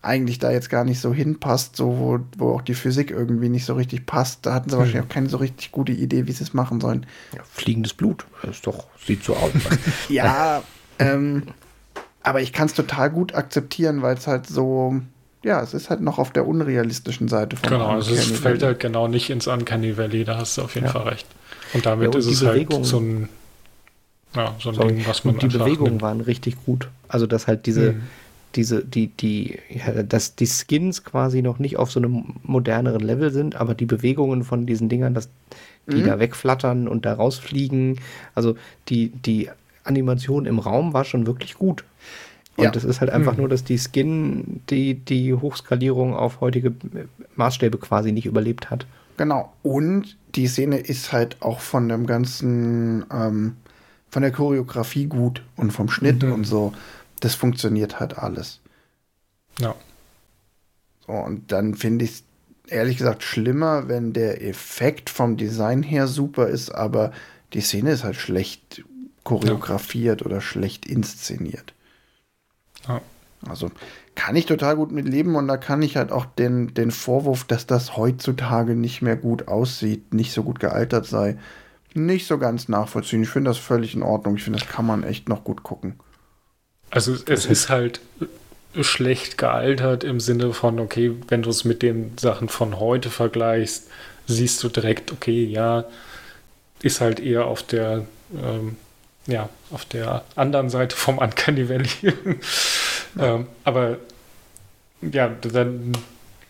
eigentlich 0.00 0.40
da 0.40 0.50
jetzt 0.50 0.68
gar 0.68 0.84
nicht 0.84 1.00
so 1.00 1.14
hinpasst, 1.14 1.76
so 1.76 1.98
wo, 1.98 2.18
wo 2.36 2.54
auch 2.54 2.62
die 2.62 2.74
Physik 2.74 3.12
irgendwie 3.12 3.48
nicht 3.48 3.64
so 3.64 3.74
richtig 3.74 4.04
passt. 4.04 4.44
Da 4.44 4.54
hatten 4.54 4.68
sie 4.68 4.74
hm. 4.74 4.80
wahrscheinlich 4.80 5.08
auch 5.08 5.14
keine 5.14 5.28
so 5.28 5.36
richtig 5.36 5.70
gute 5.70 5.92
Idee, 5.92 6.26
wie 6.26 6.32
sie 6.32 6.42
es 6.42 6.54
machen 6.54 6.80
sollen. 6.80 7.06
Ja, 7.36 7.42
fliegendes 7.44 7.94
Blut, 7.94 8.26
das 8.42 8.56
ist 8.56 8.66
doch, 8.66 8.88
sieht 9.06 9.22
so 9.22 9.36
aus. 9.36 9.52
ja, 10.08 10.64
ähm, 10.98 11.44
aber 12.24 12.40
ich 12.40 12.52
kann 12.52 12.66
es 12.66 12.74
total 12.74 13.10
gut 13.10 13.34
akzeptieren, 13.34 14.02
weil 14.02 14.16
es 14.16 14.26
halt 14.26 14.48
so, 14.48 15.00
ja, 15.42 15.60
es 15.62 15.74
ist 15.74 15.90
halt 15.90 16.00
noch 16.00 16.18
auf 16.18 16.30
der 16.30 16.46
unrealistischen 16.46 17.28
Seite 17.28 17.56
von 17.56 17.68
Genau, 17.68 17.88
also 17.88 18.14
es 18.14 18.30
fällt 18.30 18.62
halt 18.62 18.80
genau 18.80 19.08
nicht 19.08 19.30
ins 19.30 19.46
Uncanny 19.46 19.96
Valley, 19.96 20.24
da 20.24 20.38
hast 20.38 20.58
du 20.58 20.62
auf 20.62 20.74
jeden 20.74 20.86
ja. 20.86 20.92
Fall 20.92 21.08
recht. 21.08 21.26
Und 21.74 21.86
damit 21.86 22.04
ja, 22.04 22.10
und 22.10 22.18
ist 22.18 22.26
es 22.26 22.42
halt 22.42 22.54
Bewegung, 22.54 22.78
halt 22.78 22.86
so 22.86 22.98
ein, 22.98 23.28
ja, 24.36 24.54
so 24.58 24.70
ein 24.70 24.88
Ding, 24.88 25.06
was 25.06 25.24
man 25.24 25.34
und 25.34 25.42
Die 25.42 25.48
Bewegungen 25.48 26.00
waren 26.00 26.20
richtig 26.20 26.56
gut. 26.64 26.88
Also, 27.08 27.26
dass 27.26 27.46
halt 27.46 27.66
diese, 27.66 27.92
mhm. 27.92 28.02
diese, 28.54 28.84
die, 28.84 29.08
die, 29.08 29.58
ja, 29.70 30.02
dass 30.02 30.36
die 30.36 30.46
Skins 30.46 31.04
quasi 31.04 31.42
noch 31.42 31.58
nicht 31.58 31.76
auf 31.76 31.90
so 31.90 31.98
einem 31.98 32.36
moderneren 32.42 33.00
Level 33.00 33.32
sind, 33.32 33.56
aber 33.56 33.74
die 33.74 33.86
Bewegungen 33.86 34.44
von 34.44 34.66
diesen 34.66 34.88
Dingern, 34.88 35.14
dass 35.14 35.28
die 35.86 35.96
mhm. 35.96 36.06
da 36.06 36.18
wegflattern 36.20 36.86
und 36.86 37.04
da 37.04 37.14
rausfliegen, 37.14 37.98
also 38.34 38.56
die, 38.88 39.08
die 39.08 39.50
Animation 39.84 40.46
im 40.46 40.58
Raum 40.60 40.92
war 40.92 41.04
schon 41.04 41.26
wirklich 41.26 41.54
gut. 41.54 41.84
Und 42.56 42.64
ja. 42.64 42.72
es 42.74 42.84
ist 42.84 43.00
halt 43.00 43.10
einfach 43.10 43.32
mhm. 43.32 43.40
nur, 43.40 43.48
dass 43.48 43.64
die 43.64 43.78
Skin 43.78 44.60
die, 44.68 44.94
die 44.94 45.34
Hochskalierung 45.34 46.14
auf 46.14 46.40
heutige 46.40 46.74
Maßstäbe 47.36 47.78
quasi 47.78 48.12
nicht 48.12 48.26
überlebt 48.26 48.70
hat. 48.70 48.86
Genau. 49.16 49.52
Und 49.62 50.16
die 50.34 50.46
Szene 50.46 50.78
ist 50.78 51.12
halt 51.12 51.40
auch 51.40 51.60
von 51.60 51.88
dem 51.88 52.06
ganzen, 52.06 53.04
ähm, 53.12 53.56
von 54.10 54.22
der 54.22 54.32
Choreografie 54.32 55.06
gut 55.06 55.42
und 55.56 55.72
vom 55.72 55.88
Schnitt 55.88 56.22
mhm. 56.22 56.32
und 56.32 56.44
so. 56.44 56.72
Das 57.20 57.34
funktioniert 57.34 58.00
halt 58.00 58.18
alles. 58.18 58.60
Ja. 59.58 59.74
So, 61.06 61.12
und 61.12 61.52
dann 61.52 61.74
finde 61.74 62.04
ich 62.04 62.10
es 62.10 62.24
ehrlich 62.68 62.98
gesagt 62.98 63.22
schlimmer, 63.22 63.88
wenn 63.88 64.12
der 64.12 64.44
Effekt 64.46 65.10
vom 65.10 65.36
Design 65.36 65.82
her 65.82 66.06
super 66.06 66.48
ist, 66.48 66.70
aber 66.70 67.12
die 67.52 67.60
Szene 67.60 67.92
ist 67.92 68.04
halt 68.04 68.16
schlecht 68.16 68.84
choreografiert 69.24 70.20
ja. 70.20 70.26
oder 70.26 70.40
schlecht 70.40 70.86
inszeniert. 70.86 71.74
Ja. 72.88 73.00
Also 73.48 73.70
kann 74.14 74.36
ich 74.36 74.46
total 74.46 74.76
gut 74.76 74.92
mit 74.92 75.08
leben 75.08 75.34
und 75.34 75.48
da 75.48 75.56
kann 75.56 75.82
ich 75.82 75.96
halt 75.96 76.12
auch 76.12 76.26
den, 76.26 76.74
den 76.74 76.90
Vorwurf, 76.90 77.44
dass 77.44 77.66
das 77.66 77.96
heutzutage 77.96 78.74
nicht 78.74 79.02
mehr 79.02 79.16
gut 79.16 79.48
aussieht, 79.48 80.14
nicht 80.14 80.32
so 80.32 80.44
gut 80.44 80.60
gealtert 80.60 81.06
sei, 81.06 81.38
nicht 81.94 82.26
so 82.26 82.38
ganz 82.38 82.68
nachvollziehen. 82.68 83.22
Ich 83.22 83.30
finde 83.30 83.50
das 83.50 83.58
völlig 83.58 83.94
in 83.94 84.02
Ordnung. 84.02 84.36
Ich 84.36 84.44
finde, 84.44 84.60
das 84.60 84.68
kann 84.68 84.86
man 84.86 85.02
echt 85.02 85.28
noch 85.28 85.44
gut 85.44 85.62
gucken. 85.62 85.98
Also 86.90 87.16
es 87.26 87.46
ist 87.46 87.68
halt 87.68 88.00
schlecht 88.80 89.38
gealtert 89.38 90.04
im 90.04 90.20
Sinne 90.20 90.52
von, 90.52 90.78
okay, 90.78 91.14
wenn 91.28 91.42
du 91.42 91.50
es 91.50 91.64
mit 91.64 91.82
den 91.82 92.16
Sachen 92.18 92.48
von 92.48 92.78
heute 92.78 93.10
vergleichst, 93.10 93.88
siehst 94.26 94.62
du 94.62 94.68
direkt, 94.68 95.12
okay, 95.12 95.44
ja, 95.44 95.84
ist 96.82 97.00
halt 97.00 97.20
eher 97.20 97.46
auf 97.46 97.62
der 97.62 98.06
ähm, 98.34 98.76
ja, 99.26 99.48
auf 99.70 99.84
der 99.84 100.24
anderen 100.36 100.70
Seite 100.70 100.96
vom 100.96 101.18
Uncanny 101.18 101.68
Valley. 101.68 101.88
ähm, 103.18 103.46
aber 103.64 103.98
ja, 105.00 105.28
dann 105.28 105.92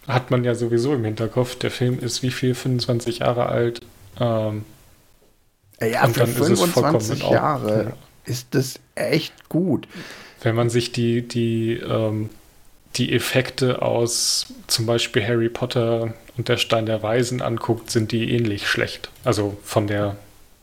hat 0.07 0.31
man 0.31 0.45
ja 0.45 0.55
sowieso 0.55 0.95
im 0.95 1.05
Hinterkopf, 1.05 1.57
der 1.57 1.71
Film 1.71 1.99
ist 1.99 2.23
wie 2.23 2.31
viel, 2.31 2.55
25 2.55 3.19
Jahre 3.19 3.47
alt. 3.47 3.81
Ähm, 4.21 4.65
ja, 5.81 6.07
für 6.09 6.27
25 6.27 7.31
Jahre 7.31 7.81
auch, 7.81 7.85
ja. 7.85 7.93
ist 8.25 8.49
das 8.53 8.79
echt 8.95 9.49
gut. 9.49 9.89
Wenn 10.43 10.55
man 10.55 10.71
sich 10.71 10.93
die, 10.93 11.27
die 11.27 11.75
ähm, 11.75 12.31
die 12.97 13.13
Effekte 13.13 13.83
aus 13.83 14.47
zum 14.67 14.87
Beispiel 14.87 15.27
Harry 15.27 15.49
Potter 15.49 16.15
und 16.37 16.49
der 16.49 16.57
Stein 16.57 16.87
der 16.87 17.03
Weisen 17.03 17.41
anguckt, 17.41 17.91
sind 17.91 18.13
die 18.13 18.31
ähnlich 18.31 18.69
schlecht. 18.69 19.11
Also 19.25 19.57
von 19.63 19.87
der, 19.87 20.17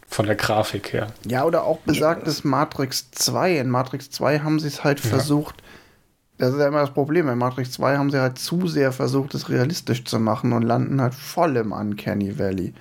von 0.09 0.25
der 0.25 0.35
Grafik 0.35 0.91
her. 0.91 1.07
Ja, 1.25 1.45
oder 1.45 1.63
auch 1.63 1.77
besagtes 1.79 2.43
Matrix 2.43 3.11
2. 3.11 3.59
In 3.59 3.69
Matrix 3.69 4.09
2 4.09 4.39
haben 4.39 4.59
sie 4.59 4.67
es 4.67 4.83
halt 4.83 4.99
ja. 5.03 5.09
versucht, 5.09 5.61
das 6.39 6.53
ist 6.53 6.59
ja 6.59 6.67
immer 6.67 6.81
das 6.81 6.93
Problem. 6.93 7.29
In 7.29 7.37
Matrix 7.37 7.73
2 7.73 7.97
haben 7.97 8.09
sie 8.09 8.19
halt 8.19 8.39
zu 8.39 8.67
sehr 8.67 8.91
versucht, 8.91 9.35
es 9.35 9.49
realistisch 9.49 10.05
zu 10.05 10.19
machen 10.19 10.53
und 10.53 10.63
landen 10.63 10.99
halt 10.99 11.13
voll 11.13 11.55
im 11.57 11.71
Uncanny 11.71 12.39
Valley. 12.39 12.73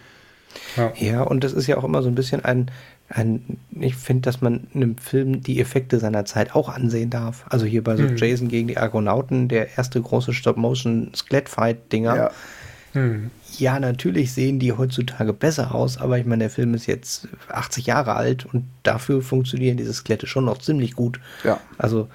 Ja, 0.76 0.92
ja 0.96 1.22
und 1.22 1.44
das 1.44 1.52
ist 1.52 1.66
ja 1.66 1.76
auch 1.76 1.84
immer 1.84 2.02
so 2.02 2.08
ein 2.08 2.14
bisschen 2.14 2.44
ein, 2.44 2.70
ein 3.10 3.58
ich 3.78 3.96
finde, 3.96 4.22
dass 4.22 4.40
man 4.40 4.68
einem 4.74 4.96
Film 4.96 5.42
die 5.42 5.60
Effekte 5.60 5.98
seiner 5.98 6.24
Zeit 6.24 6.54
auch 6.54 6.70
ansehen 6.70 7.10
darf. 7.10 7.44
Also 7.50 7.66
hier 7.66 7.84
bei 7.84 7.96
so 7.96 8.04
hm. 8.04 8.16
Jason 8.16 8.48
gegen 8.48 8.68
die 8.68 8.78
Argonauten, 8.78 9.48
der 9.48 9.76
erste 9.76 10.00
große 10.00 10.32
Stop-Motion-Skelett-Fight-Dinger. 10.32 12.16
Ja. 12.16 12.30
Hm. 12.92 13.30
ja, 13.58 13.78
natürlich 13.78 14.32
sehen 14.32 14.58
die 14.58 14.72
heutzutage 14.72 15.32
besser 15.32 15.74
aus, 15.74 15.98
aber 15.98 16.18
ich 16.18 16.24
meine, 16.24 16.44
der 16.44 16.50
Film 16.50 16.72
ist 16.74 16.86
jetzt 16.86 17.28
80 17.48 17.86
Jahre 17.86 18.14
alt 18.14 18.46
und 18.46 18.64
dafür 18.82 19.20
funktionieren 19.20 19.76
diese 19.76 19.92
Skelette 19.92 20.26
schon 20.26 20.46
noch 20.46 20.58
ziemlich 20.58 20.94
gut. 20.94 21.20
Ja. 21.44 21.60
Also 21.76 22.08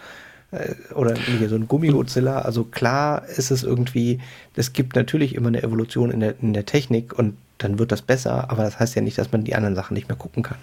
äh, 0.51 0.75
oder 0.93 1.15
hier 1.15 1.49
so 1.49 1.55
ein 1.55 1.67
Gummi-Godzilla. 1.67 2.39
Also 2.39 2.63
klar 2.63 3.25
ist 3.27 3.51
es 3.51 3.63
irgendwie, 3.63 4.19
es 4.55 4.73
gibt 4.73 4.95
natürlich 4.95 5.35
immer 5.35 5.49
eine 5.49 5.63
Evolution 5.63 6.11
in 6.11 6.19
der, 6.19 6.35
in 6.41 6.53
der 6.53 6.65
Technik 6.65 7.17
und 7.17 7.37
dann 7.57 7.79
wird 7.79 7.91
das 7.91 8.01
besser, 8.01 8.49
aber 8.49 8.63
das 8.63 8.79
heißt 8.79 8.95
ja 8.95 9.01
nicht, 9.01 9.17
dass 9.17 9.31
man 9.31 9.43
die 9.43 9.55
anderen 9.55 9.75
Sachen 9.75 9.93
nicht 9.93 10.07
mehr 10.07 10.17
gucken 10.17 10.43
kann. 10.43 10.57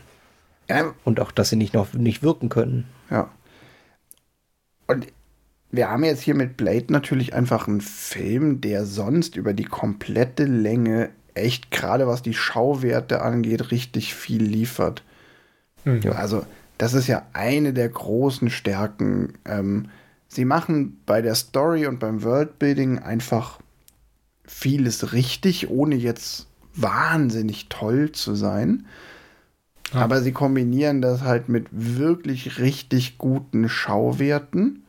Ja. 0.68 0.94
Und 1.04 1.20
auch, 1.20 1.32
dass 1.32 1.48
sie 1.48 1.56
nicht 1.56 1.74
noch 1.74 1.92
nicht 1.94 2.22
wirken 2.22 2.48
können. 2.48 2.86
Ja. 3.10 3.28
Und 4.86 5.06
wir 5.72 5.90
haben 5.90 6.04
jetzt 6.04 6.22
hier 6.22 6.34
mit 6.34 6.56
Blade 6.56 6.86
natürlich 6.88 7.34
einfach 7.34 7.68
einen 7.68 7.80
Film, 7.80 8.60
der 8.60 8.84
sonst 8.84 9.36
über 9.36 9.52
die 9.52 9.64
komplette 9.64 10.44
Länge 10.44 11.10
echt, 11.34 11.70
gerade 11.70 12.06
was 12.06 12.22
die 12.22 12.34
Schauwerte 12.34 13.22
angeht, 13.22 13.70
richtig 13.70 14.14
viel 14.14 14.42
liefert. 14.42 15.02
Mhm. 15.84 16.12
Also 16.12 16.44
das 16.78 16.94
ist 16.94 17.06
ja 17.06 17.26
eine 17.32 17.72
der 17.72 17.88
großen 17.88 18.50
Stärken. 18.50 19.34
Ähm, 19.44 19.90
sie 20.28 20.44
machen 20.44 20.98
bei 21.06 21.22
der 21.22 21.34
Story 21.34 21.86
und 21.86 22.00
beim 22.00 22.22
Worldbuilding 22.22 22.98
einfach 22.98 23.60
vieles 24.46 25.12
richtig, 25.12 25.70
ohne 25.70 25.94
jetzt 25.94 26.46
wahnsinnig 26.74 27.68
toll 27.68 28.12
zu 28.12 28.34
sein. 28.34 28.86
Ja. 29.92 30.00
Aber 30.00 30.22
sie 30.22 30.32
kombinieren 30.32 31.00
das 31.02 31.22
halt 31.22 31.48
mit 31.48 31.66
wirklich 31.70 32.58
richtig 32.58 33.18
guten 33.18 33.68
Schauwerten. 33.68 34.84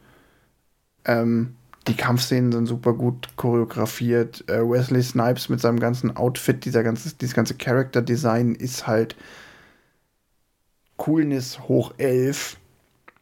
Ähm, 1.06 1.56
die 1.88 1.96
Kampfszenen 1.96 2.52
sind 2.52 2.68
super 2.68 2.94
gut 2.94 3.30
choreografiert. 3.38 4.48
Äh, 4.48 4.62
Wesley 4.62 5.02
Snipes 5.02 5.50
mit 5.50 5.60
seinem 5.60 5.80
ganzen 5.80 6.16
Outfit, 6.16 6.64
dieser 6.64 6.84
ganze, 6.84 7.16
dieses 7.16 7.34
ganze 7.34 7.56
Character 7.56 8.02
Design 8.02 8.54
ist 8.54 8.86
halt 8.86 9.16
Coolness 10.98 11.60
hoch 11.62 11.94
11. 11.98 12.58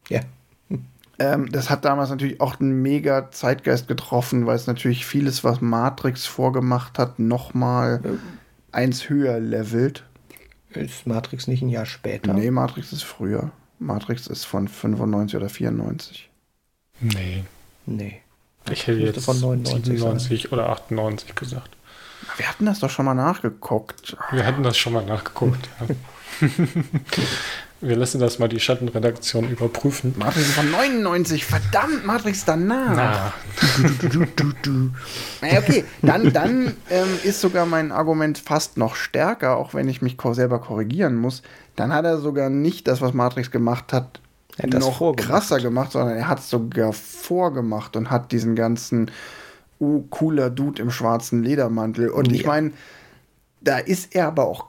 Ja. 0.09 0.21
Ähm, 1.21 1.51
das 1.51 1.69
hat 1.69 1.83
damals 1.83 2.11
natürlich 2.11 2.39
auch 2.39 2.61
einen 2.61 2.81
mega 2.81 3.29
Zeitgeist 3.29 3.89
getroffen, 3.89 4.45
weil 4.45 4.55
es 4.55 4.67
natürlich 4.67 5.05
vieles, 5.05 5.43
was 5.43 5.59
Matrix 5.59 6.25
vorgemacht 6.25 6.97
hat, 6.97 7.19
nochmal 7.19 7.99
ja. 8.05 8.11
eins 8.71 9.09
höher 9.09 9.37
levelt. 9.41 10.05
Ist 10.69 11.07
Matrix 11.07 11.47
nicht 11.47 11.61
ein 11.61 11.67
Jahr 11.67 11.85
später? 11.85 12.33
Nee, 12.33 12.51
Matrix 12.51 12.93
ist 12.93 13.03
früher. 13.03 13.51
Matrix 13.79 14.27
ist 14.27 14.45
von 14.45 14.69
95 14.69 15.35
oder 15.35 15.49
94. 15.49 16.29
Nee. 17.01 17.43
Nee. 17.89 18.21
Ich 18.71 18.85
hätte 18.85 18.99
jetzt 18.99 19.25
von 19.25 19.39
99 19.39 19.85
97 19.85 20.43
sein. 20.43 20.51
oder 20.51 20.69
98 20.69 21.35
gesagt. 21.35 21.75
Wir 22.37 22.47
hatten 22.47 22.65
das 22.65 22.79
doch 22.79 22.89
schon 22.89 23.05
mal 23.05 23.15
nachgeguckt. 23.15 24.15
Wir 24.31 24.45
hatten 24.45 24.63
das 24.63 24.77
schon 24.77 24.93
mal 24.93 25.05
nachgeguckt, 25.05 25.69
ja. 25.79 26.47
Wir 27.81 27.95
lassen 27.95 28.19
das 28.19 28.39
mal 28.39 28.49
die 28.49 28.59
Schattenredaktion 28.59 29.49
überprüfen. 29.49 30.13
Matrix 30.17 30.51
von 30.51 30.69
99, 30.69 31.45
verdammt, 31.45 32.05
Matrix 32.05 32.43
danach. 32.43 32.93
Na. 32.95 33.33
Naja, 35.41 35.59
okay, 35.59 35.85
dann, 36.01 36.33
dann 36.33 36.75
ähm, 36.89 37.07
ist 37.23 37.39
sogar 37.39 37.65
mein 37.65 37.93
Argument 37.93 38.37
fast 38.37 38.77
noch 38.77 38.95
stärker, 38.95 39.55
auch 39.55 39.73
wenn 39.73 39.87
ich 39.87 40.01
mich 40.01 40.17
selber 40.31 40.59
korrigieren 40.59 41.15
muss. 41.15 41.41
Dann 41.77 41.93
hat 41.93 42.03
er 42.03 42.17
sogar 42.17 42.49
nicht 42.49 42.87
das, 42.89 42.99
was 42.99 43.13
Matrix 43.13 43.49
gemacht 43.49 43.93
hat, 43.93 44.19
noch 44.67 44.97
vorgemacht. 44.97 45.29
krasser 45.29 45.59
gemacht, 45.59 45.91
sondern 45.91 46.17
er 46.17 46.27
hat 46.27 46.39
es 46.39 46.49
sogar 46.49 46.93
vorgemacht 46.93 47.95
und 47.95 48.09
hat 48.09 48.31
diesen 48.31 48.55
ganzen 48.55 49.11
uh, 49.79 50.01
cooler 50.09 50.49
Dude 50.49 50.81
im 50.81 50.91
schwarzen 50.91 51.43
Ledermantel. 51.43 52.09
Und 52.09 52.29
ja. 52.31 52.35
ich 52.35 52.45
meine, 52.45 52.71
da 53.61 53.77
ist 53.77 54.15
er 54.15 54.27
aber 54.27 54.47
auch, 54.47 54.65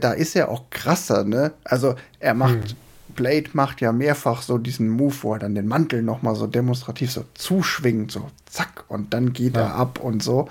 da 0.00 0.12
ist 0.12 0.36
er 0.36 0.48
auch 0.50 0.70
krasser, 0.70 1.24
ne? 1.24 1.52
Also 1.64 1.94
er 2.20 2.34
macht, 2.34 2.70
hm. 2.70 2.76
Blade 3.14 3.50
macht 3.52 3.80
ja 3.80 3.92
mehrfach 3.92 4.42
so 4.42 4.58
diesen 4.58 4.88
Move, 4.88 5.14
wo 5.22 5.34
er 5.34 5.38
dann 5.38 5.54
den 5.54 5.66
Mantel 5.66 6.02
nochmal 6.02 6.34
so 6.34 6.46
demonstrativ 6.46 7.10
so 7.12 7.24
zuschwingt, 7.34 8.10
so 8.10 8.28
zack, 8.46 8.84
und 8.88 9.14
dann 9.14 9.32
geht 9.32 9.56
ja. 9.56 9.62
er 9.62 9.74
ab 9.74 10.00
und 10.00 10.22
so. 10.22 10.48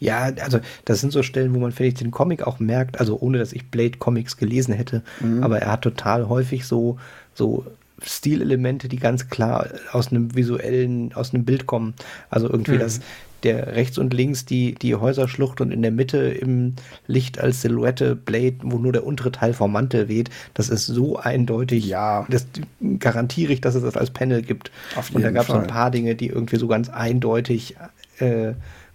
Ja, 0.00 0.30
also 0.40 0.60
das 0.84 1.00
sind 1.00 1.12
so 1.12 1.22
Stellen, 1.22 1.54
wo 1.54 1.60
man 1.60 1.72
vielleicht 1.72 2.00
den 2.00 2.10
Comic 2.10 2.46
auch 2.46 2.58
merkt, 2.58 3.00
also 3.00 3.18
ohne 3.20 3.38
dass 3.38 3.52
ich 3.52 3.70
Blade 3.70 3.98
Comics 3.98 4.36
gelesen 4.36 4.74
hätte, 4.74 5.02
mhm. 5.20 5.42
aber 5.42 5.60
er 5.60 5.72
hat 5.72 5.82
total 5.82 6.28
häufig 6.28 6.66
so, 6.66 6.98
so 7.32 7.64
Stilelemente, 8.06 8.88
die 8.88 8.98
ganz 8.98 9.28
klar 9.28 9.66
aus 9.92 10.08
einem 10.08 10.34
visuellen, 10.34 11.12
aus 11.14 11.32
einem 11.32 11.44
Bild 11.44 11.66
kommen. 11.66 11.94
Also 12.30 12.48
irgendwie 12.48 12.72
mhm. 12.72 12.80
das, 12.80 13.00
der 13.44 13.74
rechts 13.76 13.98
und 13.98 14.14
links 14.14 14.44
die, 14.44 14.74
die 14.74 14.94
Häuserschlucht 14.94 15.60
und 15.60 15.70
in 15.70 15.82
der 15.82 15.90
Mitte 15.90 16.18
im 16.18 16.74
Licht 17.06 17.38
als 17.38 17.62
Silhouette 17.62 18.16
Blade, 18.16 18.56
wo 18.62 18.78
nur 18.78 18.92
der 18.92 19.06
untere 19.06 19.32
Teil 19.32 19.52
vom 19.52 19.72
Mantel 19.72 20.08
weht. 20.08 20.30
Das 20.54 20.68
ist 20.68 20.86
so 20.86 21.18
eindeutig. 21.18 21.86
Ja. 21.86 22.26
Das 22.28 22.46
garantiere 22.98 23.52
ich, 23.52 23.60
dass 23.60 23.74
es 23.74 23.82
das 23.82 23.96
als 23.96 24.10
Panel 24.10 24.42
gibt. 24.42 24.70
Auf 24.96 25.08
jeden 25.08 25.16
und 25.16 25.22
da 25.22 25.30
gab 25.30 25.48
es 25.48 25.54
ein 25.54 25.66
paar 25.66 25.90
Dinge, 25.90 26.14
die 26.14 26.28
irgendwie 26.28 26.56
so 26.56 26.66
ganz 26.66 26.88
eindeutig 26.88 27.76
äh, 28.18 28.52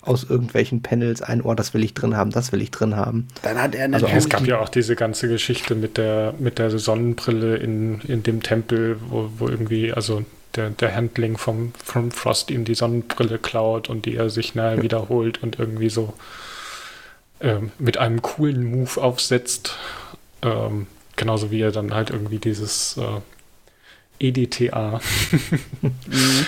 aus 0.09 0.23
irgendwelchen 0.23 0.81
Panels 0.81 1.21
ein, 1.21 1.41
oh, 1.41 1.53
das 1.53 1.73
will 1.73 1.83
ich 1.83 1.93
drin 1.93 2.17
haben, 2.17 2.31
das 2.31 2.51
will 2.51 2.61
ich 2.61 2.71
drin 2.71 2.95
haben. 2.95 3.27
Dann 3.43 3.61
hat 3.61 3.75
er 3.75 3.93
also 3.93 4.07
Es 4.07 4.27
gab 4.27 4.45
ja 4.47 4.59
auch 4.59 4.69
diese 4.69 4.95
ganze 4.95 5.27
Geschichte 5.27 5.75
mit 5.75 5.97
der, 5.97 6.33
mit 6.39 6.57
der 6.57 6.71
Sonnenbrille 6.71 7.57
in, 7.57 8.01
in 8.01 8.23
dem 8.23 8.41
Tempel, 8.41 8.97
wo, 9.07 9.29
wo 9.37 9.47
irgendwie, 9.47 9.93
also 9.93 10.25
der, 10.55 10.71
der 10.71 10.95
Handling 10.95 11.37
vom, 11.37 11.73
vom 11.83 12.09
Frost 12.09 12.49
ihm 12.49 12.65
die 12.65 12.73
Sonnenbrille 12.73 13.37
klaut 13.37 13.87
und 13.87 14.07
die 14.07 14.15
er 14.15 14.31
sich 14.31 14.55
nahe 14.55 14.81
wiederholt 14.81 15.43
und 15.43 15.59
irgendwie 15.59 15.89
so 15.89 16.15
ähm, 17.39 17.71
mit 17.77 17.97
einem 17.97 18.23
coolen 18.23 18.65
Move 18.65 18.99
aufsetzt. 18.99 19.77
Ähm, 20.41 20.87
genauso 21.15 21.51
wie 21.51 21.61
er 21.61 21.71
dann 21.71 21.93
halt 21.93 22.09
irgendwie 22.09 22.39
dieses 22.39 22.97
äh, 22.97 23.21
EDTA, 24.19 24.99
mhm. 25.81 25.91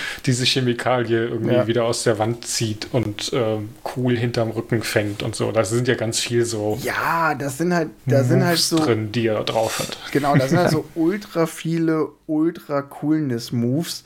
diese 0.26 0.44
Chemikalie 0.44 1.26
irgendwie 1.26 1.54
ja. 1.54 1.66
wieder 1.66 1.84
aus 1.84 2.02
der 2.04 2.18
Wand 2.18 2.46
zieht 2.46 2.88
und 2.92 3.32
äh, 3.32 3.58
cool 3.96 4.16
hinterm 4.16 4.50
Rücken 4.50 4.82
fängt 4.82 5.22
und 5.22 5.34
so. 5.34 5.52
Das 5.52 5.70
sind 5.70 5.88
ja 5.88 5.94
ganz 5.94 6.20
viel 6.20 6.44
so. 6.44 6.78
Ja, 6.82 7.34
das 7.34 7.58
sind 7.58 7.74
halt, 7.74 7.90
da 8.06 8.18
Moves 8.18 8.28
sind 8.28 8.44
halt 8.44 8.58
so 8.58 8.78
drin, 8.78 9.12
die 9.12 9.26
er 9.26 9.42
drauf 9.44 9.78
hat. 9.78 9.98
Genau, 10.12 10.36
da 10.36 10.46
sind 10.46 10.58
halt 10.58 10.70
so 10.70 10.84
ultra 10.94 11.46
viele 11.46 12.08
ultra 12.26 12.82
Coolness 12.82 13.52
Moves. 13.52 14.04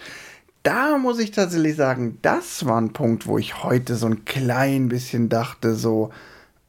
Da 0.63 0.99
muss 0.99 1.19
ich 1.19 1.31
tatsächlich 1.31 1.77
sagen, 1.77 2.19
das 2.23 2.67
war 2.67 2.81
ein 2.81 2.93
Punkt, 2.93 3.27
wo 3.27 3.39
ich 3.39 3.63
heute 3.63 3.95
so 3.95 4.07
ein 4.07 4.25
klein 4.25 4.89
bisschen 4.89 5.29
dachte, 5.29 5.75
so, 5.75 6.11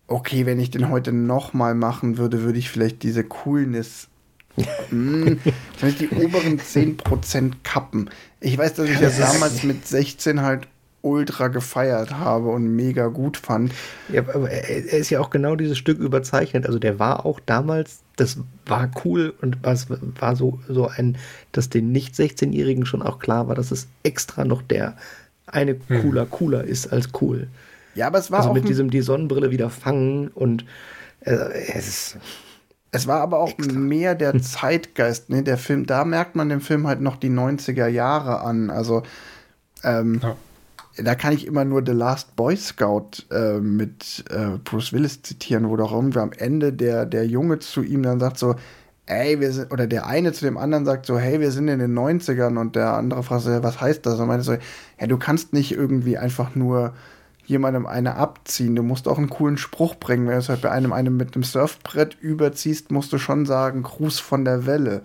okay, 0.08 0.46
wenn 0.46 0.60
ich 0.60 0.72
den 0.72 0.90
heute 0.90 1.12
nochmal 1.12 1.74
machen 1.76 2.18
würde, 2.18 2.44
würde 2.44 2.60
ich 2.60 2.70
vielleicht 2.70 3.04
diese 3.04 3.24
Coolness 3.24 4.08
hm, 4.90 5.40
die 6.00 6.10
oberen 6.10 6.60
10% 6.60 7.54
kappen. 7.64 8.10
Ich 8.40 8.58
weiß, 8.58 8.76
dass 8.76 8.90
ich 8.90 9.00
das 9.00 9.18
damals 9.18 9.64
mit 9.64 9.88
16 9.88 10.42
halt 10.42 10.68
ultra 11.02 11.48
gefeiert 11.48 12.12
habe 12.12 12.50
und 12.50 12.76
mega 12.76 13.08
gut 13.08 13.38
fand. 13.38 13.72
Ja, 14.12 14.22
aber 14.22 14.50
er 14.50 14.98
ist 14.98 15.10
ja 15.10 15.20
auch 15.20 15.30
genau 15.30 15.56
dieses 15.56 15.78
Stück 15.78 16.00
überzeichnet. 16.00 16.66
Also 16.66 16.80
der 16.80 17.00
war 17.00 17.26
auch 17.26 17.40
damals, 17.40 18.02
das 18.16 18.40
war 18.66 18.90
cool 19.06 19.34
und 19.42 19.58
es 19.64 19.88
war 19.90 20.36
so, 20.36 20.60
so 20.68 20.88
ein, 20.88 21.18
dass 21.52 21.70
den 21.70 21.92
Nicht-16-Jährigen 21.92 22.86
schon 22.86 23.02
auch 23.02 23.20
klar 23.20 23.48
war, 23.48 23.56
dass 23.56 23.72
es 23.72 23.88
extra 24.04 24.44
noch 24.44 24.62
der 24.62 24.98
eine 25.46 25.78
hm. 25.88 26.02
cooler, 26.02 26.24
hm. 26.24 26.32
cooler 26.32 26.64
ist 26.64 26.88
als 26.88 27.10
cool. 27.22 27.48
Ja, 27.96 28.08
aber 28.08 28.20
es 28.20 28.30
war 28.30 28.40
also 28.40 28.50
auch 28.50 28.54
mit 28.54 28.68
diesem 28.68 28.90
die 28.90 29.02
Sonnenbrille 29.02 29.50
wieder 29.50 29.70
fangen 29.70 30.28
und 30.28 30.66
äh, 31.22 31.36
es 31.74 31.88
ist 31.88 32.18
es 32.98 33.08
war 33.08 33.22
aber 33.22 33.40
auch 33.40 33.58
Extra. 33.58 33.78
mehr 33.78 34.16
der 34.16 34.42
Zeitgeist, 34.42 35.30
ne? 35.30 35.44
Der 35.44 35.58
Film, 35.58 35.86
da 35.86 36.04
merkt 36.04 36.36
man 36.36 36.50
dem 36.50 36.62
Film 36.62 36.88
halt 36.88 37.02
noch 37.02 37.16
die 37.16 37.30
90er 37.30 37.88
Jahre 37.88 38.42
an. 38.42 38.70
Also, 38.70 39.04
ähm, 39.84 40.20
ja. 40.22 40.36
da 41.04 41.16
kann 41.16 41.34
ich 41.34 41.48
immer 41.48 41.64
nur 41.64 41.84
The 41.86 41.94
Last 41.94 42.36
Boy 42.36 42.58
Scout 42.58 43.24
äh, 43.32 43.60
mit 43.60 44.26
äh, 44.30 44.58
Bruce 44.64 44.94
Willis 44.94 45.22
zitieren, 45.22 45.70
wo 45.70 45.78
doch 45.78 45.92
irgendwie 45.92 46.20
am 46.20 46.32
Ende 46.32 46.74
der, 46.74 47.06
der 47.06 47.26
Junge 47.26 47.60
zu 47.60 47.84
ihm 47.84 48.04
dann 48.04 48.20
sagt 48.20 48.38
so, 48.38 48.56
ey, 49.06 49.40
wir 49.40 49.52
sind, 49.52 49.72
oder 49.72 49.88
der 49.88 50.06
eine 50.06 50.34
zu 50.34 50.46
dem 50.46 50.58
anderen 50.58 50.86
sagt 50.86 51.06
so, 51.06 51.18
hey, 51.18 51.40
wir 51.40 51.52
sind 51.52 51.68
in 51.70 51.80
den 51.80 51.98
90ern 51.98 52.60
und 52.60 52.76
der 52.76 52.94
andere 52.94 53.24
fragt 53.24 53.44
so, 53.44 53.64
was 53.64 53.80
heißt 53.80 54.06
das? 54.06 54.20
Und 54.20 54.28
meinte 54.28 54.44
so, 54.44 54.58
ja, 55.00 55.08
du 55.08 55.18
kannst 55.18 55.54
nicht 55.54 55.72
irgendwie 55.72 56.18
einfach 56.18 56.56
nur 56.56 56.94
jemandem 57.48 57.86
eine 57.86 58.16
abziehen. 58.16 58.76
Du 58.76 58.84
musst 58.84 59.08
auch 59.08 59.18
einen 59.18 59.30
coolen 59.30 59.58
Spruch 59.58 59.96
bringen. 59.96 60.28
Wenn 60.28 60.34
du 60.34 60.40
es 60.40 60.50
halt 60.50 60.62
bei 60.62 60.70
einem, 60.70 60.94
einem 60.94 61.18
mit 61.18 61.34
einem 61.34 61.44
Surfbrett 61.44 62.18
überziehst, 62.20 62.92
musst 62.92 63.12
du 63.14 63.18
schon 63.18 63.46
sagen, 63.46 63.84
Gruß 63.84 64.20
von 64.20 64.46
der 64.46 64.66
Welle. 64.66 65.02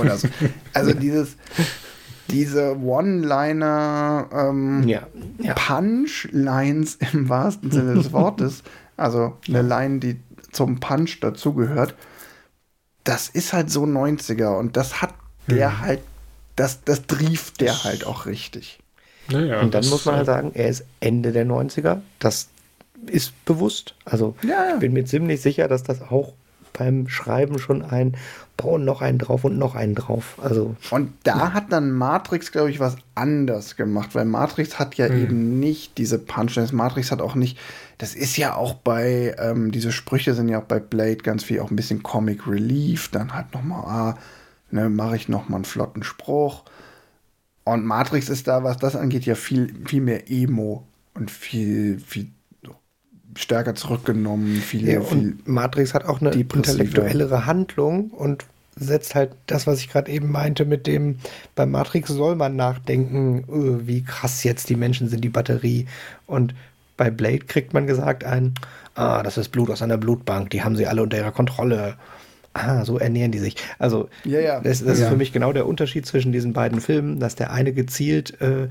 Oder 0.00 0.18
so. 0.18 0.28
Also 0.74 0.92
dieses, 0.92 1.36
diese 2.28 2.76
One-Liner 2.78 4.28
ähm, 4.32 4.88
Ja, 4.88 5.06
ja. 5.38 5.54
Punchlines 5.54 6.96
im 7.12 7.28
wahrsten 7.28 7.70
Sinne 7.70 7.94
des 7.94 8.12
Wortes, 8.12 8.62
also 8.96 9.36
eine 9.46 9.62
Line, 9.62 10.00
die 10.00 10.20
zum 10.50 10.80
Punch 10.80 11.20
dazugehört, 11.20 11.94
das 13.04 13.28
ist 13.28 13.52
halt 13.52 13.70
so 13.70 13.84
90er 13.84 14.58
und 14.58 14.76
das 14.76 15.02
hat 15.02 15.14
der 15.48 15.80
halt, 15.80 16.00
das, 16.56 16.84
das 16.84 17.06
trieft 17.06 17.60
der 17.60 17.84
halt 17.84 18.06
auch 18.06 18.26
richtig. 18.26 18.78
Naja, 19.28 19.60
Und 19.60 19.74
dann 19.74 19.86
muss 19.88 20.04
man 20.04 20.16
halt 20.16 20.24
äh, 20.24 20.32
sagen, 20.32 20.50
er 20.54 20.68
ist 20.68 20.84
Ende 21.00 21.32
der 21.32 21.46
90er. 21.46 22.00
Das 22.18 22.48
ist 23.06 23.44
bewusst. 23.44 23.94
Also 24.04 24.34
Ja, 24.42 24.74
ich 24.74 24.80
bin 24.80 24.92
mir 24.92 25.04
ziemlich 25.04 25.40
sicher, 25.40 25.68
dass 25.68 25.82
das 25.82 26.02
auch 26.02 26.34
beim 26.72 27.08
Schreiben 27.08 27.58
schon 27.58 27.82
ein 27.82 28.16
bauen 28.56 28.84
noch 28.84 29.02
einen 29.02 29.18
drauf 29.18 29.44
und 29.44 29.58
noch 29.58 29.74
einen 29.74 29.94
drauf. 29.94 30.38
Also 30.42 30.76
Und 30.90 31.12
da 31.24 31.52
hat 31.52 31.72
dann 31.72 31.90
Matrix, 31.90 32.52
glaube 32.52 32.70
ich, 32.70 32.80
was 32.80 32.96
anders 33.14 33.76
gemacht, 33.76 34.14
weil 34.14 34.24
Matrix 34.24 34.78
hat 34.78 34.94
ja 34.94 35.08
eben 35.08 35.58
nicht 35.58 35.98
diese 35.98 36.18
Punchlines. 36.18 36.72
Matrix 36.72 37.10
hat 37.10 37.20
auch 37.20 37.34
nicht, 37.34 37.58
das 37.98 38.14
ist 38.14 38.36
ja 38.36 38.54
auch 38.54 38.74
bei, 38.74 39.34
ähm, 39.38 39.72
diese 39.72 39.92
Sprüche 39.92 40.34
sind 40.34 40.48
ja 40.48 40.60
auch 40.60 40.64
bei 40.64 40.80
Blade 40.80 41.16
ganz 41.16 41.44
viel 41.44 41.60
auch 41.60 41.70
ein 41.70 41.76
bisschen 41.76 42.02
Comic 42.02 42.46
Relief, 42.46 43.08
dann 43.08 43.34
halt 43.34 43.52
nochmal, 43.52 43.84
ah, 43.84 44.18
ne, 44.70 44.88
mache 44.88 45.16
ich 45.16 45.28
nochmal 45.28 45.56
einen 45.56 45.64
flotten 45.64 46.02
Spruch. 46.02 46.64
Und 47.64 47.84
Matrix 47.84 48.28
ist 48.28 48.48
da, 48.48 48.64
was 48.64 48.76
das 48.76 48.96
angeht, 48.96 49.24
ja 49.24 49.34
viel, 49.34 49.72
viel 49.86 50.00
mehr 50.00 50.30
Emo 50.30 50.84
und 51.14 51.30
viel, 51.30 52.00
viel 52.00 52.28
stärker 53.36 53.74
zurückgenommen, 53.74 54.56
viel, 54.56 54.88
Ja, 54.88 55.00
viel 55.00 55.38
Matrix 55.44 55.94
hat 55.94 56.04
auch 56.04 56.20
eine 56.20 56.30
intellektuellere 56.30 57.46
Handlung 57.46 58.10
und 58.10 58.44
setzt 58.76 59.14
halt 59.14 59.32
das, 59.46 59.66
was 59.66 59.80
ich 59.80 59.90
gerade 59.90 60.10
eben 60.10 60.30
meinte, 60.30 60.64
mit 60.64 60.86
dem, 60.86 61.18
bei 61.54 61.66
Matrix 61.66 62.08
soll 62.08 62.36
man 62.36 62.56
nachdenken, 62.56 63.44
öh, 63.48 63.86
wie 63.86 64.02
krass 64.02 64.44
jetzt 64.44 64.68
die 64.70 64.76
Menschen 64.76 65.08
sind, 65.08 65.22
die 65.22 65.28
Batterie. 65.28 65.86
Und 66.26 66.54
bei 66.96 67.10
Blade 67.10 67.40
kriegt 67.40 67.74
man 67.74 67.86
gesagt 67.86 68.24
ein, 68.24 68.54
ah, 68.94 69.22
das 69.22 69.36
ist 69.36 69.50
Blut 69.50 69.70
aus 69.70 69.82
einer 69.82 69.98
Blutbank, 69.98 70.50
die 70.50 70.62
haben 70.62 70.76
sie 70.76 70.86
alle 70.86 71.02
unter 71.02 71.18
ihrer 71.18 71.32
Kontrolle. 71.32 71.96
Ah, 72.54 72.84
so 72.84 72.98
ernähren 72.98 73.32
die 73.32 73.38
sich. 73.38 73.56
Also, 73.78 74.08
Ja, 74.24 74.40
ja. 74.40 74.60
das, 74.60 74.84
das 74.84 74.98
Ja. 74.98 75.04
ist 75.04 75.10
für 75.10 75.16
mich 75.16 75.32
genau 75.32 75.52
der 75.52 75.66
Unterschied 75.66 76.04
zwischen 76.06 76.32
diesen 76.32 76.52
beiden 76.52 76.80
Filmen, 76.80 77.18
dass 77.18 77.34
der 77.34 77.50
eine 77.52 77.72
gezielt 77.72 78.40
äh, 78.40 78.68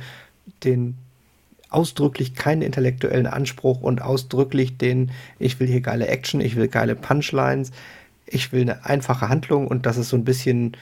den 0.64 0.98
ausdrücklich 1.70 2.36
keinen 2.36 2.62
intellektuellen 2.62 3.28
Anspruch 3.28 3.82
und 3.82 4.02
ausdrücklich 4.02 4.78
den, 4.78 5.12
ich 5.40 5.60
will 5.60 5.68
hier 5.68 5.82
geile 5.82 6.08
Action, 6.08 6.42
ich 6.42 6.56
will 6.56 6.68
geile 6.68 6.96
Punchlines, 6.96 7.72
ich 8.28 8.52
will 8.52 8.62
eine 8.62 8.86
einfache 8.86 9.30
Handlung 9.30 9.68
und 9.68 9.86
das 9.86 9.98
ist 9.98 10.10
so 10.10 10.18
ein 10.18 10.26
bisschen 10.26 10.76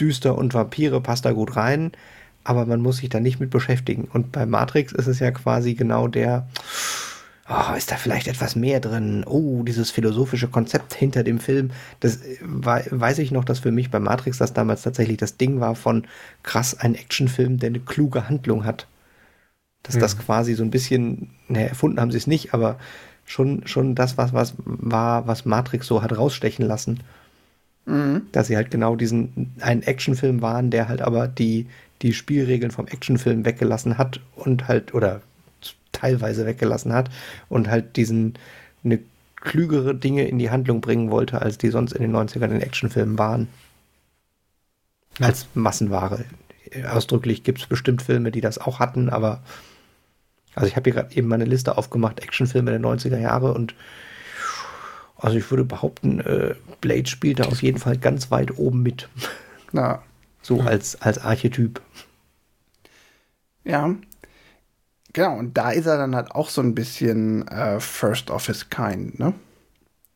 düster 0.00 0.36
und 0.36 0.54
Vampire 0.54 1.00
passt 1.00 1.24
da 1.24 1.32
gut 1.32 1.56
rein, 1.56 1.92
aber 2.44 2.66
man 2.66 2.80
muss 2.80 2.96
sich 2.96 3.08
da 3.10 3.20
nicht 3.20 3.38
mit 3.38 3.50
beschäftigen. 3.50 4.08
Und 4.12 4.32
bei 4.32 4.44
Matrix 4.44 4.92
ist 4.92 5.06
es 5.06 5.20
ja 5.20 5.30
quasi 5.30 5.74
genau 5.74 6.08
der, 6.08 6.48
oh, 7.52 7.74
ist 7.76 7.90
da 7.92 7.96
vielleicht 7.96 8.28
etwas 8.28 8.56
mehr 8.56 8.80
drin? 8.80 9.24
Oh, 9.26 9.62
dieses 9.62 9.90
philosophische 9.90 10.48
Konzept 10.48 10.94
hinter 10.94 11.22
dem 11.24 11.38
Film. 11.40 11.70
Das 12.00 12.16
äh, 12.16 12.38
wei- 12.42 12.86
weiß 12.90 13.18
ich 13.18 13.30
noch, 13.32 13.44
dass 13.44 13.60
für 13.60 13.72
mich 13.72 13.90
bei 13.90 14.00
Matrix 14.00 14.38
das 14.38 14.52
damals 14.54 14.82
tatsächlich 14.82 15.18
das 15.18 15.36
Ding 15.36 15.60
war 15.60 15.74
von 15.74 16.06
krass 16.42 16.78
ein 16.78 16.94
Actionfilm, 16.94 17.58
der 17.58 17.68
eine 17.68 17.80
kluge 17.80 18.28
Handlung 18.28 18.64
hat. 18.64 18.86
Dass 19.82 19.98
das 19.98 20.18
quasi 20.18 20.54
so 20.54 20.62
ein 20.64 20.70
bisschen, 20.70 21.30
ne, 21.48 21.68
erfunden 21.68 22.00
haben 22.00 22.10
sie 22.12 22.18
es 22.18 22.26
nicht, 22.26 22.54
aber 22.54 22.78
schon, 23.26 23.66
schon 23.66 23.94
das, 23.94 24.16
was, 24.18 24.32
was 24.32 24.54
war, 24.66 25.26
was 25.26 25.44
Matrix 25.44 25.86
so 25.86 26.02
hat 26.02 26.16
rausstechen 26.16 26.66
lassen. 26.66 27.00
Dass 28.32 28.46
sie 28.46 28.56
halt 28.56 28.70
genau 28.70 28.96
diesen, 28.96 29.54
einen 29.60 29.82
Actionfilm 29.82 30.42
waren, 30.42 30.70
der 30.70 30.88
halt 30.88 31.02
aber 31.02 31.28
die, 31.28 31.66
die 32.00 32.14
Spielregeln 32.14 32.70
vom 32.70 32.86
Actionfilm 32.86 33.44
weggelassen 33.44 33.98
hat 33.98 34.20
und 34.34 34.68
halt, 34.68 34.94
oder 34.94 35.20
teilweise 35.92 36.46
weggelassen 36.46 36.92
hat 36.92 37.10
und 37.48 37.68
halt 37.68 37.96
diesen, 37.96 38.34
eine 38.84 38.98
klügere 39.36 39.94
Dinge 39.94 40.26
in 40.26 40.38
die 40.38 40.50
Handlung 40.50 40.80
bringen 40.80 41.10
wollte, 41.10 41.42
als 41.42 41.58
die 41.58 41.68
sonst 41.68 41.92
in 41.92 42.02
den 42.02 42.14
90ern 42.14 42.50
in 42.50 42.60
Actionfilmen 42.60 43.18
waren. 43.18 43.48
Als 45.20 45.46
Massenware. 45.54 46.24
Ausdrücklich 46.90 47.42
gibt 47.42 47.60
es 47.60 47.66
bestimmt 47.66 48.02
Filme, 48.02 48.30
die 48.30 48.40
das 48.40 48.58
auch 48.58 48.78
hatten, 48.78 49.10
aber 49.10 49.42
also 50.54 50.66
ich 50.68 50.76
habe 50.76 50.90
hier 50.90 51.00
gerade 51.00 51.14
eben 51.16 51.28
meine 51.28 51.44
Liste 51.44 51.76
aufgemacht, 51.76 52.20
Actionfilme 52.20 52.70
der 52.70 52.80
90er 52.80 53.18
Jahre 53.18 53.54
und 53.54 53.74
also 55.16 55.36
ich 55.36 55.50
würde 55.50 55.64
behaupten, 55.64 56.20
äh, 56.20 56.54
Blade 56.80 57.06
spielt 57.06 57.38
da 57.38 57.44
auf 57.44 57.62
jeden 57.62 57.78
Fall 57.78 57.96
ganz 57.96 58.30
weit 58.30 58.58
oben 58.58 58.82
mit. 58.82 59.08
Na, 59.72 60.02
So 60.42 60.60
als, 60.60 61.00
als 61.00 61.18
Archetyp. 61.18 61.80
Ja. 63.64 63.94
Genau, 65.12 65.36
und 65.36 65.56
da 65.58 65.70
ist 65.70 65.86
er 65.86 65.98
dann 65.98 66.16
halt 66.16 66.30
auch 66.32 66.48
so 66.48 66.62
ein 66.62 66.74
bisschen 66.74 67.46
äh, 67.48 67.80
First 67.80 68.30
of 68.30 68.46
his 68.46 68.70
kind, 68.70 69.18
ne? 69.18 69.34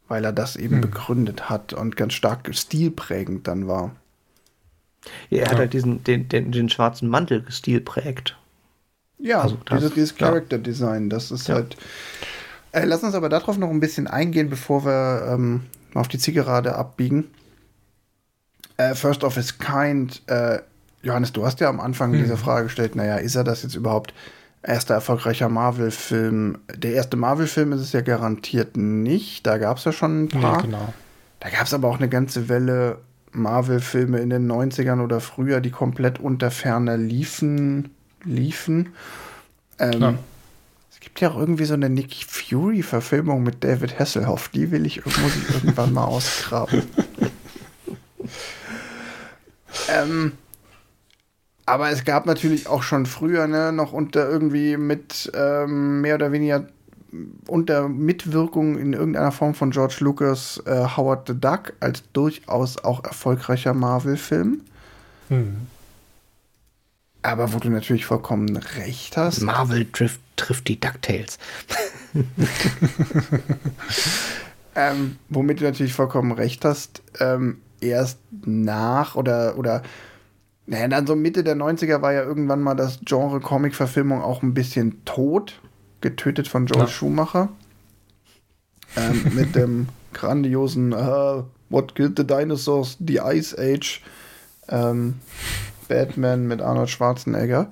Weil 0.09 0.24
er 0.24 0.32
das 0.32 0.56
eben 0.56 0.81
begründet 0.81 1.51
hat 1.51 1.73
und 1.73 1.97
ganz 1.97 2.14
stark 2.14 2.48
stilprägend 2.55 3.47
dann 3.48 3.66
war. 3.66 3.90
Ja, 5.31 5.40
er 5.43 5.47
hat 5.47 5.52
Ja. 5.55 5.59
halt 5.59 5.73
diesen, 5.73 6.02
den, 6.05 6.28
den, 6.28 6.52
den 6.52 6.68
schwarzen 6.68 7.09
Mantelstil 7.09 7.81
prägt. 7.81 8.36
Ja, 9.18 9.40
Also 9.40 9.59
das- 9.66 9.78
dieses, 9.81 9.94
dieses. 9.94 10.14
Character 10.16 10.59
Design, 10.59 11.10
das 11.10 11.31
ist 11.31 11.48
Ja. 11.48 11.56
halt. 11.56 11.77
Äh, 12.73 12.85
lass 12.85 13.02
uns 13.02 13.14
aber 13.14 13.28
darauf 13.28 13.59
noch 13.59 13.70
ein 13.70 13.81
bisschen 13.81 14.06
eingehen, 14.06 14.48
bevor 14.48 14.85
wir 14.85 15.27
ähm, 15.32 15.62
mal 15.93 16.01
auf 16.02 16.09
die 16.09 16.18
Zielgerade 16.18 16.74
abbiegen. 16.77 17.24
Äh, 18.77 18.94
First 18.94 19.24
of 19.24 19.35
his 19.35 19.59
kind, 19.59 20.23
äh, 20.28 20.60
Johannes, 21.02 21.32
du 21.32 21.44
hast 21.47 21.60
ja 21.60 21.68
am 21.68 21.81
Anfang 21.81 22.12
diese 22.12 22.36
Frage 22.36 22.64
gestellt, 22.64 22.94
naja, 22.97 23.16
ist 23.16 23.35
er 23.35 23.44
das 23.44 23.62
jetzt 23.62 23.74
überhaupt 23.74 24.12
erster 24.62 24.95
erfolgreicher 24.95 25.49
Marvel-Film? 25.49 26.59
Der 26.74 26.93
erste 26.95 27.16
Marvel-Film 27.16 27.73
ist 27.73 27.81
es 27.81 27.93
ja 27.93 28.01
garantiert 28.01 28.77
nicht, 28.77 29.47
da 29.47 29.59
gab 29.59 29.78
es 29.78 29.85
ja 29.85 29.93
schon 29.93 30.24
ein 30.24 30.28
paar. 30.28 30.57
Nee, 30.59 30.62
genau. 30.65 30.93
Da 31.41 31.51
gab 31.51 31.66
es 31.66 31.74
aber 31.74 31.89
auch 31.89 31.99
eine 31.99 32.09
ganze 32.09 32.49
Welle 32.49 32.99
Marvel-Filme 33.33 34.19
in 34.19 34.31
den 34.31 34.51
90ern 34.51 35.03
oder 35.03 35.20
früher, 35.20 35.61
die 35.61 35.70
komplett 35.70 36.19
unter 36.19 36.51
Ferner 36.51 36.97
liefen. 36.97 37.91
liefen. 38.24 38.95
Ähm, 39.78 40.01
Ja. 40.01 40.15
Es 40.91 41.01
gibt 41.01 41.20
ja 41.20 41.31
auch 41.31 41.39
irgendwie 41.39 41.66
so 41.66 41.74
eine 41.74 41.89
Nick 41.89 42.15
Fury-Verfilmung 42.27 43.43
mit 43.45 43.62
David 43.62 43.99
Hasselhoff. 43.99 44.49
Die 44.49 44.70
will 44.73 44.87
ich, 44.87 45.05
muss 45.05 45.15
ich 45.37 45.55
irgendwann 45.55 45.93
mal 45.93 46.05
ausgraben. 46.07 46.83
ähm, 49.89 50.33
aber 51.66 51.90
es 51.90 52.05
gab 52.05 52.26
natürlich 52.26 52.68
auch 52.68 52.82
schon 52.82 53.06
früher, 53.06 53.47
ne, 53.47 53.72
noch 53.72 53.93
unter 53.93 54.28
irgendwie 54.28 54.76
mit 54.76 55.30
ähm, 55.34 56.01
mehr 56.01 56.14
oder 56.14 56.32
weniger 56.32 56.66
unter 57.47 57.88
Mitwirkung 57.88 58.78
in 58.78 58.93
irgendeiner 58.93 59.32
Form 59.32 59.55
von 59.55 59.70
George 59.70 59.97
Lucas 60.01 60.62
äh, 60.66 60.86
Howard 60.97 61.28
the 61.28 61.38
Duck 61.38 61.72
als 61.80 62.02
durchaus 62.12 62.78
auch 62.78 63.05
erfolgreicher 63.05 63.74
Marvel-Film. 63.74 64.60
Hm. 65.28 65.56
Aber 67.22 67.52
wo 67.52 67.59
du 67.59 67.70
natürlich 67.70 68.06
vollkommen 68.06 68.56
recht 68.56 69.16
hast. 69.16 69.40
Marvel 69.40 69.86
trifft, 69.90 70.20
trifft 70.36 70.68
die 70.68 70.78
DuckTales. 70.78 71.38
Ähm, 74.76 75.16
womit 75.30 75.60
du 75.60 75.64
natürlich 75.64 75.94
vollkommen 75.94 76.32
recht 76.32 76.64
hast, 76.66 77.02
ähm, 77.18 77.62
erst 77.80 78.18
nach 78.44 79.16
oder, 79.16 79.56
oder 79.56 79.82
naja, 80.66 80.88
dann 80.88 81.06
so 81.06 81.14
Mitte 81.14 81.44
der 81.44 81.56
90er 81.56 82.02
war 82.02 82.12
ja 82.12 82.22
irgendwann 82.22 82.60
mal 82.62 82.74
das 82.74 83.01
Genre 83.05 83.40
Comic-Verfilmung 83.40 84.22
auch 84.22 84.43
ein 84.43 84.55
bisschen 84.55 85.05
tot, 85.05 85.60
getötet 86.01 86.48
von 86.48 86.66
Joel 86.66 86.82
Ja. 86.82 86.88
Schumacher. 86.88 87.51
Ähm, 88.97 89.22
mit 89.34 89.55
dem 89.55 89.88
grandiosen 90.12 90.93
äh, 90.93 91.43
What 91.68 91.94
Killed 91.94 92.18
the 92.18 92.26
Dinosaurs? 92.26 92.97
The 93.05 93.18
Ice 93.18 93.56
Age. 93.59 94.02
Ähm, 94.68 95.20
Batman 95.88 96.47
mit 96.47 96.60
Arnold 96.62 96.90
Schwarzenegger. 96.90 97.70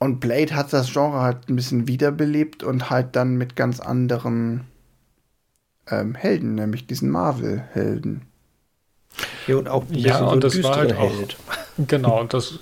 Und 0.00 0.20
Blade 0.20 0.54
hat 0.54 0.72
das 0.72 0.92
Genre 0.92 1.20
halt 1.20 1.48
ein 1.48 1.56
bisschen 1.56 1.88
wiederbelebt 1.88 2.62
und 2.62 2.90
halt 2.90 3.16
dann 3.16 3.36
mit 3.36 3.56
ganz 3.56 3.80
anderen 3.80 4.64
ähm, 5.90 6.14
Helden, 6.14 6.54
nämlich 6.54 6.86
diesen 6.86 7.10
Marvel-Helden. 7.10 8.27
Ja, 9.46 9.56
und 9.56 9.68
auch 9.68 9.82
ein 9.88 9.94
Ja, 9.94 10.12
bisschen 10.12 10.26
so 10.26 10.32
und 10.32 10.44
das 10.44 10.52
düstere 10.54 10.72
war 10.72 10.78
halt 10.80 10.96
auch- 10.96 11.10
Held. 11.10 11.36
Genau, 11.86 12.20
und 12.20 12.34
das 12.34 12.58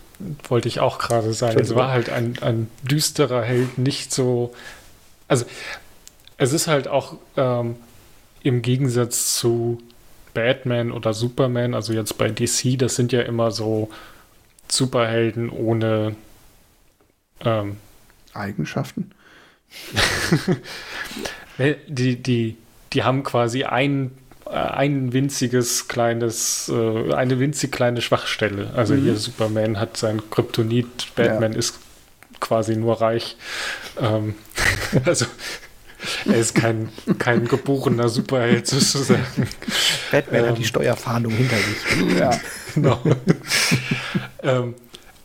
wollte 0.49 0.69
ich 0.69 0.81
auch 0.81 0.99
gerade 0.99 1.33
sagen. 1.33 1.59
Es 1.59 1.75
war 1.75 1.91
halt 1.91 2.11
ein, 2.11 2.35
ein 2.43 2.69
düsterer 2.83 3.43
Held, 3.43 3.79
nicht 3.79 4.13
so. 4.13 4.53
Also, 5.27 5.47
es 6.37 6.53
ist 6.53 6.67
halt 6.67 6.87
auch 6.87 7.15
ähm, 7.39 7.77
im 8.43 8.61
Gegensatz 8.61 9.35
zu 9.39 9.79
Batman 10.35 10.93
oder 10.93 11.15
Superman, 11.15 11.73
also 11.73 11.95
jetzt 11.95 12.19
bei 12.19 12.29
DC, 12.29 12.79
das 12.79 12.95
sind 12.95 13.11
ja 13.13 13.23
immer 13.23 13.51
so 13.53 13.89
Superhelden 14.69 15.49
ohne 15.49 16.15
ähm, 17.43 17.79
Eigenschaften. 18.35 19.13
die, 21.89 22.17
die, 22.17 22.57
die 22.93 23.03
haben 23.03 23.23
quasi 23.23 23.65
ein, 23.65 24.07
äh, 24.07 24.26
ein 24.51 25.13
winziges 25.13 25.89
kleines, 25.89 26.71
äh, 26.73 27.13
eine 27.13 27.39
winzig 27.41 27.73
kleine 27.73 28.01
Schwachstelle. 28.01 28.71
Also 28.75 28.95
mhm. 28.95 29.03
hier 29.03 29.17
Superman 29.17 29.79
hat 29.79 29.97
sein 29.97 30.23
Kryptonit, 30.31 31.15
Batman 31.15 31.53
ja. 31.53 31.59
ist 31.59 31.79
quasi 32.41 32.77
nur 32.77 33.01
reich. 33.01 33.37
Ähm, 34.01 34.35
also 35.05 35.27
er 36.27 36.37
ist 36.37 36.55
kein, 36.55 36.91
kein 37.19 37.49
geborener 37.49 38.09
Superheld 38.09 38.67
sozusagen. 38.67 39.25
Batman 40.11 40.45
ähm, 40.45 40.51
hat 40.51 40.59
die 40.59 40.65
Steuerfahndung 40.65 41.33
hinter 41.33 41.57
sich. 41.57 42.19
Ja, 42.19 42.31
genau. 42.75 43.03
ähm, 44.43 44.75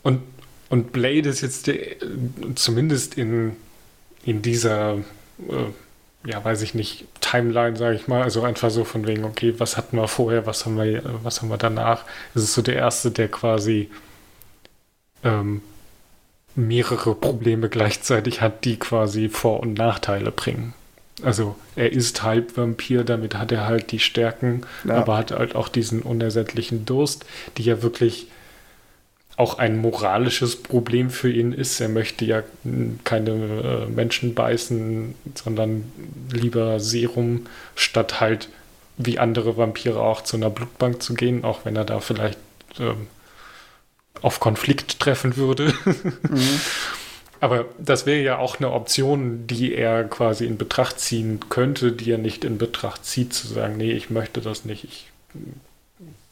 und, 0.03 0.21
und 0.69 0.91
Blade 0.91 1.29
ist 1.29 1.41
jetzt 1.41 1.67
der, 1.67 1.77
zumindest 2.55 3.17
in, 3.17 3.55
in 4.23 4.41
dieser, 4.41 4.95
äh, 5.49 5.71
ja, 6.25 6.43
weiß 6.43 6.61
ich 6.61 6.73
nicht, 6.73 7.05
Timeline, 7.19 7.75
sage 7.75 7.95
ich 7.95 8.07
mal, 8.07 8.21
also 8.21 8.43
einfach 8.43 8.69
so 8.69 8.83
von 8.83 9.07
wegen, 9.07 9.23
okay, 9.23 9.55
was 9.57 9.77
hatten 9.77 9.97
wir 9.97 10.07
vorher, 10.07 10.45
was 10.45 10.65
haben 10.65 10.77
wir, 10.77 11.01
was 11.23 11.41
haben 11.41 11.49
wir 11.49 11.57
danach? 11.57 12.03
Es 12.35 12.43
ist 12.43 12.53
so 12.53 12.61
der 12.61 12.75
Erste, 12.75 13.11
der 13.11 13.27
quasi 13.27 13.89
ähm, 15.23 15.61
mehrere 16.55 17.15
Probleme 17.15 17.69
gleichzeitig 17.69 18.41
hat, 18.41 18.65
die 18.65 18.77
quasi 18.77 19.29
Vor- 19.29 19.61
und 19.61 19.73
Nachteile 19.73 20.31
bringen. 20.31 20.73
Also 21.23 21.55
er 21.75 21.91
ist 21.91 22.23
halb 22.23 22.57
Vampir, 22.57 23.03
damit 23.03 23.35
hat 23.35 23.51
er 23.51 23.65
halt 23.67 23.91
die 23.91 23.99
Stärken, 23.99 24.61
ja. 24.83 24.95
aber 24.95 25.17
hat 25.17 25.31
halt 25.31 25.55
auch 25.55 25.69
diesen 25.69 26.01
unersättlichen 26.01 26.85
Durst, 26.85 27.25
die 27.57 27.63
ja 27.63 27.81
wirklich 27.81 28.27
auch 29.41 29.57
ein 29.57 29.75
moralisches 29.75 30.55
Problem 30.55 31.09
für 31.09 31.31
ihn 31.31 31.51
ist. 31.51 31.81
Er 31.81 31.89
möchte 31.89 32.25
ja 32.25 32.43
keine 33.03 33.31
äh, 33.31 33.85
Menschen 33.87 34.35
beißen, 34.35 35.15
sondern 35.33 35.91
lieber 36.31 36.79
Serum, 36.79 37.47
statt 37.73 38.21
halt 38.21 38.49
wie 38.97 39.17
andere 39.17 39.57
Vampire 39.57 39.99
auch 39.99 40.21
zu 40.21 40.37
einer 40.37 40.51
Blutbank 40.51 41.01
zu 41.01 41.15
gehen, 41.15 41.43
auch 41.43 41.65
wenn 41.65 41.75
er 41.75 41.85
da 41.85 42.01
vielleicht 42.01 42.37
ähm, 42.79 43.07
auf 44.21 44.39
Konflikt 44.39 44.99
treffen 44.99 45.35
würde. 45.37 45.73
Mhm. 46.29 46.61
Aber 47.39 47.65
das 47.79 48.05
wäre 48.05 48.21
ja 48.21 48.37
auch 48.37 48.59
eine 48.59 48.71
Option, 48.71 49.47
die 49.47 49.73
er 49.73 50.03
quasi 50.03 50.45
in 50.45 50.57
Betracht 50.57 50.99
ziehen 50.99 51.39
könnte, 51.49 51.91
die 51.91 52.11
er 52.11 52.19
nicht 52.19 52.45
in 52.45 52.59
Betracht 52.59 53.03
zieht, 53.03 53.33
zu 53.33 53.47
sagen, 53.47 53.77
nee, 53.77 53.93
ich 53.93 54.11
möchte 54.11 54.41
das 54.41 54.63
nicht, 54.63 54.83
ich 54.83 55.07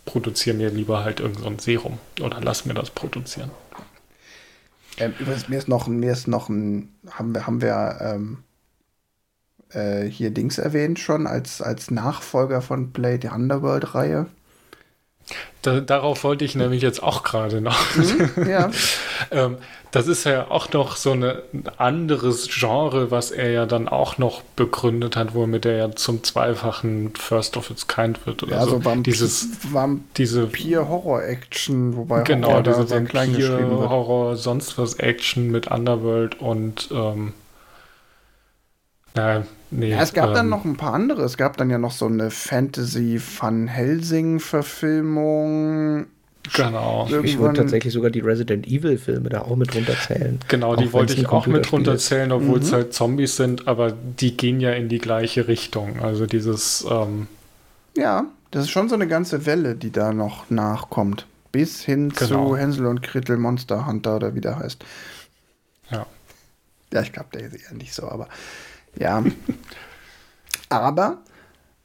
produziere 0.10 0.58
mir 0.58 0.70
lieber 0.72 1.04
halt 1.04 1.20
irgendein 1.20 1.60
so 1.60 1.66
Serum 1.66 2.00
oder 2.20 2.42
lass 2.42 2.66
mir 2.66 2.74
das 2.74 2.90
produzieren. 2.90 3.52
Ähm, 4.98 5.14
übrigens, 5.20 5.48
mir 5.50 5.60
ist 5.60 5.68
noch, 5.68 5.88
mir 5.88 6.12
ist 6.12 6.28
noch 6.28 6.50
ein, 6.50 6.90
haben 7.12 7.36
wir, 7.36 7.46
haben 7.46 7.62
wir 7.62 7.98
ähm, 8.02 8.38
äh, 9.70 10.06
hier 10.06 10.32
Dings 10.32 10.58
erwähnt 10.58 10.98
schon 10.98 11.28
als, 11.28 11.62
als 11.62 11.92
Nachfolger 11.92 12.62
von 12.62 12.92
Play, 12.92 13.20
die 13.20 13.28
Underworld-Reihe. 13.28 14.26
Da, 15.62 15.82
darauf 15.82 16.24
wollte 16.24 16.46
ich 16.46 16.56
nämlich 16.56 16.82
jetzt 16.82 17.04
auch 17.04 17.24
gerade 17.24 17.60
noch. 17.60 17.96
Mhm, 17.96 18.50
ja. 18.50 18.72
ähm, 19.32 19.58
das 19.92 20.08
ist 20.08 20.24
ja 20.24 20.52
auch 20.52 20.72
noch 20.72 20.96
so 20.96 21.12
ein 21.12 21.34
anderes 21.78 22.48
Genre, 22.48 23.10
was 23.10 23.32
er 23.32 23.50
ja 23.50 23.66
dann 23.66 23.88
auch 23.88 24.20
noch 24.20 24.44
begründet 24.56 25.16
hat, 25.16 25.34
womit 25.34 25.66
er 25.66 25.78
ja 25.78 25.92
zum 25.96 26.24
zweifachen 26.24 27.14
First 27.16 27.58
of 27.58 27.72
its 27.72 27.88
Kind 27.88 28.26
wird. 28.28 28.44
Oder 28.44 28.58
ja, 28.58 28.66
so. 28.66 28.86
Vampir, 28.86 29.12
Dieses, 29.12 29.48
Vampir 29.72 30.88
Horror 30.88 31.24
Action, 31.24 31.96
wobei 31.98 32.22
genau, 32.22 32.50
Horror 32.50 32.64
diese 32.64 32.90
Vampir 32.90 33.90
Horror, 33.90 34.36
sonst 34.36 34.78
was 34.78 34.94
Action 34.96 35.50
mit 35.50 35.68
Underworld 35.68 36.40
und 36.40 36.90
ähm, 36.92 37.34
ja, 39.16 39.44
nee, 39.72 39.90
ja, 39.90 40.02
es 40.02 40.14
gab 40.14 40.30
ähm, 40.30 40.36
dann 40.36 40.50
noch 40.50 40.66
ein 40.66 40.78
paar 40.78 40.94
andere. 40.94 41.24
Es 41.24 41.38
gab 41.38 41.58
dann 41.58 41.70
ja 41.70 41.78
noch 41.78 41.92
so 41.92 42.06
eine 42.06 42.32
Fantasy 42.32 43.22
Van 43.40 43.68
Helsing-Verfilmung. 43.68 46.08
Genau. 46.56 47.08
Irgendwann 47.10 47.26
ich 47.26 47.40
würde 47.40 47.62
tatsächlich 47.62 47.94
sogar 47.94 48.12
die 48.12 48.22
Resident 48.22 48.68
Evil-Filme 48.68 49.30
da 49.30 49.42
auch 49.42 49.56
mit 49.56 49.76
runterzählen. 49.76 50.40
Genau, 50.48 50.76
die 50.76 50.92
wollte 50.94 51.14
ich 51.14 51.28
auch 51.28 51.48
mit 51.48 51.72
runterzählen, 51.72 52.32
obwohl 52.32 52.58
mhm. 52.58 52.64
es 52.64 52.74
halt 52.74 52.94
Zombies 52.94 53.36
sind, 53.36 53.68
aber 53.68 53.92
die 53.92 54.36
gehen 54.36 54.60
ja 54.60 54.72
in 54.72 54.90
die 54.90 55.00
gleiche 55.00 55.48
Richtung. 55.48 56.00
Also 56.00 56.26
dieses. 56.26 56.86
Ähm 56.90 57.28
ja, 57.96 58.26
das 58.52 58.66
ist 58.66 58.72
schon 58.72 58.90
so 58.90 58.96
eine 58.96 59.08
ganze 59.08 59.46
Welle, 59.46 59.76
die 59.76 59.92
da 59.92 60.14
noch 60.14 60.50
nachkommt. 60.50 61.28
Bis 61.52 61.84
hin 61.84 62.10
genau. 62.10 62.50
zu 62.50 62.58
Hänsel 62.58 62.86
und 62.86 63.04
Gretel 63.04 63.38
Monster 63.38 63.86
Hunter 63.86 64.16
oder 64.16 64.36
wie 64.36 64.42
der 64.42 64.60
heißt. 64.60 64.84
Ja. 65.92 66.06
Ja, 66.94 67.02
ich 67.02 67.12
glaube, 67.12 67.30
der 67.34 67.42
ist 67.42 67.56
eher 67.56 67.76
nicht 67.76 67.94
so, 67.94 68.08
aber. 68.08 68.28
Ja. 68.98 69.24
Aber 70.70 71.20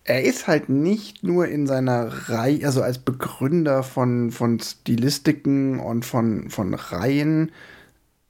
er 0.05 0.25
ist 0.25 0.47
halt 0.47 0.69
nicht 0.69 1.25
nur 1.25 1.49
in 1.49 1.67
seiner 1.67 2.29
Reihe, 2.29 2.67
also 2.67 2.83
als 2.83 2.99
Begründer 2.99 3.83
von, 3.83 4.31
von 4.31 4.61
Stilistiken 4.61 5.81
und 5.81 6.05
von, 6.05 6.51
von 6.51 6.75
Reihen 6.75 7.51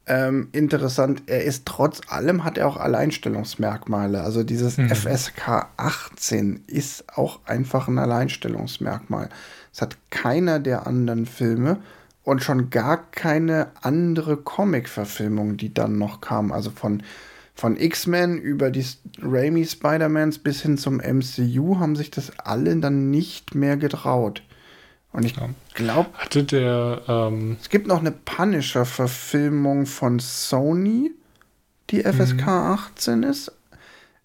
ähm, 0.07 0.49
interessant. 0.53 1.23
Er 1.27 1.45
ist 1.45 1.67
trotz 1.67 2.01
allem, 2.09 2.45
hat 2.45 2.59
er 2.59 2.69
auch 2.69 2.77
Alleinstellungsmerkmale. 2.77 4.23
Also 4.23 4.45
dieses 4.45 4.77
mhm. 4.77 4.91
FSK 4.91 5.67
18 5.77 6.65
ist 6.67 7.17
auch 7.17 7.41
einfach 7.47 7.89
ein 7.89 7.99
Alleinstellungsmerkmal. 7.99 9.29
Es 9.73 9.83
hat 9.83 9.97
keiner 10.11 10.61
der 10.61 10.87
anderen 10.87 11.27
Filme 11.27 11.79
und 12.23 12.43
schon 12.43 12.71
gar 12.71 13.11
keine 13.11 13.69
andere 13.83 14.37
Comic-Verfilmung, 14.37 15.57
die 15.57 15.73
dann 15.73 15.99
noch 15.99 16.21
kam. 16.21 16.53
Also 16.53 16.71
von 16.71 17.03
von 17.55 17.77
X-Men 17.77 18.39
über 18.39 18.71
die 18.71 18.85
Raimi 19.23 19.65
Spider-Mans 19.65 20.39
bis 20.39 20.63
hin 20.63 20.77
zum 20.77 20.97
MCU 20.97 21.79
haben 21.79 21.95
sich 21.95 22.11
das 22.11 22.37
alle 22.39 22.75
dann 22.77 23.11
nicht 23.11 23.55
mehr 23.55 23.77
getraut. 23.77 24.43
Und 25.13 25.25
ich 25.25 25.37
ja. 25.37 25.51
glaube. 25.75 26.11
Hatte 26.15 26.43
der. 26.43 27.03
Ähm 27.07 27.57
es 27.61 27.69
gibt 27.69 27.87
noch 27.87 28.01
eine 28.01 28.11
Punisher-Verfilmung 28.11 29.87
von 29.87 30.19
Sony, 30.19 31.13
die 31.91 32.03
FSK 32.03 32.41
mhm. 32.41 32.49
18 32.49 33.23
ist. 33.23 33.53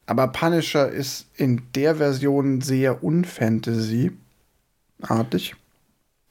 Aber 0.07 0.29
Punisher 0.29 0.89
ist 0.89 1.27
in 1.35 1.61
der 1.75 1.97
Version 1.97 2.61
sehr 2.61 3.03
unfantasy-artig. 3.03 5.55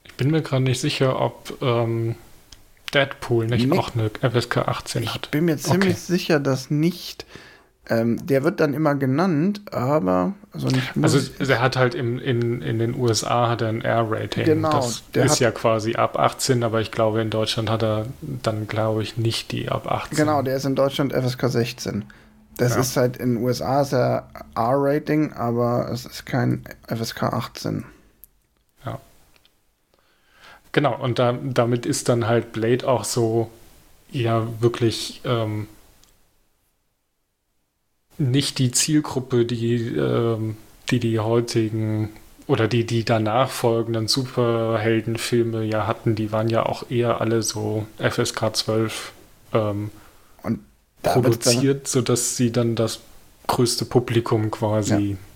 Ich 0.04 0.14
bin 0.14 0.32
mir 0.32 0.42
gerade 0.42 0.64
nicht 0.64 0.80
sicher, 0.80 1.20
ob. 1.20 1.62
Ähm 1.62 2.16
Deadpool 2.94 3.46
nicht 3.46 3.68
nee. 3.68 3.78
auch 3.78 3.92
eine 3.94 4.10
FSK 4.10 4.58
18 4.58 5.02
ich 5.02 5.14
hat. 5.14 5.26
Ich 5.26 5.30
bin 5.30 5.44
mir 5.44 5.56
ziemlich 5.56 5.94
okay. 5.94 6.00
sicher, 6.06 6.40
dass 6.40 6.70
nicht. 6.70 7.26
Ähm, 7.90 8.26
der 8.26 8.44
wird 8.44 8.60
dann 8.60 8.74
immer 8.74 8.94
genannt, 8.94 9.62
aber 9.70 10.34
also 10.52 10.68
nicht 10.68 10.92
Also 11.00 11.18
der 11.42 11.62
hat 11.62 11.76
halt 11.76 11.94
im, 11.94 12.18
in, 12.18 12.60
in 12.60 12.78
den 12.78 12.94
USA 12.94 13.48
hat 13.48 13.62
er 13.62 13.68
ein 13.68 13.80
R-Rating. 13.80 14.44
Genau. 14.44 14.86
Das 15.12 15.32
ist 15.32 15.38
ja 15.38 15.50
quasi 15.50 15.94
ab 15.94 16.18
18, 16.18 16.62
aber 16.64 16.82
ich 16.82 16.90
glaube 16.90 17.22
in 17.22 17.30
Deutschland 17.30 17.70
hat 17.70 17.82
er 17.82 18.06
dann 18.20 18.68
glaube 18.68 19.02
ich 19.02 19.16
nicht 19.16 19.52
die 19.52 19.70
ab 19.70 19.90
18. 19.90 20.18
Genau, 20.18 20.42
der 20.42 20.56
ist 20.56 20.66
in 20.66 20.74
Deutschland 20.74 21.14
FSK 21.14 21.48
16. 21.48 22.04
Das 22.58 22.74
ja. 22.74 22.80
ist 22.80 22.96
halt 22.96 23.16
in 23.16 23.36
den 23.36 23.42
USA 23.42 23.80
ist 23.80 23.94
er 23.94 24.28
R-Rating, 24.54 25.32
aber 25.32 25.88
es 25.90 26.04
ist 26.04 26.26
kein 26.26 26.64
FSK 26.88 27.22
18. 27.22 27.84
Genau, 30.72 30.96
und 31.00 31.18
da, 31.18 31.32
damit 31.32 31.86
ist 31.86 32.08
dann 32.08 32.26
halt 32.26 32.52
Blade 32.52 32.86
auch 32.86 33.04
so, 33.04 33.50
ja, 34.10 34.46
wirklich 34.60 35.20
ähm, 35.24 35.66
nicht 38.18 38.58
die 38.58 38.70
Zielgruppe, 38.70 39.44
die, 39.44 39.76
ähm, 39.96 40.56
die 40.90 41.00
die 41.00 41.18
heutigen 41.18 42.10
oder 42.46 42.66
die, 42.66 42.84
die 42.84 43.04
danach 43.04 43.50
folgenden 43.50 44.08
Superheldenfilme 44.08 45.64
ja 45.64 45.86
hatten, 45.86 46.14
die 46.14 46.32
waren 46.32 46.48
ja 46.48 46.64
auch 46.64 46.90
eher 46.90 47.20
alle 47.20 47.42
so 47.42 47.86
FSK 47.98 48.56
12 48.56 49.12
ähm, 49.52 49.90
produziert, 51.02 51.86
sodass 51.88 52.36
sie 52.36 52.50
dann 52.50 52.74
das 52.74 53.00
größte 53.46 53.84
Publikum 53.84 54.50
quasi 54.50 55.10
ja 55.12 55.27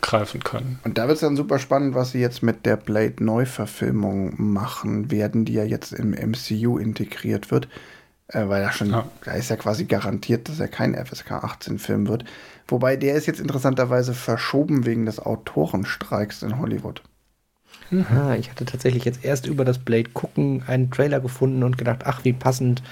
greifen 0.00 0.42
können. 0.42 0.78
Und 0.84 0.98
da 0.98 1.06
wird 1.06 1.16
es 1.16 1.20
dann 1.20 1.36
super 1.36 1.58
spannend, 1.58 1.94
was 1.94 2.12
sie 2.12 2.20
jetzt 2.20 2.42
mit 2.42 2.66
der 2.66 2.76
Blade-Neuverfilmung 2.76 4.34
machen 4.36 5.10
werden, 5.10 5.44
die 5.44 5.54
ja 5.54 5.64
jetzt 5.64 5.92
im 5.92 6.10
MCU 6.10 6.78
integriert 6.78 7.50
wird. 7.50 7.68
Äh, 8.28 8.48
weil 8.48 8.62
er 8.62 8.72
schon, 8.72 8.90
ja. 8.90 9.08
da 9.24 9.32
ist 9.32 9.48
ja 9.48 9.56
quasi 9.56 9.84
garantiert, 9.84 10.48
dass 10.48 10.60
er 10.60 10.68
kein 10.68 10.94
FSK 10.94 11.44
18-Film 11.44 12.08
wird. 12.08 12.24
Wobei 12.66 12.96
der 12.96 13.14
ist 13.14 13.26
jetzt 13.26 13.40
interessanterweise 13.40 14.12
verschoben 14.12 14.84
wegen 14.84 15.06
des 15.06 15.18
Autorenstreiks 15.18 16.42
in 16.42 16.58
Hollywood. 16.58 17.02
Aha, 17.90 18.34
ich 18.34 18.50
hatte 18.50 18.66
tatsächlich 18.66 19.06
jetzt 19.06 19.24
erst 19.24 19.46
über 19.46 19.64
das 19.64 19.78
Blade 19.78 20.10
gucken 20.10 20.62
einen 20.66 20.90
Trailer 20.90 21.20
gefunden 21.20 21.62
und 21.62 21.78
gedacht, 21.78 22.02
ach, 22.04 22.22
wie 22.24 22.34
passend, 22.34 22.82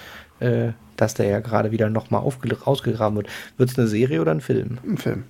äh, 0.41 0.73
dass 0.97 1.13
der 1.13 1.27
ja 1.27 1.41
gerade 1.41 1.71
wieder 1.71 1.91
nochmal 1.91 2.23
rausgegraben 2.23 3.17
wird. 3.17 3.29
Wird 3.59 3.71
es 3.71 3.79
eine 3.79 3.89
Serie 3.89 4.23
oder 4.23 4.31
ein 4.31 4.41
Film? 4.41 4.79
Ein 4.87 4.97
Film. 4.97 5.25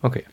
Okay. 0.00 0.24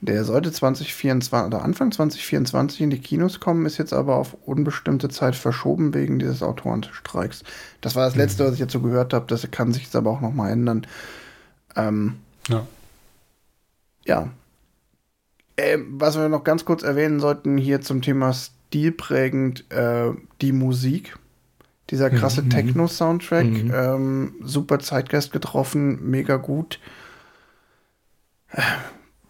Der 0.00 0.24
sollte 0.24 0.52
2024 0.52 1.46
oder 1.46 1.64
Anfang 1.64 1.90
2024 1.90 2.82
in 2.82 2.90
die 2.90 2.98
Kinos 2.98 3.40
kommen, 3.40 3.64
ist 3.64 3.78
jetzt 3.78 3.94
aber 3.94 4.16
auf 4.16 4.36
unbestimmte 4.44 5.08
Zeit 5.08 5.34
verschoben 5.34 5.94
wegen 5.94 6.18
dieses 6.18 6.42
Autorenstreiks. 6.42 7.42
Das 7.80 7.96
war 7.96 8.04
das 8.04 8.16
Letzte, 8.16 8.42
mhm. 8.42 8.48
was 8.48 8.54
ich 8.54 8.60
jetzt 8.60 8.72
so 8.72 8.80
gehört 8.80 9.14
habe. 9.14 9.26
Das 9.28 9.50
kann 9.50 9.72
sich 9.72 9.84
jetzt 9.84 9.96
aber 9.96 10.10
auch 10.10 10.20
noch 10.20 10.34
mal 10.34 10.50
ändern. 10.50 10.86
Ähm, 11.74 12.16
ja. 12.48 12.66
Ja. 14.04 14.28
Ähm, 15.56 15.86
was 15.92 16.16
wir 16.16 16.28
noch 16.28 16.44
ganz 16.44 16.64
kurz 16.64 16.82
erwähnen 16.82 17.20
sollten 17.20 17.56
hier 17.56 17.80
zum 17.80 18.02
Thema 18.02 18.32
stilprägend, 18.32 19.70
äh, 19.70 20.10
die 20.40 20.52
Musik. 20.52 21.16
Dieser 21.90 22.08
krasse 22.08 22.42
mhm. 22.42 22.50
Techno-Soundtrack, 22.50 23.44
mhm. 23.44 23.72
ähm, 23.74 24.34
super 24.42 24.78
Zeitgeist 24.78 25.32
getroffen, 25.32 26.10
mega 26.10 26.36
gut. 26.36 26.80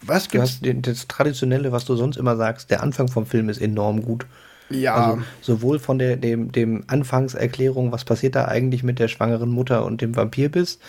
Was 0.05 0.29
gibt's? 0.29 0.59
Du 0.61 0.69
hast 0.69 0.87
das 0.87 1.07
Traditionelle, 1.07 1.71
was 1.71 1.85
du 1.85 1.95
sonst 1.95 2.17
immer 2.17 2.35
sagst, 2.35 2.71
der 2.71 2.83
Anfang 2.83 3.07
vom 3.07 3.25
Film 3.25 3.49
ist 3.49 3.61
enorm 3.61 4.01
gut. 4.01 4.25
Ja. 4.69 4.95
Also 4.95 5.21
sowohl 5.41 5.79
von 5.79 5.99
der, 5.99 6.17
dem, 6.17 6.51
dem 6.51 6.83
Anfangserklärung, 6.87 7.91
was 7.91 8.03
passiert 8.03 8.35
da 8.35 8.45
eigentlich 8.45 8.83
mit 8.83 8.99
der 8.99 9.07
schwangeren 9.07 9.49
Mutter 9.49 9.85
und 9.85 10.01
dem 10.01 10.15
Vampirbiss, 10.15 10.79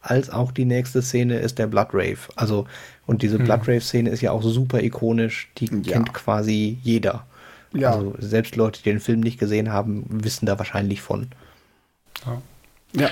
als 0.00 0.30
auch 0.30 0.52
die 0.52 0.66
nächste 0.66 1.02
Szene 1.02 1.38
ist 1.38 1.58
der 1.58 1.66
Blood 1.66 1.88
Rave. 1.92 2.18
Also, 2.36 2.66
und 3.06 3.22
diese 3.22 3.38
hm. 3.38 3.44
Blood 3.44 3.60
Rave-Szene 3.62 4.10
ist 4.10 4.20
ja 4.20 4.32
auch 4.32 4.42
super 4.42 4.82
ikonisch, 4.82 5.50
die 5.58 5.66
ja. 5.66 5.94
kennt 5.94 6.12
quasi 6.12 6.78
jeder. 6.82 7.26
Ja. 7.72 7.92
Also 7.92 8.14
selbst 8.18 8.54
Leute, 8.54 8.82
die 8.82 8.90
den 8.90 9.00
Film 9.00 9.20
nicht 9.20 9.40
gesehen 9.40 9.72
haben, 9.72 10.04
wissen 10.08 10.46
da 10.46 10.58
wahrscheinlich 10.58 11.00
von. 11.00 11.28
Ja. 12.24 12.42
ja. 13.02 13.10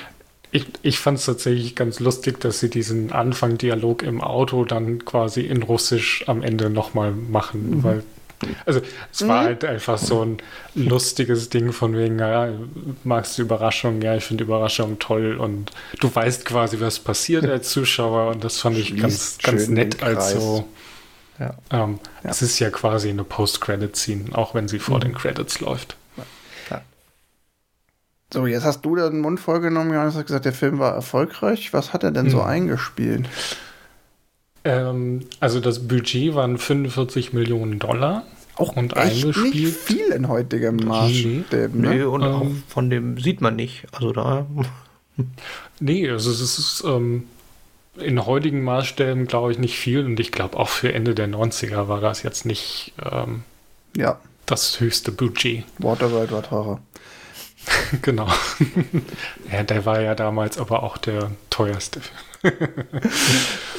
Ich, 0.55 0.67
ich 0.83 0.99
fand 0.99 1.19
es 1.19 1.25
tatsächlich 1.25 1.75
ganz 1.75 1.99
lustig, 1.99 2.39
dass 2.41 2.61
sie 2.61 2.69
diesen 2.69 3.11
Anfang-Dialog 3.11 4.03
im 4.03 4.21
Auto 4.21 4.65
dann 4.65 5.05
quasi 5.05 5.41
in 5.41 5.63
Russisch 5.63 6.25
am 6.29 6.43
Ende 6.43 6.69
nochmal 6.69 7.13
machen, 7.13 7.79
mhm. 7.79 7.83
weil 7.83 8.03
also 8.67 8.81
es 9.13 9.27
war 9.27 9.43
mhm. 9.43 9.47
halt 9.47 9.65
einfach 9.65 9.99
so 9.99 10.25
ein 10.25 10.39
lustiges 10.75 11.49
Ding 11.49 11.73
von 11.73 11.97
wegen, 11.97 12.19
ja, 12.19 12.49
magst 13.05 13.39
du 13.39 13.43
Überraschungen? 13.43 14.03
Ja, 14.03 14.17
ich 14.17 14.25
finde 14.25 14.45
Überraschungen 14.45 14.99
toll 14.99 15.37
und 15.37 15.71
du 16.01 16.15
weißt 16.15 16.45
quasi, 16.45 16.81
was 16.81 16.99
passiert 16.99 17.47
als 17.47 17.69
Zuschauer 17.73 18.33
und 18.33 18.45
das 18.45 18.59
fand 18.59 18.79
ich 18.79 18.89
Schließt 18.89 19.03
ganz, 19.03 19.39
ganz 19.39 19.69
nett 19.69 20.03
als 20.03 20.33
so. 20.33 20.67
Ja. 21.39 21.55
Ähm, 21.71 21.99
ja. 22.23 22.31
Es 22.31 22.43
ist 22.43 22.59
ja 22.59 22.71
quasi 22.71 23.09
eine 23.09 23.25
Post-Credit-Scene, 23.25 24.37
auch 24.37 24.55
wenn 24.55 24.69
sie 24.69 24.79
vor 24.79 24.97
mhm. 24.99 25.03
den 25.03 25.15
Credits 25.15 25.61
läuft. 25.61 25.97
So, 28.33 28.47
jetzt 28.47 28.65
hast 28.65 28.83
du 28.83 28.97
den 28.97 29.21
Mund 29.21 29.41
vollgenommen, 29.41 29.93
Johannes 29.93 30.15
hat 30.15 30.27
gesagt, 30.27 30.47
der 30.47 30.55
Film 30.55 30.79
war 30.79 30.95
erfolgreich. 30.95 31.73
Was 31.73 31.93
hat 31.93 32.03
er 32.03 32.13
denn 32.13 32.27
mhm. 32.27 32.31
so 32.31 32.41
eingespielt? 32.41 33.29
Ähm, 34.65 35.21
also 35.41 35.61
das 35.61 35.87
Budget 35.87 36.35
waren 36.35 36.57
45 36.57 37.33
Millionen 37.33 37.79
Dollar. 37.79 38.25
Auch 38.57 38.77
und 38.77 38.97
echt 38.97 39.25
eingespielt. 39.25 39.55
nicht 39.55 39.77
viel 39.77 40.09
in 40.13 40.29
heutigem 40.29 40.77
Maßstab. 40.77 41.75
Ne? 41.75 41.95
Nee, 41.95 42.03
und 42.03 42.23
ähm, 42.23 42.29
auch 42.29 42.47
von 42.69 42.91
dem 42.91 43.19
sieht 43.19 43.41
man 43.41 43.57
nicht. 43.57 43.85
Also 43.93 44.13
da. 44.13 44.47
nee, 45.81 46.09
also 46.09 46.31
es 46.31 46.41
ist 46.41 46.85
ähm, 46.87 47.25
in 47.99 48.25
heutigen 48.25 48.63
Maßstäben, 48.63 49.27
glaube 49.27 49.53
ich, 49.53 49.59
nicht 49.59 49.79
viel. 49.79 50.05
Und 50.05 50.21
ich 50.21 50.33
glaube, 50.33 50.57
auch 50.59 50.69
für 50.69 50.93
Ende 50.93 51.15
der 51.15 51.29
90er 51.29 51.89
war 51.89 52.01
das 52.01 52.23
jetzt 52.23 52.47
nicht 52.47 52.95
ähm, 53.05 53.43
ja. 53.97 54.19
das 54.47 54.81
höchste 54.81 55.13
Budget. 55.13 55.65
Waterworld 55.79 56.33
war 56.33 56.43
teurer. 56.43 56.81
genau. 58.03 58.29
ja, 59.51 59.63
der 59.63 59.85
war 59.85 60.01
ja 60.01 60.15
damals 60.15 60.59
aber 60.59 60.83
auch 60.83 60.99
der 60.99 61.31
teuerste. 61.51 62.01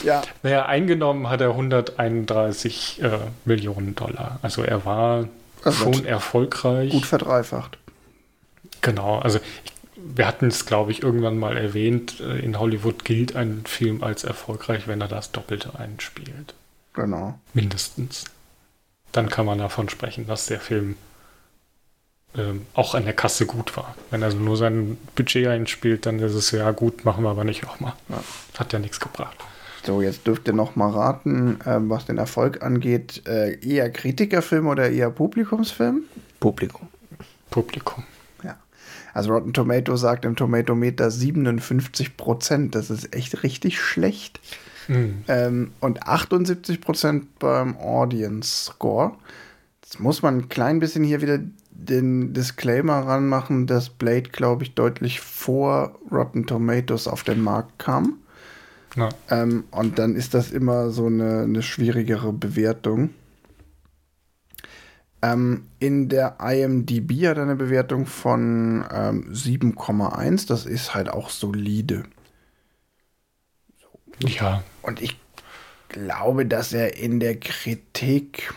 ja. 0.04 0.22
Naja, 0.42 0.66
eingenommen 0.66 1.30
hat 1.30 1.42
er 1.42 1.50
131 1.50 3.02
äh, 3.02 3.20
Millionen 3.46 3.96
Dollar. 3.96 4.40
Also 4.42 4.64
er 4.64 4.86
war 4.86 5.28
also 5.64 5.84
schon 5.84 6.06
erfolgreich. 6.06 6.92
Gut 6.92 7.06
verdreifacht. 7.06 7.78
Genau, 8.82 9.20
also 9.20 9.40
ich, 9.66 9.74
wir 9.96 10.28
hatten 10.28 10.48
es, 10.48 10.66
glaube 10.66 10.92
ich, 10.92 11.04
irgendwann 11.04 11.38
mal 11.38 11.58
erwähnt, 11.58 12.20
äh, 12.20 12.40
in 12.40 12.60
Hollywood 12.60 13.06
gilt 13.06 13.36
ein 13.36 13.64
Film 13.66 14.04
als 14.04 14.24
erfolgreich, 14.24 14.88
wenn 14.88 15.02
er 15.02 15.08
das 15.08 15.32
Doppelte 15.32 15.78
einspielt. 15.80 16.54
Genau. 16.94 17.40
Mindestens. 17.54 18.26
Dann 19.12 19.30
kann 19.30 19.46
man 19.46 19.60
davon 19.60 19.90
sprechen, 19.90 20.28
dass 20.28 20.48
der 20.48 20.60
Film 20.60 20.96
ähm, 22.38 22.66
auch 22.74 22.96
an 22.96 23.06
der 23.06 23.14
Kasse 23.14 23.46
gut 23.46 23.76
war. 23.78 23.96
Wenn 24.10 24.22
er 24.22 24.34
nur 24.34 24.58
sein 24.58 24.98
Budget 25.16 25.48
einspielt, 25.48 26.06
dann 26.06 26.20
ist 26.20 26.34
es 26.34 26.52
ja 26.52 26.72
gut, 26.72 27.06
machen 27.06 27.24
wir 27.24 27.30
aber 27.30 27.44
nicht 27.44 27.66
auch 27.68 27.80
mal. 27.80 27.94
Ja. 28.10 28.24
Hat 28.58 28.74
ja 28.74 28.80
nichts 28.80 29.00
gebracht. 29.00 29.38
So, 29.86 30.02
jetzt 30.02 30.26
dürft 30.26 30.48
ihr 30.48 30.54
noch 30.54 30.76
mal 30.76 30.90
raten, 30.90 31.60
äh, 31.62 31.78
was 31.90 32.06
den 32.06 32.18
Erfolg 32.18 32.64
angeht. 32.64 33.24
Äh, 33.28 33.60
eher 33.60 33.92
Kritikerfilm 33.92 34.68
oder 34.68 34.90
eher 34.90 35.10
Publikumsfilm? 35.10 36.04
Publikum. 36.40 36.88
Publikum. 37.50 38.04
Ja. 38.44 38.58
Also 39.14 39.34
Rotten 39.34 39.54
Tomato 39.54 39.96
sagt 39.98 40.26
im 40.26 40.36
Tomatometer 40.36 41.12
57 41.12 42.16
Prozent. 42.16 42.76
Das 42.76 42.90
ist 42.90 43.14
echt 43.14 43.44
richtig 43.44 43.80
schlecht. 43.80 44.40
Mhm. 44.88 45.24
Ähm, 45.28 45.72
und 45.82 46.08
78 46.08 46.80
Prozent 46.80 47.38
beim 47.40 47.78
Audience 47.78 48.72
Score. 48.72 49.14
Jetzt 49.84 50.00
muss 50.00 50.22
man 50.22 50.38
ein 50.38 50.50
klein 50.50 50.80
bisschen 50.80 51.04
hier 51.04 51.22
wieder 51.22 51.40
den 51.76 52.34
Disclaimer 52.34 53.00
ranmachen, 53.00 53.68
dass 53.68 53.90
Blade, 53.90 54.30
glaube 54.30 54.64
ich, 54.64 54.76
deutlich 54.76 55.20
vor 55.20 56.00
Rotten 56.12 56.46
Tomatoes 56.46 57.08
auf 57.08 57.24
den 57.24 57.42
Markt 57.42 57.80
kam. 57.80 58.20
Ähm, 59.30 59.64
und 59.72 59.98
dann 59.98 60.16
ist 60.16 60.34
das 60.34 60.52
immer 60.52 60.92
so 60.92 61.08
eine, 61.08 61.42
eine 61.42 61.64
schwierigere 61.64 62.32
Bewertung. 62.32 63.10
Ähm, 65.22 65.68
in 65.80 66.10
der 66.10 66.38
IMDb 66.42 67.28
hat 67.28 67.38
er 67.38 67.44
eine 67.44 67.56
Bewertung 67.56 68.06
von 68.06 68.86
ähm, 68.92 69.32
7,1. 69.32 70.48
Das 70.48 70.66
ist 70.66 70.94
halt 70.94 71.10
auch 71.10 71.30
solide. 71.30 72.04
So. 74.20 74.28
Ja. 74.28 74.64
Und 74.82 75.02
ich 75.02 75.18
glaube, 75.90 76.46
dass 76.46 76.74
er 76.74 76.98
in 76.98 77.20
der 77.20 77.40
Kritik 77.40 78.54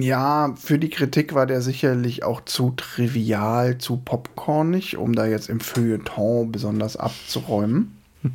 ja, 0.00 0.54
für 0.56 0.78
die 0.78 0.90
Kritik 0.90 1.34
war 1.34 1.46
der 1.46 1.60
sicherlich 1.60 2.24
auch 2.24 2.44
zu 2.44 2.72
trivial, 2.76 3.78
zu 3.78 3.98
popcornig, 3.98 4.96
um 4.96 5.14
da 5.14 5.26
jetzt 5.26 5.48
im 5.48 5.60
Feuilleton 5.60 6.50
besonders 6.50 6.96
abzuräumen. 6.96 7.96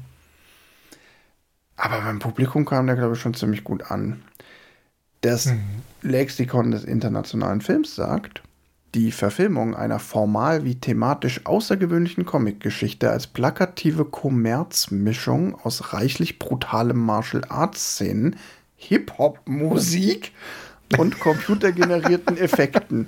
Aber 1.75 2.01
beim 2.01 2.19
Publikum 2.19 2.65
kam 2.65 2.87
der, 2.87 2.95
glaube 2.95 3.15
ich, 3.15 3.21
schon 3.21 3.33
ziemlich 3.33 3.63
gut 3.63 3.89
an. 3.91 4.21
Das 5.21 5.47
mhm. 5.47 5.61
Lexikon 6.01 6.71
des 6.71 6.83
internationalen 6.83 7.61
Films 7.61 7.95
sagt, 7.95 8.41
die 8.93 9.11
Verfilmung 9.11 9.73
einer 9.75 9.99
formal 9.99 10.65
wie 10.65 10.75
thematisch 10.75 11.45
außergewöhnlichen 11.45 12.25
Comicgeschichte 12.25 13.09
als 13.09 13.25
plakative 13.25 14.03
Kommerzmischung 14.05 15.55
aus 15.55 15.93
reichlich 15.93 16.39
brutalem 16.39 16.97
Martial 16.97 17.43
Arts 17.47 17.93
Szenen, 17.93 18.35
Hip-Hop-Musik 18.75 20.33
und 20.97 21.19
computergenerierten 21.19 22.37
Effekten. 22.37 23.07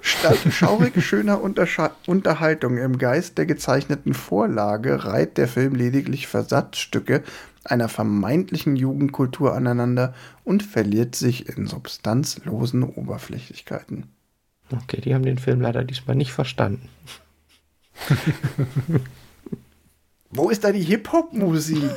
Statt 0.00 0.38
schaurig 0.50 1.02
schöner 1.04 1.40
Untersche 1.40 1.90
Unterhaltung 2.06 2.78
im 2.78 2.98
Geist 2.98 3.38
der 3.38 3.46
gezeichneten 3.46 4.14
Vorlage 4.14 5.04
reiht 5.04 5.38
der 5.38 5.48
Film 5.48 5.74
lediglich 5.74 6.26
Versatzstücke 6.26 7.22
einer 7.64 7.88
vermeintlichen 7.88 8.76
Jugendkultur 8.76 9.54
aneinander 9.54 10.14
und 10.44 10.62
verliert 10.62 11.14
sich 11.14 11.48
in 11.48 11.66
substanzlosen 11.66 12.82
Oberflächlichkeiten. 12.82 14.06
Okay, 14.70 15.00
die 15.00 15.14
haben 15.14 15.24
den 15.24 15.38
Film 15.38 15.60
leider 15.60 15.84
diesmal 15.84 16.16
nicht 16.16 16.32
verstanden. 16.32 16.88
Wo 20.30 20.50
ist 20.50 20.64
da 20.64 20.72
die 20.72 20.82
Hip-Hop-Musik, 20.82 21.90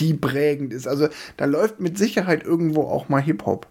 die 0.00 0.14
prägend 0.14 0.72
ist? 0.72 0.88
Also 0.88 1.08
da 1.36 1.44
läuft 1.44 1.80
mit 1.80 1.96
Sicherheit 1.96 2.42
irgendwo 2.42 2.82
auch 2.82 3.08
mal 3.08 3.22
Hip-Hop. 3.22 3.66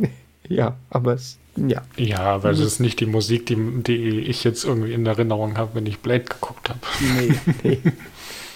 Ja, 0.48 0.76
aber 0.90 1.14
es, 1.14 1.38
ja. 1.56 1.82
Ja, 1.96 2.20
aber 2.20 2.50
es 2.50 2.60
ist 2.60 2.78
nicht 2.78 3.00
die 3.00 3.06
Musik, 3.06 3.46
die, 3.46 3.56
die 3.82 4.20
ich 4.20 4.44
jetzt 4.44 4.64
irgendwie 4.64 4.92
in 4.92 5.04
Erinnerung 5.04 5.58
habe, 5.58 5.74
wenn 5.74 5.86
ich 5.86 5.98
Blade 5.98 6.22
geguckt 6.22 6.68
habe. 6.68 6.78
Nee. 7.00 7.34
nee. 7.64 7.78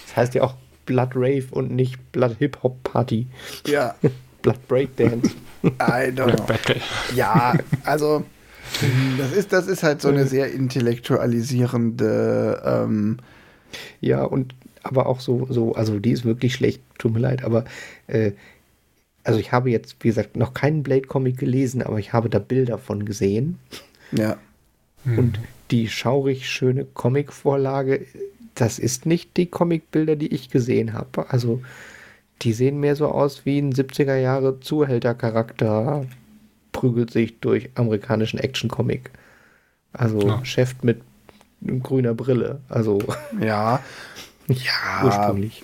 Das 0.07 0.15
heißt 0.15 0.35
ja 0.35 0.43
auch 0.43 0.55
Blood 0.85 1.09
Rave 1.15 1.47
und 1.51 1.71
nicht 1.71 2.13
Blood 2.13 2.37
Hip 2.39 2.59
Hop 2.63 2.81
Party. 2.83 3.27
Ja. 3.65 3.95
Blood 4.41 4.67
Breakdance. 4.67 5.31
I 5.63 6.11
don't 6.11 6.35
know. 6.35 6.45
Battle. 6.45 6.81
Ja, 7.15 7.53
also 7.83 8.23
das 9.17 9.33
ist, 9.33 9.53
das 9.53 9.67
ist 9.67 9.83
halt 9.83 10.01
so 10.01 10.09
eine 10.09 10.25
sehr 10.25 10.51
intellektualisierende. 10.51 12.61
Ähm, 12.65 13.17
ja, 13.99 14.23
und 14.23 14.55
aber 14.83 15.05
auch 15.05 15.19
so, 15.19 15.45
so, 15.49 15.73
also 15.73 15.99
die 15.99 16.11
ist 16.11 16.25
wirklich 16.25 16.55
schlecht, 16.55 16.81
tut 16.97 17.13
mir 17.13 17.19
leid, 17.19 17.43
aber 17.43 17.65
äh, 18.07 18.31
also 19.23 19.39
ich 19.39 19.51
habe 19.51 19.69
jetzt, 19.69 19.97
wie 20.01 20.07
gesagt, 20.07 20.35
noch 20.35 20.53
keinen 20.53 20.83
Blade-Comic 20.83 21.37
gelesen, 21.37 21.81
aber 21.81 21.99
ich 21.99 22.13
habe 22.13 22.29
da 22.29 22.39
Bilder 22.39 22.77
von 22.77 23.05
gesehen. 23.05 23.59
Ja. 24.11 24.37
Und 25.05 25.37
hm. 25.37 25.43
die 25.71 25.87
schaurig 25.87 26.49
schöne 26.49 26.85
Comic-Vorlage, 26.85 28.05
das 28.55 28.79
ist 28.79 29.05
nicht 29.05 29.37
die 29.37 29.45
Comic-Bilder, 29.45 30.15
die 30.15 30.33
ich 30.33 30.49
gesehen 30.49 30.93
habe. 30.93 31.29
Also 31.29 31.61
die 32.41 32.53
sehen 32.53 32.79
mehr 32.79 32.95
so 32.95 33.07
aus 33.07 33.45
wie 33.45 33.59
ein 33.59 33.73
70er 33.73 34.15
Jahre 34.15 34.59
Zuhältercharakter 34.59 36.05
prügelt 36.71 37.11
sich 37.11 37.39
durch 37.39 37.69
amerikanischen 37.75 38.39
Action-Comic. 38.39 39.11
Also 39.93 40.21
ja. 40.21 40.45
Chef 40.45 40.75
mit 40.81 41.01
grüner 41.83 42.13
Brille. 42.13 42.61
Also 42.69 42.99
ja, 43.39 43.79
ja 44.47 45.03
ursprünglich. 45.03 45.63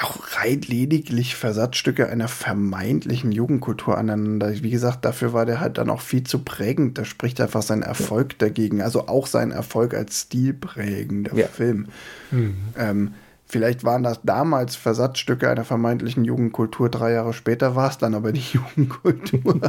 Auch 0.00 0.18
rein 0.36 0.60
lediglich 0.62 1.36
Versatzstücke 1.36 2.08
einer 2.08 2.28
vermeintlichen 2.28 3.32
Jugendkultur 3.32 3.96
aneinander. 3.96 4.50
Wie 4.62 4.70
gesagt, 4.70 5.04
dafür 5.04 5.32
war 5.32 5.46
der 5.46 5.60
halt 5.60 5.78
dann 5.78 5.90
auch 5.90 6.00
viel 6.00 6.24
zu 6.24 6.40
prägend. 6.40 6.98
Da 6.98 7.04
spricht 7.04 7.40
einfach 7.40 7.62
sein 7.62 7.82
Erfolg 7.82 8.38
dagegen. 8.38 8.82
Also 8.82 9.06
auch 9.06 9.26
sein 9.26 9.52
Erfolg 9.52 9.94
als 9.94 10.22
stilprägender 10.22 11.34
ja. 11.36 11.46
Film. 11.46 11.88
Mhm. 12.30 12.56
Ähm, 12.76 13.14
Vielleicht 13.46 13.84
waren 13.84 14.02
das 14.02 14.20
damals 14.24 14.74
Versatzstücke 14.74 15.48
einer 15.48 15.64
vermeintlichen 15.64 16.24
Jugendkultur, 16.24 16.88
drei 16.88 17.12
Jahre 17.12 17.32
später 17.32 17.76
war 17.76 17.90
es 17.90 17.98
dann 17.98 18.14
aber 18.14 18.32
die 18.32 18.40
Jugendkultur. 18.52 19.60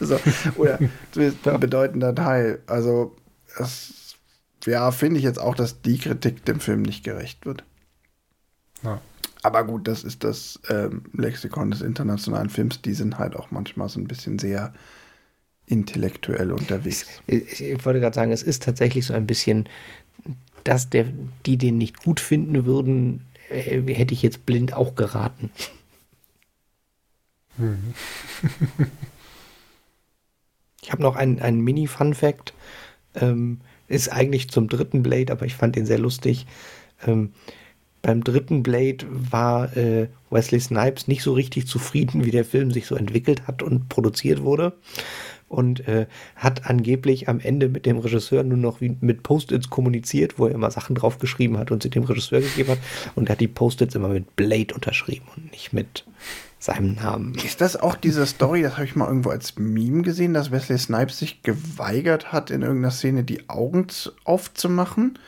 also, 0.00 0.18
oder 0.56 0.78
zumindest 1.12 1.48
ein 1.48 1.60
bedeutender 1.60 2.14
Teil. 2.14 2.58
Also, 2.66 3.16
das, 3.56 4.16
ja, 4.66 4.90
finde 4.90 5.18
ich 5.18 5.24
jetzt 5.24 5.40
auch, 5.40 5.54
dass 5.54 5.80
die 5.80 5.98
Kritik 5.98 6.44
dem 6.44 6.60
Film 6.60 6.82
nicht 6.82 7.04
gerecht 7.04 7.46
wird. 7.46 7.64
Ja. 8.82 9.00
Aber 9.46 9.62
gut, 9.62 9.86
das 9.86 10.02
ist 10.02 10.24
das 10.24 10.58
ähm, 10.68 11.04
Lexikon 11.12 11.70
des 11.70 11.80
internationalen 11.80 12.50
Films. 12.50 12.82
Die 12.82 12.94
sind 12.94 13.16
halt 13.16 13.36
auch 13.36 13.52
manchmal 13.52 13.88
so 13.88 14.00
ein 14.00 14.08
bisschen 14.08 14.40
sehr 14.40 14.74
intellektuell 15.66 16.50
unterwegs. 16.50 17.06
Ich, 17.28 17.60
ich 17.60 17.84
wollte 17.84 18.00
gerade 18.00 18.16
sagen, 18.16 18.32
es 18.32 18.42
ist 18.42 18.64
tatsächlich 18.64 19.06
so 19.06 19.14
ein 19.14 19.24
bisschen 19.24 19.68
dass 20.64 20.90
der, 20.90 21.06
die 21.46 21.58
den 21.58 21.78
nicht 21.78 22.02
gut 22.02 22.18
finden 22.18 22.66
würden, 22.66 23.24
äh, 23.50 23.80
hätte 23.94 24.14
ich 24.14 24.22
jetzt 24.22 24.46
blind 24.46 24.72
auch 24.72 24.96
geraten. 24.96 25.50
Hm. 27.56 27.94
ich 30.82 30.90
habe 30.90 31.02
noch 31.02 31.14
einen, 31.14 31.38
einen 31.38 31.60
Mini-Fun-Fact. 31.60 32.52
Ähm, 33.14 33.60
ist 33.86 34.08
eigentlich 34.08 34.50
zum 34.50 34.66
dritten 34.68 35.04
Blade, 35.04 35.32
aber 35.32 35.46
ich 35.46 35.54
fand 35.54 35.76
den 35.76 35.86
sehr 35.86 36.00
lustig. 36.00 36.48
Ähm, 37.06 37.32
beim 38.06 38.22
dritten 38.22 38.62
Blade 38.62 39.04
war 39.10 39.76
äh, 39.76 40.06
Wesley 40.30 40.60
Snipes 40.60 41.08
nicht 41.08 41.22
so 41.22 41.32
richtig 41.32 41.66
zufrieden, 41.66 42.24
wie 42.24 42.30
der 42.30 42.44
Film 42.44 42.70
sich 42.70 42.86
so 42.86 42.94
entwickelt 42.94 43.48
hat 43.48 43.64
und 43.64 43.88
produziert 43.88 44.44
wurde 44.44 44.74
und 45.48 45.88
äh, 45.88 46.06
hat 46.36 46.70
angeblich 46.70 47.28
am 47.28 47.40
Ende 47.40 47.68
mit 47.68 47.84
dem 47.84 47.98
Regisseur 47.98 48.44
nur 48.44 48.58
noch 48.58 48.80
wie 48.80 48.96
mit 49.00 49.24
Post-its 49.24 49.70
kommuniziert, 49.70 50.38
wo 50.38 50.46
er 50.46 50.54
immer 50.54 50.70
Sachen 50.70 50.94
draufgeschrieben 50.94 51.58
hat 51.58 51.72
und 51.72 51.82
sie 51.82 51.90
dem 51.90 52.04
Regisseur 52.04 52.42
gegeben 52.42 52.70
hat. 52.70 52.78
Und 53.16 53.28
er 53.28 53.32
hat 53.32 53.40
die 53.40 53.48
Post-its 53.48 53.96
immer 53.96 54.08
mit 54.10 54.36
Blade 54.36 54.72
unterschrieben 54.72 55.26
und 55.34 55.50
nicht 55.50 55.72
mit 55.72 56.04
seinem 56.60 56.94
Namen. 56.94 57.34
Ist 57.44 57.60
das 57.60 57.74
auch 57.74 57.96
diese 57.96 58.24
Story, 58.24 58.62
das 58.62 58.74
habe 58.74 58.84
ich 58.84 58.94
mal 58.94 59.08
irgendwo 59.08 59.30
als 59.30 59.58
Meme 59.58 60.02
gesehen, 60.02 60.32
dass 60.32 60.52
Wesley 60.52 60.78
Snipes 60.78 61.18
sich 61.18 61.42
geweigert 61.42 62.30
hat, 62.30 62.52
in 62.52 62.62
irgendeiner 62.62 62.92
Szene 62.92 63.24
die 63.24 63.48
Augen 63.48 63.88
aufzumachen? 64.22 65.18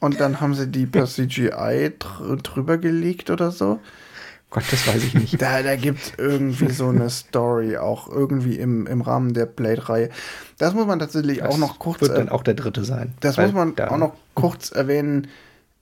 Und 0.00 0.20
dann 0.20 0.40
haben 0.40 0.54
sie 0.54 0.68
die 0.68 0.86
per 0.86 1.06
CGI 1.06 1.92
drüber 1.98 2.78
gelegt 2.78 3.30
oder 3.30 3.50
so? 3.50 3.80
Gott, 4.50 4.64
das 4.70 4.86
weiß 4.86 5.04
ich 5.04 5.14
nicht. 5.14 5.42
Da, 5.42 5.62
da 5.62 5.76
gibt 5.76 6.00
es 6.00 6.12
irgendwie 6.16 6.70
so 6.70 6.88
eine 6.88 7.10
Story, 7.10 7.76
auch 7.76 8.08
irgendwie 8.08 8.56
im, 8.56 8.86
im 8.86 9.02
Rahmen 9.02 9.34
der 9.34 9.44
Blade-Reihe. 9.44 10.08
Das 10.56 10.72
muss 10.72 10.86
man 10.86 10.98
tatsächlich 10.98 11.38
das 11.38 11.48
auch 11.48 11.58
noch 11.58 11.78
kurz. 11.78 12.00
Wird 12.00 12.16
dann 12.16 12.30
auch 12.30 12.42
der 12.42 12.54
dritte 12.54 12.84
sein. 12.84 13.12
Das 13.20 13.36
muss 13.36 13.52
man 13.52 13.78
auch 13.78 13.98
noch 13.98 14.14
kurz 14.34 14.70
erwähnen. 14.70 15.28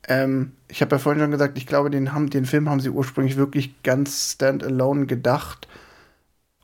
Ähm, 0.08 0.52
ich 0.68 0.80
habe 0.80 0.96
ja 0.96 0.98
vorhin 0.98 1.22
schon 1.22 1.30
gesagt, 1.30 1.58
ich 1.58 1.66
glaube, 1.66 1.90
den, 1.90 2.12
haben, 2.12 2.28
den 2.28 2.44
Film 2.44 2.68
haben 2.68 2.80
sie 2.80 2.90
ursprünglich 2.90 3.36
wirklich 3.36 3.82
ganz 3.82 4.32
standalone 4.32 5.06
gedacht. 5.06 5.68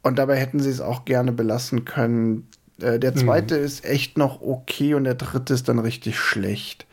Und 0.02 0.18
dabei 0.18 0.36
hätten 0.36 0.58
sie 0.58 0.70
es 0.70 0.80
auch 0.80 1.04
gerne 1.04 1.30
belassen 1.30 1.84
können. 1.84 2.48
Äh, 2.80 2.98
der 2.98 3.12
mhm. 3.12 3.18
zweite 3.18 3.58
mhm. 3.58 3.64
ist 3.64 3.84
echt 3.84 4.18
noch 4.18 4.40
okay 4.40 4.94
und 4.94 5.04
der 5.04 5.14
dritte 5.14 5.54
ist 5.54 5.68
dann 5.68 5.78
richtig 5.78 6.18
schlecht 6.18 6.86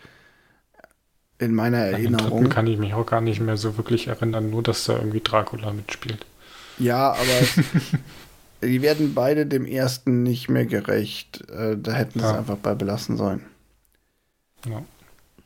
in 1.40 1.56
meiner 1.56 1.78
Erinnerung. 1.78 2.46
An 2.46 2.50
kann 2.50 2.68
ich 2.68 2.78
mich 2.78 2.94
auch 2.94 3.06
gar 3.06 3.22
nicht 3.22 3.40
mehr 3.40 3.58
so 3.58 3.78
wirklich 3.78 4.08
erinnern, 4.08 4.50
nur 4.50 4.62
dass 4.62 4.84
da 4.84 4.98
irgendwie 4.98 5.22
Dracula 5.22 5.72
mitspielt. 5.72 6.26
Ja, 6.78 7.14
aber 7.14 7.64
die 8.62 8.82
werden 8.82 9.14
beide 9.14 9.46
dem 9.46 9.66
ersten 9.66 10.24
nicht 10.24 10.50
mehr 10.50 10.66
gerecht. 10.66 11.50
Äh, 11.50 11.78
da 11.78 11.94
hätten 11.94 12.20
sie 12.20 12.26
ja. 12.26 12.32
es 12.32 12.38
einfach 12.38 12.58
bei 12.58 12.76
belassen 12.76 13.18
sollen. 13.18 13.42
Ja. 14.68 14.84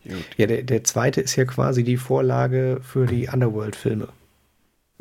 Gut. 0.04 0.26
Ja, 0.36 0.48
der, 0.48 0.64
der 0.64 0.84
zweite 0.84 1.22
ist 1.22 1.36
ja 1.36 1.46
quasi 1.46 1.84
die 1.84 1.98
Vorlage 1.98 2.82
für 2.84 3.06
die 3.06 3.30
Underworld-Filme. 3.32 4.10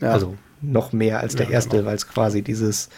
Ja. 0.01 0.13
Also 0.13 0.37
noch 0.61 0.93
mehr 0.93 1.21
als 1.21 1.35
der 1.35 1.47
ja, 1.47 1.53
erste, 1.53 1.79
genau. 1.79 1.89
weil 1.89 1.97
es 1.97 2.07
quasi 2.07 2.43
dieses, 2.43 2.89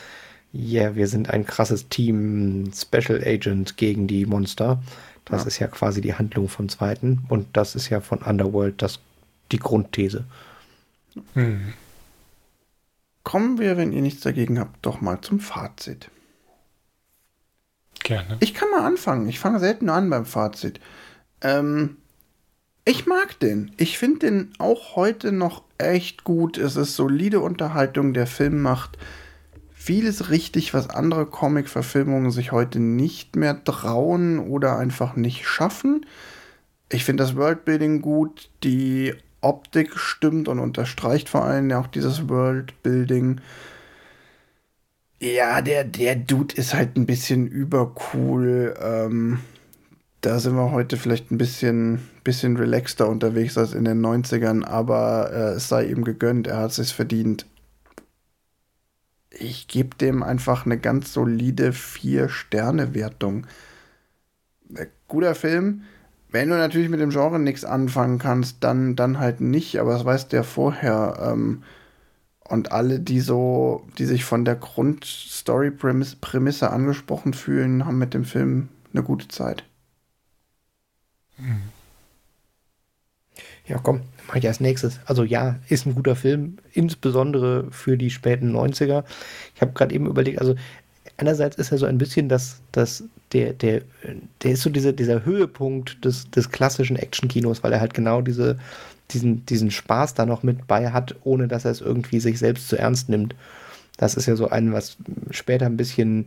ja, 0.52 0.82
yeah, 0.82 0.96
wir 0.96 1.08
sind 1.08 1.30
ein 1.30 1.46
krasses 1.46 1.88
Team, 1.88 2.70
Special 2.74 3.22
Agent 3.24 3.76
gegen 3.76 4.06
die 4.06 4.26
Monster. 4.26 4.82
Das 5.24 5.42
ja. 5.42 5.48
ist 5.48 5.58
ja 5.58 5.66
quasi 5.68 6.00
die 6.00 6.14
Handlung 6.14 6.48
vom 6.48 6.68
zweiten 6.68 7.24
und 7.28 7.56
das 7.56 7.74
ist 7.74 7.88
ja 7.88 8.00
von 8.00 8.18
Underworld 8.18 8.82
das, 8.82 9.00
die 9.52 9.58
Grundthese. 9.58 10.24
Hm. 11.34 11.72
Kommen 13.22 13.58
wir, 13.58 13.76
wenn 13.76 13.92
ihr 13.92 14.02
nichts 14.02 14.20
dagegen 14.20 14.58
habt, 14.58 14.84
doch 14.84 15.00
mal 15.00 15.20
zum 15.22 15.40
Fazit. 15.40 16.10
Gerne. 18.02 18.36
Ich 18.40 18.52
kann 18.52 18.70
mal 18.70 18.84
anfangen. 18.84 19.28
Ich 19.28 19.40
fange 19.40 19.60
selten 19.60 19.88
an 19.88 20.10
beim 20.10 20.26
Fazit. 20.26 20.78
Ähm, 21.40 21.96
ich 22.84 23.06
mag 23.06 23.40
den. 23.40 23.72
Ich 23.78 23.96
finde 23.96 24.26
den 24.26 24.52
auch 24.58 24.94
heute 24.94 25.32
noch 25.32 25.62
echt 25.78 26.22
gut. 26.24 26.58
Es 26.58 26.76
ist 26.76 26.96
solide 26.96 27.40
Unterhaltung. 27.40 28.12
Der 28.12 28.26
Film 28.26 28.60
macht 28.60 28.98
vieles 29.84 30.30
richtig, 30.30 30.72
was 30.72 30.88
andere 30.88 31.26
Comic-Verfilmungen 31.26 32.30
sich 32.30 32.52
heute 32.52 32.80
nicht 32.80 33.36
mehr 33.36 33.62
trauen 33.64 34.38
oder 34.38 34.78
einfach 34.78 35.14
nicht 35.14 35.46
schaffen. 35.46 36.06
Ich 36.90 37.04
finde 37.04 37.22
das 37.22 37.36
Worldbuilding 37.36 38.00
gut, 38.00 38.48
die 38.62 39.12
Optik 39.42 39.98
stimmt 39.98 40.48
und 40.48 40.58
unterstreicht 40.58 41.28
vor 41.28 41.44
allem 41.44 41.70
auch 41.72 41.86
dieses 41.86 42.30
Worldbuilding. 42.30 43.42
Ja, 45.20 45.60
der, 45.60 45.84
der 45.84 46.16
Dude 46.16 46.54
ist 46.56 46.72
halt 46.72 46.96
ein 46.96 47.04
bisschen 47.04 47.46
übercool. 47.46 48.74
Ähm, 48.80 49.40
da 50.22 50.38
sind 50.38 50.54
wir 50.54 50.72
heute 50.72 50.96
vielleicht 50.96 51.30
ein 51.30 51.36
bisschen, 51.36 52.08
bisschen 52.24 52.56
relaxter 52.56 53.06
unterwegs 53.06 53.58
als 53.58 53.74
in 53.74 53.84
den 53.84 54.00
90ern, 54.00 54.64
aber 54.64 55.30
äh, 55.30 55.56
es 55.56 55.68
sei 55.68 55.84
ihm 55.84 56.04
gegönnt, 56.04 56.46
er 56.46 56.56
hat 56.56 56.70
es 56.70 56.76
sich 56.76 56.94
verdient 56.94 57.44
ich 59.38 59.68
gebe 59.68 59.96
dem 59.96 60.22
einfach 60.22 60.66
eine 60.66 60.78
ganz 60.78 61.12
solide 61.12 61.72
Vier-Sterne-Wertung. 61.72 63.46
Äh, 64.74 64.86
guter 65.08 65.34
Film. 65.34 65.82
Wenn 66.30 66.48
du 66.48 66.56
natürlich 66.56 66.88
mit 66.88 67.00
dem 67.00 67.10
Genre 67.10 67.38
nichts 67.38 67.64
anfangen 67.64 68.18
kannst, 68.18 68.64
dann, 68.64 68.96
dann 68.96 69.18
halt 69.20 69.40
nicht, 69.40 69.78
aber 69.78 69.92
das 69.92 70.04
weißt 70.04 70.32
du 70.32 70.36
ja 70.36 70.42
vorher. 70.42 71.18
Ähm, 71.20 71.62
und 72.40 72.72
alle, 72.72 73.00
die 73.00 73.20
so, 73.20 73.86
die 73.98 74.04
sich 74.06 74.24
von 74.24 74.44
der 74.44 74.56
Grundstory-Prämisse 74.56 76.70
angesprochen 76.70 77.34
fühlen, 77.34 77.86
haben 77.86 77.98
mit 77.98 78.14
dem 78.14 78.24
Film 78.24 78.68
eine 78.92 79.02
gute 79.02 79.28
Zeit. 79.28 79.64
Ja, 83.66 83.78
komm, 83.82 84.02
mache 84.26 84.38
ich 84.38 84.46
als 84.46 84.60
nächstes. 84.60 85.00
Also 85.06 85.22
ja, 85.24 85.56
ist 85.68 85.86
ein 85.86 85.94
guter 85.94 86.16
Film, 86.16 86.58
insbesondere 86.72 87.66
für 87.70 87.96
die 87.96 88.10
späten 88.10 88.54
90er. 88.54 89.04
Ich 89.54 89.60
habe 89.60 89.72
gerade 89.72 89.94
eben 89.94 90.06
überlegt, 90.06 90.40
also 90.40 90.54
einerseits 91.16 91.56
ist 91.56 91.72
er 91.72 91.78
so 91.78 91.86
ein 91.86 91.98
bisschen 91.98 92.28
das, 92.28 92.60
das 92.72 93.04
der, 93.32 93.52
der, 93.52 93.82
der 94.42 94.52
ist 94.52 94.62
so 94.62 94.70
diese, 94.70 94.92
dieser 94.92 95.24
Höhepunkt 95.24 96.04
des, 96.04 96.30
des 96.30 96.50
klassischen 96.50 96.96
Actionkinos, 96.96 97.62
weil 97.62 97.72
er 97.72 97.80
halt 97.80 97.94
genau 97.94 98.20
diese, 98.20 98.58
diesen, 99.10 99.44
diesen 99.46 99.70
Spaß 99.70 100.14
da 100.14 100.26
noch 100.26 100.42
mit 100.42 100.66
bei 100.66 100.90
hat, 100.90 101.16
ohne 101.24 101.48
dass 101.48 101.64
er 101.64 101.72
es 101.72 101.80
irgendwie 101.80 102.20
sich 102.20 102.38
selbst 102.38 102.68
zu 102.68 102.78
ernst 102.78 103.08
nimmt. 103.08 103.34
Das 103.96 104.14
ist 104.14 104.26
ja 104.26 104.36
so 104.36 104.48
ein, 104.48 104.72
was 104.72 104.96
später 105.30 105.66
ein 105.66 105.76
bisschen 105.76 106.26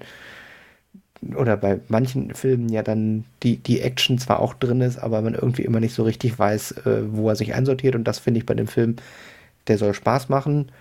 oder 1.36 1.58
bei 1.58 1.80
manchen 1.88 2.34
Filmen 2.34 2.70
ja 2.70 2.84
dann 2.84 3.26
die, 3.44 3.58
die 3.58 3.82
Action 3.82 4.20
zwar 4.20 4.40
auch 4.40 4.54
drin 4.54 4.82
ist, 4.82 4.98
aber 4.98 5.22
man 5.22 5.34
irgendwie 5.34 5.64
immer 5.64 5.80
nicht 5.80 5.94
so 5.94 6.04
richtig 6.04 6.38
weiß, 6.38 6.74
äh, 6.86 7.02
wo 7.12 7.30
er 7.30 7.36
sich 7.36 7.54
einsortiert. 7.54 7.96
Und 7.96 8.04
das 8.06 8.20
finde 8.20 8.40
ich 8.40 8.46
bei 8.46 8.54
dem 8.54 8.68
Film, 8.68 8.98
der 9.68 9.78
soll 9.78 9.94
Spaß 9.94 10.30
machen, 10.30 10.72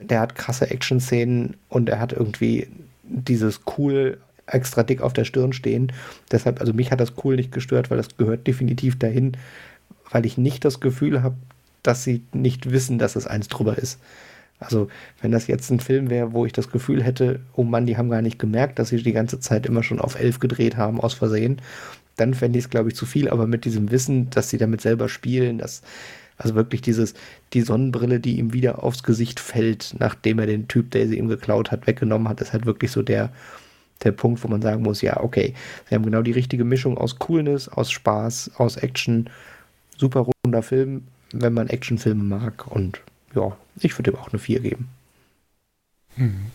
der 0.00 0.20
hat 0.20 0.34
krasse 0.34 0.70
Action-Szenen 0.70 1.56
und 1.68 1.88
er 1.88 1.98
hat 1.98 2.12
irgendwie 2.12 2.68
dieses 3.02 3.60
cool 3.78 4.18
extra 4.46 4.82
dick 4.82 5.00
auf 5.00 5.12
der 5.12 5.24
Stirn 5.24 5.52
stehen. 5.52 5.92
Deshalb, 6.30 6.60
also 6.60 6.72
mich 6.72 6.90
hat 6.90 7.00
das 7.00 7.14
cool 7.24 7.36
nicht 7.36 7.52
gestört, 7.52 7.90
weil 7.90 7.96
das 7.96 8.16
gehört 8.16 8.46
definitiv 8.46 8.98
dahin, 8.98 9.32
weil 10.10 10.26
ich 10.26 10.38
nicht 10.38 10.64
das 10.64 10.80
Gefühl 10.80 11.22
habe, 11.22 11.36
dass 11.82 12.04
sie 12.04 12.22
nicht 12.32 12.70
wissen, 12.70 12.98
dass 12.98 13.16
es 13.16 13.26
eins 13.26 13.48
drüber 13.48 13.78
ist. 13.78 13.98
Also, 14.58 14.88
wenn 15.20 15.32
das 15.32 15.46
jetzt 15.46 15.70
ein 15.70 15.80
Film 15.80 16.08
wäre, 16.10 16.32
wo 16.32 16.46
ich 16.46 16.52
das 16.52 16.70
Gefühl 16.70 17.02
hätte, 17.02 17.40
oh 17.54 17.62
Mann, 17.64 17.86
die 17.86 17.96
haben 17.96 18.08
gar 18.10 18.22
nicht 18.22 18.38
gemerkt, 18.38 18.78
dass 18.78 18.88
sie 18.88 19.02
die 19.02 19.12
ganze 19.12 19.38
Zeit 19.40 19.66
immer 19.66 19.82
schon 19.82 20.00
auf 20.00 20.18
elf 20.18 20.38
gedreht 20.40 20.76
haben, 20.76 21.00
aus 21.00 21.14
Versehen, 21.14 21.60
dann 22.16 22.32
fände 22.34 22.58
ich 22.58 22.64
es, 22.64 22.70
glaube 22.70 22.88
ich, 22.88 22.96
zu 22.96 23.04
viel. 23.06 23.28
Aber 23.28 23.46
mit 23.46 23.64
diesem 23.66 23.90
Wissen, 23.90 24.30
dass 24.30 24.48
sie 24.50 24.58
damit 24.58 24.80
selber 24.80 25.08
spielen, 25.08 25.58
das 25.58 25.82
Also 26.38 26.54
wirklich 26.54 26.82
dieses, 26.82 27.14
die 27.52 27.62
Sonnenbrille, 27.62 28.20
die 28.20 28.38
ihm 28.38 28.52
wieder 28.52 28.82
aufs 28.82 29.02
Gesicht 29.02 29.40
fällt, 29.40 29.94
nachdem 29.98 30.38
er 30.38 30.46
den 30.46 30.68
Typ, 30.68 30.90
der 30.90 31.08
sie 31.08 31.18
ihm 31.18 31.28
geklaut 31.28 31.70
hat, 31.70 31.86
weggenommen 31.86 32.28
hat, 32.28 32.40
ist 32.40 32.52
halt 32.52 32.66
wirklich 32.66 32.90
so 32.90 33.02
der, 33.02 33.32
der 34.04 34.12
Punkt, 34.12 34.42
wo 34.44 34.48
man 34.48 34.62
sagen 34.62 34.82
muss, 34.82 35.00
ja, 35.02 35.20
okay, 35.22 35.54
sie 35.88 35.94
haben 35.94 36.04
genau 36.04 36.22
die 36.22 36.32
richtige 36.32 36.64
Mischung 36.64 36.98
aus 36.98 37.18
Coolness, 37.18 37.68
aus 37.68 37.90
Spaß, 37.90 38.52
aus 38.58 38.76
Action. 38.76 39.30
Super 39.96 40.26
runder 40.44 40.62
Film, 40.62 41.04
wenn 41.32 41.54
man 41.54 41.68
Actionfilme 41.68 42.22
mag. 42.22 42.66
Und 42.68 43.00
ja, 43.34 43.56
ich 43.80 43.98
würde 43.98 44.10
ihm 44.10 44.16
auch 44.16 44.28
eine 44.32 44.38
4 44.38 44.60
geben. 44.60 44.88
Hm. 46.16 46.50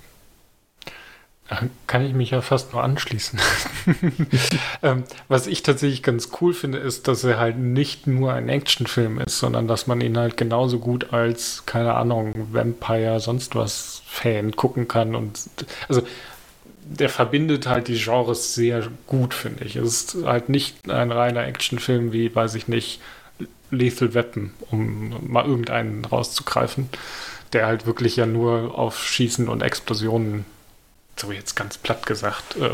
Kann 1.85 2.05
ich 2.05 2.13
mich 2.13 2.31
ja 2.31 2.39
fast 2.39 2.71
nur 2.71 2.81
anschließen. 2.81 3.37
ähm, 4.83 5.03
was 5.27 5.47
ich 5.47 5.63
tatsächlich 5.63 6.01
ganz 6.01 6.29
cool 6.39 6.53
finde, 6.53 6.77
ist, 6.77 7.09
dass 7.09 7.25
er 7.25 7.39
halt 7.39 7.57
nicht 7.57 8.07
nur 8.07 8.31
ein 8.31 8.47
Actionfilm 8.47 9.19
ist, 9.19 9.37
sondern 9.37 9.67
dass 9.67 9.85
man 9.85 9.99
ihn 9.99 10.17
halt 10.17 10.37
genauso 10.37 10.79
gut 10.79 11.11
als, 11.11 11.65
keine 11.65 11.95
Ahnung, 11.95 12.47
Vampire, 12.53 13.19
sonst 13.19 13.53
was 13.53 14.01
Fan 14.05 14.55
gucken 14.55 14.87
kann. 14.87 15.13
Und 15.13 15.41
also 15.89 16.03
der 16.85 17.09
verbindet 17.09 17.67
halt 17.67 17.89
die 17.89 18.01
Genres 18.01 18.55
sehr 18.55 18.87
gut, 19.07 19.33
finde 19.33 19.65
ich. 19.65 19.75
Es 19.75 20.13
ist 20.13 20.25
halt 20.25 20.47
nicht 20.47 20.89
ein 20.89 21.11
reiner 21.11 21.45
Actionfilm 21.45 22.13
wie, 22.13 22.33
weiß 22.33 22.55
ich 22.55 22.69
nicht, 22.69 23.01
Lethal 23.69 24.13
Weapon, 24.13 24.51
um 24.69 25.31
mal 25.31 25.45
irgendeinen 25.45 26.05
rauszugreifen, 26.05 26.89
der 27.53 27.65
halt 27.65 27.85
wirklich 27.85 28.15
ja 28.15 28.25
nur 28.25 28.77
auf 28.77 29.03
Schießen 29.03 29.47
und 29.47 29.61
Explosionen 29.61 30.45
so 31.17 31.31
jetzt 31.31 31.55
ganz 31.55 31.77
platt 31.77 32.05
gesagt, 32.05 32.57
äh, 32.57 32.71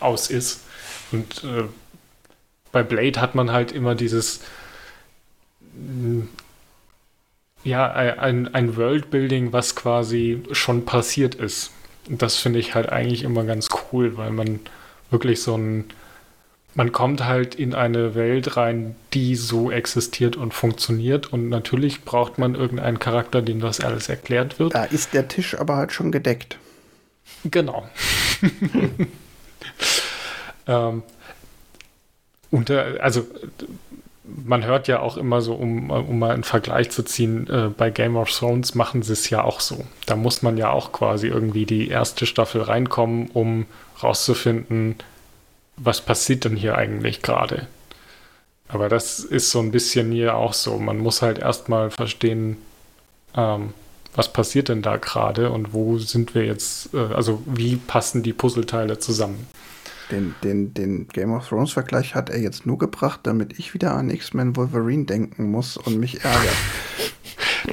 aus 0.00 0.30
ist. 0.30 0.60
Und 1.12 1.44
äh, 1.44 1.64
bei 2.72 2.82
Blade 2.82 3.20
hat 3.20 3.34
man 3.34 3.52
halt 3.52 3.72
immer 3.72 3.94
dieses, 3.94 4.40
mm, 5.74 6.22
ja, 7.64 7.90
ein, 7.90 8.54
ein 8.54 8.76
Worldbuilding, 8.76 9.52
was 9.52 9.74
quasi 9.74 10.42
schon 10.52 10.84
passiert 10.84 11.34
ist. 11.34 11.70
Und 12.08 12.22
das 12.22 12.36
finde 12.36 12.58
ich 12.58 12.74
halt 12.74 12.88
eigentlich 12.88 13.22
immer 13.24 13.44
ganz 13.44 13.68
cool, 13.92 14.16
weil 14.16 14.30
man 14.30 14.60
wirklich 15.10 15.42
so 15.42 15.56
ein, 15.56 15.84
man 16.78 16.92
kommt 16.92 17.24
halt 17.24 17.56
in 17.56 17.74
eine 17.74 18.14
Welt 18.14 18.56
rein, 18.56 18.94
die 19.12 19.34
so 19.34 19.72
existiert 19.72 20.36
und 20.36 20.54
funktioniert. 20.54 21.32
Und 21.32 21.48
natürlich 21.48 22.04
braucht 22.04 22.38
man 22.38 22.54
irgendeinen 22.54 23.00
Charakter, 23.00 23.42
dem 23.42 23.58
das 23.58 23.80
alles 23.80 24.08
erklärt 24.08 24.60
wird. 24.60 24.76
Da 24.76 24.84
ist 24.84 25.12
der 25.12 25.26
Tisch 25.26 25.58
aber 25.58 25.74
halt 25.74 25.90
schon 25.90 26.12
gedeckt. 26.12 26.56
Genau. 27.42 27.88
ähm, 30.68 31.02
unter, 32.52 33.02
also 33.02 33.26
man 34.22 34.64
hört 34.64 34.86
ja 34.86 35.00
auch 35.00 35.16
immer 35.16 35.40
so, 35.40 35.54
um, 35.54 35.90
um 35.90 36.20
mal 36.20 36.30
einen 36.30 36.44
Vergleich 36.44 36.90
zu 36.90 37.02
ziehen, 37.02 37.50
äh, 37.50 37.70
bei 37.76 37.90
Game 37.90 38.14
of 38.14 38.30
Thrones 38.30 38.76
machen 38.76 39.02
sie 39.02 39.14
es 39.14 39.28
ja 39.30 39.42
auch 39.42 39.58
so. 39.58 39.84
Da 40.06 40.14
muss 40.14 40.42
man 40.42 40.56
ja 40.56 40.70
auch 40.70 40.92
quasi 40.92 41.26
irgendwie 41.26 41.66
die 41.66 41.88
erste 41.88 42.24
Staffel 42.24 42.62
reinkommen, 42.62 43.32
um 43.32 43.66
rauszufinden, 44.00 44.94
was 45.78 46.00
passiert 46.00 46.44
denn 46.44 46.56
hier 46.56 46.76
eigentlich 46.76 47.22
gerade. 47.22 47.66
Aber 48.68 48.88
das 48.88 49.20
ist 49.20 49.50
so 49.50 49.60
ein 49.60 49.70
bisschen 49.70 50.12
hier 50.12 50.36
auch 50.36 50.52
so. 50.52 50.78
Man 50.78 50.98
muss 50.98 51.22
halt 51.22 51.38
erstmal 51.38 51.90
verstehen, 51.90 52.58
ähm, 53.34 53.72
was 54.14 54.32
passiert 54.32 54.68
denn 54.68 54.82
da 54.82 54.96
gerade 54.96 55.50
und 55.50 55.72
wo 55.72 55.98
sind 55.98 56.34
wir 56.34 56.44
jetzt, 56.44 56.92
äh, 56.92 57.14
also 57.14 57.42
wie 57.46 57.76
passen 57.76 58.22
die 58.22 58.32
Puzzleteile 58.32 58.98
zusammen? 58.98 59.46
Den, 60.10 60.34
den, 60.42 60.72
den 60.74 61.08
Game 61.08 61.32
of 61.32 61.48
Thrones-Vergleich 61.48 62.14
hat 62.14 62.30
er 62.30 62.38
jetzt 62.38 62.64
nur 62.66 62.78
gebracht, 62.78 63.20
damit 63.24 63.58
ich 63.58 63.74
wieder 63.74 63.92
an 63.92 64.08
X-Men 64.10 64.56
Wolverine 64.56 65.04
denken 65.04 65.50
muss 65.50 65.76
und 65.76 65.98
mich 65.98 66.24
ärgert. 66.24 66.56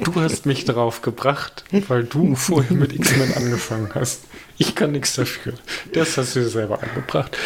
Du 0.02 0.14
hast 0.16 0.44
mich 0.44 0.64
darauf 0.64 1.00
gebracht, 1.00 1.64
weil 1.88 2.04
du 2.04 2.34
vorhin 2.34 2.78
mit 2.78 2.92
X-Men 2.92 3.32
angefangen 3.34 3.90
hast. 3.94 4.24
Ich 4.58 4.74
kann 4.74 4.92
nichts 4.92 5.14
dafür. 5.14 5.54
Das 5.92 6.18
hast 6.18 6.36
du 6.36 6.40
dir 6.40 6.48
selber 6.48 6.82
angebracht. 6.82 7.36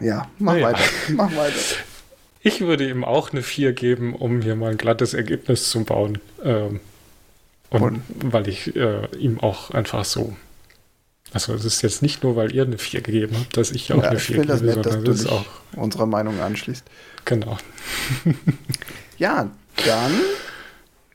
Ja, 0.00 0.28
mach 0.38 0.54
naja. 0.54 0.66
weiter. 0.66 0.84
Mach 1.10 1.36
weiter. 1.36 1.54
Ich 2.40 2.60
würde 2.60 2.88
ihm 2.88 3.04
auch 3.04 3.30
eine 3.30 3.42
4 3.42 3.72
geben, 3.72 4.14
um 4.14 4.42
hier 4.42 4.56
mal 4.56 4.72
ein 4.72 4.76
glattes 4.76 5.14
Ergebnis 5.14 5.70
zu 5.70 5.84
bauen. 5.84 6.18
Ähm, 6.42 6.80
und, 7.70 7.82
und 7.82 8.02
weil 8.20 8.48
ich 8.48 8.74
äh, 8.74 9.06
ihm 9.16 9.40
auch 9.40 9.70
einfach 9.70 10.04
so. 10.04 10.36
Also 11.32 11.54
es 11.54 11.64
ist 11.64 11.82
jetzt 11.82 12.02
nicht 12.02 12.22
nur, 12.24 12.36
weil 12.36 12.54
ihr 12.54 12.64
eine 12.64 12.78
4 12.78 13.00
gegeben 13.00 13.36
habt, 13.38 13.56
dass 13.56 13.70
ich 13.70 13.92
auch 13.92 14.02
ja, 14.02 14.10
eine 14.10 14.18
4 14.18 14.36
gebe, 14.36 14.46
das 14.48 14.60
nett, 14.60 14.84
sondern 14.84 15.04
dass 15.04 15.24
du 15.24 15.30
auch 15.30 15.46
unserer 15.76 16.06
Meinung 16.06 16.40
anschließt. 16.40 16.84
Genau. 17.24 17.56
ja, 19.18 19.48
dann 19.86 20.20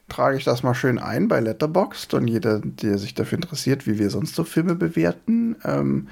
trage 0.07 0.37
ich 0.37 0.45
das 0.45 0.63
mal 0.63 0.73
schön 0.73 0.97
ein 0.97 1.27
bei 1.27 1.41
Letterboxd 1.41 2.13
und 2.13 2.27
jeder, 2.27 2.61
der 2.63 2.97
sich 2.97 3.13
dafür 3.13 3.37
interessiert, 3.37 3.85
wie 3.85 3.99
wir 3.99 4.09
sonst 4.09 4.33
so 4.33 4.43
Filme 4.43 4.75
bewerten, 4.75 5.57
ähm, 5.63 6.07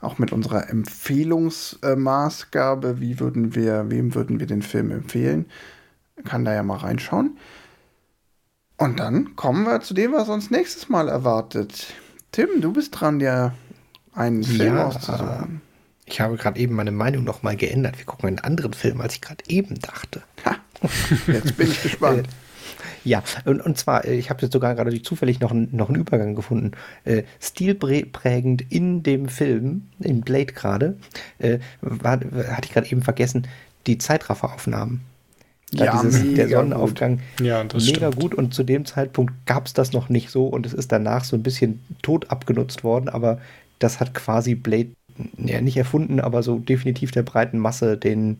auch 0.00 0.18
mit 0.18 0.32
unserer 0.32 0.70
Empfehlungsmaßgabe, 0.70 3.00
wie 3.00 3.20
würden 3.20 3.54
wir, 3.54 3.90
wem 3.90 4.14
würden 4.14 4.40
wir 4.40 4.46
den 4.46 4.62
Film 4.62 4.90
empfehlen, 4.90 5.46
kann 6.24 6.44
da 6.44 6.54
ja 6.54 6.62
mal 6.62 6.78
reinschauen. 6.78 7.36
Und 8.76 8.98
dann 8.98 9.36
kommen 9.36 9.64
wir 9.64 9.80
zu 9.80 9.94
dem, 9.94 10.12
was 10.12 10.28
uns 10.28 10.50
nächstes 10.50 10.88
Mal 10.88 11.08
erwartet. 11.08 11.92
Tim, 12.32 12.48
du 12.60 12.72
bist 12.72 12.98
dran, 12.98 13.18
dir 13.18 13.54
einen 14.14 14.42
Film 14.42 14.76
ja, 14.76 14.86
auszusuchen. 14.86 15.60
Ich 16.06 16.20
habe 16.20 16.36
gerade 16.36 16.58
eben 16.58 16.74
meine 16.74 16.92
Meinung 16.92 17.24
noch 17.24 17.42
mal 17.42 17.56
geändert. 17.56 17.98
Wir 17.98 18.06
gucken 18.06 18.28
einen 18.28 18.38
anderen 18.38 18.72
Film, 18.72 19.00
als 19.00 19.14
ich 19.14 19.20
gerade 19.20 19.44
eben 19.48 19.78
dachte. 19.80 20.22
Ha, 20.44 20.56
jetzt 21.26 21.56
bin 21.56 21.70
ich 21.70 21.82
gespannt. 21.82 22.28
Ja, 23.04 23.22
und, 23.44 23.60
und 23.60 23.78
zwar, 23.78 24.04
äh, 24.04 24.14
ich 24.14 24.30
habe 24.30 24.42
jetzt 24.42 24.52
sogar 24.52 24.74
gerade 24.74 25.02
zufällig 25.02 25.40
noch, 25.40 25.52
noch 25.52 25.88
einen 25.88 25.98
Übergang 25.98 26.34
gefunden. 26.34 26.72
Äh, 27.04 27.22
stilprägend 27.40 28.62
in 28.70 29.02
dem 29.02 29.28
Film, 29.28 29.88
in 30.00 30.20
Blade 30.20 30.52
gerade, 30.52 30.96
äh, 31.38 31.58
hatte 31.82 32.66
ich 32.66 32.72
gerade 32.72 32.90
eben 32.90 33.02
vergessen, 33.02 33.46
die 33.86 33.98
Zeitrafferaufnahmen. 33.98 35.00
Da 35.72 35.84
ja, 35.84 36.02
dieses, 36.02 36.34
der 36.34 36.48
Sonnenaufgang 36.48 37.20
gut. 37.38 37.46
Ja, 37.46 37.62
mega 37.62 37.78
stimmt. 37.78 38.16
gut 38.16 38.34
und 38.34 38.52
zu 38.52 38.64
dem 38.64 38.84
Zeitpunkt 38.86 39.32
gab 39.46 39.66
es 39.66 39.72
das 39.72 39.92
noch 39.92 40.08
nicht 40.08 40.30
so 40.30 40.46
und 40.46 40.66
es 40.66 40.72
ist 40.72 40.90
danach 40.90 41.22
so 41.22 41.36
ein 41.36 41.44
bisschen 41.44 41.80
tot 42.02 42.28
abgenutzt 42.30 42.82
worden, 42.82 43.08
aber 43.08 43.38
das 43.78 44.00
hat 44.00 44.12
quasi 44.12 44.56
Blade 44.56 44.90
ja, 45.36 45.60
nicht 45.60 45.76
erfunden, 45.76 46.18
aber 46.18 46.42
so 46.42 46.58
definitiv 46.58 47.12
der 47.12 47.22
breiten 47.22 47.58
Masse 47.58 47.96
den 47.96 48.38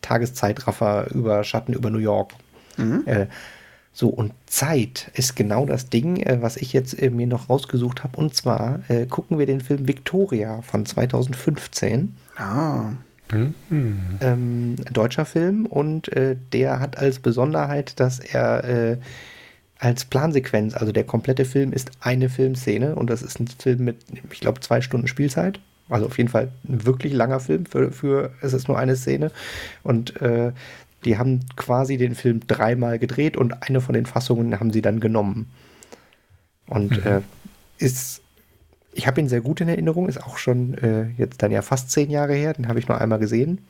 Tageszeitraffer 0.00 1.10
über 1.14 1.44
Schatten 1.44 1.74
über 1.74 1.90
New 1.90 1.98
York. 1.98 2.32
Mhm. 2.78 3.02
Äh, 3.06 3.26
so, 3.94 4.08
und 4.08 4.32
Zeit 4.46 5.10
ist 5.14 5.36
genau 5.36 5.66
das 5.66 5.90
Ding, 5.90 6.16
äh, 6.16 6.38
was 6.40 6.56
ich 6.56 6.72
jetzt 6.72 7.00
äh, 7.00 7.10
mir 7.10 7.26
noch 7.26 7.50
rausgesucht 7.50 8.04
habe. 8.04 8.16
Und 8.16 8.34
zwar 8.34 8.80
äh, 8.88 9.06
gucken 9.06 9.38
wir 9.38 9.46
den 9.46 9.60
Film 9.60 9.86
Victoria 9.86 10.62
von 10.62 10.86
2015. 10.86 12.16
Ah. 12.36 12.92
Mhm. 13.30 13.54
Ähm, 14.20 14.76
deutscher 14.92 15.24
Film 15.24 15.64
und 15.64 16.12
äh, 16.12 16.36
der 16.52 16.80
hat 16.80 16.98
als 16.98 17.18
Besonderheit, 17.18 17.98
dass 17.98 18.18
er 18.18 18.64
äh, 18.64 18.98
als 19.78 20.04
Plansequenz, 20.04 20.74
also 20.74 20.92
der 20.92 21.04
komplette 21.04 21.44
Film 21.44 21.72
ist 21.72 21.90
eine 22.00 22.28
Filmszene 22.28 22.94
und 22.94 23.10
das 23.10 23.22
ist 23.22 23.40
ein 23.40 23.48
Film 23.48 23.84
mit, 23.84 23.96
ich 24.30 24.40
glaube, 24.40 24.60
zwei 24.60 24.80
Stunden 24.80 25.08
Spielzeit. 25.08 25.60
Also 25.88 26.06
auf 26.06 26.16
jeden 26.18 26.30
Fall 26.30 26.50
ein 26.68 26.86
wirklich 26.86 27.12
langer 27.12 27.40
Film 27.40 27.66
für, 27.66 27.90
für 27.90 28.30
es 28.40 28.52
ist 28.52 28.68
nur 28.68 28.78
eine 28.78 28.96
Szene. 28.96 29.32
Und 29.82 30.20
äh, 30.22 30.52
die 31.04 31.18
haben 31.18 31.40
quasi 31.56 31.96
den 31.96 32.14
Film 32.14 32.40
dreimal 32.46 32.98
gedreht 32.98 33.36
und 33.36 33.62
eine 33.62 33.80
von 33.80 33.94
den 33.94 34.06
Fassungen 34.06 34.58
haben 34.58 34.72
sie 34.72 34.82
dann 34.82 35.00
genommen. 35.00 35.50
Und 36.66 37.04
mhm. 37.04 37.10
äh, 37.10 37.20
ist 37.78 38.22
ich 38.92 39.06
habe 39.06 39.20
ihn 39.20 39.28
sehr 39.28 39.40
gut 39.40 39.60
in 39.60 39.68
Erinnerung, 39.68 40.08
ist 40.08 40.22
auch 40.22 40.36
schon 40.36 40.74
äh, 40.74 41.06
jetzt 41.16 41.42
dann 41.42 41.50
ja 41.50 41.62
fast 41.62 41.90
zehn 41.90 42.10
Jahre 42.10 42.34
her, 42.34 42.52
den 42.52 42.68
habe 42.68 42.78
ich 42.78 42.88
nur 42.88 43.00
einmal 43.00 43.18
gesehen. 43.18 43.64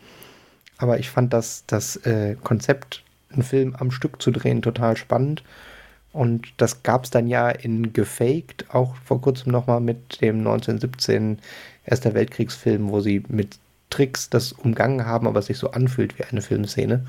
Aber 0.79 0.99
ich 0.99 1.11
fand 1.11 1.33
das, 1.33 1.65
das 1.67 1.97
äh, 1.97 2.37
Konzept, 2.43 3.05
einen 3.31 3.43
Film 3.43 3.75
am 3.77 3.91
Stück 3.91 4.21
zu 4.21 4.31
drehen, 4.31 4.63
total 4.63 4.97
spannend. 4.97 5.45
Und 6.13 6.53
das 6.57 6.83
gab 6.83 7.05
es 7.05 7.11
dann 7.11 7.29
ja 7.29 7.49
in 7.49 7.93
Gefaked, 7.93 8.67
auch 8.75 8.97
vor 8.97 9.21
kurzem 9.21 9.53
nochmal 9.53 9.81
mit 9.81 10.21
dem 10.21 10.39
1917 10.39 11.39
Erster 11.85 12.15
Weltkriegsfilm, 12.15 12.91
wo 12.91 13.01
sie 13.01 13.23
mit 13.29 13.59
Tricks 13.93 14.31
das 14.31 14.53
umgangen 14.53 15.07
haben, 15.07 15.27
aber 15.27 15.43
sich 15.43 15.59
so 15.59 15.71
anfühlt 15.71 16.19
wie 16.19 16.25
eine 16.25 16.43
Filmszene. 16.43 17.07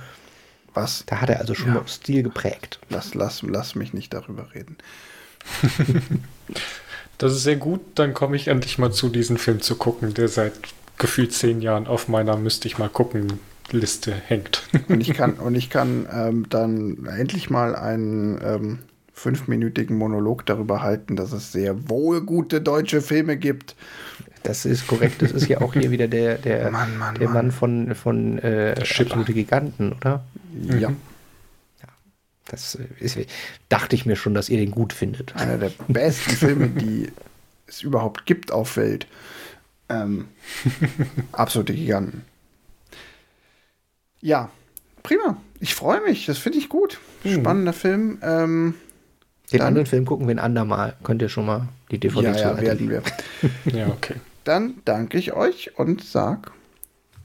Was? 0.74 1.04
Da 1.06 1.22
hat 1.22 1.30
er 1.30 1.40
also 1.40 1.54
schon 1.54 1.74
ja. 1.74 1.88
Stil 1.88 2.24
geprägt. 2.24 2.80
Lass, 2.90 3.14
lass, 3.14 3.42
lass 3.44 3.76
mich 3.76 3.94
nicht 3.94 4.14
darüber 4.14 4.54
reden. 4.54 4.78
Das 7.18 7.32
ist 7.32 7.44
sehr 7.44 7.56
gut, 7.56 7.80
dann 7.96 8.14
komme 8.14 8.36
ich 8.36 8.48
endlich 8.48 8.80
mal 8.80 8.92
zu, 8.92 9.08
diesen 9.08 9.38
Film 9.38 9.62
zu 9.62 9.76
gucken, 9.76 10.14
der 10.14 10.28
seit 10.28 10.54
gefühlt 10.98 11.32
zehn 11.32 11.62
Jahren 11.62 11.88
auf 11.88 12.08
meiner 12.08 12.36
müsste 12.38 12.68
ich 12.68 12.78
mal 12.78 12.90
gucken 12.90 13.40
Liste 13.72 14.12
hängt. 14.12 14.64
Und 14.90 15.00
ich 15.02 15.14
kann, 15.14 15.36
und 15.36 15.56
ich 15.56 15.70
kann 15.70 16.06
ähm, 16.12 16.46
dann 16.50 17.06
endlich 17.06 17.50
mal 17.50 17.76
einen 17.76 18.40
ähm, 18.44 18.80
fünfminütigen 19.14 19.98
Monolog 19.98 20.46
darüber 20.46 20.82
halten, 20.82 21.16
dass 21.16 21.32
es 21.32 21.52
sehr 21.52 21.90
wohl 21.90 22.22
gute 22.22 22.62
deutsche 22.62 23.02
Filme 23.02 23.38
gibt. 23.38 23.76
Das 24.44 24.66
ist 24.66 24.88
korrekt. 24.88 25.22
Das 25.22 25.32
ist 25.32 25.48
ja 25.48 25.62
auch 25.62 25.74
hier 25.74 25.90
wieder 25.92 26.08
der, 26.08 26.38
der, 26.38 26.70
Mann, 26.72 26.98
Mann, 26.98 27.16
der 27.16 27.28
Mann. 27.30 27.34
Mann 27.48 27.52
von, 27.52 27.96
von 27.96 28.38
äh, 28.40 28.76
Absolute 28.78 29.34
Giganten, 29.34 29.94
oder? 29.94 30.24
Ja. 30.80 30.90
Mhm. 30.90 30.98
Das 32.46 32.76
äh, 32.76 32.86
ist, 33.00 33.18
dachte 33.70 33.96
ich 33.96 34.06
mir 34.06 34.16
schon, 34.18 34.34
dass 34.34 34.50
ihr 34.50 34.58
den 34.58 34.72
gut 34.72 34.92
findet. 34.94 35.36
Einer 35.36 35.58
der 35.58 35.72
besten 35.88 36.32
Filme, 36.32 36.68
die 36.68 37.12
es 37.68 37.82
überhaupt 37.82 38.26
gibt 38.26 38.52
auf 38.52 38.76
Welt. 38.78 39.08
Ähm, 39.90 40.28
absolute 41.32 41.74
Giganten. 41.74 42.24
Ja, 44.22 44.50
prima. 45.04 45.38
Ich 45.60 45.74
freue 45.76 46.02
mich. 46.02 46.26
Das 46.26 46.38
finde 46.38 46.58
ich 46.58 46.70
gut. 46.70 47.00
Hm. 47.24 47.36
Spannender 47.42 47.74
Film. 47.74 48.18
Ähm, 48.22 48.76
Den 49.52 49.60
Dann- 49.60 49.68
anderen 49.68 49.88
Film 49.88 50.06
gucken 50.06 50.28
wir 50.28 50.36
ein 50.36 50.40
andermal. 50.40 50.96
Könnt 51.04 51.22
ihr 51.22 51.30
schon 51.30 51.46
mal 51.46 51.70
die 51.92 51.98
DVD 51.98 52.28
ja, 52.28 52.36
ja, 52.36 52.62
werden 52.62 52.90
wir. 52.90 53.02
Ja, 53.74 53.88
okay. 53.88 54.16
Dann 54.44 54.82
danke 54.86 55.18
ich 55.18 55.34
euch 55.34 55.78
und 55.78 56.04
sag 56.04 56.52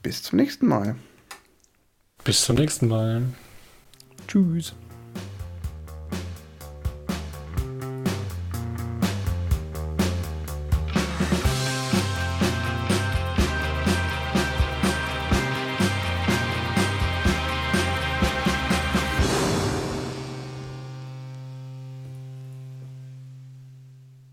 bis 0.03 0.23
zum 0.23 0.39
nächsten 0.39 0.66
Mal. 0.66 0.97
Bis 2.24 2.45
zum 2.45 2.57
nächsten 2.57 2.89
Mal. 2.89 3.23
Tschüss. 4.27 4.74